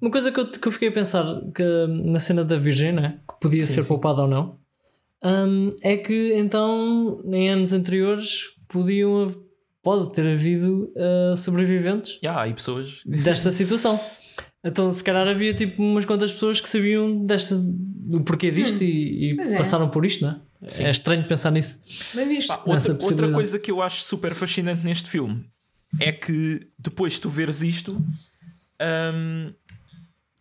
Uma 0.00 0.10
coisa 0.10 0.30
que 0.32 0.40
eu, 0.40 0.46
que 0.50 0.68
eu 0.68 0.72
fiquei 0.72 0.88
a 0.88 0.92
pensar 0.92 1.24
que, 1.54 1.62
na 1.88 2.18
cena 2.18 2.44
da 2.44 2.56
Virgem, 2.56 2.92
né? 2.92 3.18
que 3.28 3.40
podia 3.40 3.62
sim, 3.62 3.74
ser 3.74 3.82
sim. 3.82 3.88
poupada 3.88 4.22
ou 4.22 4.28
não, 4.28 4.58
um, 5.22 5.74
é 5.82 5.96
que 5.96 6.34
então 6.34 7.22
em 7.26 7.50
anos 7.50 7.72
anteriores 7.72 8.54
podiam 8.68 9.34
pode 9.82 10.12
ter 10.12 10.26
havido 10.26 10.92
uh, 10.94 11.36
sobreviventes 11.36 12.18
yeah, 12.22 12.46
e 12.48 12.52
pessoas 12.52 13.02
desta 13.04 13.50
situação. 13.52 13.98
Então, 14.62 14.92
se 14.92 15.02
calhar 15.02 15.26
havia 15.26 15.54
tipo 15.54 15.82
umas 15.82 16.04
quantas 16.04 16.32
pessoas 16.34 16.60
que 16.60 16.68
sabiam 16.68 17.24
desta, 17.24 17.54
do 17.58 18.20
porquê 18.20 18.50
disto 18.50 18.82
hum, 18.82 18.86
e, 18.86 19.32
e 19.32 19.40
é. 19.40 19.56
passaram 19.56 19.86
é. 19.86 19.88
por 19.88 20.04
isto, 20.04 20.22
não 20.22 20.32
é? 20.32 20.40
Sim. 20.68 20.84
É 20.84 20.90
estranho 20.90 21.26
pensar 21.26 21.50
nisso. 21.50 21.80
Bem 22.14 22.28
visto. 22.28 22.48
Pá, 22.48 22.62
outra, 22.66 22.92
outra 23.00 23.32
coisa 23.32 23.58
que 23.58 23.70
eu 23.70 23.80
acho 23.80 24.02
super 24.02 24.34
fascinante 24.34 24.84
neste 24.84 25.08
filme 25.08 25.46
é 25.98 26.12
que 26.12 26.68
depois 26.78 27.14
de 27.14 27.22
tu 27.22 27.30
veres 27.30 27.62
isto, 27.62 27.92
hum, 29.14 29.52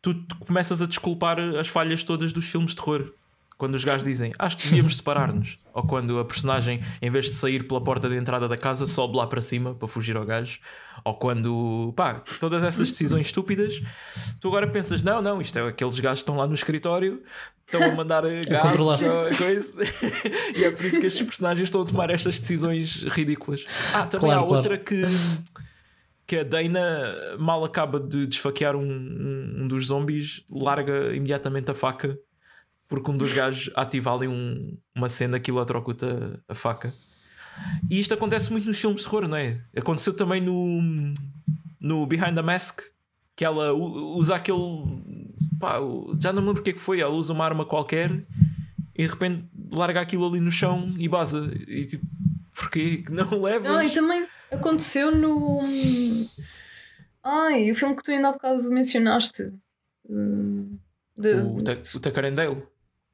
tu, 0.02 0.16
começas 0.40 0.82
a 0.82 0.86
desculpar 0.86 1.40
as 1.40 1.68
falhas 1.68 2.04
todas 2.04 2.34
dos 2.34 2.46
filmes 2.46 2.72
de 2.72 2.78
terror. 2.78 3.12
Quando 3.58 3.76
os 3.76 3.84
gajos 3.84 4.06
dizem 4.06 4.32
acho 4.40 4.56
que 4.56 4.64
devíamos 4.70 4.96
separar-nos, 4.96 5.58
ou 5.74 5.84
quando 5.84 6.18
a 6.18 6.24
personagem, 6.24 6.80
em 7.02 7.10
vez 7.10 7.26
de 7.26 7.32
sair 7.32 7.68
pela 7.68 7.82
porta 7.82 8.08
de 8.08 8.16
entrada 8.16 8.48
da 8.48 8.56
casa, 8.56 8.88
sobe 8.88 9.18
lá 9.18 9.28
para 9.28 9.42
cima 9.42 9.76
para 9.76 9.86
fugir 9.86 10.16
ao 10.16 10.26
gajo, 10.26 10.60
ou 11.04 11.14
quando 11.16 11.92
pá, 11.94 12.24
todas 12.40 12.64
essas 12.64 12.88
decisões 12.90 13.26
estúpidas, 13.28 13.82
tu 14.40 14.48
agora 14.48 14.66
pensas: 14.70 15.04
não, 15.04 15.22
não, 15.22 15.42
isto 15.42 15.60
é 15.60 15.68
aqueles 15.68 16.00
gajos 16.00 16.20
que 16.20 16.24
estão 16.24 16.38
lá 16.38 16.48
no 16.48 16.54
escritório, 16.54 17.22
estão 17.66 17.84
a 17.84 17.94
mandar 17.94 18.24
controlar. 18.62 19.00
ou 19.04 19.36
coisa, 19.36 19.84
e 20.56 20.64
é 20.64 20.72
por 20.72 20.86
isso 20.86 20.98
que 21.02 21.08
estes 21.08 21.28
personagens 21.28 21.68
estão 21.68 21.82
a 21.82 21.86
tomar 21.86 22.10
estas 22.12 22.40
decisões 22.40 23.04
ridículas. 23.10 23.66
Ah, 23.94 24.06
também 24.06 24.30
Claro, 24.30 24.44
há 24.46 24.48
claro. 24.48 24.56
outra 24.64 24.78
que 24.78 25.02
que 26.30 26.38
a 26.38 26.44
Dana 26.44 27.36
mal 27.40 27.66
acaba 27.66 28.00
de 28.00 28.28
desfaquear 28.28 28.76
um, 28.76 28.84
um, 28.84 29.64
um 29.64 29.68
dos 29.68 29.88
zombies, 29.88 30.44
larga 30.50 31.12
imediatamente 31.16 31.72
a 31.72 31.74
faca 31.74 32.16
porque 32.88 33.12
um 33.12 33.18
dos 33.18 33.32
gajos 33.34 33.72
ativa 33.76 34.14
ali 34.14 34.28
um- 34.28 34.76
uma 34.96 35.08
cena 35.10 35.40
que 35.40 35.52
eletrocuta 35.52 36.42
a 36.48 36.56
faca. 36.56 36.92
E 37.90 38.00
isto 38.00 38.14
acontece 38.14 38.52
muito 38.52 38.66
nos 38.66 38.80
filmes 38.80 39.02
de 39.02 39.08
terror, 39.08 39.28
não 39.28 39.38
é? 39.38 39.62
Aconteceu 39.78 40.12
também 40.16 40.42
no, 40.42 40.82
no 41.80 42.06
Behind 42.08 42.34
the 42.36 42.42
Mask, 42.42 42.82
que 43.36 43.46
ela 43.46 43.74
usa 43.74 44.36
aquele. 44.36 44.60
pá, 45.60 45.78
já 46.20 46.34
não 46.34 46.42
me 46.42 46.48
lembro 46.48 46.62
o 46.62 46.64
que 46.64 46.72
é 46.72 46.74
que 46.74 46.80
foi. 46.80 47.00
Ela 47.00 47.14
usa 47.14 47.32
uma 47.34 47.46
arma 47.46 47.64
qualquer 47.66 48.12
e 48.96 49.04
de 49.04 49.08
repente 49.08 49.46
larga 49.72 50.02
aquilo 50.02 50.28
ali 50.28 50.40
no 50.40 50.52
chão 50.52 50.94
e 50.98 51.08
baza. 51.08 51.52
E 51.68 51.86
tipo, 51.86 52.06
porquê 52.56 52.98
que 53.04 53.12
não 53.12 53.40
levas? 53.42 53.68
Ah, 53.70 53.86
e 53.86 53.92
também 53.92 54.26
aconteceu 54.52 55.12
no. 55.16 55.60
Ai, 57.24 57.72
o 57.72 57.76
filme 57.76 57.96
que 57.96 58.04
tu 58.04 58.12
ainda 58.12 58.30
há 58.30 58.32
bocado 58.32 58.70
mencionaste. 58.70 59.52
Hum, 60.10 60.78
de- 61.18 61.34
o, 61.36 61.62
Ta- 61.62 61.78
o 61.96 62.00
Tacarendale. 62.00 62.64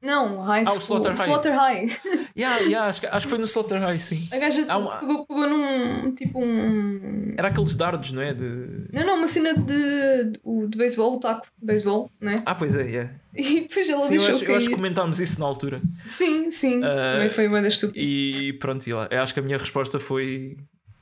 Não, 0.02 0.42
High 0.42 0.62
Ah, 0.66 0.72
o 0.72 0.80
School. 0.80 0.98
Slaughter 1.00 1.12
High. 1.16 1.24
Slaughter 1.26 1.54
High. 1.54 2.00
Yeah, 2.36 2.58
yeah, 2.60 2.86
acho, 2.88 3.00
que- 3.00 3.06
acho 3.06 3.26
que 3.26 3.30
foi 3.30 3.38
no 3.38 3.44
Slaughter 3.46 3.80
High, 3.80 3.98
sim. 3.98 4.28
A 4.30 4.38
gaja 4.38 4.62
uma- 4.78 4.98
pegou, 4.98 5.26
pegou 5.26 5.48
num. 5.48 6.14
Tipo 6.14 6.38
um. 6.38 7.34
Era 7.36 7.48
aqueles 7.48 7.74
dardos, 7.74 8.12
não 8.12 8.22
é? 8.22 8.32
De... 8.32 8.88
Não, 8.92 9.04
não, 9.06 9.16
uma 9.16 9.26
cena 9.26 9.54
de, 9.54 10.24
de, 10.32 10.68
de 10.68 10.78
beisebol, 10.78 11.16
o 11.16 11.20
taco 11.20 11.46
de 11.58 11.66
beisebol, 11.66 12.10
né? 12.20 12.36
Ah, 12.46 12.54
pois 12.54 12.76
é, 12.76 12.82
yeah. 12.82 13.10
E 13.34 13.62
depois 13.62 13.88
ela 13.88 14.00
Sim, 14.00 14.14
eu 14.14 14.20
deixou 14.20 14.36
acho, 14.36 14.44
eu 14.44 14.56
acho 14.56 14.68
que 14.68 14.74
comentámos 14.74 15.18
isso 15.20 15.40
na 15.40 15.46
altura. 15.46 15.82
Sim, 16.06 16.50
sim. 16.50 16.82
Ah, 16.84 17.14
Também 17.14 17.28
foi 17.30 17.48
uma 17.48 17.60
das 17.60 17.72
estúpida. 17.74 17.98
E 17.98 18.52
pronto, 18.54 18.86
e 18.86 18.92
lá. 18.92 19.08
Eu 19.10 19.20
acho 19.22 19.34
que 19.34 19.40
a 19.40 19.42
minha 19.42 19.58
resposta 19.58 19.98
foi 19.98 20.56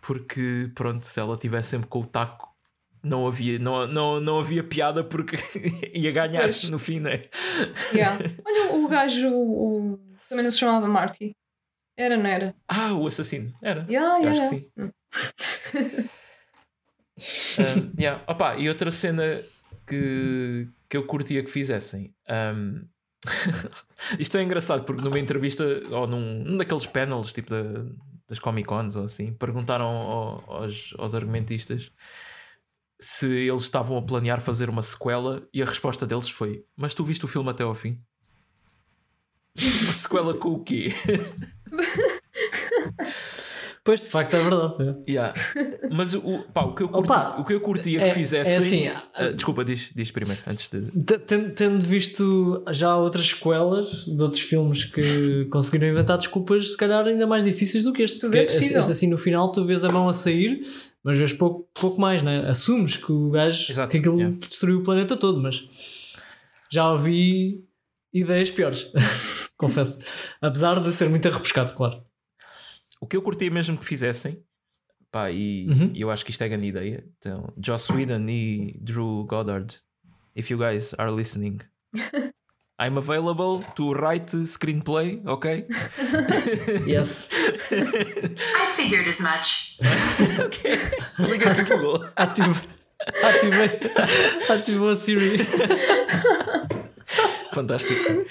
porque, 0.07 0.71
pronto, 0.75 1.05
se 1.05 1.19
ela 1.19 1.37
tivesse 1.37 1.71
sempre 1.71 1.89
com 1.89 2.01
o 2.01 2.07
taco, 2.07 2.51
não 3.03 3.27
havia, 3.27 3.59
não, 3.59 3.87
não, 3.87 4.21
não 4.21 4.39
havia 4.39 4.63
piada 4.63 5.03
porque 5.05 5.37
ia 5.95 6.13
ganhar 6.13 6.43
Pois. 6.43 6.65
no 6.71 6.79
fim, 6.79 7.01
né? 7.01 7.25
Yeah. 7.93 8.19
Olha, 8.45 8.75
o 8.77 8.89
gajo 8.89 9.29
o, 9.31 9.99
também 10.29 10.45
não 10.45 10.51
se 10.51 10.59
chamava 10.59 10.87
Marty. 10.89 11.33
Era, 11.97 12.17
não 12.17 12.27
era? 12.27 12.55
Ah, 12.67 12.93
o 12.93 13.07
assassino. 13.07 13.53
Era. 13.63 13.87
Yeah, 13.89 14.19
Eu 14.19 14.31
yeah, 14.33 14.41
acho 14.41 14.51
que 14.51 14.57
sim. 14.57 16.09
Um, 17.17 17.93
yeah. 17.97 18.25
Opa, 18.27 18.57
e 18.57 18.69
outra 18.69 18.91
cena 18.91 19.41
que, 19.87 20.69
que 20.89 20.97
eu 20.97 21.07
curtia 21.07 21.45
que 21.45 21.51
fizessem. 21.51 22.13
um, 22.29 22.83
Isto 24.19 24.37
é 24.37 24.43
engraçado 24.43 24.83
porque 24.85 25.03
numa 25.03 25.19
entrevista 25.21 25.65
ou 25.93 26.07
num, 26.09 26.43
num 26.43 26.57
daqueles 26.57 26.87
panels 26.87 27.33
tipo 27.33 27.51
da- 27.51 27.87
das 28.29 28.39
Comic 28.39 28.67
Cons 28.69 28.97
ou 28.97 29.05
assim, 29.05 29.33
perguntaram 29.33 29.87
ao- 29.87 30.53
aos, 30.63 30.95
aos 30.99 31.15
argumentistas 31.15 31.91
se 33.01 33.27
eles 33.27 33.63
estavam 33.63 33.99
a 33.99 34.03
planear 34.03 34.41
fazer 34.41 34.69
uma 34.71 34.83
sequela 34.83 35.47
e 35.53 35.63
a 35.63 35.67
resposta 35.67 36.07
deles 36.07 36.31
foi: 36.31 36.65
Mas 36.77 36.95
tu 36.95 37.05
viste 37.05 37.25
o 37.25 37.29
filme 37.29 37.51
até 37.51 37.63
ao 37.63 37.75
fim? 37.75 38.01
Uma 39.85 39.93
sequela 39.93 40.35
com 40.35 40.55
o 40.55 40.65
quê? 40.65 40.89
Pois, 43.85 44.01
de 44.01 44.09
facto, 44.09 44.35
é 44.35 44.43
verdade. 44.43 44.97
Yeah. 45.07 45.35
Mas 45.93 46.15
o, 46.15 46.39
pá, 46.55 46.63
o, 46.65 46.75
que 46.75 46.83
eu 46.83 46.89
curti, 46.89 47.11
Opa, 47.11 47.37
o 47.39 47.45
que 47.45 47.53
eu 47.53 47.61
curtia 47.61 47.99
que 47.99 48.05
é- 48.07 48.15
fizessem. 48.15 48.87
é 48.87 48.91
assim, 48.93 49.03
Ah, 49.15 49.29
desculpa, 49.29 49.63
diz, 49.63 49.93
diz 49.95 50.11
primeiro, 50.11 50.41
antes 50.49 50.71
de. 50.71 50.81
T- 51.03 51.19
ten- 51.19 51.51
Tendo 51.51 51.85
visto 51.85 52.65
já 52.71 52.97
outras 52.97 53.27
sequelas 53.29 54.07
de 54.07 54.23
outros 54.23 54.41
filmes 54.41 54.85
que 54.87 55.45
conseguiram 55.53 55.89
inventar 55.93 56.17
desculpas, 56.17 56.71
se 56.71 56.77
calhar 56.79 57.07
ainda 57.07 57.27
mais 57.27 57.45
difíceis 57.45 57.85
do 57.85 57.93
que 57.93 58.03
este. 58.03 58.21
Porque 58.21 58.39
é 58.39 58.45
este 58.47 58.75
assim 58.77 59.07
no 59.11 59.19
final 59.19 59.53
tu 59.53 59.67
vês 59.67 59.85
a 59.85 59.91
mão 59.91 60.09
a 60.09 60.15
sair, 60.15 60.63
mas 61.03 61.19
vês 61.19 61.35
pouco, 61.35 61.69
pouco 61.79 62.01
mais, 62.01 62.23
né? 62.23 62.43
Assumes 62.49 62.97
que 62.97 63.13
o 63.13 63.29
gajo 63.29 63.71
Exato, 63.71 63.91
que 63.91 63.99
aquilo 63.99 64.17
yeah. 64.19 64.35
destruiu 64.49 64.79
o 64.79 64.83
planeta 64.83 65.15
todo, 65.15 65.39
mas 65.43 65.63
já 66.73 66.91
ouvi 66.91 67.63
ideias 68.15 68.51
piores, 68.51 68.91
confesso. 69.59 69.99
Apesar 70.41 70.81
de 70.81 70.91
ser 70.91 71.11
muito 71.11 71.29
arrebuscado, 71.29 71.75
claro. 71.75 72.03
O 73.05 73.07
que 73.07 73.19
eu 73.19 73.21
curtia 73.23 73.51
mesmo 73.51 73.77
que 73.77 73.85
fizessem, 73.85 74.43
pá, 75.13 75.31
e, 75.31 75.67
Uhum. 75.69 75.93
eu 75.95 76.11
acho 76.11 76.25
que 76.25 76.31
isto 76.31 76.43
é 76.43 76.49
grande 76.49 76.69
ideia. 76.69 77.05
Então, 77.19 77.53
Joss 77.63 77.93
Whedon 77.93 78.27
e 78.31 78.79
Drew 78.81 79.25
Goddard, 79.27 79.77
if 80.35 80.51
you 80.51 80.57
guys 80.57 80.95
are 80.97 81.13
listening, 81.13 81.59
I'm 82.81 82.97
available 82.97 83.63
to 83.77 83.93
write 83.93 84.35
screenplay, 84.47 85.21
ok? 85.27 85.67
Yes. 86.89 87.29
I 87.71 88.73
figured 88.75 89.07
as 89.07 89.21
much. 89.21 89.79
Liga 91.19 91.51
o 91.51 91.65
Google. 91.77 92.09
Ative, 92.17 92.59
ativei, 93.23 93.81
ativou 94.49 94.89
a 94.89 94.97
Siri. 94.97 95.39
Fantástico. 97.53 98.25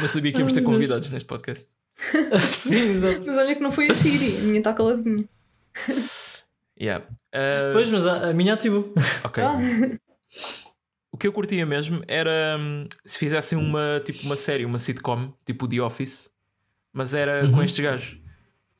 Não 0.00 0.08
sabia 0.08 0.32
que 0.32 0.38
íamos 0.38 0.52
ter 0.52 0.62
convidados 0.62 1.10
neste 1.10 1.26
podcast. 1.26 1.70
Sim, 2.52 2.90
exato. 2.92 3.26
Mas 3.26 3.36
olha 3.38 3.54
que 3.54 3.60
não 3.60 3.70
foi 3.70 3.90
a 3.90 3.94
Siri, 3.94 4.38
a 4.38 4.40
minha 4.44 4.58
está 4.58 4.72
caladinha. 4.72 5.24
Yeah. 6.80 7.06
Ah, 7.32 7.70
Pois, 7.72 7.90
mas 7.90 8.06
a, 8.06 8.30
a 8.30 8.32
minha 8.34 8.54
ativou. 8.54 8.92
Ok. 9.24 9.42
Ah. 9.42 9.58
O 11.12 11.16
que 11.18 11.26
eu 11.28 11.32
curtia 11.32 11.64
mesmo 11.66 12.02
era 12.08 12.56
hum, 12.58 12.86
se 13.04 13.18
fizessem 13.18 13.56
uma, 13.58 14.00
tipo, 14.04 14.22
uma 14.24 14.36
série, 14.36 14.64
uma 14.64 14.78
sitcom, 14.78 15.32
tipo 15.44 15.68
The 15.68 15.80
Office, 15.80 16.30
mas 16.92 17.14
era 17.14 17.48
com 17.50 17.62
estes 17.62 17.80
gajos. 17.84 18.18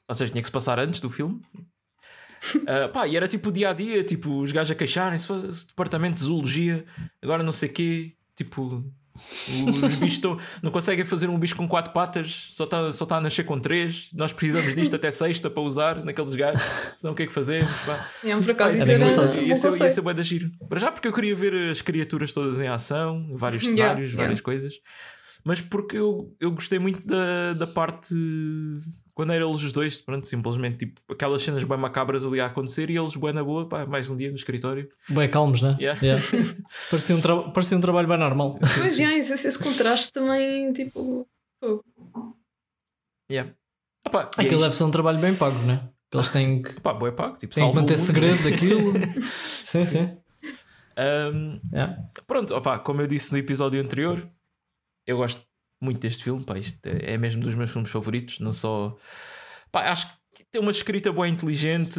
Ou 0.09 0.15
seja, 0.15 0.33
tinha 0.33 0.43
que 0.43 0.49
se 0.49 0.53
passar 0.53 0.79
antes 0.81 0.99
do 1.01 1.11
filme. 1.11 1.41
Ah, 2.67 2.89
pá, 2.89 3.07
e 3.07 3.17
era 3.17 3.29
tipo 3.29 3.51
o 3.51 3.53
dia 3.53 3.71
a 3.71 3.73
dia, 3.73 4.03
tipo, 4.03 4.41
os 4.41 4.51
gajos 4.51 4.73
a 4.73 4.75
queixarem-se, 4.75 5.27
"Foda-se, 5.27 5.67
departamento 5.69 6.17
de 6.17 6.23
zoologia, 6.23 6.85
agora 7.23 7.43
não 7.43 7.53
sei 7.53 7.69
quê, 7.69 8.13
tipo, 8.35 8.83
os 9.85 9.95
bichos 9.97 10.21
não 10.63 10.71
conseguem 10.71 11.05
fazer 11.05 11.29
um 11.29 11.39
bicho 11.39 11.55
com 11.57 11.69
quatro 11.69 11.93
patas, 11.93 12.49
só 12.51 12.65
está 12.65 12.91
só 12.93 13.05
tá 13.05 13.17
a 13.17 13.21
nascer 13.21 13.45
com 13.45 13.59
três. 13.59 14.09
Nós 14.15 14.33
precisamos 14.33 14.75
disto 14.75 14.97
até 14.97 15.11
sexta 15.11 15.51
para 15.51 15.63
usar 15.63 16.05
naqueles 16.05 16.35
gajos, 16.35 16.63
senão 16.97 17.13
o 17.13 17.17
que 17.17 17.25
é 17.25 17.27
que 17.27 17.33
fazemos? 17.33 17.71
Pá. 17.87 18.09
É, 18.25 18.37
por 18.37 18.51
acaso, 18.51 18.83
era 18.83 19.05
um 19.05 19.07
Ia 19.07 19.11
ser, 19.11 19.43
ia 19.43 19.55
conceito. 19.71 19.95
ser 19.95 20.01
bué 20.01 20.15
da 20.15 20.23
giro. 20.23 20.51
Para 20.69 20.81
já 20.81 20.91
porque 20.91 21.09
eu 21.09 21.13
queria 21.13 21.35
ver 21.35 21.55
as 21.71 21.83
criaturas 21.83 22.33
todas 22.33 22.59
em 22.61 22.69
ação, 22.69 23.27
vários 23.37 23.63
Yeah, 23.63 23.83
cenários, 23.83 24.11
yeah. 24.11 24.23
várias 24.23 24.41
coisas. 24.41 24.75
Mas 25.45 25.61
porque 25.61 25.97
eu, 25.97 26.35
eu 26.39 26.53
gostei 26.53 26.79
muito 26.79 27.05
da, 27.07 27.53
da 27.55 27.67
parte 27.67 28.15
quando 29.15 29.33
eram 29.33 29.51
eles 29.51 29.63
os 29.63 29.73
dois, 29.73 30.01
pronto, 30.01 30.27
simplesmente 30.27 30.79
tipo 30.79 31.01
aquelas 31.11 31.43
cenas 31.43 31.65
bem 31.65 31.77
macabras 31.77 32.25
ali 32.25 32.41
a 32.41 32.47
acontecer 32.47 32.89
e 32.91 32.97
eles 32.97 33.15
bem 33.17 33.33
na 33.33 33.43
boa, 33.45 33.69
pá, 33.69 33.85
mais 33.85 34.09
um 34.09 34.17
dia 34.17 34.29
no 34.31 34.37
escritório. 34.37 34.89
Bem 35.09 35.29
calmos, 35.29 35.61
né? 35.61 35.77
Yeah. 35.81 36.01
parecia, 36.91 37.17
um 37.17 37.21
tra- 37.21 37.51
parecia 37.51 37.77
um 37.77 37.81
trabalho 37.81 38.09
bem 38.09 38.19
normal. 38.19 38.59
Pois 38.79 38.97
já, 38.97 39.13
esse, 39.15 39.33
esse 39.35 39.63
contraste 39.63 40.13
também, 40.13 40.73
tipo. 40.73 41.27
pô, 41.61 41.85
Yeah. 43.31 43.53
Ah, 44.05 44.31
e 44.39 44.43
é 44.43 44.47
Aquilo 44.47 44.61
deve 44.61 44.75
ser 44.75 44.85
um 44.85 44.91
trabalho 44.91 45.19
bem 45.19 45.35
pago, 45.35 45.59
né? 45.61 45.89
Que 46.11 46.17
Eles 46.19 46.29
têm 46.29 46.61
que, 46.63 46.81
Pá, 46.81 46.93
bué 46.93 47.11
pago, 47.11 47.37
tipo, 47.39 47.55
têm 47.55 47.69
que 47.71 47.75
manter 47.77 47.97
segredo 47.97 48.43
daquilo. 48.43 48.93
sim, 49.65 49.85
sim. 49.85 50.17
Um, 50.99 51.61
Yeah. 51.73 51.97
Pronto, 52.27 52.55
opá, 52.55 52.79
como 52.79 53.01
eu 53.01 53.07
disse 53.07 53.33
no 53.33 53.39
episódio 53.39 53.81
anterior, 53.81 54.23
eu 55.07 55.17
gosto 55.17 55.43
muito 55.81 56.01
deste 56.01 56.25
filme, 56.25 56.45
pá, 56.45 56.59
isto 56.59 56.85
é 56.87 57.15
é 57.15 57.19
mesmo 57.19 57.43
dos 57.43 57.55
meus 57.55 57.71
filmes 57.71 57.91
favoritos, 57.91 58.39
não 58.41 58.53
só. 58.53 58.97
Pá, 59.71 59.91
acho 59.91 60.07
que 60.35 60.45
tem 60.51 60.61
uma 60.63 60.71
escrita 60.71 61.13
boa 61.13 61.27
inteligente, 61.29 61.99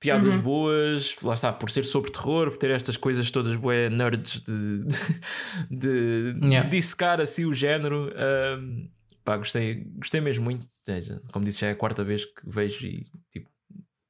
piadas 0.00 0.34
Uhum. 0.36 0.42
boas, 0.42 1.16
lá 1.22 1.34
está, 1.34 1.52
por 1.52 1.70
ser 1.70 1.82
sobre 1.84 2.10
terror, 2.10 2.50
por 2.50 2.56
ter 2.56 2.70
estas 2.70 2.96
coisas 2.96 3.30
todas 3.30 3.54
boé 3.56 3.90
nerds 3.90 4.40
de, 4.40 4.84
de, 5.70 6.32
de 6.34 6.46
Yeah. 6.46 6.68
dissecar 6.68 7.20
assim 7.20 7.44
o 7.44 7.52
género. 7.52 8.10
um, 8.58 8.90
pá, 9.24 9.36
gostei, 9.36 9.84
gostei 9.96 10.20
mesmo 10.20 10.44
muito. 10.44 10.66
Seja, 10.86 11.20
Como 11.32 11.44
disse, 11.44 11.60
já 11.60 11.66
é 11.68 11.70
a 11.72 11.76
quarta 11.76 12.02
vez 12.02 12.24
que 12.24 12.32
vejo 12.46 12.86
e 12.86 13.06
tipo, 13.30 13.50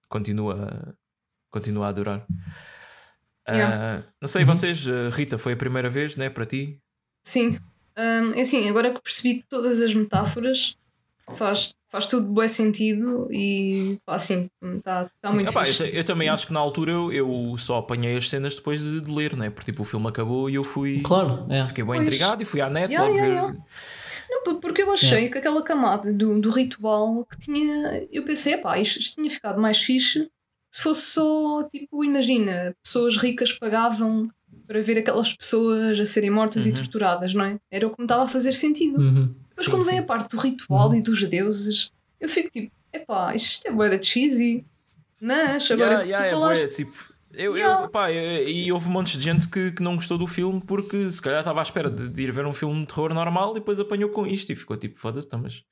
continua, 0.09 0.97
continua 1.51 1.87
a 1.87 1.89
adorar. 1.89 2.27
Yeah. 3.49 4.05
Ah, 4.07 4.13
não 4.21 4.29
sei, 4.29 4.43
Uhum. 4.43 4.49
vocês, 4.55 4.87
ah, 4.89 5.09
Rita, 5.11 5.37
foi 5.39 5.55
a 5.55 5.57
primeira 5.57 5.91
vez, 5.91 6.17
né, 6.17 6.31
para 6.31 6.47
ti? 6.47 6.81
Sim. 7.27 7.59
Hum, 7.97 8.33
é 8.35 8.41
assim, 8.41 8.69
agora 8.69 8.93
que 8.93 9.03
percebi 9.03 9.45
todas 9.49 9.81
as 9.81 9.95
metáforas, 9.95 10.77
faz, 11.35 11.75
faz 11.89 12.07
tudo 12.07 12.29
bom 12.29 12.47
sentido 12.49 13.29
e 13.31 13.99
pá, 14.05 14.15
assim, 14.15 14.49
está 14.77 15.11
tá 15.21 15.33
muito 15.33 15.51
Epá, 15.51 15.69
eu, 15.69 15.87
eu 15.87 16.05
também 16.05 16.29
acho 16.29 16.47
que 16.47 16.53
na 16.53 16.61
altura 16.61 16.93
eu, 16.93 17.13
eu 17.13 17.57
só 17.59 17.79
apanhei 17.79 18.17
as 18.17 18.29
cenas 18.29 18.55
depois 18.55 18.81
de, 18.81 19.01
de 19.01 19.11
ler, 19.11 19.37
né? 19.37 19.51
Porque 19.51 19.71
tipo, 19.71 19.83
o 19.83 19.85
filme 19.85 20.09
acabou 20.09 20.49
e 20.49 20.55
eu 20.55 20.65
fui. 20.65 21.01
Claro, 21.03 21.47
é. 21.51 21.67
Fiquei 21.67 21.85
bem 21.85 21.95
Pois. 21.97 22.09
intrigado 22.09 22.43
e 22.43 22.47
fui 22.47 22.61
à 22.61 22.71
net 22.71 22.93
Yeah, 22.93 23.09
logo 23.09 23.19
yeah, 23.19 23.35
ver. 23.35 23.53
yeah. 23.53 23.65
Não, 24.31 24.61
porque 24.61 24.83
eu 24.83 24.93
achei 24.93 25.29
que 25.29 25.39
aquela 25.39 25.63
camada 25.63 26.13
do, 26.13 26.41
do 26.41 26.51
ritual 26.51 27.25
que 27.27 27.39
tinha. 27.39 28.07
Eu 28.11 28.25
pensei, 28.25 28.57
pá, 28.57 28.79
isto, 28.79 29.01
isto 29.01 29.17
tinha 29.17 29.31
ficado 29.31 29.61
mais 29.61 29.79
fixe 29.79 30.31
se 30.71 30.83
fosse 30.83 31.03
só, 31.03 31.65
tipo, 31.65 32.05
imagina, 32.05 32.75
pessoas 32.83 33.17
ricas 33.17 33.53
pagavam 33.53 34.31
para 34.71 34.81
ver 34.83 34.99
aquelas 35.01 35.35
pessoas 35.35 35.99
a 35.99 36.05
serem 36.07 36.31
mortas 36.31 36.65
e 36.65 36.71
torturadas, 36.73 37.35
não 37.35 37.45
é? 37.45 37.59
Era 37.73 37.89
o 37.89 37.91
que 37.91 37.97
me 37.99 38.05
estava 38.05 38.23
a 38.23 38.29
fazer 38.29 38.53
sentido. 38.53 39.01
Uhum. 39.01 39.35
Mas 39.57 39.65
Sim, 39.65 39.71
quando 39.73 39.83
sim. 39.83 39.91
vem 39.91 39.99
a 39.99 40.03
parte 40.05 40.31
do 40.31 40.37
ritual 40.41 40.95
e 40.95 41.03
dos 41.03 41.29
deuses, 41.29 41.91
eu 42.21 42.29
fico 42.29 42.51
tipo, 42.51 42.71
epá, 42.93 43.35
isto 43.35 43.67
é 43.67 43.73
boa 43.73 44.01
cheesy. 44.01 44.65
Mas 45.21 45.69
agora 45.73 45.91
Yeah, 45.91 46.03
que 46.05 46.09
yeah, 46.11 46.29
tu 46.29 46.29
é 46.29 46.39
falaste. 46.39 46.63
bué, 46.67 46.77
tipo, 46.77 47.10
eu, 47.33 47.57
eu, 47.57 47.89
pá, 47.91 48.11
e 48.11 48.67
e 48.67 48.73
houve 48.73 48.89
um 48.89 48.93
monte 48.93 49.17
de 49.17 49.23
gente 49.25 49.49
que, 49.49 49.73
que 49.73 49.83
não 49.83 49.95
gostou 49.97 50.19
do 50.19 50.27
filme 50.27 50.61
porque 50.67 51.09
se 51.11 51.21
calhar 51.23 51.41
estava 51.41 51.61
à 51.61 51.63
espera 51.63 51.89
de, 51.91 52.09
de 52.09 52.23
ir 52.23 52.33
ver 52.33 52.45
um 52.47 52.53
filme 52.53 52.81
de 52.81 52.87
terror 52.87 53.13
normal 53.15 53.53
e 53.53 53.55
depois 53.55 53.79
apanhou 53.81 54.11
com 54.11 54.27
isto 54.27 54.51
e 54.53 54.57
ficou 54.57 54.77
tipo, 54.77 54.99
foda-se, 54.99 55.27
então, 55.27 55.41
mas 55.41 55.63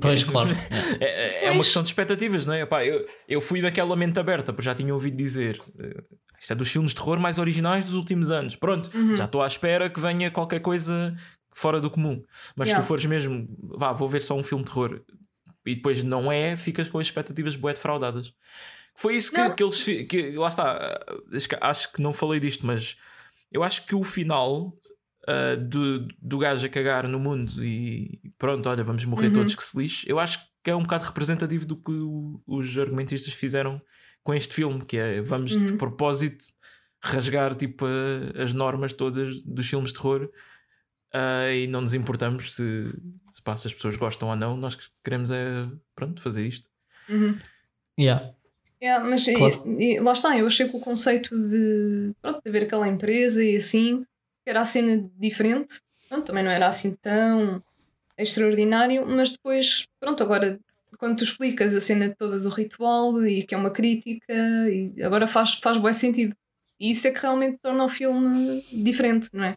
Pois, 0.00 0.24
claro. 0.24 0.50
é, 1.00 1.04
é- 1.04 1.46
é 1.46 1.50
uma 1.50 1.62
questão 1.62 1.82
de 1.82 1.88
expectativas, 1.88 2.46
não 2.46 2.54
é? 2.54 2.60
Epá, 2.62 2.84
eu, 2.84 3.04
eu 3.28 3.40
fui 3.40 3.60
daquela 3.60 3.94
mente 3.96 4.18
aberta, 4.20 4.52
porque 4.52 4.64
já 4.66 4.74
tinha 4.74 4.92
ouvido 4.94 5.16
dizer. 5.16 5.60
eh, 5.78 6.02
Isto 6.38 6.52
é 6.52 6.56
dos 6.56 6.68
filmes 6.70 6.92
de 6.92 6.96
terror 6.96 7.18
mais 7.20 7.38
originais 7.38 7.84
dos 7.84 7.94
últimos 7.94 8.30
anos. 8.30 8.56
Pronto, 8.56 8.90
Uhum. 8.96 9.14
já 9.16 9.24
estou 9.26 9.42
à 9.42 9.46
espera 9.46 9.90
que 9.90 10.00
venha 10.00 10.30
qualquer 10.30 10.60
coisa 10.60 11.14
fora 11.54 11.80
do 11.80 11.90
comum. 11.90 12.22
Mas 12.56 12.68
se 12.68 12.72
Yeah. 12.72 12.82
tu 12.84 12.86
fores 12.88 13.04
mesmo, 13.04 13.46
vá, 13.76 13.92
vou 13.92 14.08
ver 14.08 14.20
só 14.20 14.34
um 14.36 14.42
filme 14.42 14.64
de 14.64 14.70
terror 14.70 15.02
e 15.66 15.74
depois 15.74 16.02
não 16.02 16.32
é, 16.32 16.56
ficas 16.56 16.88
com 16.88 16.98
as 16.98 17.06
expectativas 17.08 17.56
bué 17.56 17.74
defraudadas. 17.74 18.32
Foi 18.96 19.16
isso 19.16 19.32
que, 19.32 19.50
que 19.54 19.62
eles. 19.62 19.84
Que, 20.08 20.30
lá 20.32 20.48
está, 20.48 21.00
acho 21.32 21.48
que- 21.48 21.58
acho 21.60 21.92
que 21.92 22.02
não 22.02 22.12
falei 22.12 22.38
disto, 22.40 22.66
mas 22.66 22.96
eu 23.50 23.62
acho 23.62 23.86
que 23.86 23.94
o 23.94 24.02
final 24.02 24.76
ah, 25.26 25.54
do, 25.56 26.06
do 26.20 26.38
gajo 26.38 26.66
a 26.66 26.68
cagar 26.70 27.06
no 27.08 27.18
mundo 27.18 27.64
e 27.64 28.20
pronto, 28.38 28.68
olha, 28.68 28.82
vamos 28.84 29.04
morrer 29.04 29.28
Uhum. 29.28 29.32
todos 29.34 29.54
que 29.54 29.62
se 29.64 29.78
lixe, 29.78 30.08
eu 30.08 30.18
acho 30.18 30.38
que 30.62 30.70
é 30.70 30.74
um 30.76 30.82
bocado 30.82 31.04
representativo 31.04 31.64
do 31.66 31.76
que 31.76 31.90
o- 31.92 32.42
os 32.46 32.76
argumentistas 32.78 33.32
fizeram 33.32 33.80
com 34.22 34.34
este 34.34 34.54
filme, 34.54 34.84
que 34.84 34.96
é 34.98 35.20
vamos 35.22 35.52
Uhum. 35.52 35.66
de 35.66 35.72
propósito 35.74 36.44
rasgar 37.02 37.54
tipo 37.54 37.86
a- 37.86 38.42
as 38.42 38.52
normas 38.52 38.92
todas 38.92 39.42
dos 39.42 39.66
filmes 39.68 39.92
de 39.92 39.98
terror 39.98 40.30
ah, 41.14 41.50
e 41.52 41.66
não 41.66 41.80
nos 41.80 41.94
importamos 41.94 42.54
se, 42.54 42.84
se, 43.32 43.42
pá, 43.42 43.56
se 43.56 43.66
as 43.66 43.74
pessoas 43.74 43.96
gostam 43.96 44.28
ou 44.28 44.36
não, 44.36 44.56
nós 44.56 44.76
queremos 45.04 45.30
é 45.30 45.68
pronto, 45.94 46.20
fazer 46.22 46.46
isto. 46.46 46.68
Uhum. 47.08 47.38
Yeah. 47.98 48.34
Yeah, 48.82 49.04
mas 49.04 49.26
e- 49.28 49.34
Claro. 49.34 49.62
e, 49.78 49.98
lá 50.00 50.12
está, 50.12 50.36
eu 50.38 50.46
achei 50.46 50.68
que 50.68 50.76
o 50.76 50.80
conceito 50.80 51.38
de, 51.48 52.12
pronto, 52.22 52.40
de 52.44 52.50
ver 52.50 52.64
aquela 52.64 52.88
empresa 52.88 53.44
e 53.44 53.56
assim 53.56 54.04
era 54.46 54.60
a 54.62 54.64
cena 54.64 55.08
diferente, 55.18 55.80
pronto, 56.08 56.24
também 56.26 56.42
não 56.42 56.50
era 56.50 56.66
assim 56.66 56.94
tão 56.96 57.62
extraordinário, 58.16 59.06
mas 59.06 59.32
depois, 59.32 59.84
pronto, 60.00 60.22
agora 60.22 60.58
quando 60.98 61.18
tu 61.18 61.24
explicas 61.24 61.74
a 61.74 61.80
cena 61.80 62.14
toda 62.18 62.38
do 62.38 62.48
ritual 62.50 63.24
e 63.26 63.42
que 63.42 63.54
é 63.54 63.58
uma 63.58 63.70
crítica, 63.70 64.32
e 64.68 65.02
agora 65.02 65.26
faz, 65.26 65.54
faz 65.54 65.78
bom 65.78 65.92
sentido. 65.92 66.34
E 66.78 66.90
isso 66.90 67.06
é 67.06 67.10
que 67.10 67.20
realmente 67.20 67.58
torna 67.62 67.84
o 67.84 67.88
filme 67.88 68.62
diferente, 68.72 69.28
não 69.32 69.44
é? 69.44 69.56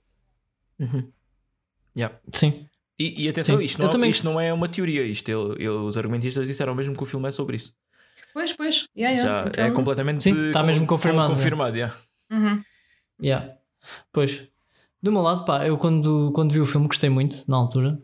Yeah. 1.98 2.20
Sim. 2.34 2.68
E, 3.00 3.26
e 3.26 3.30
atenção, 3.30 3.58
Sim, 3.58 3.64
isto, 3.66 3.82
não, 3.82 3.90
também 3.90 4.10
isto 4.10 4.24
não 4.26 4.40
é 4.40 4.54
uma 4.54 4.68
teoria, 4.70 5.04
isto 5.04 5.30
ele- 5.30 5.56
ele- 5.64 5.70
os 5.70 5.98
argumentistas 5.98 6.48
disseram 6.48 6.76
mesmo 6.76 6.96
que 6.96 7.04
o 7.04 7.06
filme 7.06 7.28
é 7.28 7.32
sobre 7.32 7.56
isso. 7.58 7.74
Pois, 8.34 8.54
pois, 8.54 8.88
yeah, 8.98 9.16
yeah. 9.18 9.44
Já 9.44 9.48
Então, 9.50 9.66
é 9.66 9.72
completamente 9.72 10.24
Sim, 10.24 10.48
está 10.48 10.62
com- 10.62 10.66
mesmo 10.68 10.88
confirmado, 10.88 11.32
é. 11.32 11.36
confirmado 11.36 11.76
yeah. 11.78 11.96
uhum. 12.32 12.64
Yeah. 13.22 13.54
Pois. 14.12 14.48
Do 15.02 15.12
meu 15.12 15.22
lado, 15.22 15.46
pá, 15.46 15.66
eu 15.68 15.78
quando, 15.78 16.32
quando 16.34 16.52
vi 16.54 16.60
o 16.62 16.66
filme 16.66 16.88
gostei 16.88 17.10
muito, 17.10 17.44
na 17.48 17.58
altura. 17.58 18.00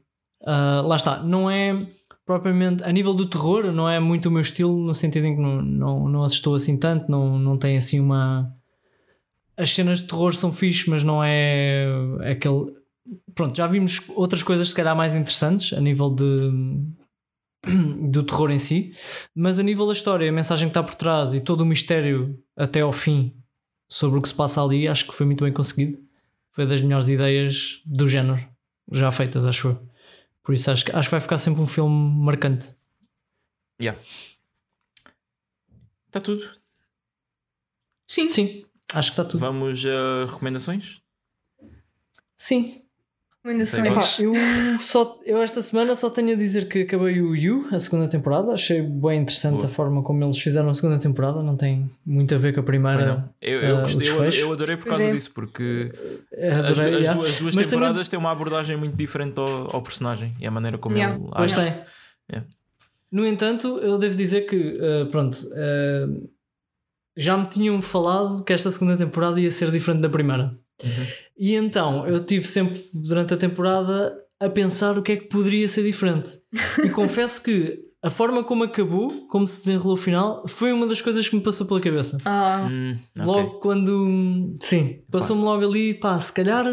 Ah, 0.46 0.82
lá 0.86 0.96
está, 0.96 1.24
não 1.24 1.50
é 1.50 1.88
propriamente, 2.26 2.84
a 2.84 2.92
nível 2.92 3.14
do 3.14 3.26
terror, 3.26 3.72
não 3.72 3.90
é 3.90 4.00
muito 4.00 4.28
o 4.28 4.32
meu 4.32 4.42
estilo, 4.42 4.78
no 4.78 4.94
sentido 4.94 5.26
em 5.26 5.36
que 5.36 5.42
não, 5.42 5.62
não, 5.62 6.08
não 6.10 6.24
assustou 6.24 6.54
assim 6.56 6.78
tanto, 6.78 7.10
não, 7.10 7.40
não 7.40 7.58
tem 7.58 7.76
assim 7.78 8.00
uma. 8.00 8.54
As 9.58 9.72
cenas 9.74 10.00
de 10.02 10.08
terror 10.08 10.34
são 10.36 10.54
fixes, 10.54 10.86
mas 10.88 11.04
não 11.04 11.24
é 11.24 11.88
aquele. 12.32 12.72
Pronto, 13.34 13.56
já 13.58 13.66
vimos 13.66 14.02
outras 14.10 14.44
coisas, 14.44 14.70
se 14.70 14.76
calhar, 14.76 14.96
mais 14.96 15.16
interessantes 15.16 15.74
a 15.76 15.82
nível 15.82 16.10
de. 16.10 16.52
do 18.10 18.24
terror 18.24 18.52
em 18.52 18.58
si, 18.58 18.94
mas 19.36 19.60
a 19.60 19.64
nível 19.64 19.86
da 19.86 19.94
história, 19.94 20.30
a 20.30 20.32
mensagem 20.32 20.68
que 20.68 20.72
está 20.72 20.84
por 20.84 20.96
trás 20.96 21.34
e 21.34 21.42
todo 21.42 21.62
o 21.62 21.66
mistério 21.66 22.42
até 22.56 22.82
ao 22.82 22.92
fim 22.92 23.36
sobre 23.90 24.20
o 24.20 24.22
que 24.22 24.30
se 24.30 24.34
passa 24.36 24.64
ali, 24.64 24.88
acho 24.88 25.06
que 25.06 25.14
foi 25.14 25.26
muito 25.26 25.44
bem 25.44 25.52
conseguido. 25.52 26.02
Foi 26.52 26.66
das 26.66 26.82
melhores 26.82 27.08
ideias 27.08 27.82
do 27.86 28.08
género 28.08 28.48
já 28.92 29.12
feitas, 29.12 29.46
acho 29.46 29.70
eu. 29.70 29.90
Por 30.44 30.54
isso 30.54 30.72
acho 30.72 30.86
que, 30.86 30.92
acho 30.92 31.08
que 31.08 31.12
vai 31.12 31.20
ficar 31.20 31.38
sempre 31.38 31.62
um 31.62 31.68
filme 31.68 32.24
marcante. 32.24 32.76
Yeah. 33.82 34.00
Está 36.08 36.20
tudo. 36.20 36.44
Sim, 38.08 38.28
Sim, 38.30 38.66
acho 38.94 39.10
que 39.10 39.14
está 39.14 39.24
tudo. 39.24 39.40
Vamos 39.40 39.86
a 39.86 40.26
recomendações? 40.26 41.02
Sim. 42.36 42.89
Recomendações. 43.44 43.86
Epá, 43.86 44.02
Epá, 44.02 44.08
eu, 44.22 44.80
só, 44.80 45.20
eu 45.26 45.42
esta 45.42 45.62
semana 45.62 45.96
só 45.96 46.10
tenho 46.10 46.34
a 46.34 46.36
dizer 46.36 46.68
que 46.68 46.82
acabei 46.82 47.22
o 47.22 47.36
You, 47.36 47.68
a 47.72 47.80
segunda 47.80 48.08
temporada. 48.08 48.52
Achei 48.54 48.82
bem 48.82 49.22
interessante 49.22 49.56
Boa. 49.58 49.66
a 49.66 49.70
forma 49.70 50.04
como 50.04 50.24
eles 50.24 50.38
fizeram 50.38 50.70
a 50.70 50.74
segunda 50.74 50.98
temporada. 50.98 51.42
Não 51.42 51.56
tem 51.56 51.90
muito 52.06 52.34
a 52.36 52.38
ver 52.38 52.54
com 52.54 52.60
a 52.60 52.64
primeira. 52.64 53.30
Eu, 53.42 53.60
eu, 53.62 53.78
ah, 53.78 53.82
gostei, 53.82 54.08
eu, 54.10 54.24
eu 54.32 54.54
adorei 54.54 54.78
por 54.78 54.88
causa 54.88 55.04
é. 55.04 55.12
disso, 55.12 55.32
porque 55.34 55.92
Adorei, 56.34 56.70
as, 56.70 56.70
as 56.70 56.80
yeah. 56.80 57.14
duas, 57.14 57.30
as 57.30 57.40
duas 57.40 57.56
Mas 57.56 57.68
também- 57.68 57.80
temporadas 57.88 58.08
têm 58.10 58.20
uma 58.20 58.32
abordagem 58.32 58.78
muito 58.78 58.96
diferente 58.96 59.40
ao, 59.40 59.76
ao 59.76 59.82
personagem 59.82 60.36
e 60.40 60.46
a 60.46 60.52
maneira 60.52 60.78
como 60.78 60.96
Yeah. 60.96 61.16
ele 61.18 61.30
Pois 61.36 61.58
age. 61.58 61.72
tem. 61.72 61.82
É. 62.40 62.44
No 63.12 63.26
entanto, 63.26 63.80
eu 63.80 63.98
devo 63.98 64.16
dizer 64.16 64.42
que, 64.42 64.78
eh, 64.80 65.06
pronto, 65.06 65.38
eh, 65.56 66.06
já 67.18 67.36
me 67.36 67.48
tinham 67.48 67.82
falado 67.82 68.44
que 68.44 68.54
esta 68.54 68.70
segunda 68.70 68.96
temporada 68.96 69.40
ia 69.42 69.50
ser 69.50 69.72
diferente 69.72 70.02
da 70.02 70.10
primeira. 70.10 70.56
E 71.40 71.56
então 71.56 72.06
eu 72.06 72.20
tive 72.20 72.46
sempre 72.46 72.80
durante 72.94 73.34
a 73.34 73.38
temporada 73.38 74.14
a 74.40 74.50
pensar 74.50 74.98
o 74.98 75.02
que 75.02 75.14
é 75.14 75.18
que 75.18 75.28
poderia 75.28 75.68
ser 75.68 75.84
diferente. 75.84 76.30
E 76.84 76.90
confesso 76.92 77.42
que 77.42 77.80
a 78.02 78.10
forma 78.10 78.44
como 78.44 78.64
acabou, 78.64 79.10
como 79.28 79.46
se 79.48 79.58
desenrolou 79.66 79.94
o 79.94 79.98
final, 79.98 80.44
foi 80.48 80.72
uma 80.72 80.88
das 80.88 81.02
coisas 81.02 81.28
que 81.28 81.36
me 81.36 81.42
passou 81.42 81.66
pela 81.68 81.82
cabeça. 81.82 82.18
Ah, 82.26 82.68
Hum, 82.72 82.96
ok. 83.18 83.26
Logo 83.26 83.60
quando. 83.60 84.54
Sim, 84.62 85.02
passou-me 85.12 85.42
logo 85.44 85.66
ali, 85.66 85.94
pá, 85.94 86.20
se 86.20 86.32
calhar. 86.32 86.66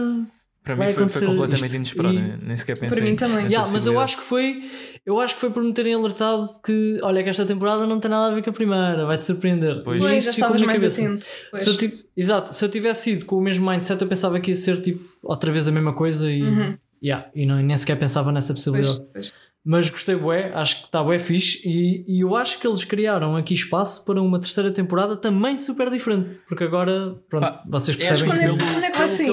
Para 0.66 0.74
vai 0.74 0.88
mim 0.88 0.93
foi, 0.93 1.06
foi 1.09 1.22
acontecer 1.22 1.26
completamente 1.26 1.64
isto. 1.64 1.74
inesperado, 1.76 2.14
E- 2.18 2.38
nem 2.47 2.56
sequer 2.56 2.78
pensei. 2.78 3.02
mim 3.05 3.16
também. 3.16 3.47
Yeah, 3.47 3.70
mas 3.72 3.86
eu 3.86 3.98
acho 4.01 4.16
que 4.18 4.22
foi 4.24 4.62
eu 5.06 5.18
acho 5.20 5.34
que 5.36 5.40
foi 5.40 5.51
por 5.51 5.62
me 5.62 5.72
terem 5.72 5.94
alertado 5.94 6.48
que 6.62 6.98
olha 7.02 7.22
que 7.22 7.28
esta 7.28 7.47
temporada 7.47 7.86
não 7.86 8.01
tem 8.01 8.10
nada 8.10 8.32
a 8.32 8.34
ver 8.34 8.43
com 8.43 8.51
a 8.51 8.52
primeira, 8.52 9.06
vai-te 9.06 9.24
surpreender. 9.24 9.82
Pois. 9.84 10.02
Pois, 10.02 10.18
isso 10.18 10.26
já 10.26 10.32
ficou 10.34 10.56
estavas 10.56 10.60
na 10.60 10.66
mais 10.66 10.80
cabeça. 10.82 11.02
atento. 11.02 11.26
Pois. 11.52 11.62
Se 11.62 11.68
eu 11.70 11.76
tive- 11.76 12.05
exato, 12.16 12.52
se 12.55 12.64
eu 12.64 12.68
tivesse 12.68 13.12
ido 13.12 13.24
com 13.24 13.36
o 13.36 13.40
mesmo 13.40 13.70
mindset, 13.70 14.02
eu 14.02 14.09
pensava 14.09 14.38
que 14.40 14.51
ia 14.51 14.55
ser 14.56 14.82
tipo 14.82 15.02
outra 15.22 15.51
vez 15.52 15.68
a 15.68 15.70
mesma 15.72 15.94
coisa 15.94 16.30
e, 16.30 16.43
Uhum. 16.43 16.76
yeah, 17.02 17.30
e 17.34 17.47
não, 17.47 17.56
nem 17.62 17.76
sequer 17.76 17.97
pensava 17.97 18.32
nessa 18.32 18.52
Pois, 18.52 18.64
possibilidade. 18.64 19.06
pois. 19.12 19.32
Mas 19.68 19.90
gostei 19.90 20.14
bué, 20.14 20.52
acho 20.55 20.76
que 20.80 20.84
está 20.86 21.02
bué 21.02 21.18
fixe 21.18 21.60
e, 21.68 22.05
e 22.06 22.20
eu 22.20 22.36
acho 22.36 22.60
que 22.60 22.66
eles 22.68 22.84
criaram 22.84 23.34
aqui 23.36 23.52
espaço 23.52 24.05
para 24.05 24.20
uma 24.22 24.38
terceira 24.38 24.70
temporada 24.70 25.16
também 25.16 25.56
super 25.56 25.90
diferente, 25.90 26.38
porque 26.48 26.62
agora, 26.62 27.16
pronto, 27.28 27.43
Pá, 27.43 27.64
vocês 27.68 27.97
É 27.98 28.10
assim, 28.10 28.26
percebem 28.30 28.48
Quando 28.48 28.60
é- 28.62 28.72
quando 28.72 28.84
é 28.84 28.90
que 28.90 28.98
vai 28.98 29.09
sair? 29.09 29.28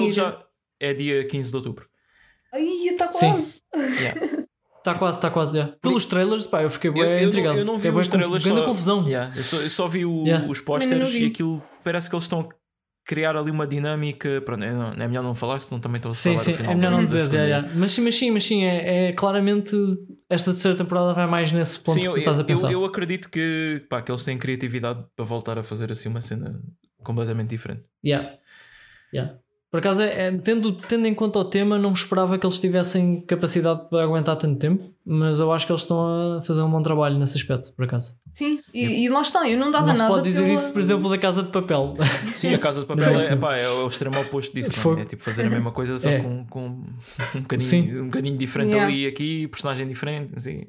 É 0.80 0.92
dia 0.94 1.24
15 1.26 1.50
de 1.50 1.56
outubro. 1.56 1.88
Ai, 2.52 2.62
está 2.88 3.10
Sim. 3.10 3.30
quase. 3.30 3.60
Yeah. 3.74 4.20
Está 4.78 4.94
quase, 4.98 5.18
está 5.18 5.30
quase, 5.30 5.56
já. 5.58 5.66
Pelos 5.80 6.04
trailers, 6.06 6.46
pá, 6.46 6.62
eu 6.62 6.70
fiquei 6.70 6.90
Eu, 6.90 6.94
bué 6.94 7.22
eu 7.22 7.28
intrigado. 7.28 7.54
não, 7.54 7.60
eu 7.60 7.64
não 7.66 7.78
vi 7.78 7.90
bué 7.90 8.00
os 8.00 8.08
trailers. 8.08 8.44
grande 8.44 8.60
só- 8.60 8.66
confusão. 8.66 9.06
Yeah, 9.08 9.32
eu, 9.36 9.42
só, 9.44 9.56
eu 9.56 9.70
só 9.70 9.88
vi 9.88 10.04
o- 10.04 10.24
Yeah. 10.24 10.46
os 10.48 10.60
posters 10.60 11.12
e 11.14 11.26
aquilo 11.26 11.62
parece 11.82 12.08
que 12.08 12.14
eles 12.14 12.24
estão 12.24 12.40
a 12.40 12.48
criar 13.06 13.36
ali 13.36 13.50
uma 13.50 13.66
dinâmica. 13.66 14.40
Pronto, 14.42 14.62
é, 14.64 14.72
não- 14.72 14.92
é 14.92 15.08
melhor 15.08 15.22
não 15.22 15.34
falar, 15.34 15.58
senão 15.58 15.80
também 15.80 15.96
estou 15.98 16.10
a 16.10 16.12
Sim, 16.12 16.32
falar 16.32 16.44
sim, 16.44 16.52
final 16.54 16.72
é 16.72 16.74
melhor 16.76 16.90
não 16.92 17.04
dizer. 17.04 17.64
Mas 17.76 17.90
sim, 17.92 18.02
mas 18.02 18.14
sim, 18.14 18.30
mas 18.30 18.44
sim 18.44 18.64
é, 18.64 19.08
é 19.08 19.12
claramente 19.12 19.76
esta 20.30 20.50
terceira 20.52 20.76
temporada 20.76 21.12
vai 21.12 21.26
mais 21.26 21.50
nesse 21.50 21.78
ponto 21.80 21.94
Sim, 21.94 22.00
que 22.02 22.06
eu, 22.08 22.12
tu 22.12 22.18
estás 22.20 22.38
a 22.38 22.42
eu- 22.42 22.46
pensar. 22.46 22.70
eu, 22.72 22.80
eu 22.80 22.84
acredito 22.84 23.28
que, 23.30 23.84
pá, 23.90 24.00
que 24.00 24.10
eles 24.12 24.22
têm 24.24 24.38
criatividade 24.38 25.04
para 25.16 25.24
voltar 25.24 25.58
a 25.58 25.62
fazer 25.62 25.90
assim 25.90 26.08
uma 26.08 26.20
cena 26.20 26.60
completamente 27.02 27.48
diferente. 27.50 27.82
Yeah. 28.04 28.38
Yeah. 29.12 29.38
Por 29.74 29.78
acaso, 29.78 30.02
é, 30.04 30.28
é- 30.28 30.30
tendo, 30.30 30.70
tendo 30.72 31.04
em 31.08 31.12
conta 31.12 31.36
o 31.40 31.44
tema, 31.44 31.76
não 31.76 31.90
esperava 31.92 32.38
que 32.38 32.46
eles 32.46 32.60
tivessem 32.60 33.20
capacidade 33.22 33.88
para 33.90 34.04
aguentar 34.04 34.36
tanto 34.36 34.56
tempo, 34.56 34.94
mas 35.04 35.40
eu 35.40 35.50
acho 35.50 35.66
que 35.66 35.72
eles 35.72 35.82
estão 35.82 36.36
a 36.36 36.42
fazer 36.42 36.62
um 36.62 36.70
bom 36.70 36.80
trabalho 36.80 37.18
nesse 37.18 37.36
aspecto, 37.36 37.74
por 37.74 37.84
acaso. 37.84 38.12
Sim, 38.32 38.60
e, 38.72 39.04
e 39.04 39.08
lá 39.08 39.20
está, 39.20 39.48
eu 39.50 39.58
não 39.58 39.72
dava 39.72 39.88
não 39.88 39.94
se 39.96 40.00
nada. 40.02 40.14
pode 40.14 40.28
dizer 40.28 40.42
pela- 40.44 40.54
isso, 40.54 40.72
por 40.72 40.78
exemplo, 40.80 41.10
da 41.10 41.18
Casa 41.18 41.42
de 41.42 41.50
Papel. 41.50 41.92
Sim, 42.36 42.54
a 42.54 42.58
Casa 42.60 42.82
de 42.82 42.86
Papel 42.86 43.14
é, 43.16 43.34
pá, 43.34 43.56
é 43.56 43.68
o 43.68 43.88
extremo 43.88 44.20
oposto 44.20 44.54
disso. 44.54 44.70
É 44.96 45.04
tipo 45.04 45.20
fazer 45.20 45.44
a 45.46 45.50
mesma 45.50 45.72
coisa 45.72 45.98
só 45.98 46.08
É. 46.08 46.20
com, 46.20 46.46
com 46.46 46.66
um, 46.68 46.84
Sim. 47.00 47.40
bocadinho, 47.40 48.02
um 48.02 48.06
bocadinho 48.06 48.36
diferente 48.38 48.70
Yeah. 48.74 48.86
ali 48.92 49.02
e 49.02 49.06
aqui, 49.08 49.48
personagem 49.48 49.88
diferente. 49.88 50.34
Assim. 50.36 50.62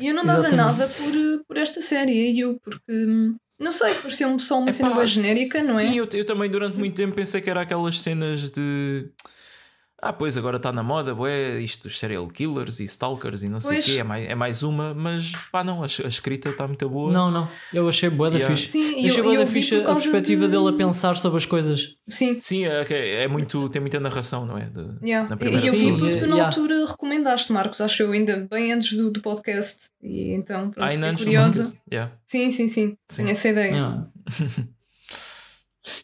E 0.00 0.06
eu 0.06 0.14
não 0.14 0.24
dava 0.24 0.46
Exatamente. 0.46 0.78
nada 0.78 0.88
por, 0.94 1.44
por 1.48 1.56
esta 1.56 1.80
série, 1.80 2.30
You, 2.38 2.60
porque 2.62 2.80
hum, 2.88 3.34
não 3.58 3.70
sei, 3.70 3.94
pareceu-me 3.94 4.40
só 4.40 4.58
uma 4.58 4.72
cena 4.72 4.90
Epá, 4.90 4.98
bem 4.98 5.08
genérica, 5.08 5.62
não 5.62 5.78
é? 5.78 5.82
Sim, 5.82 5.98
eu, 5.98 6.08
eu 6.12 6.24
também 6.24 6.50
durante 6.50 6.76
muito 6.76 6.94
tempo 6.94 7.14
pensei 7.14 7.40
que 7.40 7.48
era 7.48 7.60
aquelas 7.60 8.00
cenas 8.00 8.50
de. 8.50 9.08
Ah, 10.06 10.12
pois 10.12 10.36
agora 10.36 10.58
está 10.58 10.70
na 10.70 10.82
moda, 10.82 11.14
ué, 11.14 11.60
isto 11.60 11.84
dos 11.88 11.98
serial 11.98 12.28
killers 12.28 12.78
e 12.80 12.84
stalkers 12.84 13.42
e 13.42 13.48
não 13.48 13.58
sei 13.58 13.78
o 13.78 13.82
quê, 13.82 13.98
é 13.98 14.02
mais, 14.04 14.28
é 14.28 14.34
mais 14.34 14.62
uma, 14.62 14.92
mas 14.92 15.32
pá, 15.50 15.64
não, 15.64 15.82
a, 15.82 15.86
a 15.86 16.08
escrita 16.08 16.50
está 16.50 16.66
muito 16.68 16.86
boa. 16.90 17.10
Não, 17.10 17.30
não. 17.30 17.48
Eu 17.72 17.88
achei 17.88 18.10
boa 18.10 18.30
da 18.30 18.36
Yeah. 18.36 18.54
fixe. 18.54 18.70
Sim, 18.72 19.00
e 19.00 19.06
achei 19.06 19.20
eu- 19.20 19.24
boa 19.24 19.34
eu 19.36 19.40
da 19.40 19.46
por 19.50 19.90
a 19.90 19.94
perspectiva 19.94 20.44
de- 20.46 20.52
dele 20.52 20.68
a 20.68 20.72
pensar 20.74 21.16
sobre 21.16 21.38
as 21.38 21.46
coisas. 21.46 21.96
Sim. 22.06 22.38
Sim, 22.38 22.66
é, 22.66 22.84
é, 22.90 23.22
é 23.24 23.28
muito, 23.28 23.68
tem 23.70 23.80
muita 23.80 23.98
narração, 23.98 24.44
não 24.44 24.58
é? 24.58 24.66
De- 24.66 24.84
Yeah. 25.02 25.28
Na 25.28 25.36
E 25.36 25.38
primeira 25.38 25.66
eu 25.66 25.72
vi 25.72 25.78
Sim, 25.78 25.98
porque 25.98 26.14
na 26.26 26.36
yeah. 26.36 26.44
altura 26.46 26.86
recomendaste, 26.86 27.52
Marcos, 27.52 27.80
acho 27.80 28.02
eu, 28.02 28.12
ainda 28.12 28.46
bem 28.50 28.72
antes 28.72 28.96
do, 28.96 29.10
do 29.10 29.20
podcast. 29.22 29.86
E 30.02 30.32
então, 30.32 30.70
pronto, 30.70 30.86
Ah, 30.86 30.92
curiosa. 31.16 31.80
Yeah. 31.90 32.12
Sim, 32.26 32.50
sim, 32.50 32.68
sim. 32.68 32.96
Sim. 33.08 33.16
Tenho 33.22 33.28
essa 33.30 33.48
ideia. 33.48 34.06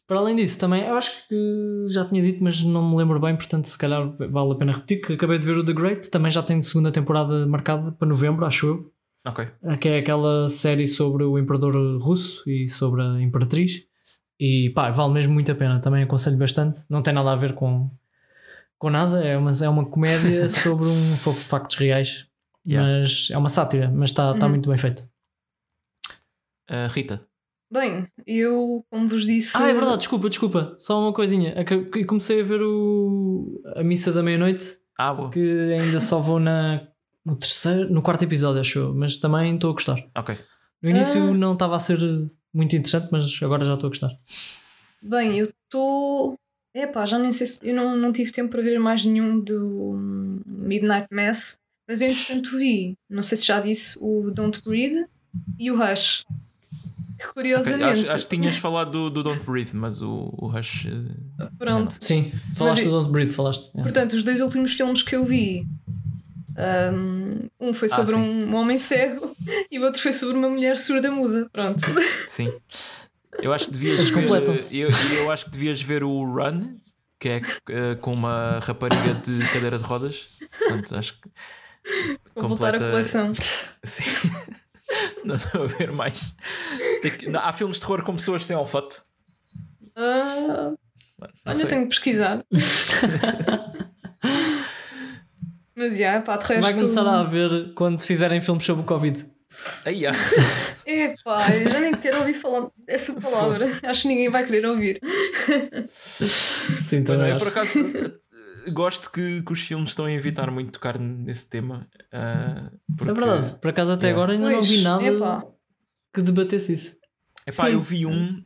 Para 0.06 0.18
além 0.18 0.36
disso, 0.36 0.58
também, 0.58 0.82
eu 0.84 0.94
acho 0.94 1.26
que 1.26 1.84
já 1.88 2.04
tinha 2.04 2.22
dito, 2.22 2.42
mas 2.44 2.62
não 2.62 2.88
me 2.90 2.96
lembro 2.96 3.18
bem, 3.18 3.34
portanto, 3.34 3.64
se 3.66 3.78
calhar 3.78 4.14
vale 4.28 4.52
a 4.52 4.54
pena 4.54 4.72
repetir. 4.72 5.00
Que 5.00 5.14
acabei 5.14 5.38
de 5.38 5.46
ver 5.46 5.56
o 5.56 5.64
The 5.64 5.72
Great, 5.72 6.10
também 6.10 6.30
já 6.30 6.42
tem 6.42 6.60
segunda 6.60 6.92
temporada 6.92 7.46
marcada 7.46 7.90
para 7.92 8.06
novembro, 8.08 8.44
acho 8.44 8.66
eu. 8.66 8.92
Ok. 9.26 9.46
que 9.80 9.88
é 9.88 9.98
aquela 9.98 10.48
série 10.48 10.86
sobre 10.86 11.24
o 11.24 11.38
imperador 11.38 11.74
russo 12.02 12.48
e 12.48 12.68
sobre 12.68 13.02
a 13.02 13.20
imperatriz. 13.20 13.82
E 14.38 14.70
pá, 14.74 14.90
vale 14.90 15.12
mesmo 15.12 15.32
muito 15.34 15.52
a 15.52 15.54
pena, 15.54 15.78
também 15.80 16.02
aconselho 16.02 16.36
bastante. 16.38 16.80
Não 16.88 17.02
tem 17.02 17.12
nada 17.12 17.30
a 17.32 17.36
ver 17.36 17.52
com, 17.54 17.90
com 18.78 18.88
nada, 18.90 19.22
é 19.24 19.36
uma, 19.36 19.50
é 19.50 19.68
uma 19.68 19.84
comédia 19.84 20.48
sobre 20.50 20.86
um 20.88 21.16
pouco 21.22 21.38
de 21.38 21.44
factos 21.44 21.76
reais, 21.76 22.26
Yeah. 22.66 22.86
mas 23.02 23.28
é 23.30 23.38
uma 23.38 23.48
sátira, 23.48 23.90
mas 23.90 24.10
está 24.10 24.32
Uhum. 24.34 24.48
muito 24.50 24.68
bem 24.68 24.76
feito. 24.78 25.08
Ah, 26.68 26.86
Rita. 26.88 27.26
Bem, 27.72 28.06
eu, 28.26 28.84
como 28.90 29.08
vos 29.08 29.24
disse. 29.24 29.56
Ah, 29.56 29.68
é 29.68 29.72
verdade, 29.74 29.98
desculpa, 29.98 30.28
desculpa, 30.28 30.74
só 30.76 31.00
uma 31.00 31.12
coisinha. 31.12 31.52
Aca- 31.60 31.84
que 31.84 32.04
Comecei 32.04 32.40
a 32.40 32.44
ver 32.44 32.60
o, 32.62 33.62
a 33.76 33.82
missa 33.84 34.12
da 34.12 34.22
meia-noite, 34.22 34.76
Ah, 34.98 35.14
boa. 35.14 35.30
que 35.30 35.38
ainda 35.72 36.00
só 36.00 36.18
vou 36.20 36.40
na, 36.40 36.88
no 37.24 37.36
terceiro, 37.36 37.88
no 37.92 38.02
quarto 38.02 38.24
episódio, 38.24 38.60
acho 38.60 38.78
eu, 38.78 38.94
mas 38.94 39.18
também 39.18 39.54
estou 39.54 39.70
a 39.70 39.72
gostar. 39.74 40.04
Ok. 40.16 40.36
No 40.82 40.90
início 40.90 41.22
Ah. 41.22 41.32
não 41.34 41.52
estava 41.52 41.76
a 41.76 41.78
ser 41.78 41.98
muito 42.52 42.74
interessante, 42.74 43.08
mas 43.12 43.40
agora 43.42 43.64
já 43.64 43.74
estou 43.74 43.86
a 43.86 43.90
gostar. 43.90 44.10
Bem, 45.00 45.38
eu 45.38 45.46
estou. 45.64 46.34
Epá, 46.74 47.06
já 47.06 47.18
nem 47.18 47.30
sei 47.32 47.46
se. 47.46 47.60
Eu 47.68 47.74
não, 47.74 47.96
não 47.96 48.12
tive 48.12 48.32
tempo 48.32 48.50
para 48.50 48.62
ver 48.62 48.78
mais 48.80 49.04
nenhum 49.04 49.38
do 49.40 50.40
Midnight 50.46 51.06
Mass, 51.12 51.54
mas 51.88 52.00
eu 52.00 52.08
entretanto 52.08 52.56
vi, 52.58 52.94
não 53.08 53.22
sei 53.22 53.38
se 53.38 53.46
já 53.46 53.60
disse, 53.60 53.96
o 54.00 54.30
Don't 54.32 54.60
Breathe 54.64 55.06
e 55.58 55.70
o 55.70 55.76
Rush. 55.76 56.24
Curiosamente. 57.34 57.84
Acho, 57.84 58.10
acho 58.10 58.26
que 58.26 58.36
tinhas 58.36 58.56
falado 58.56 58.90
do, 58.90 59.10
do 59.10 59.22
Don't 59.22 59.42
Breathe, 59.44 59.70
mas 59.74 60.00
o, 60.02 60.32
o 60.38 60.46
Rush. 60.48 60.86
eh, 60.86 61.48
Pronto. 61.58 61.96
Sim, 62.00 62.30
falaste 62.56 62.82
Mas- 62.82 62.84
do 62.84 62.90
Don't 63.00 63.12
Breathe, 63.12 63.32
falaste. 63.34 63.70
É. 63.76 63.82
Portanto, 63.82 64.14
os 64.14 64.24
dois 64.24 64.40
últimos 64.40 64.72
filmes 64.74 65.02
que 65.02 65.14
eu 65.16 65.24
vi. 65.24 65.66
Um, 67.62 67.72
foi 67.72 67.88
Ah, 67.90 67.96
sobre 67.96 68.14
sim. 68.14 68.20
um 68.20 68.54
homem 68.56 68.76
cego 68.76 69.34
e 69.70 69.78
o 69.78 69.82
outro 69.84 70.02
foi 70.02 70.12
sobre 70.12 70.36
uma 70.36 70.48
mulher 70.48 70.76
surda-muda. 70.76 71.48
Pronto. 71.52 71.80
Sim. 72.26 72.52
Eu 73.40 73.52
acho 73.52 73.66
que 73.66 73.72
devias 73.72 73.98
Eles 74.00 74.10
ver. 74.10 74.20
completam-se. 74.22 74.76
Eu, 74.76 74.88
eu 75.16 75.30
acho 75.30 75.44
que 75.46 75.50
devias 75.52 75.80
ver 75.80 76.02
o 76.04 76.24
Run, 76.24 76.76
que 77.18 77.28
é 77.28 77.40
eh, 77.70 77.94
com 77.94 78.12
uma 78.12 78.58
rapariga 78.62 79.14
de 79.14 79.38
cadeira 79.52 79.78
de 79.78 79.84
rodas. 79.84 80.28
Portanto, 80.58 80.96
acho 80.96 81.14
que. 81.20 81.28
Vou 82.34 82.48
voltar 82.48 82.74
à 82.74 82.78
coleção. 82.78 83.32
Sim. 83.84 84.04
Não 85.24 85.36
estou 85.36 85.62
a 85.64 85.66
ver 85.66 85.92
mais. 85.92 86.34
Não, 87.28 87.40
há 87.40 87.52
filmes 87.52 87.76
de 87.76 87.82
terror 87.82 88.02
com 88.02 88.14
pessoas 88.14 88.44
sem 88.44 88.56
olfato. 88.56 89.04
Ah, 89.96 90.72
olha, 91.46 91.54
sei. 91.54 91.66
tenho 91.66 91.82
que 91.82 91.88
pesquisar. 91.90 92.44
Mas 95.76 95.96
já, 95.96 96.20
pá, 96.20 96.36
de 96.36 96.46
resto. 96.46 96.62
Vai 96.62 96.74
começar 96.74 97.06
a 97.06 97.20
haver 97.20 97.72
quando 97.74 98.00
fizerem 98.00 98.40
filmes 98.40 98.64
sobre 98.64 98.82
o 98.82 98.86
Covid. 98.86 99.26
Aí 99.84 100.06
há. 100.06 100.12
É 100.86 101.14
pá, 101.24 101.48
eu 101.54 101.68
já 101.68 101.80
nem 101.80 101.94
quero 101.94 102.18
ouvir 102.18 102.34
falar 102.34 102.68
essa 102.86 103.12
palavra. 103.14 103.66
Acho 103.82 104.02
que 104.02 104.08
ninguém 104.08 104.28
vai 104.28 104.44
querer 104.46 104.66
ouvir. 104.66 105.00
Sim, 106.80 106.98
Não, 106.98 107.04
também 107.04 107.30
eu 107.30 107.38
por 107.38 107.48
acho. 107.48 107.58
acaso 107.58 108.12
gosto 108.72 109.10
que, 109.10 109.42
que 109.42 109.52
os 109.52 109.60
filmes 109.60 109.90
estão 109.90 110.04
a 110.06 110.12
evitar 110.12 110.50
muito 110.50 110.72
tocar 110.72 110.98
nesse 110.98 111.48
tema. 111.48 111.86
ah, 112.12 112.70
porque- 112.96 113.10
É 113.10 113.14
verdade, 113.14 113.54
por 113.60 113.70
acaso 113.70 113.92
até 113.92 114.08
Yeah. 114.08 114.22
agora 114.22 114.32
ainda 114.32 114.48
não 114.50 114.58
Pois, 114.58 114.68
vi 114.68 114.82
nada 114.82 115.02
epá. 115.04 115.44
que 116.12 116.22
debatesse 116.22 116.72
isso. 116.74 116.96
Epá, 117.46 117.66
Sim. 117.66 117.72
eu 117.72 117.80
vi 117.80 118.06
um. 118.06 118.44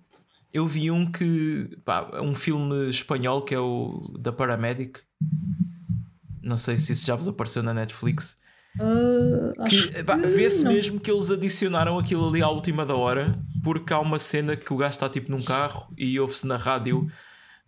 Eu 0.52 0.66
vi 0.66 0.90
um 0.90 1.10
que. 1.10 1.68
Pá, 1.84 2.20
um 2.22 2.32
filme 2.34 2.88
espanhol 2.88 3.42
que 3.42 3.54
é 3.54 3.58
o 3.58 4.00
da 4.20 4.32
Paramedic. 4.32 5.00
Não 6.42 6.56
sei 6.56 6.76
se 6.76 6.92
isso 6.92 7.06
já 7.06 7.16
vos 7.16 7.26
apareceu 7.26 7.62
na 7.62 7.74
Netflix. 7.74 8.36
Acho 9.58 9.88
Que 9.92 10.02
pá, 10.04 10.18
que 10.18 10.26
vê-se 10.28 10.64
não. 10.64 10.72
mesmo 10.72 11.00
que 11.00 11.10
eles 11.10 11.30
adicionaram 11.30 11.98
aquilo 11.98 12.28
ali 12.28 12.42
à 12.42 12.48
última 12.48 12.84
da 12.84 12.94
hora, 12.94 13.38
porque 13.62 13.92
há 13.92 13.98
uma 14.00 14.18
cena 14.18 14.56
que 14.56 14.72
o 14.72 14.76
gajo 14.76 14.90
está 14.92 15.08
tipo 15.08 15.30
num 15.30 15.42
carro 15.42 15.92
e 15.96 16.18
ouve-se 16.20 16.46
na 16.46 16.56
rádio. 16.56 17.06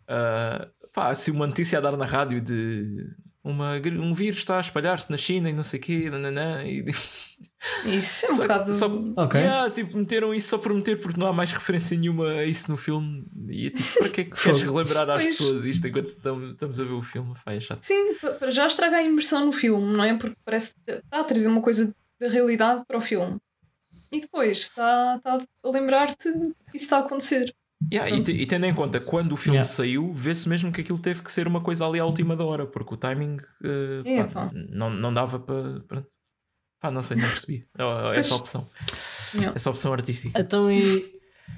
ah, 0.08 0.68
pá, 0.96 1.10
assim, 1.10 1.30
uma 1.30 1.46
notícia 1.46 1.78
a 1.78 1.80
dar 1.82 1.96
na 1.96 2.06
rádio 2.06 2.40
de. 2.40 3.06
Uma, 3.44 3.74
um 4.02 4.12
vírus 4.12 4.38
está 4.38 4.56
a 4.56 4.60
espalhar-se 4.60 5.08
na 5.08 5.16
China 5.16 5.48
e 5.48 5.52
não 5.52 5.62
sei 5.62 5.78
o 5.78 5.82
quê, 5.84 6.10
nananã, 6.10 6.64
e 6.64 6.84
Isso 7.84 8.26
é 8.26 8.30
um 8.32 8.34
Só- 8.36 8.42
bocado. 8.42 8.74
só- 8.74 8.86
Ok. 9.16 9.40
Yeah, 9.40 9.70
tipo, 9.70 9.96
meteram 9.96 10.34
isso 10.34 10.48
só 10.48 10.58
por 10.58 10.74
meter 10.74 10.98
porque 10.98 11.18
não 11.20 11.28
há 11.28 11.32
mais 11.32 11.52
referência 11.52 11.96
nenhuma 11.96 12.28
a 12.28 12.44
isso 12.44 12.68
no 12.70 12.76
filme. 12.76 13.24
E 13.48 13.68
é 13.68 13.70
tipo, 13.70 13.98
para 14.00 14.08
que 14.08 14.20
é 14.22 14.24
que 14.24 14.30
queres 14.42 14.62
relembrar 14.62 15.08
às 15.10 15.22
Pois. 15.22 15.36
pessoas 15.38 15.64
isto 15.64 15.86
enquanto 15.86 16.08
estamos, 16.08 16.50
estamos 16.50 16.80
a 16.80 16.84
ver 16.84 16.92
o 16.92 17.02
filme? 17.02 17.34
Vai, 17.44 17.56
é 17.58 17.60
chato. 17.60 17.82
Sim, 17.84 18.16
já 18.48 18.66
estraga 18.66 18.96
a 18.96 19.02
imersão 19.04 19.46
no 19.46 19.52
filme, 19.52 19.92
não 19.96 20.02
é? 20.02 20.16
Porque 20.16 20.36
parece 20.44 20.74
que 20.84 20.90
está 20.92 21.20
a 21.20 21.24
trazer 21.24 21.46
uma 21.48 21.62
coisa 21.62 21.94
da 22.18 22.28
realidade 22.28 22.82
para 22.86 22.98
o 22.98 23.00
filme. 23.00 23.36
E 24.10 24.20
depois 24.20 24.58
está, 24.58 25.16
está 25.18 25.38
a 25.64 25.70
lembrar-te 25.70 26.32
que 26.32 26.76
isso 26.76 26.84
está 26.86 26.96
a 26.98 27.00
acontecer. 27.00 27.54
Yeah, 27.92 28.10
e, 28.16 28.22
te- 28.22 28.32
e 28.32 28.46
tendo 28.46 28.64
em 28.66 28.74
conta 28.74 28.98
quando 28.98 29.32
o 29.32 29.36
filme 29.36 29.58
Yeah. 29.58 29.68
saiu, 29.70 30.12
vê-se 30.12 30.48
mesmo 30.48 30.72
que 30.72 30.80
aquilo 30.80 30.98
teve 30.98 31.22
que 31.22 31.30
ser 31.30 31.46
uma 31.46 31.60
coisa 31.60 31.86
ali 31.86 32.00
à 32.00 32.04
última 32.06 32.34
da 32.34 32.44
hora, 32.44 32.66
porque 32.66 32.94
o 32.94 32.96
timing 32.96 33.36
eh, 33.62 34.02
É, 34.20 34.24
pá, 34.24 34.46
pá. 34.46 34.50
não, 34.70 34.88
não 34.90 35.12
dava 35.12 35.38
para. 35.38 35.80
Pronto. 35.86 36.08
Pá, 36.80 36.90
não 36.90 37.02
sei, 37.02 37.16
não 37.18 37.28
percebi. 37.28 37.66
É- 37.78 38.18
Essa 38.18 38.34
opção. 38.34 38.68
Yeah. 39.34 39.54
Essa 39.54 39.70
opção 39.70 39.92
artística. 39.92 40.40
Então 40.40 40.70
e, 40.72 41.04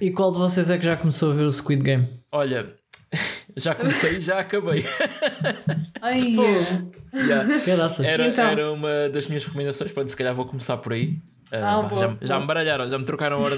e 0.01 0.11
qual 0.11 0.33
de 0.33 0.39
vocês 0.39 0.69
é 0.71 0.77
que 0.79 0.85
já 0.85 0.97
começou 0.97 1.31
a 1.31 1.35
ver 1.35 1.45
o 1.45 1.53
Squid 1.53 1.83
Game? 1.83 2.09
Olha, 2.33 2.75
já 3.57 3.75
comecei 3.75 4.17
e 4.19 4.21
já 4.21 4.41
acabei. 4.41 4.85
Ai, 6.03 6.35
Yeah. 7.15 7.49
Era, 8.05 8.27
Então. 8.29 8.45
era 8.45 8.71
uma 8.73 9.09
das 9.09 9.27
minhas 9.29 9.45
recomendações, 9.45 9.91
pronto, 9.93 10.11
se 10.11 10.17
calhar 10.17 10.35
vou 10.35 10.45
começar 10.47 10.77
por 10.79 10.93
aí. 10.93 11.17
Ah, 11.51 11.79
Ah, 11.79 11.83
boa, 11.83 12.01
já, 12.01 12.19
já 12.21 12.39
me 12.41 12.47
baralharam, 12.47 12.89
já 12.91 12.99
me 12.99 13.05
trocaram 13.07 13.39
a 13.45 13.49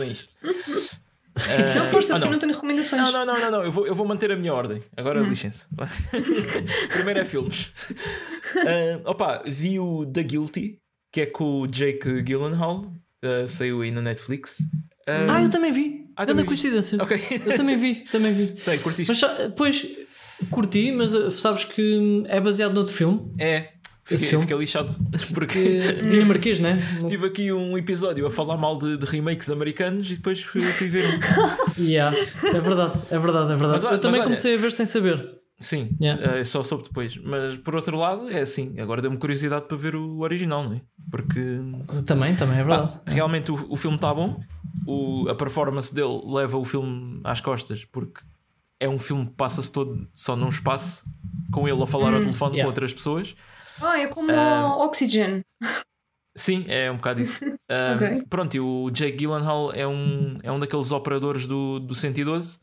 isto. 1.36 1.78
não 1.78 1.90
força, 1.90 2.14
Ah, 2.14 2.16
porque 2.16 2.28
eu 2.28 2.32
não 2.32 2.38
tenho 2.38 2.52
recomendações. 2.52 3.02
Não, 3.02 3.12
não, 3.12 3.26
não, 3.26 3.40
não, 3.40 3.50
não. 3.50 3.62
Eu, 3.64 3.70
vou, 3.72 3.86
eu 3.86 3.94
vou 3.94 4.06
manter 4.06 4.30
a 4.32 4.36
minha 4.36 4.52
ordem. 4.54 4.82
Agora 4.96 5.22
Hum. 5.22 5.28
licença. 5.28 5.68
Primeiro 6.92 7.20
é 7.20 7.24
filmes. 7.24 7.70
Ah, 8.56 9.00
opa, 9.10 9.42
vi 9.46 9.78
o 9.78 10.06
The 10.06 10.22
Guilty, 10.22 10.78
que 11.12 11.20
é 11.22 11.26
com 11.26 11.60
o 11.62 11.66
Jake 11.66 12.22
Gyllenhaal. 12.22 12.84
Ah, 13.22 13.46
saiu 13.46 13.82
aí 13.82 13.90
na 13.90 14.00
Netflix. 14.02 14.58
Ah, 15.06 15.36
Ah, 15.36 15.42
eu 15.42 15.50
também 15.50 15.72
vi. 15.72 16.06
Ah, 16.16 16.24
Grande 16.24 16.44
coincidência. 16.44 17.02
ok. 17.02 17.18
Eu 17.46 17.56
também 17.56 17.78
vi, 17.78 18.04
também 18.10 18.32
vi. 18.32 18.46
Tem, 18.48 18.78
curtiste? 18.78 19.10
Mas 19.10 19.50
pois 19.56 19.86
curti, 20.50 20.90
mas 20.92 21.12
uh, 21.14 21.30
sabes 21.30 21.64
que 21.64 21.82
hum, 21.98 22.24
é 22.26 22.40
baseado 22.40 22.72
noutro 22.74 22.94
filme 22.94 23.30
É. 23.38 23.68
Fiquei, 24.18 24.38
fiquei 24.38 24.56
lixado. 24.56 24.92
Porque 25.32 25.80
que 25.80 26.02
dinamarquês, 26.08 26.58
né? 26.58 26.76
tive 27.06 27.26
aqui 27.26 27.52
um 27.52 27.76
episódio 27.78 28.26
a 28.26 28.30
falar 28.30 28.56
mal 28.56 28.78
de, 28.78 28.96
de 28.96 29.06
remakes 29.06 29.50
americanos 29.50 30.10
e 30.10 30.16
depois 30.16 30.40
fui, 30.42 30.62
fui 30.62 30.88
ver 30.88 31.06
um. 31.06 31.20
Yeah, 31.82 32.16
é 32.16 32.60
verdade, 32.60 33.00
é 33.10 33.18
verdade, 33.18 33.52
é 33.52 33.56
verdade. 33.56 33.72
Mas 33.72 33.84
eu 33.84 33.90
também 33.90 34.00
mas 34.02 34.14
olha- 34.14 34.22
comecei 34.24 34.54
a 34.54 34.58
ver 34.58 34.72
sem 34.72 34.86
saber. 34.86 35.40
Sim, 35.58 35.90
Yeah. 36.00 36.38
eh, 36.38 36.44
só 36.44 36.62
soube 36.62 36.84
depois. 36.84 37.16
Mas 37.18 37.58
por 37.58 37.76
outro 37.76 37.96
lado, 37.98 38.28
é 38.30 38.40
assim. 38.40 38.78
Agora 38.80 39.02
deu-me 39.02 39.18
curiosidade 39.18 39.66
para 39.68 39.76
ver 39.76 39.94
o 39.94 40.20
original, 40.20 40.64
não 40.64 40.72
é? 40.74 40.80
Porque 41.10 41.40
Também, 42.06 42.34
também 42.34 42.58
é 42.58 42.64
verdade. 42.64 42.94
Ah, 43.04 43.10
realmente 43.10 43.52
o, 43.52 43.66
o 43.68 43.76
filme 43.76 43.96
está 43.96 44.12
bom. 44.14 44.40
O, 44.86 45.28
a 45.28 45.34
performance 45.34 45.94
dele 45.94 46.20
leva 46.24 46.56
o 46.56 46.64
filme 46.64 47.20
às 47.24 47.40
costas 47.42 47.84
porque 47.84 48.22
é 48.78 48.88
um 48.88 48.98
filme 48.98 49.26
que 49.26 49.32
passa-se 49.34 49.70
todo 49.70 50.08
só 50.14 50.34
num 50.34 50.48
espaço 50.48 51.04
com 51.52 51.68
ele 51.68 51.82
a 51.82 51.86
falar 51.86 52.14
ao 52.14 52.20
telefone 52.20 52.52
yeah. 52.52 52.62
com 52.62 52.68
outras 52.68 52.94
pessoas. 52.94 53.34
Ah, 53.82 53.98
é 54.00 54.06
como 54.06 54.30
o 54.32 54.84
Oxygen. 54.84 55.42
Sim, 56.36 56.64
é 56.68 56.90
um 56.90 56.96
bocado 56.96 57.20
isso. 57.20 57.44
Ah, 57.68 57.94
Ok. 57.96 58.22
Pronto, 58.28 58.54
e 58.56 58.60
o 58.60 58.90
Jake 58.90 59.16
Gyllenhaal 59.18 59.72
é 59.72 59.86
um, 59.86 60.36
é 60.42 60.50
um 60.50 60.58
daqueles 60.58 60.90
operadores 60.92 61.46
do, 61.46 61.78
do 61.78 61.94
112 61.94 62.58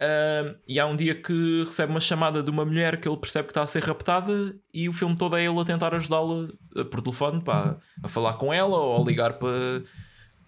Ah, 0.00 0.54
e 0.66 0.80
há 0.80 0.86
um 0.86 0.96
dia 0.96 1.14
que 1.14 1.64
recebe 1.64 1.90
uma 1.92 2.00
chamada 2.00 2.42
de 2.42 2.50
uma 2.50 2.64
mulher 2.64 2.98
que 3.00 3.06
ele 3.08 3.16
percebe 3.18 3.48
que 3.48 3.50
está 3.52 3.62
a 3.62 3.66
ser 3.66 3.82
raptada 3.84 4.54
e 4.72 4.88
o 4.88 4.92
filme 4.92 5.16
todo 5.16 5.36
é 5.36 5.44
ele 5.44 5.60
a 5.60 5.64
tentar 5.64 5.94
ajudá-la 5.94 6.48
ah, 6.76 6.84
por 6.84 7.02
telefone 7.02 7.42
pá, 7.42 7.76
a 8.02 8.08
falar 8.08 8.34
com 8.34 8.52
ela 8.52 8.76
ou 8.78 9.02
a 9.02 9.04
ligar 9.04 9.34
para, 9.34 9.82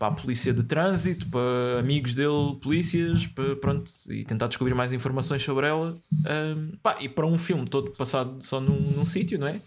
para 0.02 0.08
a 0.08 0.16
polícia 0.16 0.52
de 0.52 0.64
trânsito, 0.64 1.28
para 1.28 1.78
amigos 1.78 2.16
dele, 2.16 2.58
polícias, 2.60 3.24
para, 3.24 3.54
pronto, 3.54 3.88
e 4.10 4.24
tentar 4.24 4.48
descobrir 4.48 4.74
mais 4.74 4.92
informações 4.92 5.44
sobre 5.44 5.68
ela. 5.68 5.96
Ah, 6.26 6.56
pá, 6.82 6.96
e 7.00 7.08
para 7.08 7.24
um 7.24 7.38
filme 7.38 7.68
todo 7.68 7.92
passado 7.92 8.42
só 8.42 8.60
num, 8.60 8.80
num 8.80 9.06
sítio, 9.06 9.38
não 9.38 9.46
é? 9.46 9.62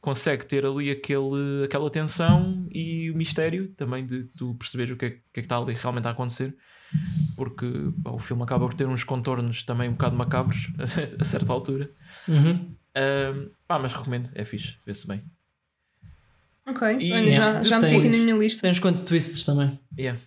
Consegue 0.00 0.44
ter 0.44 0.66
ali 0.66 0.90
aquele, 0.90 1.62
aquela 1.64 1.88
tensão 1.88 2.66
e 2.72 3.12
o 3.12 3.16
mistério 3.16 3.68
também 3.76 4.04
de 4.04 4.26
tu 4.26 4.56
perceberes 4.56 4.92
o 4.92 4.96
que 4.96 5.04
é, 5.04 5.10
que, 5.10 5.16
é 5.16 5.20
que 5.34 5.40
está 5.40 5.56
ali 5.56 5.72
realmente 5.72 6.08
a 6.08 6.10
acontecer 6.10 6.56
porque 7.36 7.66
pá, 8.02 8.10
o 8.10 8.18
filme 8.18 8.42
acaba 8.42 8.66
por 8.66 8.74
ter 8.74 8.88
uns 8.88 9.04
contornos 9.04 9.62
também 9.62 9.88
um 9.88 9.92
bocado 9.92 10.16
macabros 10.16 10.68
a 11.20 11.24
certa 11.24 11.52
altura. 11.52 11.90
Uhum. 12.26 12.72
Ahm, 12.96 13.50
pá, 13.68 13.78
mas 13.78 13.92
recomendo, 13.92 14.30
é 14.34 14.44
fixe, 14.44 14.78
vê-se 14.84 15.06
bem. 15.06 15.22
Ok, 16.68 16.96
E- 17.00 17.12
olha, 17.12 17.30
já, 17.36 17.60
já 17.60 17.80
meti 17.80 17.94
aqui 17.94 18.02
tens- 18.08 18.12
na 18.18 18.24
minha 18.24 18.36
lista. 18.36 18.62
Tem 18.62 18.70
uns 18.70 18.78
quantos 18.80 19.04
twists 19.04 19.44
também. 19.44 19.78
Yeah. 19.98 20.18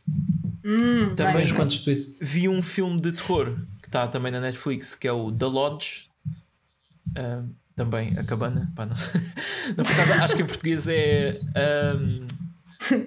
Hum, 0.63 1.13
Também 1.15 1.15
Tem 1.15 1.33
nice, 1.35 1.45
uns 1.47 1.51
quantos 1.51 1.73
nice. 1.75 1.83
twists. 1.83 2.19
Vi 2.29 2.47
um 2.49 2.61
filme 2.61 2.99
de 3.01 3.11
terror 3.11 3.57
que 3.81 3.87
está 3.87 4.07
também 4.07 4.31
na 4.31 4.39
Netflix 4.39 4.95
que 4.95 5.07
é 5.07 5.11
o 5.11 5.31
The 5.31 5.45
Lodge. 5.45 6.07
Também 7.75 8.17
a 8.17 8.23
cabana. 8.23 8.71
Pá, 8.75 8.85
não, 8.85 8.93
não, 9.77 9.83
por 9.85 9.93
acaso, 9.93 10.23
acho 10.23 10.35
que 10.35 10.41
em 10.41 10.45
português 10.45 10.87
é. 10.87 11.37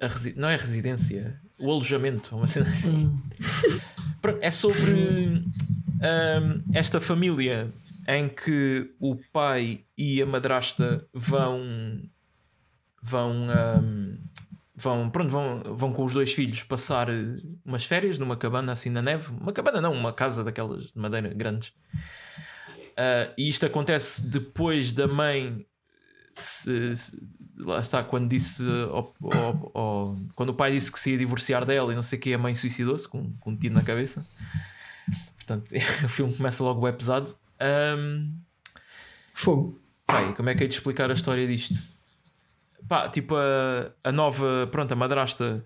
resi- 0.01 0.33
não 0.35 0.49
é 0.49 0.55
residência, 0.55 1.39
o 1.59 1.69
alojamento, 1.69 2.35
uma 2.35 2.47
cena 2.47 2.69
assim. 2.69 3.07
Hum. 3.07 3.21
Pronto, 4.21 4.39
é 4.41 4.49
sobre 4.49 5.43
ahm, 6.01 6.61
esta 6.73 6.99
família 6.99 7.71
em 8.07 8.27
que 8.29 8.89
o 8.99 9.15
pai 9.31 9.81
e 9.97 10.21
a 10.21 10.25
madrasta 10.25 11.05
vão 11.13 11.61
vão 13.03 13.47
ahm, 13.49 14.17
vão 14.75 15.09
pronto 15.09 15.29
vão, 15.29 15.61
vão 15.75 15.93
com 15.93 16.03
os 16.05 16.13
dois 16.13 16.31
filhos 16.33 16.63
passar 16.63 17.09
eh, 17.09 17.35
umas 17.65 17.85
férias 17.85 18.17
numa 18.17 18.35
cabana 18.37 18.71
assim 18.71 18.89
na 18.89 19.01
neve 19.01 19.29
uma 19.31 19.51
cabana 19.51 19.81
não 19.81 19.91
uma 19.93 20.13
casa 20.13 20.43
daquelas 20.43 20.85
de 20.85 20.97
madeira 20.97 21.33
grandes 21.33 21.73
Ah, 22.95 23.31
e 23.37 23.47
isto 23.49 23.65
acontece 23.65 24.25
depois 24.27 24.91
da 24.91 25.07
mãe 25.07 25.65
se- 26.37 26.95
se- 26.95 27.17
lá 27.59 27.79
está 27.79 28.03
quando 28.03 28.29
disse 28.29 28.63
ao- 28.91 29.13
ao- 29.21 29.71
ao- 29.77 30.15
quando 30.35 30.49
o 30.49 30.53
pai 30.53 30.71
disse 30.71 30.91
que 30.91 30.99
se 30.99 31.11
ia 31.11 31.17
divorciar 31.17 31.65
dela 31.65 31.91
e 31.91 31.95
não 31.95 32.03
sei 32.03 32.17
o 32.17 32.21
que 32.21 32.33
a 32.33 32.37
mãe 32.37 32.55
suicidou-se 32.55 33.07
com, 33.07 33.31
com 33.39 33.51
um 33.51 33.55
tiro 33.57 33.73
na 33.75 33.83
cabeça 33.83 34.25
portanto 35.35 35.71
o 36.05 36.09
filme 36.09 36.33
começa 36.35 36.63
logo 36.63 36.81
bem 36.81 36.93
pesado 36.93 37.35
Ahm, 37.59 38.31
Fogo. 39.33 39.79
E 40.09 40.33
como 40.35 40.49
é 40.49 40.55
que 40.55 40.63
é 40.63 40.67
de 40.67 40.73
explicar 40.73 41.09
a 41.09 41.13
história 41.13 41.47
disto? 41.47 41.93
Pá, 42.87 43.09
tipo 43.09 43.35
a, 43.35 43.91
a 44.03 44.11
nova, 44.11 44.67
pronto, 44.71 44.91
a 44.91 44.95
madrasta, 44.95 45.63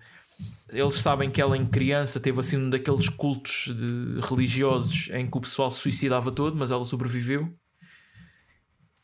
eles 0.70 0.94
sabem 0.96 1.30
que 1.30 1.40
ela 1.40 1.56
em 1.56 1.66
criança 1.66 2.20
teve 2.20 2.38
assim 2.40 2.56
um 2.56 2.70
daqueles 2.70 3.08
cultos 3.08 3.72
de, 3.74 4.20
religiosos 4.20 5.10
em 5.12 5.28
que 5.28 5.38
o 5.38 5.40
pessoal 5.40 5.70
se 5.70 5.80
suicidava 5.80 6.30
todo, 6.30 6.56
mas 6.56 6.70
ela 6.70 6.84
sobreviveu. 6.84 7.52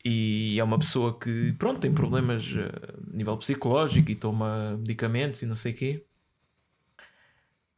E 0.03 0.59
é 0.59 0.63
uma 0.63 0.77
pessoa 0.77 1.17
que, 1.17 1.53
pronto, 1.53 1.79
tem 1.79 1.91
problemas 1.91 2.53
eh, 2.55 2.71
a 3.11 3.17
nível 3.17 3.35
psicológico 3.37 4.11
e 4.11 4.15
toma 4.15 4.77
medicamentos 4.77 5.41
e 5.41 5.47
não 5.47 5.55
sei 5.55 5.71
o 5.71 5.75
quê. 5.75 6.05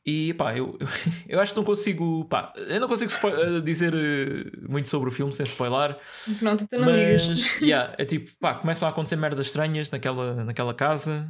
E 0.10 0.34
pá, 0.36 0.56
eu, 0.58 0.78
eu 1.28 1.38
acho 1.42 1.52
que 1.52 1.58
não 1.60 1.66
consigo, 1.66 2.24
pá, 2.30 2.54
eu 2.56 2.80
não 2.80 2.88
consigo 2.88 3.12
eh, 3.28 3.60
dizer 3.60 3.94
eh, 3.94 4.50
muito 4.70 4.88
sobre 4.88 5.10
o 5.10 5.12
filme 5.12 5.34
sem 5.34 5.46
spoiler. 5.46 5.98
Pronto, 6.40 6.64
então 6.64 6.80
não 6.80 6.94
digas. 6.94 7.28
Mas, 7.28 7.56
yeah, 7.62 7.94
é 7.98 8.06
tipo, 8.06 8.32
pá, 8.40 8.56
começam 8.56 8.88
a 8.88 8.92
acontecer 8.92 9.18
merdas 9.18 9.48
estranhas 9.48 9.92
naquela, 9.92 10.46
naquela 10.46 10.74
casa. 10.74 11.30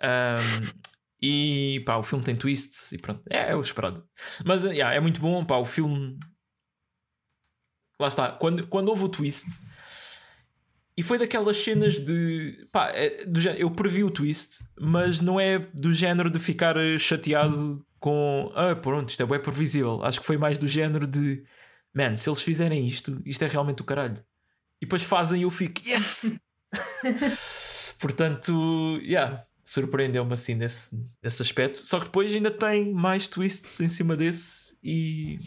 Ahm, 0.00 0.70
e 1.20 1.82
pá, 1.84 1.96
o 1.98 2.02
filme 2.02 2.24
tem 2.24 2.34
twists 2.34 2.92
e 2.92 2.98
pronto, 2.98 3.22
é, 3.28 3.50
é 3.50 3.54
o 3.54 3.60
esperado. 3.60 4.02
Mas 4.42 4.64
yeah, 4.64 4.94
é 4.94 5.00
muito 5.00 5.20
bom, 5.20 5.44
pá, 5.44 5.56
o 5.58 5.64
filme. 5.66 6.18
Lá 8.00 8.08
está, 8.08 8.30
quando, 8.32 8.66
quando 8.68 8.88
houve 8.88 9.04
o 9.04 9.08
twist. 9.08 9.44
E 10.96 11.02
foi 11.02 11.18
daquelas 11.18 11.58
cenas 11.58 12.00
de. 12.00 12.66
Pá, 12.72 12.88
é 12.88 13.24
do 13.26 13.38
gé- 13.38 13.56
eu 13.58 13.70
previ 13.70 14.02
o 14.02 14.10
twist, 14.10 14.64
mas 14.80 15.20
não 15.20 15.38
é 15.38 15.58
do 15.58 15.92
género 15.92 16.30
de 16.30 16.38
ficar 16.38 16.76
eh, 16.76 16.98
chateado 16.98 17.84
com. 17.98 18.50
Ah, 18.54 18.74
pronto, 18.76 19.10
isto 19.10 19.22
é 19.22 19.26
bem 19.26 19.40
previsível. 19.40 20.02
Acho 20.02 20.20
que 20.20 20.26
foi 20.26 20.36
mais 20.36 20.58
do 20.58 20.66
género 20.66 21.06
de. 21.06 21.44
Man, 21.94 22.14
se 22.16 22.28
eles 22.28 22.42
fizerem 22.42 22.86
isto, 22.86 23.20
isto 23.24 23.44
é 23.44 23.48
realmente 23.48 23.82
o 23.82 23.84
caralho. 23.84 24.22
E 24.80 24.86
depois 24.86 25.02
fazem 25.02 25.40
e 25.40 25.42
eu 25.42 25.50
fico, 25.50 25.80
yes! 25.84 26.38
Portanto, 27.98 28.98
yeah, 29.02 29.42
surpreendeu-me 29.64 30.32
assim 30.32 30.54
nesse, 30.54 30.96
nesse 31.22 31.42
aspecto. 31.42 31.78
Só 31.78 31.98
que 31.98 32.06
depois 32.06 32.32
ainda 32.34 32.50
tem 32.50 32.92
mais 32.92 33.26
twists 33.26 33.80
em 33.80 33.88
cima 33.88 34.16
desse 34.16 34.76
e 34.82 35.40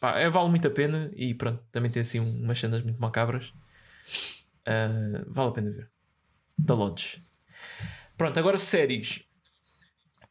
pá, 0.00 0.18
é, 0.18 0.28
vale 0.28 0.50
muito 0.50 0.68
a 0.68 0.70
pena. 0.70 1.10
E 1.14 1.32
pronto, 1.34 1.62
também 1.72 1.90
tem 1.90 2.00
assim 2.00 2.20
umas 2.20 2.58
cenas 2.58 2.82
muito 2.82 3.00
macabras. 3.00 3.52
Ah, 4.66 5.24
vale 5.28 5.48
a 5.48 5.52
pena 5.52 5.70
ver. 5.70 5.90
The 6.64 6.74
Lodge. 6.74 7.24
Pronto, 8.16 8.38
agora 8.38 8.58
séries. 8.58 9.25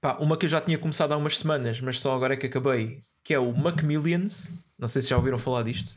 Pá, 0.05 0.17
uma 0.19 0.37
que 0.37 0.45
eu 0.45 0.49
já 0.49 0.61
tinha 0.61 0.77
começado 0.77 1.13
há 1.13 1.17
umas 1.17 1.39
semanas, 1.39 1.81
mas 1.81 1.99
só 1.99 2.15
agora 2.15 2.35
é 2.35 2.37
que 2.37 2.45
acabei, 2.45 2.99
que 3.23 3.33
é 3.33 3.39
o 3.39 3.51
Macmillions. 3.51 4.53
Não 4.77 4.87
sei 4.87 5.01
se 5.01 5.09
já 5.09 5.17
ouviram 5.17 5.39
falar 5.39 5.63
disto. 5.63 5.95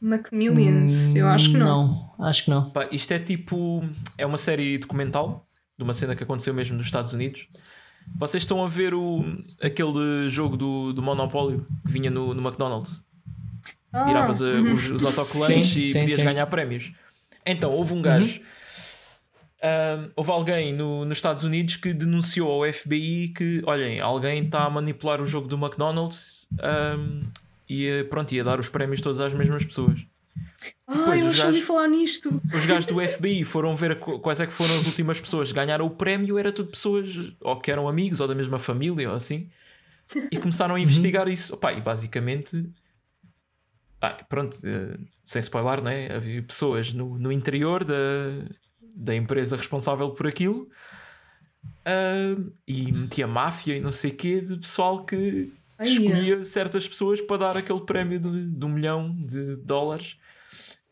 Macmillions, 0.00 1.16
eu 1.16 1.26
acho 1.26 1.50
que 1.50 1.56
não. 1.56 2.12
Não, 2.16 2.24
acho 2.24 2.44
que 2.44 2.50
não. 2.50 2.70
Pá, 2.70 2.86
isto 2.92 3.10
é 3.12 3.18
tipo. 3.18 3.82
É 4.16 4.24
uma 4.24 4.38
série 4.38 4.78
documental 4.78 5.42
de 5.76 5.82
uma 5.82 5.94
cena 5.94 6.14
que 6.14 6.22
aconteceu 6.22 6.54
mesmo 6.54 6.76
nos 6.76 6.86
Estados 6.86 7.12
Unidos. 7.12 7.48
Vocês 8.16 8.44
estão 8.44 8.64
a 8.64 8.68
ver 8.68 8.94
o, 8.94 9.24
aquele 9.60 10.28
jogo 10.28 10.56
do, 10.56 10.92
do 10.92 11.02
Monopólio 11.02 11.66
que 11.84 11.90
vinha 11.90 12.12
no, 12.12 12.32
no 12.32 12.40
McDonald's. 12.40 13.04
Ah, 13.92 14.04
Tiravas 14.04 14.40
uh, 14.40 14.62
os, 14.74 14.90
os 14.92 15.04
autocolantes 15.04 15.70
Sim, 15.70 15.80
e 15.80 15.92
sim, 15.92 16.00
podias 16.02 16.20
sim. 16.20 16.24
ganhar 16.24 16.46
prémios. 16.46 16.92
Então, 17.44 17.72
houve 17.72 17.94
um 17.94 18.00
gajo. 18.00 18.40
Ah, 19.62 20.08
houve 20.16 20.30
alguém 20.30 20.72
no, 20.72 21.04
nos 21.04 21.18
Estados 21.18 21.42
Unidos 21.44 21.76
que 21.76 21.92
denunciou 21.92 22.50
ao 22.64 22.72
FBI 22.72 23.28
que, 23.36 23.62
olhem, 23.66 24.00
alguém 24.00 24.44
está 24.44 24.64
a 24.64 24.70
manipular 24.70 25.20
o 25.20 25.26
jogo 25.26 25.48
do 25.48 25.56
McDonald's 25.56 26.48
ah, 26.60 26.96
e 27.68 27.86
eh, 27.86 28.04
pronto, 28.04 28.32
ia 28.34 28.42
dar 28.44 28.58
os 28.58 28.68
prémios 28.68 29.00
todos 29.00 29.20
às 29.20 29.34
mesmas 29.34 29.64
pessoas. 29.64 30.06
Ah, 30.86 31.16
eu 31.16 31.30
já 31.30 31.46
ouvi 31.46 31.60
falar 31.60 31.86
nisto. 31.88 32.40
Os 32.54 32.64
gajos 32.66 32.86
do 32.86 32.98
FBI 33.00 33.44
foram 33.44 33.76
ver 33.76 33.98
qu- 33.98 34.18
quais 34.20 34.40
é 34.40 34.46
que 34.46 34.52
foram 34.52 34.78
as 34.78 34.86
últimas 34.86 35.20
pessoas 35.20 35.48
que 35.48 35.54
ganharam 35.54 35.84
o 35.84 35.90
prémio, 35.90 36.38
era 36.38 36.50
tudo 36.50 36.70
pessoas 36.70 37.32
ou 37.40 37.60
que 37.60 37.70
eram 37.70 37.86
amigos 37.86 38.20
ou 38.20 38.26
da 38.28 38.34
mesma 38.34 38.58
família 38.58 39.10
ou 39.10 39.14
assim, 39.14 39.48
e 40.32 40.38
começaram 40.38 40.74
a 40.76 40.80
investigar 40.80 41.28
isso. 41.28 41.54
Opa, 41.54 41.72
e 41.74 41.80
basicamente, 41.82 42.64
ah, 44.00 44.16
pronto, 44.28 44.56
eh, 44.64 44.96
sem 45.22 45.40
spoiler, 45.40 45.82
não 45.82 45.90
é? 45.90 46.14
Havia 46.14 46.42
pessoas 46.42 46.94
no, 46.94 47.18
no 47.18 47.30
interior 47.30 47.84
da, 47.84 47.94
da 48.94 49.14
empresa 49.14 49.56
responsável 49.56 50.10
por 50.10 50.26
aquilo 50.26 50.68
ah, 51.84 52.36
e 52.66 52.92
metia 52.92 53.26
máfia 53.26 53.76
e 53.76 53.80
não 53.80 53.90
sei 53.90 54.10
o 54.10 54.14
quê 54.14 54.40
de 54.40 54.56
pessoal 54.56 55.04
que 55.04 55.52
Ai, 55.78 55.86
escolhia 55.86 56.42
certas 56.42 56.86
pessoas 56.86 57.20
para 57.20 57.36
dar 57.38 57.56
aquele 57.56 57.80
prémio 57.80 58.18
de, 58.18 58.46
de 58.46 58.64
um 58.64 58.68
milhão 58.68 59.14
de 59.14 59.56
dólares 59.56 60.18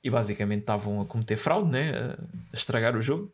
e 0.03 0.11
basicamente 0.11 0.61
estavam 0.61 1.01
a 1.01 1.05
cometer 1.05 1.37
fraude, 1.37 1.71
né? 1.71 1.91
a, 1.91 2.19
estragar 2.55 2.97
o 2.97 3.03
jogo. 3.03 3.33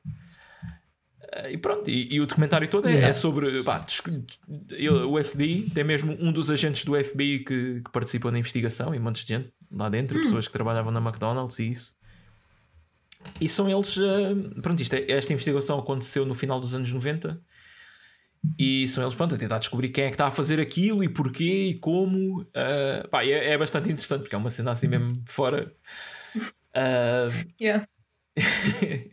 Ah, 1.35 1.51
E 1.51 1.59
pronto, 1.59 1.89
e, 1.91 2.15
e 2.15 2.21
o 2.21 2.27
documentário 2.27 2.69
todo 2.69 2.89
é, 2.89 2.93
Yeah. 2.93 3.09
é 3.09 3.13
sobre 3.13 3.63
pá, 3.63 3.85
o 5.11 5.23
FBI. 5.23 5.71
Tem 5.71 5.85
mesmo 5.85 6.17
um 6.19 6.33
dos 6.33 6.51
agentes 6.51 6.85
do 6.85 6.95
FBI 6.95 7.41
que, 7.41 7.83
que 7.83 7.91
participou 7.93 8.31
na 8.31 8.39
investigação 8.39 8.95
e 8.95 8.99
um 8.99 9.03
monte 9.03 9.25
de 9.25 9.35
gente 9.35 9.53
lá 9.71 9.89
dentro, 9.89 10.19
pessoas 10.21 10.47
que 10.47 10.53
trabalhavam 10.53 10.93
na 10.93 11.01
McDonald's 11.01 11.59
e 11.59 11.71
isso. 11.71 11.95
E 13.41 13.49
são 13.49 13.69
eles. 13.69 13.97
ah, 13.99 14.61
pronto, 14.63 14.81
isto 14.81 14.95
é- 14.95 15.11
esta 15.11 15.33
investigação 15.33 15.79
aconteceu 15.79 16.25
no 16.25 16.35
final 16.35 16.61
dos 16.61 16.75
anos 16.75 16.93
90 16.93 17.41
e 18.59 18.89
são 18.89 19.05
eles 19.05 19.15
pronto, 19.15 19.35
a 19.35 19.39
tentar 19.39 19.59
descobrir 19.59 19.89
quem 19.91 20.05
é 20.05 20.09
que 20.09 20.15
está 20.15 20.27
a 20.27 20.31
fazer 20.31 20.59
aquilo 20.61 21.03
e 21.05 21.09
porquê 21.09 21.67
e 21.71 21.75
como. 21.75 22.47
ah, 22.55 23.07
pá, 23.11 23.25
é, 23.25 23.51
é 23.53 23.59
bastante 23.59 23.91
interessante 23.91 24.23
porque 24.23 24.35
é 24.35 24.39
uma 24.39 24.51
cena 24.51 24.71
assim 24.73 24.89
mesmo 24.89 25.23
fora. 25.27 25.73
Ah, 26.75 27.29
Yeah. 27.61 27.87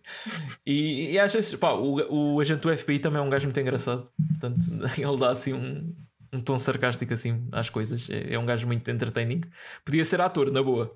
e, 0.65 1.11
e 1.11 1.19
às 1.19 1.33
vezes, 1.33 1.53
pá, 1.55 1.73
o, 1.73 2.35
o 2.35 2.39
agente 2.39 2.61
do 2.61 2.75
FBI 2.75 2.99
também 2.99 3.19
é 3.19 3.21
um 3.21 3.29
gajo 3.29 3.45
muito 3.47 3.59
engraçado. 3.59 4.09
Portanto, 4.29 4.65
ele 4.97 5.17
dá 5.17 5.31
assim 5.31 5.53
um, 5.53 5.93
um 6.31 6.39
tom 6.39 6.57
sarcástico 6.57 7.13
assim 7.13 7.47
às 7.51 7.69
coisas. 7.69 8.09
É, 8.09 8.33
é 8.33 8.39
um 8.39 8.45
gajo 8.45 8.65
muito 8.67 8.89
entertaining. 8.89 9.41
Podia 9.83 10.05
ser 10.05 10.21
ator, 10.21 10.51
na 10.51 10.63
boa. 10.63 10.95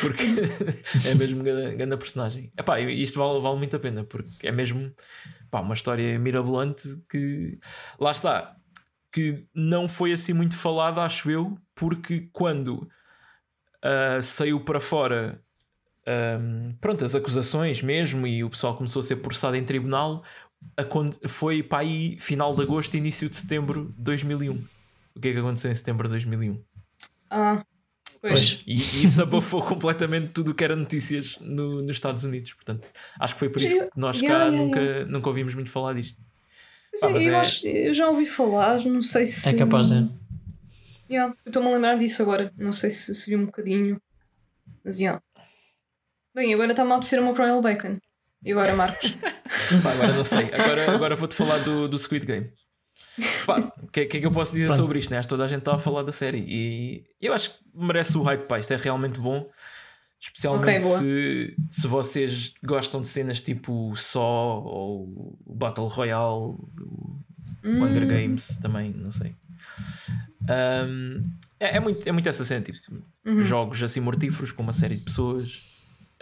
Porque 0.00 0.24
é 1.06 1.14
mesmo 1.14 1.42
grande, 1.42 1.96
personagem. 1.96 2.50
Epá, 2.56 2.80
isto 2.80 3.18
vale, 3.18 3.40
vale 3.40 3.58
muito 3.58 3.76
a 3.76 3.78
pena 3.78 4.04
porque 4.04 4.46
é 4.46 4.52
mesmo 4.52 4.92
pá, 5.50 5.60
uma 5.60 5.74
história 5.74 6.18
mirabolante 6.18 6.88
que 7.08 7.58
lá 7.98 8.10
está. 8.10 8.56
Que 9.12 9.46
não 9.54 9.86
foi 9.86 10.12
assim 10.12 10.32
muito 10.32 10.56
falada, 10.56 11.02
acho 11.02 11.30
eu, 11.30 11.56
porque 11.74 12.28
quando 12.32 12.88
ah, 13.84 14.22
saiu 14.22 14.60
para 14.60 14.80
fora 14.80 15.38
ahm, 16.06 16.72
pronto, 16.80 17.04
as 17.04 17.14
acusações 17.14 17.82
mesmo 17.82 18.26
e 18.26 18.42
o 18.42 18.48
pessoal 18.48 18.76
começou 18.76 19.00
a 19.00 19.02
ser 19.02 19.16
processado 19.16 19.56
em 19.56 19.64
tribunal, 19.64 20.24
foi 21.28 21.62
para 21.62 21.80
aí 21.80 22.16
final 22.18 22.54
de 22.54 22.62
agosto, 22.62 22.96
início 22.96 23.28
de 23.28 23.36
setembro 23.36 23.90
de 23.90 24.02
2001. 24.02 24.64
O 25.14 25.20
que 25.20 25.28
é 25.28 25.32
que 25.32 25.38
aconteceu 25.38 25.70
em 25.70 25.74
setembro 25.74 26.08
de 26.08 26.12
2001? 26.12 26.62
Ah, 27.30 27.62
pois. 28.30 28.54
Pois. 28.54 28.64
E, 28.66 28.74
e 28.74 29.04
isso 29.04 29.22
abafou 29.22 29.62
completamente 29.66 30.28
tudo 30.28 30.50
o 30.50 30.54
que 30.54 30.64
era 30.64 30.74
notícias 30.76 31.38
no- 31.40 31.82
nos 31.82 31.90
Estados 31.90 32.24
Unidos. 32.24 32.52
Portanto, 32.54 32.88
acho 33.20 33.34
que 33.34 33.38
foi 33.40 33.48
por 33.48 33.60
isso 33.62 33.78
que 33.90 33.98
nós 34.00 34.20
cá 34.20 34.26
Yeah, 34.26 34.44
yeah, 34.46 34.64
nunca, 34.64 35.04
nunca 35.06 35.28
ouvimos 35.28 35.54
muito 35.54 35.70
falar 35.70 35.94
disto. 35.94 36.20
Mas 36.92 37.02
Ah, 37.02 37.08
mas 37.10 37.26
eu, 37.26 37.34
é- 37.34 37.38
acho, 37.40 37.66
eu 37.66 37.92
já 37.94 38.08
ouvi 38.08 38.26
falar, 38.26 38.78
não 38.84 39.02
sei 39.02 39.26
se. 39.26 39.48
É 39.48 39.52
capaz 39.54 39.88
de. 39.90 40.08
Yeah, 41.10 41.34
eu 41.44 41.50
estou-me 41.50 41.68
a 41.68 41.72
lembrar 41.72 41.98
disso 41.98 42.22
agora. 42.22 42.52
Não 42.56 42.72
sei 42.72 42.90
se, 42.90 43.14
se 43.14 43.28
vi 43.28 43.36
um 43.36 43.46
bocadinho. 43.46 44.00
Mas 44.84 44.98
yeah. 45.00 45.20
Bem, 46.34 46.52
agora 46.54 46.70
está-me 46.72 46.90
a 46.92 46.94
apetecer 46.94 47.20
uma 47.20 47.32
Royal 47.32 47.60
Bacon. 47.60 47.98
E 48.44 48.52
agora, 48.52 48.74
Marcos? 48.74 49.10
Pá, 49.82 49.92
agora 49.92 50.12
não 50.14 50.24
sei. 50.24 50.50
Agora, 50.52 50.90
agora 50.94 51.16
vou-te 51.16 51.34
falar 51.34 51.58
do, 51.58 51.88
do 51.88 51.98
Squid 51.98 52.26
Game. 52.26 52.50
Pá, 53.46 53.72
O 53.82 53.86
que, 53.88 54.00
é- 54.00 54.06
que 54.06 54.16
é 54.16 54.20
que 54.20 54.26
eu 54.26 54.30
posso 54.32 54.52
dizer 54.52 54.66
Pronto. 54.66 54.80
sobre 54.80 54.98
isto? 54.98 55.10
Né? 55.10 55.18
Acho 55.18 55.28
que 55.28 55.30
toda 55.34 55.44
a 55.44 55.48
gente 55.48 55.60
está 55.60 55.74
a 55.74 55.78
falar 55.78 56.02
da 56.02 56.12
série 56.12 56.38
e 56.48 57.04
eu 57.20 57.32
acho 57.32 57.50
que 57.50 57.56
merece 57.74 58.16
o 58.18 58.22
hype. 58.22 58.46
Pá, 58.46 58.58
isto 58.58 58.72
é 58.72 58.76
realmente 58.76 59.18
bom. 59.20 59.48
Especialmente 60.20 60.78
Ok, 60.84 60.88
boa. 60.88 60.98
se, 61.00 61.54
se 61.70 61.86
vocês 61.86 62.54
gostam 62.64 63.00
de 63.02 63.06
cenas 63.08 63.40
tipo 63.40 63.94
Saw 63.94 64.64
ou 64.64 65.36
o 65.44 65.54
Battle 65.54 65.86
Royale, 65.86 66.54
o 66.82 67.20
Hum. 67.62 67.82
Hunger 67.82 68.06
Games 68.06 68.58
também, 68.58 68.90
não 68.92 69.10
sei. 69.10 69.34
Um, 70.42 71.22
é, 71.58 71.76
é 71.76 71.80
muito, 71.80 72.06
é 72.08 72.12
muito 72.12 72.28
essa 72.28 72.44
cena, 72.44 72.60
tipo, 72.62 72.78
Uhum. 73.24 73.40
jogos 73.40 73.82
assim 73.82 74.00
mortíferos 74.00 74.52
com 74.52 74.62
uma 74.62 74.72
série 74.74 74.96
de 74.96 75.02
pessoas. 75.02 75.72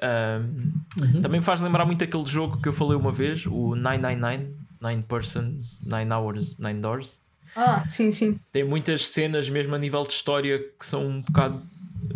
Um, 0.03 1.21
Também 1.21 1.41
me 1.41 1.45
faz 1.45 1.61
lembrar 1.61 1.85
muito 1.85 2.03
aquele 2.05 2.27
jogo 2.27 2.61
que 2.61 2.69
eu 2.69 2.73
falei 2.73 2.97
uma 2.97 3.13
vez, 3.13 3.47
o 3.47 3.75
999, 3.77 4.53
9 4.83 5.03
Persons, 5.05 5.83
9 5.87 6.11
Hours, 6.13 6.59
9 6.59 6.81
Doors. 6.81 7.21
Ah, 7.57 7.87
sim, 7.89 8.11
sim. 8.11 8.39
Tem 8.51 8.65
muitas 8.65 9.07
cenas, 9.07 9.49
mesmo 9.49 9.75
a 9.75 9.79
nível 9.79 10.03
de 10.03 10.13
história, 10.13 10.59
que 10.59 10.85
são 10.85 11.07
um 11.07 11.23
bocado 11.23 11.63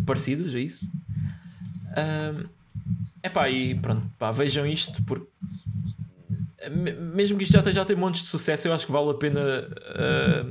parecidas 0.05 0.53
a 0.53 0.59
isso. 0.59 0.91
É 3.23 3.29
pá, 3.29 3.49
e 3.49 3.75
pronto, 3.75 4.09
pá, 4.19 4.31
vejam 4.31 4.65
isto 4.65 5.03
porque 5.03 5.27
me- 6.69 6.93
mesmo 6.93 7.37
que 7.37 7.43
isto 7.43 7.53
já 7.53 7.61
tenha, 7.61 7.73
já 7.73 7.85
tenha 7.85 7.97
montes 7.99 8.21
de 8.21 8.27
sucesso, 8.27 8.67
eu 8.67 8.73
acho 8.73 8.85
que 8.85 8.91
vale 8.91 9.09
a 9.09 9.13
pena 9.13 9.39
ah, 9.95 10.45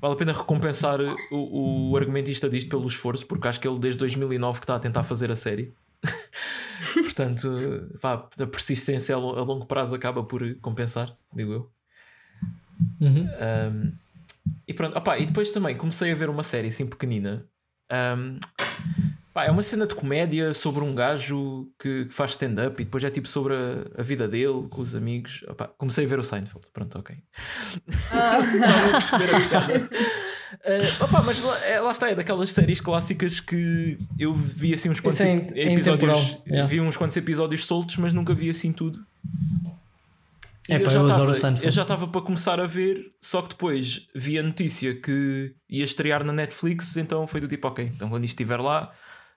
vale 0.00 0.14
a 0.14 0.16
pena 0.16 0.32
recompensar 0.32 0.98
o, 1.32 1.90
o 1.90 1.96
argumentista 1.96 2.48
disto 2.48 2.68
pelo 2.70 2.86
esforço, 2.86 3.26
porque 3.26 3.48
acho 3.48 3.60
que 3.60 3.68
ele 3.68 3.78
desde 3.78 3.98
2009 3.98 4.60
que 4.60 4.64
está 4.64 4.76
a 4.76 4.78
tentar 4.78 5.02
fazer 5.02 5.30
a 5.30 5.36
série. 5.36 5.72
Portanto, 6.94 7.90
pá, 8.00 8.28
a 8.38 8.46
persistência 8.46 9.14
a 9.14 9.18
lo- 9.18 9.38
a 9.38 9.42
longo 9.42 9.66
prazo 9.66 9.94
acaba 9.94 10.22
por 10.22 10.42
compensar, 10.60 11.16
digo 11.34 11.52
eu. 11.52 11.72
Uhum. 13.00 13.28
Um, 13.28 13.92
e 14.66 14.72
pronto, 14.72 14.96
opá, 14.96 15.18
e 15.18 15.26
depois 15.26 15.50
também 15.50 15.76
comecei 15.76 16.12
a 16.12 16.14
ver 16.14 16.30
uma 16.30 16.42
série 16.42 16.68
assim 16.68 16.86
pequenina. 16.86 17.44
Um, 17.90 18.38
pá, 19.32 19.44
é 19.44 19.50
uma 19.50 19.62
cena 19.62 19.86
de 19.86 19.94
comédia 19.94 20.52
sobre 20.52 20.84
um 20.84 20.94
gajo 20.94 21.68
que, 21.78 22.04
que 22.06 22.14
faz 22.14 22.32
stand-up 22.32 22.80
e 22.80 22.84
depois 22.84 23.02
é 23.02 23.10
tipo 23.10 23.26
sobre 23.26 23.54
a, 23.54 24.00
a 24.00 24.02
vida 24.02 24.28
dele 24.28 24.68
com 24.68 24.80
os 24.80 24.94
amigos. 24.94 25.44
Opá, 25.48 25.68
comecei 25.76 26.04
a 26.04 26.08
ver 26.08 26.18
o 26.18 26.22
Seinfeld, 26.22 26.68
pronto, 26.72 26.98
ok. 26.98 27.16
Estava 27.88 28.86
a 28.88 28.90
perceber 28.92 29.34
a 29.34 29.48
piada. 29.48 29.90
Uh, 30.54 31.04
opá, 31.04 31.20
mas 31.22 31.42
lá, 31.42 31.58
é- 31.64 31.80
lá 31.80 31.90
está, 31.90 32.10
é 32.10 32.14
daquelas 32.14 32.50
séries 32.50 32.80
clássicas 32.80 33.38
que 33.40 33.98
eu 34.18 34.32
vi 34.32 34.72
assim 34.72 34.88
uns 34.88 35.00
quantos 35.00 35.20
é 35.20 35.34
in- 35.34 35.46
é 35.54 35.72
episódios. 35.72 36.38
yeah. 36.46 36.66
Vi 36.66 36.80
uns 36.80 36.96
quantos 36.96 37.16
episódios 37.16 37.64
soltos, 37.66 37.96
mas 37.98 38.12
nunca 38.12 38.32
vi 38.34 38.48
assim 38.50 38.72
tudo. 38.72 38.98
É 40.70 40.76
eu 40.76 40.82
pá, 40.84 40.88
já 40.90 41.00
eu 41.00 41.06
tava- 41.06 41.32
eu 41.62 41.70
já 41.70 41.82
estava 41.82 42.06
para 42.08 42.20
começar 42.20 42.60
a 42.60 42.66
ver, 42.66 43.12
só 43.20 43.40
que 43.42 43.50
depois 43.50 44.06
vi 44.14 44.38
a 44.38 44.42
notícia 44.42 44.94
que 44.94 45.54
ia 45.68 45.84
estrear 45.84 46.22
na 46.24 46.32
Netflix, 46.32 46.96
então 46.96 47.26
foi 47.26 47.40
do 47.40 47.48
tipo, 47.48 47.66
ok, 47.68 47.90
então 47.94 48.08
quando 48.10 48.24
isto 48.24 48.34
estiver 48.34 48.60
lá, 48.60 48.90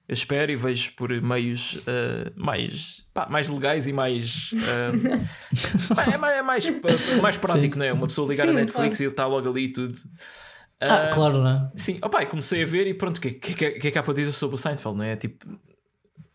eu 0.09 0.13
espero 0.13 0.51
e 0.51 0.57
vejo 0.57 0.91
por 0.97 1.09
meios 1.21 1.75
uh, 1.75 2.31
mais, 2.35 3.03
pá, 3.13 3.27
mais 3.29 3.47
legais 3.47 3.87
e 3.87 3.93
mais. 3.93 4.51
uh, 4.53 6.11
é 6.13 6.17
mais, 6.17 6.37
é 6.37 6.41
mais, 6.41 6.69
pa- 6.69 6.89
mais 7.21 7.35
prático, 7.37 7.77
não 7.77 7.85
é? 7.85 7.93
Uma 7.93 8.07
pessoa 8.07 8.29
ligar 8.29 8.43
Sim, 8.45 8.51
a 8.51 8.53
Netflix 8.55 8.97
claro. 8.97 9.03
e 9.03 9.07
está 9.07 9.25
logo 9.25 9.49
ali 9.49 9.63
e 9.65 9.69
tudo. 9.73 9.97
Ah, 10.81 11.09
Uh, 11.11 11.13
claro, 11.13 11.37
não 11.43 11.47
é? 11.49 11.69
Sim, 11.75 11.99
opa, 12.01 12.25
comecei 12.25 12.63
a 12.63 12.65
ver 12.65 12.87
e 12.87 12.93
pronto, 12.93 13.17
o 13.17 13.21
que, 13.21 13.31
que, 13.31 13.53
que, 13.53 13.69
que 13.71 13.87
é 13.87 13.91
que 13.91 13.97
há 13.99 14.03
para 14.03 14.13
dizer 14.15 14.31
sobre 14.31 14.55
o 14.55 14.57
Seinfeld, 14.57 14.97
não 14.97 15.05
é? 15.05 15.15
Tipo, 15.15 15.45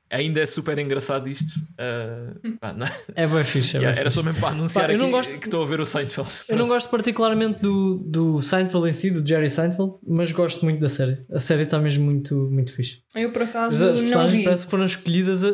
ainda 0.09 0.39
é 0.41 0.47
super 0.47 0.79
engraçado 0.79 1.29
isto. 1.29 1.53
Uh, 1.73 2.57
pá, 2.61 2.73
não- 2.73 2.87
É 3.17 3.27
bem 3.27 3.43
fixe. 3.43 3.77
É 3.77 3.81
Yeah, 3.81 4.01
era 4.01 4.09
fixe. 4.09 4.15
só 4.21 4.23
mesmo 4.23 4.39
para 4.41 4.51
anunciar 4.51 4.87
Pá, 4.87 4.95
aqui 4.95 5.11
gosto- 5.11 5.39
que 5.39 5.47
estou 5.47 5.65
a 5.65 5.67
ver 5.67 5.81
o 5.81 5.85
Seinfeld. 5.85 6.31
Eu 6.49 6.57
não 6.57 6.69
gosto 6.69 6.89
particularmente 6.89 7.61
do, 7.61 7.97
do 8.07 8.41
Seinfeld 8.41 8.89
em 8.89 8.93
si, 8.93 9.11
do 9.11 9.27
Jerry 9.29 9.51
Seinfeld, 9.51 9.95
mas 10.07 10.31
gosto 10.31 10.65
muito 10.65 10.79
da 10.81 10.89
série. 10.89 11.19
A 11.33 11.41
série 11.41 11.65
está 11.65 11.81
mesmo 11.81 12.05
muito, 12.05 12.37
muito 12.49 12.73
fixe. 12.73 13.01
Eu 13.17 13.33
por 13.33 13.43
As, 13.43 13.49
acaso 13.51 13.85
as 13.85 13.95
não 13.95 14.01
personagens 14.03 14.37
vi. 14.39 14.45
parece 14.45 14.65
que 14.65 14.71
foram 14.71 14.85
escolhidas 14.85 15.43
a. 15.45 15.49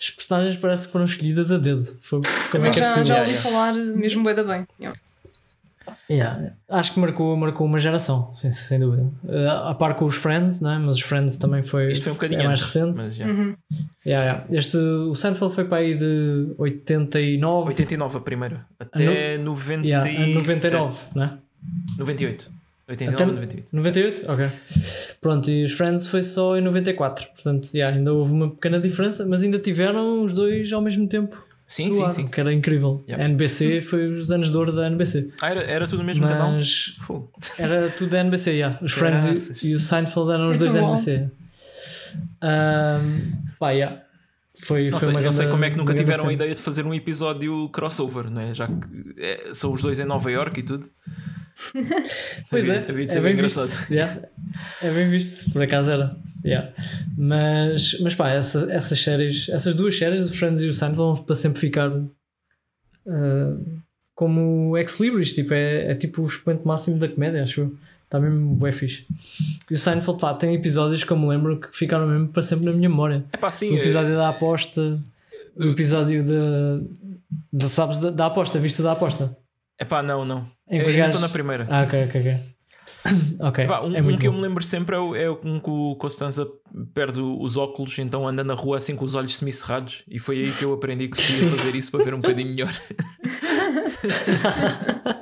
As 0.00 0.10
personagens 0.10 0.56
parece 0.56 0.86
que 0.86 0.92
foram 0.92 1.04
escolhidas 1.04 1.52
a 1.52 1.58
dedo. 1.58 1.84
Foi, 2.00 2.20
como 2.50 2.66
é 2.66 2.70
que 2.72 2.80
é 2.80 2.82
já, 2.82 2.86
possível? 2.88 3.06
já 3.06 3.18
ouvi 3.20 3.30
yeah. 3.30 3.48
falar 3.50 3.72
mesmo 3.74 4.24
bem 4.24 4.34
da 4.34 4.42
bem. 4.42 4.66
Yeah. 4.80 4.98
Yeah, 6.10 6.52
Acho 6.68 6.94
que 6.94 7.00
marcou, 7.00 7.36
marcou 7.36 7.66
uma 7.66 7.78
geração, 7.78 8.32
sem, 8.32 8.50
sem 8.50 8.78
dúvida. 8.78 9.10
Uh, 9.24 9.68
a 9.68 9.74
par 9.74 9.94
com 9.94 10.04
os 10.04 10.14
Friends, 10.14 10.60
né? 10.60 10.78
mas 10.78 10.96
os 10.96 11.02
Friends 11.02 11.38
também 11.38 11.62
foi, 11.62 11.88
Isto 11.88 12.04
foi 12.04 12.12
um 12.12 12.14
bocadinho 12.14 12.40
é 12.42 12.46
mais 12.46 12.60
antes, 12.60 12.74
recente. 12.74 12.96
Mas, 12.96 13.14
já. 13.14 13.26
Uhum. 13.26 13.56
Yeah, 14.06 14.24
yeah. 14.24 14.44
Este, 14.50 14.76
o 14.76 15.14
Seinfeld 15.14 15.54
foi 15.54 15.64
para 15.64 15.78
aí 15.78 15.94
de 15.96 16.54
89. 16.58 17.68
89 17.68 18.16
a 18.16 18.20
primeira, 18.20 18.66
até 18.78 19.38
97, 19.38 19.86
Yeah, 19.88 20.08
a 20.08 20.34
99, 20.34 20.98
né? 21.14 21.38
98. 21.98 22.50
89 22.88 23.14
Até- 23.14 23.24
a 23.24 23.34
98. 23.34 23.76
98? 23.76 24.30
Ok. 24.30 24.46
Pronto, 25.20 25.50
e 25.50 25.64
os 25.64 25.72
Friends 25.72 26.06
foi 26.06 26.22
só 26.22 26.56
em 26.56 26.60
94. 26.60 27.26
Portanto, 27.34 27.68
yeah, 27.74 27.96
ainda 27.96 28.12
houve 28.14 28.32
uma 28.32 28.50
pequena 28.50 28.78
diferença, 28.80 29.26
mas 29.26 29.42
ainda 29.42 29.58
tiveram 29.58 30.22
os 30.22 30.32
dois 30.32 30.72
ao 30.72 30.80
mesmo 30.80 31.08
tempo. 31.08 31.36
Sim, 31.66 31.90
sim, 31.90 32.04
ar, 32.04 32.10
sim. 32.10 32.28
Que 32.28 32.40
era 32.40 32.52
incrível. 32.52 33.04
Yep. 33.08 33.20
A 33.20 33.24
NBC 33.24 33.80
foi 33.80 34.06
os 34.12 34.30
anos 34.30 34.50
de 34.50 34.56
ouro 34.56 34.72
da 34.72 34.86
NBC. 34.86 35.32
Ah, 35.40 35.50
era, 35.50 35.62
era 35.62 35.86
tudo 35.86 35.98
no 35.98 36.04
mesmo 36.04 36.26
canal? 36.26 36.52
Mas 36.52 36.96
era 37.58 37.88
tudo 37.90 38.10
da 38.10 38.20
NBC, 38.20 38.52
yeah. 38.52 38.78
Os 38.80 38.92
Friends 38.92 39.62
e, 39.62 39.68
e 39.68 39.74
o 39.74 39.80
Seinfeld 39.80 40.30
eram 40.30 40.48
os 40.48 40.58
dois 40.58 40.72
da. 40.72 40.80
NBC. 40.80 41.30
Um, 42.42 43.32
pá, 43.58 43.70
yeah. 43.72 44.02
Foi, 44.58 44.90
Não 44.90 44.98
foi 44.98 45.06
sei, 45.06 45.14
uma 45.14 45.20
não 45.20 45.32
sei 45.32 45.48
como 45.48 45.64
é 45.64 45.70
que 45.70 45.76
nunca 45.76 45.92
tiveram 45.92 46.28
a 46.28 46.32
ideia 46.32 46.54
de 46.54 46.62
fazer 46.62 46.86
um 46.86 46.94
episódio 46.94 47.68
crossover, 47.68 48.30
não 48.30 48.40
é? 48.40 48.54
Já 48.54 48.66
que 48.66 49.14
é, 49.18 49.50
são 49.52 49.72
os 49.72 49.82
dois 49.82 50.00
em 50.00 50.04
Nova 50.04 50.30
York 50.30 50.60
e 50.60 50.62
tudo. 50.62 50.86
Pois 52.50 52.68
é, 52.68 52.78
Havia- 52.88 52.94
de 52.94 53.02
é 53.04 53.08
ser 53.14 53.20
bem 53.20 53.34
bem 53.34 53.42
visto. 53.44 53.60
engraçado. 53.60 53.90
Yeah. 53.90 54.22
É 54.82 54.90
bem 54.90 55.08
visto, 55.08 55.50
por 55.50 55.62
acaso 55.62 55.90
era. 55.90 56.10
Yeah. 56.44 56.72
Mas, 57.16 57.98
mas 58.00 58.14
pá, 58.14 58.30
essa- 58.30 58.68
essas 58.70 58.98
séries, 59.00 59.48
essas 59.48 59.74
duas 59.74 59.96
séries, 59.98 60.28
o 60.30 60.34
Friends 60.34 60.60
e 60.62 60.68
o 60.68 60.74
Seinfeld, 60.74 60.96
vão 60.98 61.16
para 61.16 61.34
sempre 61.34 61.58
ficar 61.60 61.90
uh, 61.90 63.64
como 64.14 64.76
ex-libris, 64.76 65.34
tipo, 65.34 65.52
é, 65.54 65.90
é 65.92 65.94
tipo 65.94 66.22
o 66.22 66.26
expoente 66.26 66.66
máximo 66.66 66.98
da 66.98 67.08
comédia, 67.08 67.42
acho 67.42 67.60
eu. 67.62 67.76
Está 68.04 68.20
mesmo 68.20 68.54
bem 68.54 68.70
fixe. 68.70 69.04
E 69.68 69.74
o 69.74 69.76
Seinfeld, 69.78 70.20
pá, 70.20 70.32
tem 70.32 70.54
episódios 70.54 71.02
que 71.02 71.10
eu 71.10 71.18
me 71.18 71.26
lembro 71.26 71.58
que 71.60 71.74
ficaram 71.76 72.06
mesmo 72.06 72.28
para 72.28 72.40
sempre 72.42 72.66
na 72.66 72.72
minha 72.72 72.88
memória. 72.88 73.24
É 73.32 73.36
pá, 73.36 73.50
sim. 73.50 73.70
O 73.72 73.78
episódio 73.78 74.14
da 74.14 74.28
aposta, 74.28 75.00
o 75.56 75.64
episódio 75.70 76.22
da, 76.24 76.80
da 77.52 77.66
sabes, 77.66 77.98
da, 77.98 78.10
da 78.10 78.26
aposta, 78.26 78.60
vista 78.60 78.80
da 78.80 78.92
aposta. 78.92 79.36
É 79.78 79.84
pá, 79.84 80.02
não, 80.02 80.24
não. 80.24 80.44
Eu 80.68 80.84
gajos- 80.86 81.04
estou 81.06 81.20
na 81.20 81.28
primeira. 81.28 81.66
Ah, 81.70 81.82
ok, 81.82 82.04
ok, 82.04 82.20
ok. 82.20 82.56
Ok, 83.38 83.64
Epá, 83.64 83.82
um 83.86 83.94
é 83.94 84.02
um 84.02 84.18
que 84.18 84.26
eu 84.26 84.32
me 84.32 84.40
lembro 84.40 84.64
sempre 84.64 84.96
é 84.96 84.98
o, 84.98 85.14
é 85.14 85.30
o 85.30 85.38
um 85.44 85.60
que 85.60 85.70
o 85.70 85.94
Constanza 85.94 86.44
perde 86.92 87.20
os 87.20 87.56
óculos, 87.56 87.96
então 88.00 88.26
anda 88.26 88.42
na 88.42 88.52
rua 88.54 88.78
assim 88.78 88.96
com 88.96 89.04
os 89.04 89.14
olhos 89.14 89.36
semicerrados. 89.36 90.02
E 90.08 90.18
foi 90.18 90.40
aí 90.40 90.50
que 90.50 90.64
eu 90.64 90.72
aprendi 90.74 91.06
que 91.06 91.16
se 91.16 91.46
fazer 91.46 91.76
isso 91.76 91.92
para 91.92 92.04
ver 92.04 92.14
um 92.14 92.20
bocadinho 92.20 92.48
melhor. 92.48 92.72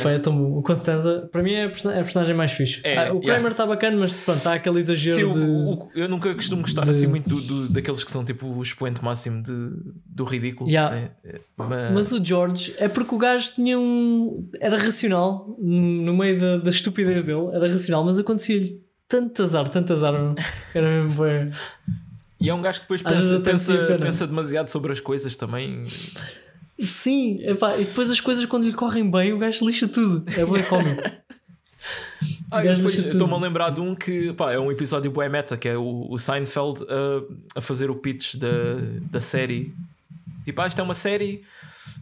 Opa, 0.00 0.10
é 0.10 0.18
tão 0.18 0.36
bom. 0.36 0.58
O 0.58 0.62
Constanza, 0.62 1.28
para 1.32 1.42
mim, 1.42 1.52
é 1.52 1.62
a 1.64 1.66
é 1.66 2.02
personagem 2.02 2.34
mais 2.34 2.52
fixe. 2.52 2.80
É, 2.84 2.96
Ah, 2.98 3.02
o 3.12 3.16
yeah. 3.16 3.24
Kramer 3.34 3.52
está 3.52 3.66
bacana, 3.66 3.96
mas 3.96 4.12
pronto, 4.24 4.36
está 4.38 4.54
aquele 4.54 4.78
exagero 4.78 5.16
Sim, 5.16 5.24
o- 5.24 5.32
de. 5.34 5.40
o- 5.40 5.88
eu 5.94 6.08
nunca 6.08 6.34
costumo 6.34 6.62
gostar 6.62 6.82
de- 6.82 6.90
assim 6.90 7.06
muito 7.06 7.28
do, 7.28 7.40
do- 7.40 7.68
daqueles 7.68 8.02
que 8.04 8.10
são 8.10 8.24
tipo 8.24 8.46
o 8.46 8.62
expoente 8.62 9.02
máximo 9.04 9.42
de, 9.42 9.52
do 10.06 10.24
ridículo. 10.24 10.68
Yeah. 10.70 10.94
né? 10.96 11.10
É, 11.24 11.40
Mas, 11.56 11.92
Mas 11.92 12.12
o 12.12 12.24
George 12.24 12.74
é 12.78 12.88
porque 12.88 13.14
o 13.14 13.18
gajo 13.18 13.52
tinha 13.54 13.78
um. 13.78 14.48
Era 14.60 14.78
racional 14.78 15.54
no 15.58 16.12
meio 16.16 16.38
da, 16.40 16.56
da 16.58 16.70
estupidez 16.70 17.22
dele, 17.24 17.48
era 17.52 17.68
racional, 17.70 18.04
mas 18.04 18.18
acontecia-lhe 18.18 18.80
tanto 19.08 19.42
azar, 19.42 19.68
tanto 19.68 19.92
azar. 19.92 20.14
Era 20.74 20.88
mesmo 20.88 21.22
bem. 21.22 21.50
E 22.40 22.48
é 22.50 22.54
um 22.54 22.60
gajo 22.60 22.78
que 22.80 22.84
depois 22.84 23.02
pensa, 23.02 23.38
pensa, 23.40 23.98
pensa 24.00 24.26
demasiado 24.26 24.68
sobre 24.68 24.90
as 24.90 25.00
coisas 25.00 25.36
também. 25.36 25.84
Sim, 26.82 27.40
epá, 27.42 27.76
e 27.76 27.84
depois 27.84 28.10
as 28.10 28.20
coisas 28.20 28.44
quando 28.44 28.64
lhe 28.64 28.72
correm 28.72 29.08
bem, 29.10 29.32
o 29.32 29.38
gajo 29.38 29.66
lixa 29.66 29.86
tudo. 29.86 30.24
É 30.36 30.44
bem 30.44 30.62
cómico. 30.62 31.02
Ah, 32.52 32.62
e 32.62 32.70
estou-me 32.70 33.32
a 33.32 33.38
lembrar 33.38 33.70
de 33.70 33.80
um 33.80 33.94
que 33.94 34.30
pá, 34.34 34.52
é 34.52 34.58
um 34.58 34.70
episódio 34.70 35.10
bué 35.10 35.26
meta, 35.26 35.56
que 35.56 35.66
é 35.66 35.76
o, 35.76 36.06
o 36.10 36.18
Seinfeld 36.18 36.84
a, 36.84 37.58
a 37.58 37.60
fazer 37.62 37.90
o 37.90 37.96
pitch 37.96 38.36
da, 38.36 38.48
da 39.10 39.20
série. 39.20 39.74
Tipo, 40.44 40.60
ah, 40.60 40.66
isto 40.66 40.78
é 40.78 40.84
uma 40.84 40.92
série 40.92 41.42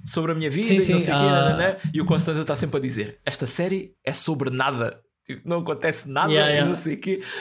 sobre 0.05 0.33
a 0.33 0.35
minha 0.35 0.51
vida 0.51 0.67
Sim, 0.67 0.77
e 0.77 0.81
sim, 0.81 0.93
não 0.93 0.99
sei 0.99 1.15
o 1.15 1.19
quê, 1.19 1.25
ah. 1.25 1.31
nananã. 1.31 1.77
e 1.95 2.01
o 2.01 2.05
Constanza 2.05 2.41
está 2.41 2.57
sempre 2.57 2.79
a 2.79 2.81
dizer: 2.81 3.19
esta 3.25 3.47
série 3.47 3.95
é 4.05 4.13
sobre 4.13 4.51
nada, 4.51 5.01
tipo, 5.25 5.49
não 5.49 5.59
acontece 5.59 6.11
nada 6.11 6.33
Yeah, 6.33 6.51
e 6.51 6.55
yeah. 6.55 6.69
não 6.69 6.75
sei 6.75 6.95
o 6.95 7.01
quê. 7.01 7.23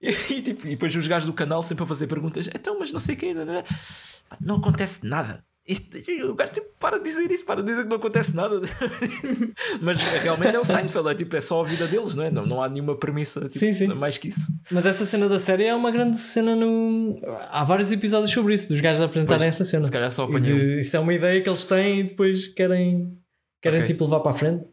E, 0.00 0.10
e, 0.10 0.42
tipo, 0.42 0.64
e 0.64 0.70
depois 0.70 0.94
os 0.94 1.08
gajos 1.08 1.26
do 1.26 1.32
canal 1.32 1.60
sempre 1.60 1.82
a 1.82 1.86
fazer 1.86 2.06
perguntas: 2.06 2.48
então, 2.54 2.78
mas 2.78 2.92
não 2.92 3.00
sei 3.00 3.16
o 3.16 3.18
quê. 3.18 3.34
Pá, 4.28 4.36
não 4.40 4.54
acontece 4.54 5.04
nada. 5.04 5.44
O 6.30 6.34
gajo 6.34 6.52
tipo, 6.52 6.66
para 6.80 6.98
de 6.98 7.04
dizer 7.04 7.30
isso, 7.30 7.44
para 7.44 7.62
de 7.62 7.68
dizer 7.70 7.82
que 7.82 7.88
não 7.90 7.96
acontece 7.98 8.34
nada. 8.34 8.58
Mas 9.82 9.98
realmente 9.98 10.56
é 10.56 10.58
o 10.58 10.64
Seinfeld, 10.64 11.08
é, 11.10 11.14
tipo, 11.14 11.36
é 11.36 11.40
só 11.40 11.60
a 11.60 11.64
vida 11.64 11.86
deles, 11.86 12.14
não 12.14 12.24
é? 12.24 12.30
Não, 12.30 12.46
não 12.46 12.62
há 12.62 12.68
nenhuma 12.68 12.96
premissa 12.96 13.40
tipo, 13.42 13.58
Sim, 13.58 13.72
sim. 13.72 13.86
mais 13.88 14.16
que 14.16 14.28
isso. 14.28 14.40
Mas 14.70 14.86
essa 14.86 15.04
cena 15.04 15.28
da 15.28 15.38
série 15.38 15.64
é 15.64 15.74
uma 15.74 15.90
grande 15.90 16.16
cena 16.16 16.56
no. 16.56 17.16
Há 17.50 17.64
vários 17.64 17.92
episódios 17.92 18.30
sobre 18.30 18.54
isso, 18.54 18.68
dos 18.68 18.80
gajos 18.80 19.02
apresentarem 19.02 19.40
Pois, 19.42 19.54
essa 19.54 19.64
cena. 19.64 19.84
se 19.84 19.90
calhar 19.90 20.10
só 20.10 20.24
apanhei 20.24 20.54
de- 20.54 20.80
Isso 20.80 20.96
é 20.96 21.00
uma 21.00 21.12
ideia 21.12 21.40
que 21.42 21.48
eles 21.48 21.64
têm 21.66 22.00
e 22.00 22.02
depois 22.04 22.46
querem, 22.48 23.12
querem 23.62 23.80
Ok. 23.80 23.92
tipo 23.92 24.04
levar 24.04 24.20
para 24.20 24.30
a 24.30 24.34
frente. 24.34 24.64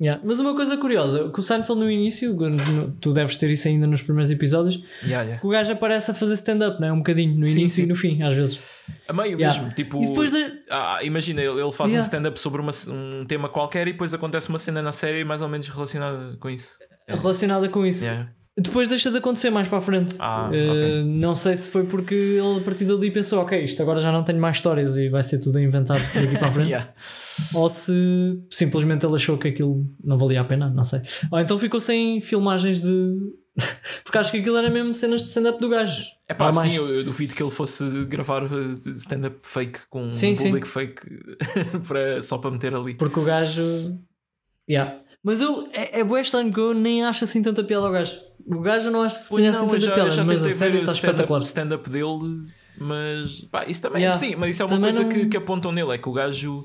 Yeah. 0.00 0.22
Mas 0.24 0.38
uma 0.38 0.54
coisa 0.54 0.76
curiosa, 0.76 1.28
que 1.28 1.40
o 1.40 1.42
Seinfeld 1.42 1.80
no 1.80 1.90
início, 1.90 2.32
no- 2.34 2.92
tu 3.00 3.12
deves 3.12 3.36
ter 3.36 3.50
isso 3.50 3.66
ainda 3.66 3.84
nos 3.84 4.00
primeiros 4.00 4.30
episódios, 4.30 4.76
Yeah, 5.02 5.22
yeah. 5.24 5.40
que 5.40 5.46
o 5.46 5.50
gajo 5.50 5.72
aparece 5.72 6.12
a 6.12 6.14
fazer 6.14 6.34
stand-up, 6.34 6.80
não 6.80 6.86
é? 6.88 6.92
Um 6.92 6.98
bocadinho, 6.98 7.36
no 7.36 7.44
Sim, 7.44 7.60
início 7.62 7.76
sim. 7.76 7.82
e 7.82 7.86
no 7.86 7.96
fim, 7.96 8.22
às 8.22 8.34
vezes. 8.34 8.82
A 9.08 9.12
meio 9.12 9.36
mesmo, 9.36 9.70
tipo. 9.72 9.98
De- 9.98 10.60
ah, 10.70 11.00
imagina, 11.02 11.42
ele, 11.42 11.72
faz 11.72 11.92
um 11.92 12.00
stand-up 12.00 12.38
sobre 12.38 12.60
uma- 12.62 12.70
um 12.88 13.24
tema 13.26 13.48
qualquer 13.48 13.88
e 13.88 13.92
depois 13.92 14.14
acontece 14.14 14.48
uma 14.48 14.58
cena 14.58 14.80
na 14.80 14.92
série 14.92 15.24
mais 15.24 15.42
ou 15.42 15.48
menos 15.48 15.68
relacionada 15.68 16.36
com 16.38 16.48
isso. 16.48 16.78
relacionada 17.08 17.68
com 17.68 17.84
isso. 17.84 18.04
Depois 18.60 18.88
deixa 18.88 19.10
de 19.10 19.18
acontecer 19.18 19.50
mais 19.50 19.68
para 19.68 19.78
a 19.78 19.80
frente. 19.80 20.16
Ah, 20.18 20.50
Eh, 20.52 20.68
ok. 20.70 21.04
Não 21.04 21.34
sei 21.34 21.56
se 21.56 21.70
foi 21.70 21.84
porque 21.84 22.14
ele 22.14 22.58
a 22.58 22.64
partir 22.64 22.84
dali 22.86 23.10
pensou, 23.10 23.40
ok, 23.40 23.62
isto 23.62 23.80
agora 23.82 23.98
já 23.98 24.10
não 24.10 24.22
tenho 24.24 24.40
mais 24.40 24.56
histórias 24.56 24.96
e 24.96 25.08
vai 25.08 25.22
ser 25.22 25.38
tudo 25.38 25.58
a 25.58 25.62
inventar 25.62 25.98
daqui 26.12 26.36
para 26.38 26.48
a 26.48 26.52
frente. 26.52 26.68
Yeah. 26.68 26.92
Ou 27.54 27.68
se 27.68 27.92
simplesmente 28.50 29.06
ele 29.06 29.14
achou 29.14 29.38
que 29.38 29.46
aquilo 29.48 29.86
não 30.02 30.18
valia 30.18 30.40
a 30.40 30.44
pena, 30.44 30.68
não 30.68 30.82
sei. 30.82 31.00
Ou 31.30 31.38
então 31.38 31.56
ficou 31.58 31.78
sem 31.78 32.20
filmagens 32.20 32.80
de. 32.80 33.14
Porque 34.04 34.18
acho 34.18 34.30
que 34.32 34.38
aquilo 34.38 34.56
era 34.56 34.68
mesmo 34.70 34.92
cenas 34.92 35.22
de 35.22 35.28
stand-up 35.28 35.60
do 35.60 35.68
gajo. 35.68 36.02
É 36.28 36.34
pá, 36.34 36.46
mais. 36.52 36.56
sim, 36.58 36.74
eu, 36.76 36.88
eu 36.92 37.04
duvido 37.04 37.34
que 37.34 37.42
ele 37.42 37.50
fosse 37.50 37.84
gravar 38.06 38.42
uh, 38.44 38.72
stand-up 38.96 39.38
fake 39.42 39.80
com 39.88 40.10
Sim, 40.10 40.32
um 40.32 40.36
sim. 40.36 40.44
público 40.44 40.66
fake 40.66 41.00
para, 41.86 42.20
só 42.22 42.38
para 42.38 42.50
meter 42.50 42.74
ali. 42.74 42.94
Porque 42.94 43.20
o 43.20 43.24
gajo. 43.24 43.98
Yeah. 44.68 44.98
Mas 45.22 45.40
eu, 45.40 45.68
é, 45.72 46.00
é 46.00 46.04
bué 46.04 46.20
estranho 46.20 46.52
que 46.52 46.60
eu 46.60 46.72
nem 46.72 47.04
acho 47.04 47.24
assim 47.24 47.42
tanta 47.42 47.62
piada 47.64 47.86
ao 47.86 47.92
gajo. 47.92 48.16
O 48.46 48.60
gajo 48.60 48.90
não 48.90 49.02
acho 49.02 49.16
que 49.16 49.22
se 49.24 49.28
Pois 49.28 49.40
conhece 49.42 49.58
não, 49.58 49.66
assim 49.66 49.74
tanta 49.76 49.86
já, 49.86 49.94
piada, 49.94 50.10
já 50.10 50.24
mas 50.24 50.46
a 50.46 50.50
série 50.50 50.78
está 50.78 50.92
o 50.92 50.94
stand-up 50.94 50.96
espetacular. 50.96 51.40
stand 51.40 51.68
dele, 51.90 52.46
mas 52.78 53.42
pá, 53.50 53.66
isso 53.66 53.82
também, 53.82 54.02
Yeah. 54.02 54.18
sim, 54.18 54.36
mas 54.36 54.50
isso 54.50 54.62
é 54.62 54.64
uma 54.66 54.70
Também 54.76 54.90
coisa 54.92 55.02
não- 55.02 55.08
que, 55.08 55.26
que 55.26 55.36
apontam 55.36 55.72
nele, 55.72 55.90
é 55.92 55.98
que 55.98 56.08
o 56.08 56.12
gajo 56.12 56.64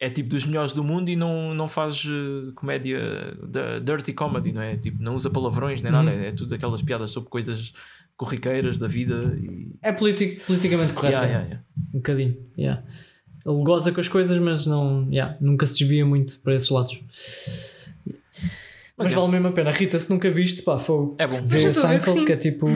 é 0.00 0.08
tipo 0.10 0.28
dos 0.30 0.44
melhores 0.46 0.72
do 0.72 0.82
mundo 0.82 1.08
e 1.10 1.14
não, 1.16 1.54
não 1.54 1.68
faz 1.68 2.04
eh, 2.08 2.52
comédia 2.54 3.00
da 3.42 3.78
dirty 3.80 4.12
comedy, 4.12 4.52
não 4.52 4.62
é? 4.62 4.76
Tipo, 4.76 5.00
não 5.02 5.14
usa 5.14 5.28
palavrões 5.30 5.82
nem 5.82 5.92
Uhum. 5.92 6.02
nada, 6.04 6.16
é, 6.16 6.28
é 6.28 6.32
tudo 6.32 6.54
aquelas 6.54 6.82
piadas 6.82 7.10
sobre 7.10 7.28
coisas 7.30 7.72
corriqueiras 8.16 8.78
da 8.78 8.88
vida 8.88 9.36
e. 9.40 9.72
É 9.82 9.92
politi- 9.92 10.40
politicamente 10.46 10.92
correto. 10.94 11.14
Yeah, 11.14 11.26
é. 11.26 11.30
yeah, 11.30 11.46
yeah. 11.48 11.64
Um 11.94 11.98
bocadinho. 11.98 12.36
Yeah. 12.56 12.82
Ele 13.48 13.62
goza 13.62 13.92
com 13.92 14.00
as 14.00 14.08
coisas, 14.08 14.36
mas 14.38 14.66
não, 14.66 15.06
yeah, 15.10 15.36
nunca 15.40 15.64
se 15.66 15.78
desvia 15.78 16.04
muito 16.04 16.38
para 16.40 16.54
esses 16.54 16.68
lados. 16.70 16.98
Mas, 18.96 19.12
é. 19.12 19.14
vale 19.14 19.28
mesmo 19.30 19.46
a 19.46 19.52
pena. 19.52 19.70
Rita, 19.70 19.96
se 19.96 20.10
nunca 20.10 20.28
viste, 20.28 20.62
pá, 20.62 20.76
fogo. 20.76 21.14
É 21.18 21.26
bom. 21.26 21.40
Vê 21.44 21.60
que 21.68 21.72
Seinfeld, 21.72 22.18
sim. 22.18 22.24
que, 22.26 22.32
é 22.32 22.36
tipo. 22.36 22.66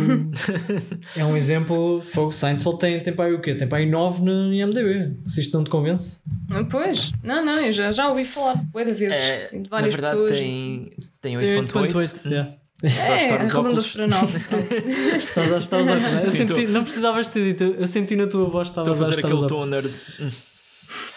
é 1.16 1.24
um 1.24 1.36
exemplo. 1.36 2.01
Fogo, 2.01 2.31
Seinfeld 2.31 2.78
tem, 2.78 3.03
tem 3.03 3.12
para 3.12 3.24
aí 3.24 3.35
o 3.35 3.40
quê? 3.40 3.57
Tem 3.57 3.66
para 3.66 3.78
aí 3.78 3.90
9 3.90 4.23
no 4.23 4.55
IMDB. 4.55 5.16
Se 5.27 5.40
isto 5.40 5.57
não 5.57 5.65
te 5.65 5.70
convence. 5.70 6.20
Ah, 6.49 6.62
Pois, 6.70 7.11
não, 7.24 7.44
não, 7.44 7.59
eu 7.59 7.73
já, 7.73 7.90
já 7.90 8.09
ouvi 8.09 8.24
falar 8.24 8.55
de 8.55 8.93
vezes 8.93 9.19
É, 9.19 9.49
de 9.49 9.57
na 9.59 9.65
várias 9.69 9.93
verdade, 9.93 10.15
pessoas. 10.15 10.31
tem, 10.39 10.93
tem 11.20 11.39
Tem 11.39 11.57
8.8. 11.59 11.93
8.8. 11.93 12.31
yeah. 12.31 12.53
É, 12.85 13.44
óculos. 13.57 13.90
para 13.93 14.07
9. 14.07 14.39
Estás 15.19 15.53
a 15.53 15.57
estás 15.59 15.89
a- 15.90 16.20
eu 16.20 16.24
senti, 16.27 16.66
não 16.69 16.82
precisavas 16.85 17.28
ter 17.28 17.44
dito. 17.44 17.65
Eu 17.78 17.86
senti 17.89 18.15
na 18.16 18.27
tua 18.28 18.49
voz 18.49 18.70
que 18.70 18.78
Estou 18.78 18.94
a 18.94 18.97
fazer 18.97 19.19
aquele 19.24 19.47
tom 19.49 19.66
nerd. 19.66 19.90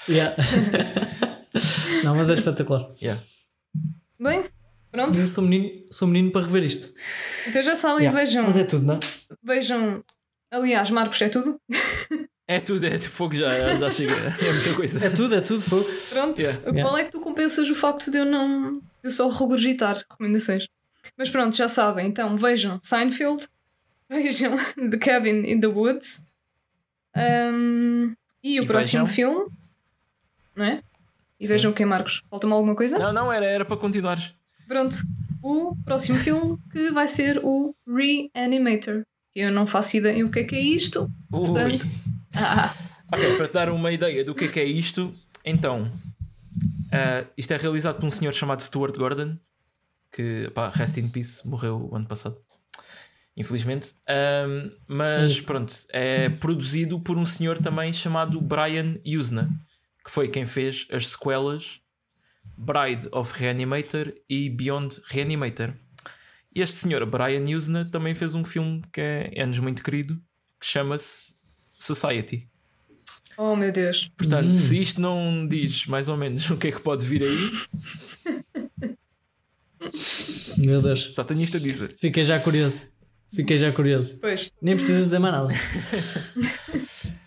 Yeah. 0.09 0.35
não, 2.03 2.15
mas 2.15 2.29
é 2.29 2.33
espetacular. 2.33 2.89
yeah. 3.01 3.21
Bem, 4.19 4.45
pronto, 4.91 5.17
eu 5.19 5.25
sou 5.27 5.43
menino, 5.43 5.85
sou 5.91 6.07
menino 6.07 6.31
para 6.31 6.45
rever 6.45 6.63
isto. 6.63 6.93
então 7.47 7.63
já 7.63 7.75
sabem, 7.75 8.03
Yeah. 8.05 8.19
vejam, 8.19 8.43
Mas 8.43 8.57
é 8.57 8.63
tudo, 8.63 8.85
não? 8.85 8.99
vejam. 9.43 10.01
Aliás, 10.51 10.89
Marcos, 10.89 11.21
é 11.21 11.29
tudo? 11.29 11.59
É 12.47 12.59
tudo, 12.59 12.85
é 12.85 12.91
tipo 12.91 13.11
fogo 13.11 13.33
já, 13.33 13.75
já 13.75 13.89
chega. 13.89 14.13
É 14.39 14.53
muita 14.53 14.75
coisa. 14.75 15.03
É 15.03 15.09
tudo, 15.09 15.33
é 15.33 15.41
tudo 15.41 15.61
fogo. 15.61 15.83
Pronto, 16.11 16.39
Yeah. 16.39 16.59
qual 16.61 16.75
Yeah. 16.75 16.99
é 16.99 17.03
que 17.05 17.11
tu 17.11 17.19
compensas 17.19 17.67
o 17.67 17.73
facto 17.73 18.11
de 18.11 18.19
eu 18.19 18.25
não. 18.25 18.75
de 18.77 18.81
eu 19.05 19.09
só 19.09 19.27
regurgitar 19.29 19.97
recomendações? 19.97 20.67
Mas 21.17 21.27
pronto, 21.31 21.55
já 21.55 21.67
sabem, 21.67 22.07
então 22.07 22.37
vejam 22.37 22.79
Seinfeld, 22.83 23.47
vejam 24.07 24.55
The 24.91 24.97
Cabin 24.97 25.43
in 25.51 25.59
the 25.59 25.65
Woods 25.65 26.23
um, 27.17 28.13
e 28.43 28.59
o 28.59 28.63
E 28.63 28.67
próximo 28.67 29.05
vejam- 29.07 29.15
filme, 29.15 29.51
não 30.55 30.65
é? 30.65 30.81
E 31.39 31.47
vejam 31.47 31.71
o 31.71 31.73
que, 31.73 31.85
Marcos? 31.85 32.21
Falta-me 32.29 32.53
alguma 32.53 32.75
coisa? 32.75 32.97
Não, 32.97 33.11
não, 33.11 33.31
era, 33.31 33.45
era 33.45 33.65
para 33.65 33.77
continuares. 33.77 34.33
Pronto, 34.67 34.95
o 35.43 35.75
próximo 35.83 36.17
filme 36.17 36.57
que 36.71 36.91
vai 36.91 37.07
ser 37.07 37.39
o 37.43 37.75
Reanimator. 37.87 39.03
Eu 39.35 39.51
não 39.51 39.67
faço 39.67 39.97
ideia 39.97 40.25
o 40.25 40.31
que 40.31 40.39
é 40.39 40.43
que 40.45 40.55
é 40.55 40.61
isto. 40.61 41.09
Ui. 41.31 41.47
Portanto, 41.47 41.85
ah, 42.35 42.73
Ok, 43.13 43.37
para 43.37 43.47
te 43.47 43.53
dar 43.53 43.69
uma 43.69 43.91
ideia 43.91 44.23
do 44.23 44.33
que 44.33 44.45
é 44.45 44.47
que 44.47 44.59
é 44.59 44.65
isto, 44.65 45.13
então, 45.43 45.91
ah, 46.91 47.25
isto 47.37 47.53
é 47.53 47.57
realizado 47.57 47.97
por 47.97 48.05
um 48.05 48.11
senhor 48.11 48.33
chamado 48.33 48.61
Stuart 48.61 48.97
Gordon, 48.97 49.37
que, 50.11 50.49
pá, 50.53 50.69
rest 50.69 50.97
in 50.97 51.09
peace, 51.09 51.45
morreu 51.47 51.89
o 51.91 51.95
ano 51.95 52.07
passado, 52.07 52.39
infelizmente. 53.37 53.93
Ahm, 54.07 54.71
mas 54.87 55.39
pronto, 55.39 55.73
é 55.91 56.29
produzido 56.29 56.99
por 56.99 57.17
um 57.17 57.25
senhor 57.25 57.59
também 57.59 57.93
chamado 57.93 58.41
Brian 58.41 58.95
Usna, 59.05 59.49
que 60.05 60.11
foi 60.11 60.27
quem 60.27 60.45
fez 60.45 60.85
as 60.91 61.07
sequelas 61.09 61.81
Bride 62.57 63.09
of 63.11 63.33
Reanimator 63.37 64.13
e 64.29 64.49
Beyond 64.49 65.01
Reanimator. 65.07 65.73
E 66.55 66.61
este 66.61 66.75
senhor, 66.77 67.05
Brian 67.05 67.43
Usna, 67.55 67.83
também 67.89 68.13
fez 68.15 68.33
um 68.35 68.43
filme 68.45 68.81
que 68.93 69.01
é, 69.01 69.31
é-nos 69.35 69.59
muito 69.59 69.83
querido, 69.83 70.21
que 70.59 70.65
chama-se 70.65 71.35
Society. 71.73 72.47
oh 73.37 73.55
meu 73.55 73.71
Deus. 73.71 74.09
Portanto, 74.15 74.53
se 74.53 74.79
isto 74.79 75.01
não 75.01 75.45
diz 75.47 75.85
mais 75.87 76.07
ou 76.07 76.15
menos 76.15 76.47
o 76.51 76.55
que 76.55 76.67
é 76.67 76.71
que 76.71 76.79
pode 76.81 77.03
vir 77.05 77.23
aí, 77.23 77.51
Meu 80.57 80.81
Deus. 80.81 81.11
só 81.15 81.23
tenho 81.23 81.41
isto 81.41 81.57
a 81.57 81.59
dizer. 81.59 81.95
Fiquei 81.99 82.23
já 82.23 82.39
curioso. 82.39 82.87
Fiquei 83.33 83.57
já 83.57 83.71
curioso. 83.73 84.17
Pois, 84.21 84.49
Nem 84.61 84.75
precisas 84.75 85.03
dizer 85.05 85.19
mais 85.19 85.33
nada. 85.33 85.53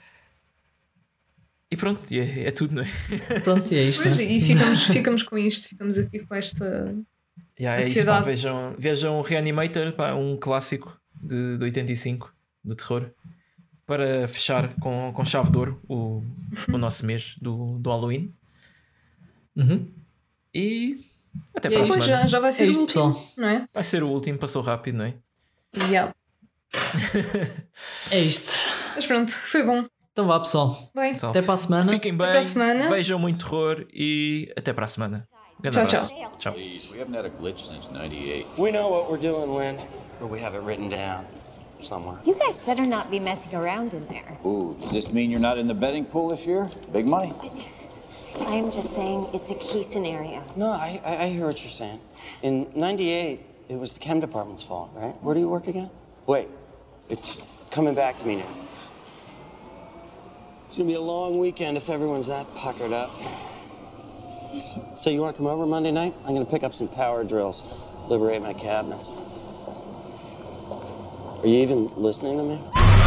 E 1.70 1.77
pronto, 1.77 2.01
é, 2.12 2.45
é 2.47 2.51
tudo, 2.51 2.74
não 2.77 2.82
é? 2.82 3.40
Pronto, 3.45 3.70
e 3.73 3.77
é 3.77 3.82
isto. 3.82 4.03
pois 4.03 4.16
né? 4.16 4.24
e 4.24 4.40
ficamos, 4.40 4.85
ficamos 4.85 5.23
com 5.23 5.36
isto, 5.36 5.69
ficamos 5.69 5.99
aqui 5.99 6.20
com 6.20 6.35
esta. 6.35 6.95
Yeah, 7.61 7.82
é 7.85 7.89
isso, 7.89 8.07
pá, 8.07 8.20
vejam, 8.20 8.74
vejam 8.78 9.19
o 9.19 9.23
Reanimator, 9.23 9.93
pá, 9.93 10.15
um 10.15 10.36
clássico 10.36 10.99
de, 11.20 11.59
de 11.59 11.65
85 11.65 12.32
do 12.65 12.74
terror, 12.74 13.11
para 13.85 14.27
fechar 14.28 14.73
com, 14.81 15.12
com 15.12 15.24
chave 15.24 15.51
de 15.51 15.59
ouro 15.59 15.81
o, 15.89 16.23
o 16.73 16.78
nosso 16.78 17.05
mês 17.05 17.35
do, 17.43 17.78
do 17.78 17.90
Halloween. 17.90 18.32
Uhum. 19.57 19.90
E 20.55 21.05
até 21.55 21.69
E 21.69 21.73
para 21.73 21.81
é 21.81 21.81
a 21.81 21.82
isso. 21.82 21.93
Pois 21.93 22.05
semana. 22.05 22.23
já, 22.23 22.28
já 22.28 22.40
vai 22.40 22.53
ser 22.53 22.65
É 22.65 22.66
o 22.69 22.70
isto, 22.70 22.81
último, 22.81 23.12
pessoal. 23.15 23.32
não 23.36 23.49
é? 23.49 23.69
Vai 23.74 23.85
ser 23.85 24.03
o 24.03 24.09
último, 24.09 24.39
passou 24.39 24.62
rápido, 24.62 24.97
não 24.99 25.05
é? 25.05 25.15
Yeah. 25.90 26.15
É 28.11 28.20
isto. 28.20 28.66
Mas 28.95 29.05
pronto, 29.07 29.31
foi 29.31 29.62
bom. 29.65 29.86
Então 30.19 30.27
vá, 30.27 30.40
pessoal. 30.40 30.77
Bem, 30.93 31.12
Então, 31.15 31.31
Até 31.31 31.40
para 31.43 31.55
a 31.55 31.57
semana. 31.57 31.93
Fiquem 31.93 32.11
bem, 32.11 32.27
para 32.27 32.40
a 32.40 32.43
semana. 32.43 32.89
vejam 32.89 33.20
muito 33.20 33.45
terror 33.45 33.86
e 33.95 34.53
até 34.59 34.73
para 34.73 34.85
a 34.85 34.89
semana. 34.89 35.28
Tchau, 35.62 35.82
abraço. 35.85 36.09
tchau. 36.09 36.32
tchau. 36.39 36.53
Please, 36.55 36.90
we 36.90 36.99
haven't 36.99 37.15
had 37.15 37.24
a 37.24 37.31
glitch 37.31 37.61
since 37.61 37.89
98. 37.93 38.45
We 38.59 38.73
know 38.73 38.90
what 38.90 39.09
we're 39.09 39.20
doing, 39.20 39.55
Lynn, 39.55 39.77
but 40.19 40.28
we 40.28 40.40
have 40.40 40.57
it 40.57 40.65
written 40.65 40.89
down 40.89 41.24
somewhere. 41.81 42.19
You 42.24 42.35
guys 42.35 42.61
better 42.66 42.85
not 42.85 43.09
be 43.12 43.20
messing 43.20 43.55
around 43.55 43.95
in 43.95 44.05
there. 44.09 44.36
Ooh, 44.45 44.77
does 44.81 44.90
this 44.90 45.12
mean 45.12 45.31
you're 45.31 45.39
not 45.39 45.57
in 45.57 45.69
the 45.69 45.74
betting 45.74 46.05
pool 46.05 46.31
this 46.31 46.45
year? 46.49 46.69
Big 46.93 47.07
money. 47.07 47.32
I'm 48.40 48.73
just 48.73 48.95
saying 48.97 49.28
it's 49.32 49.53
a 49.53 49.57
key 49.57 49.85
scenario. 49.85 50.43
No, 50.57 50.73
I, 50.73 51.01
I, 51.07 51.16
I 51.27 51.28
hear 51.28 51.47
what 51.47 51.62
you're 51.62 51.70
saying. 51.70 52.01
In 52.43 52.66
98, 52.74 53.39
it 53.69 53.78
was 53.78 53.95
the 53.95 54.01
chem 54.01 54.19
department's 54.19 54.65
fault, 54.65 54.90
right? 54.97 55.15
Where 55.23 55.36
do 55.36 55.40
you 55.40 55.49
work 55.49 55.69
again? 55.69 55.90
Wait, 56.27 56.49
it's 57.09 57.40
coming 57.70 57.95
back 57.95 58.16
to 58.16 58.27
me 58.27 58.35
now. 58.35 58.68
It's 60.69 60.77
gonna 60.77 60.86
be 60.86 60.97
a 60.97 61.01
long 61.01 61.39
weekend 61.39 61.78
if 61.78 61.89
everyone's 61.89 62.27
that 62.27 62.47
puckered 62.55 62.93
up. 62.93 63.11
So 64.97 65.09
you 65.09 65.23
want 65.23 65.35
to 65.35 65.39
come 65.39 65.47
over 65.47 65.65
Monday 65.65 65.90
night? 65.90 66.12
I'm 66.27 66.35
to 66.45 66.51
pick 66.51 66.62
up 66.62 66.74
some 66.74 66.89
power 66.89 67.24
drills, 67.24 67.65
liberate 68.11 68.43
my 68.43 68.53
cabinets. 68.53 69.09
Are 71.40 71.47
you 71.47 71.62
even 71.62 71.90
listening 71.97 72.36
to 72.36 72.45
me? 72.45 72.97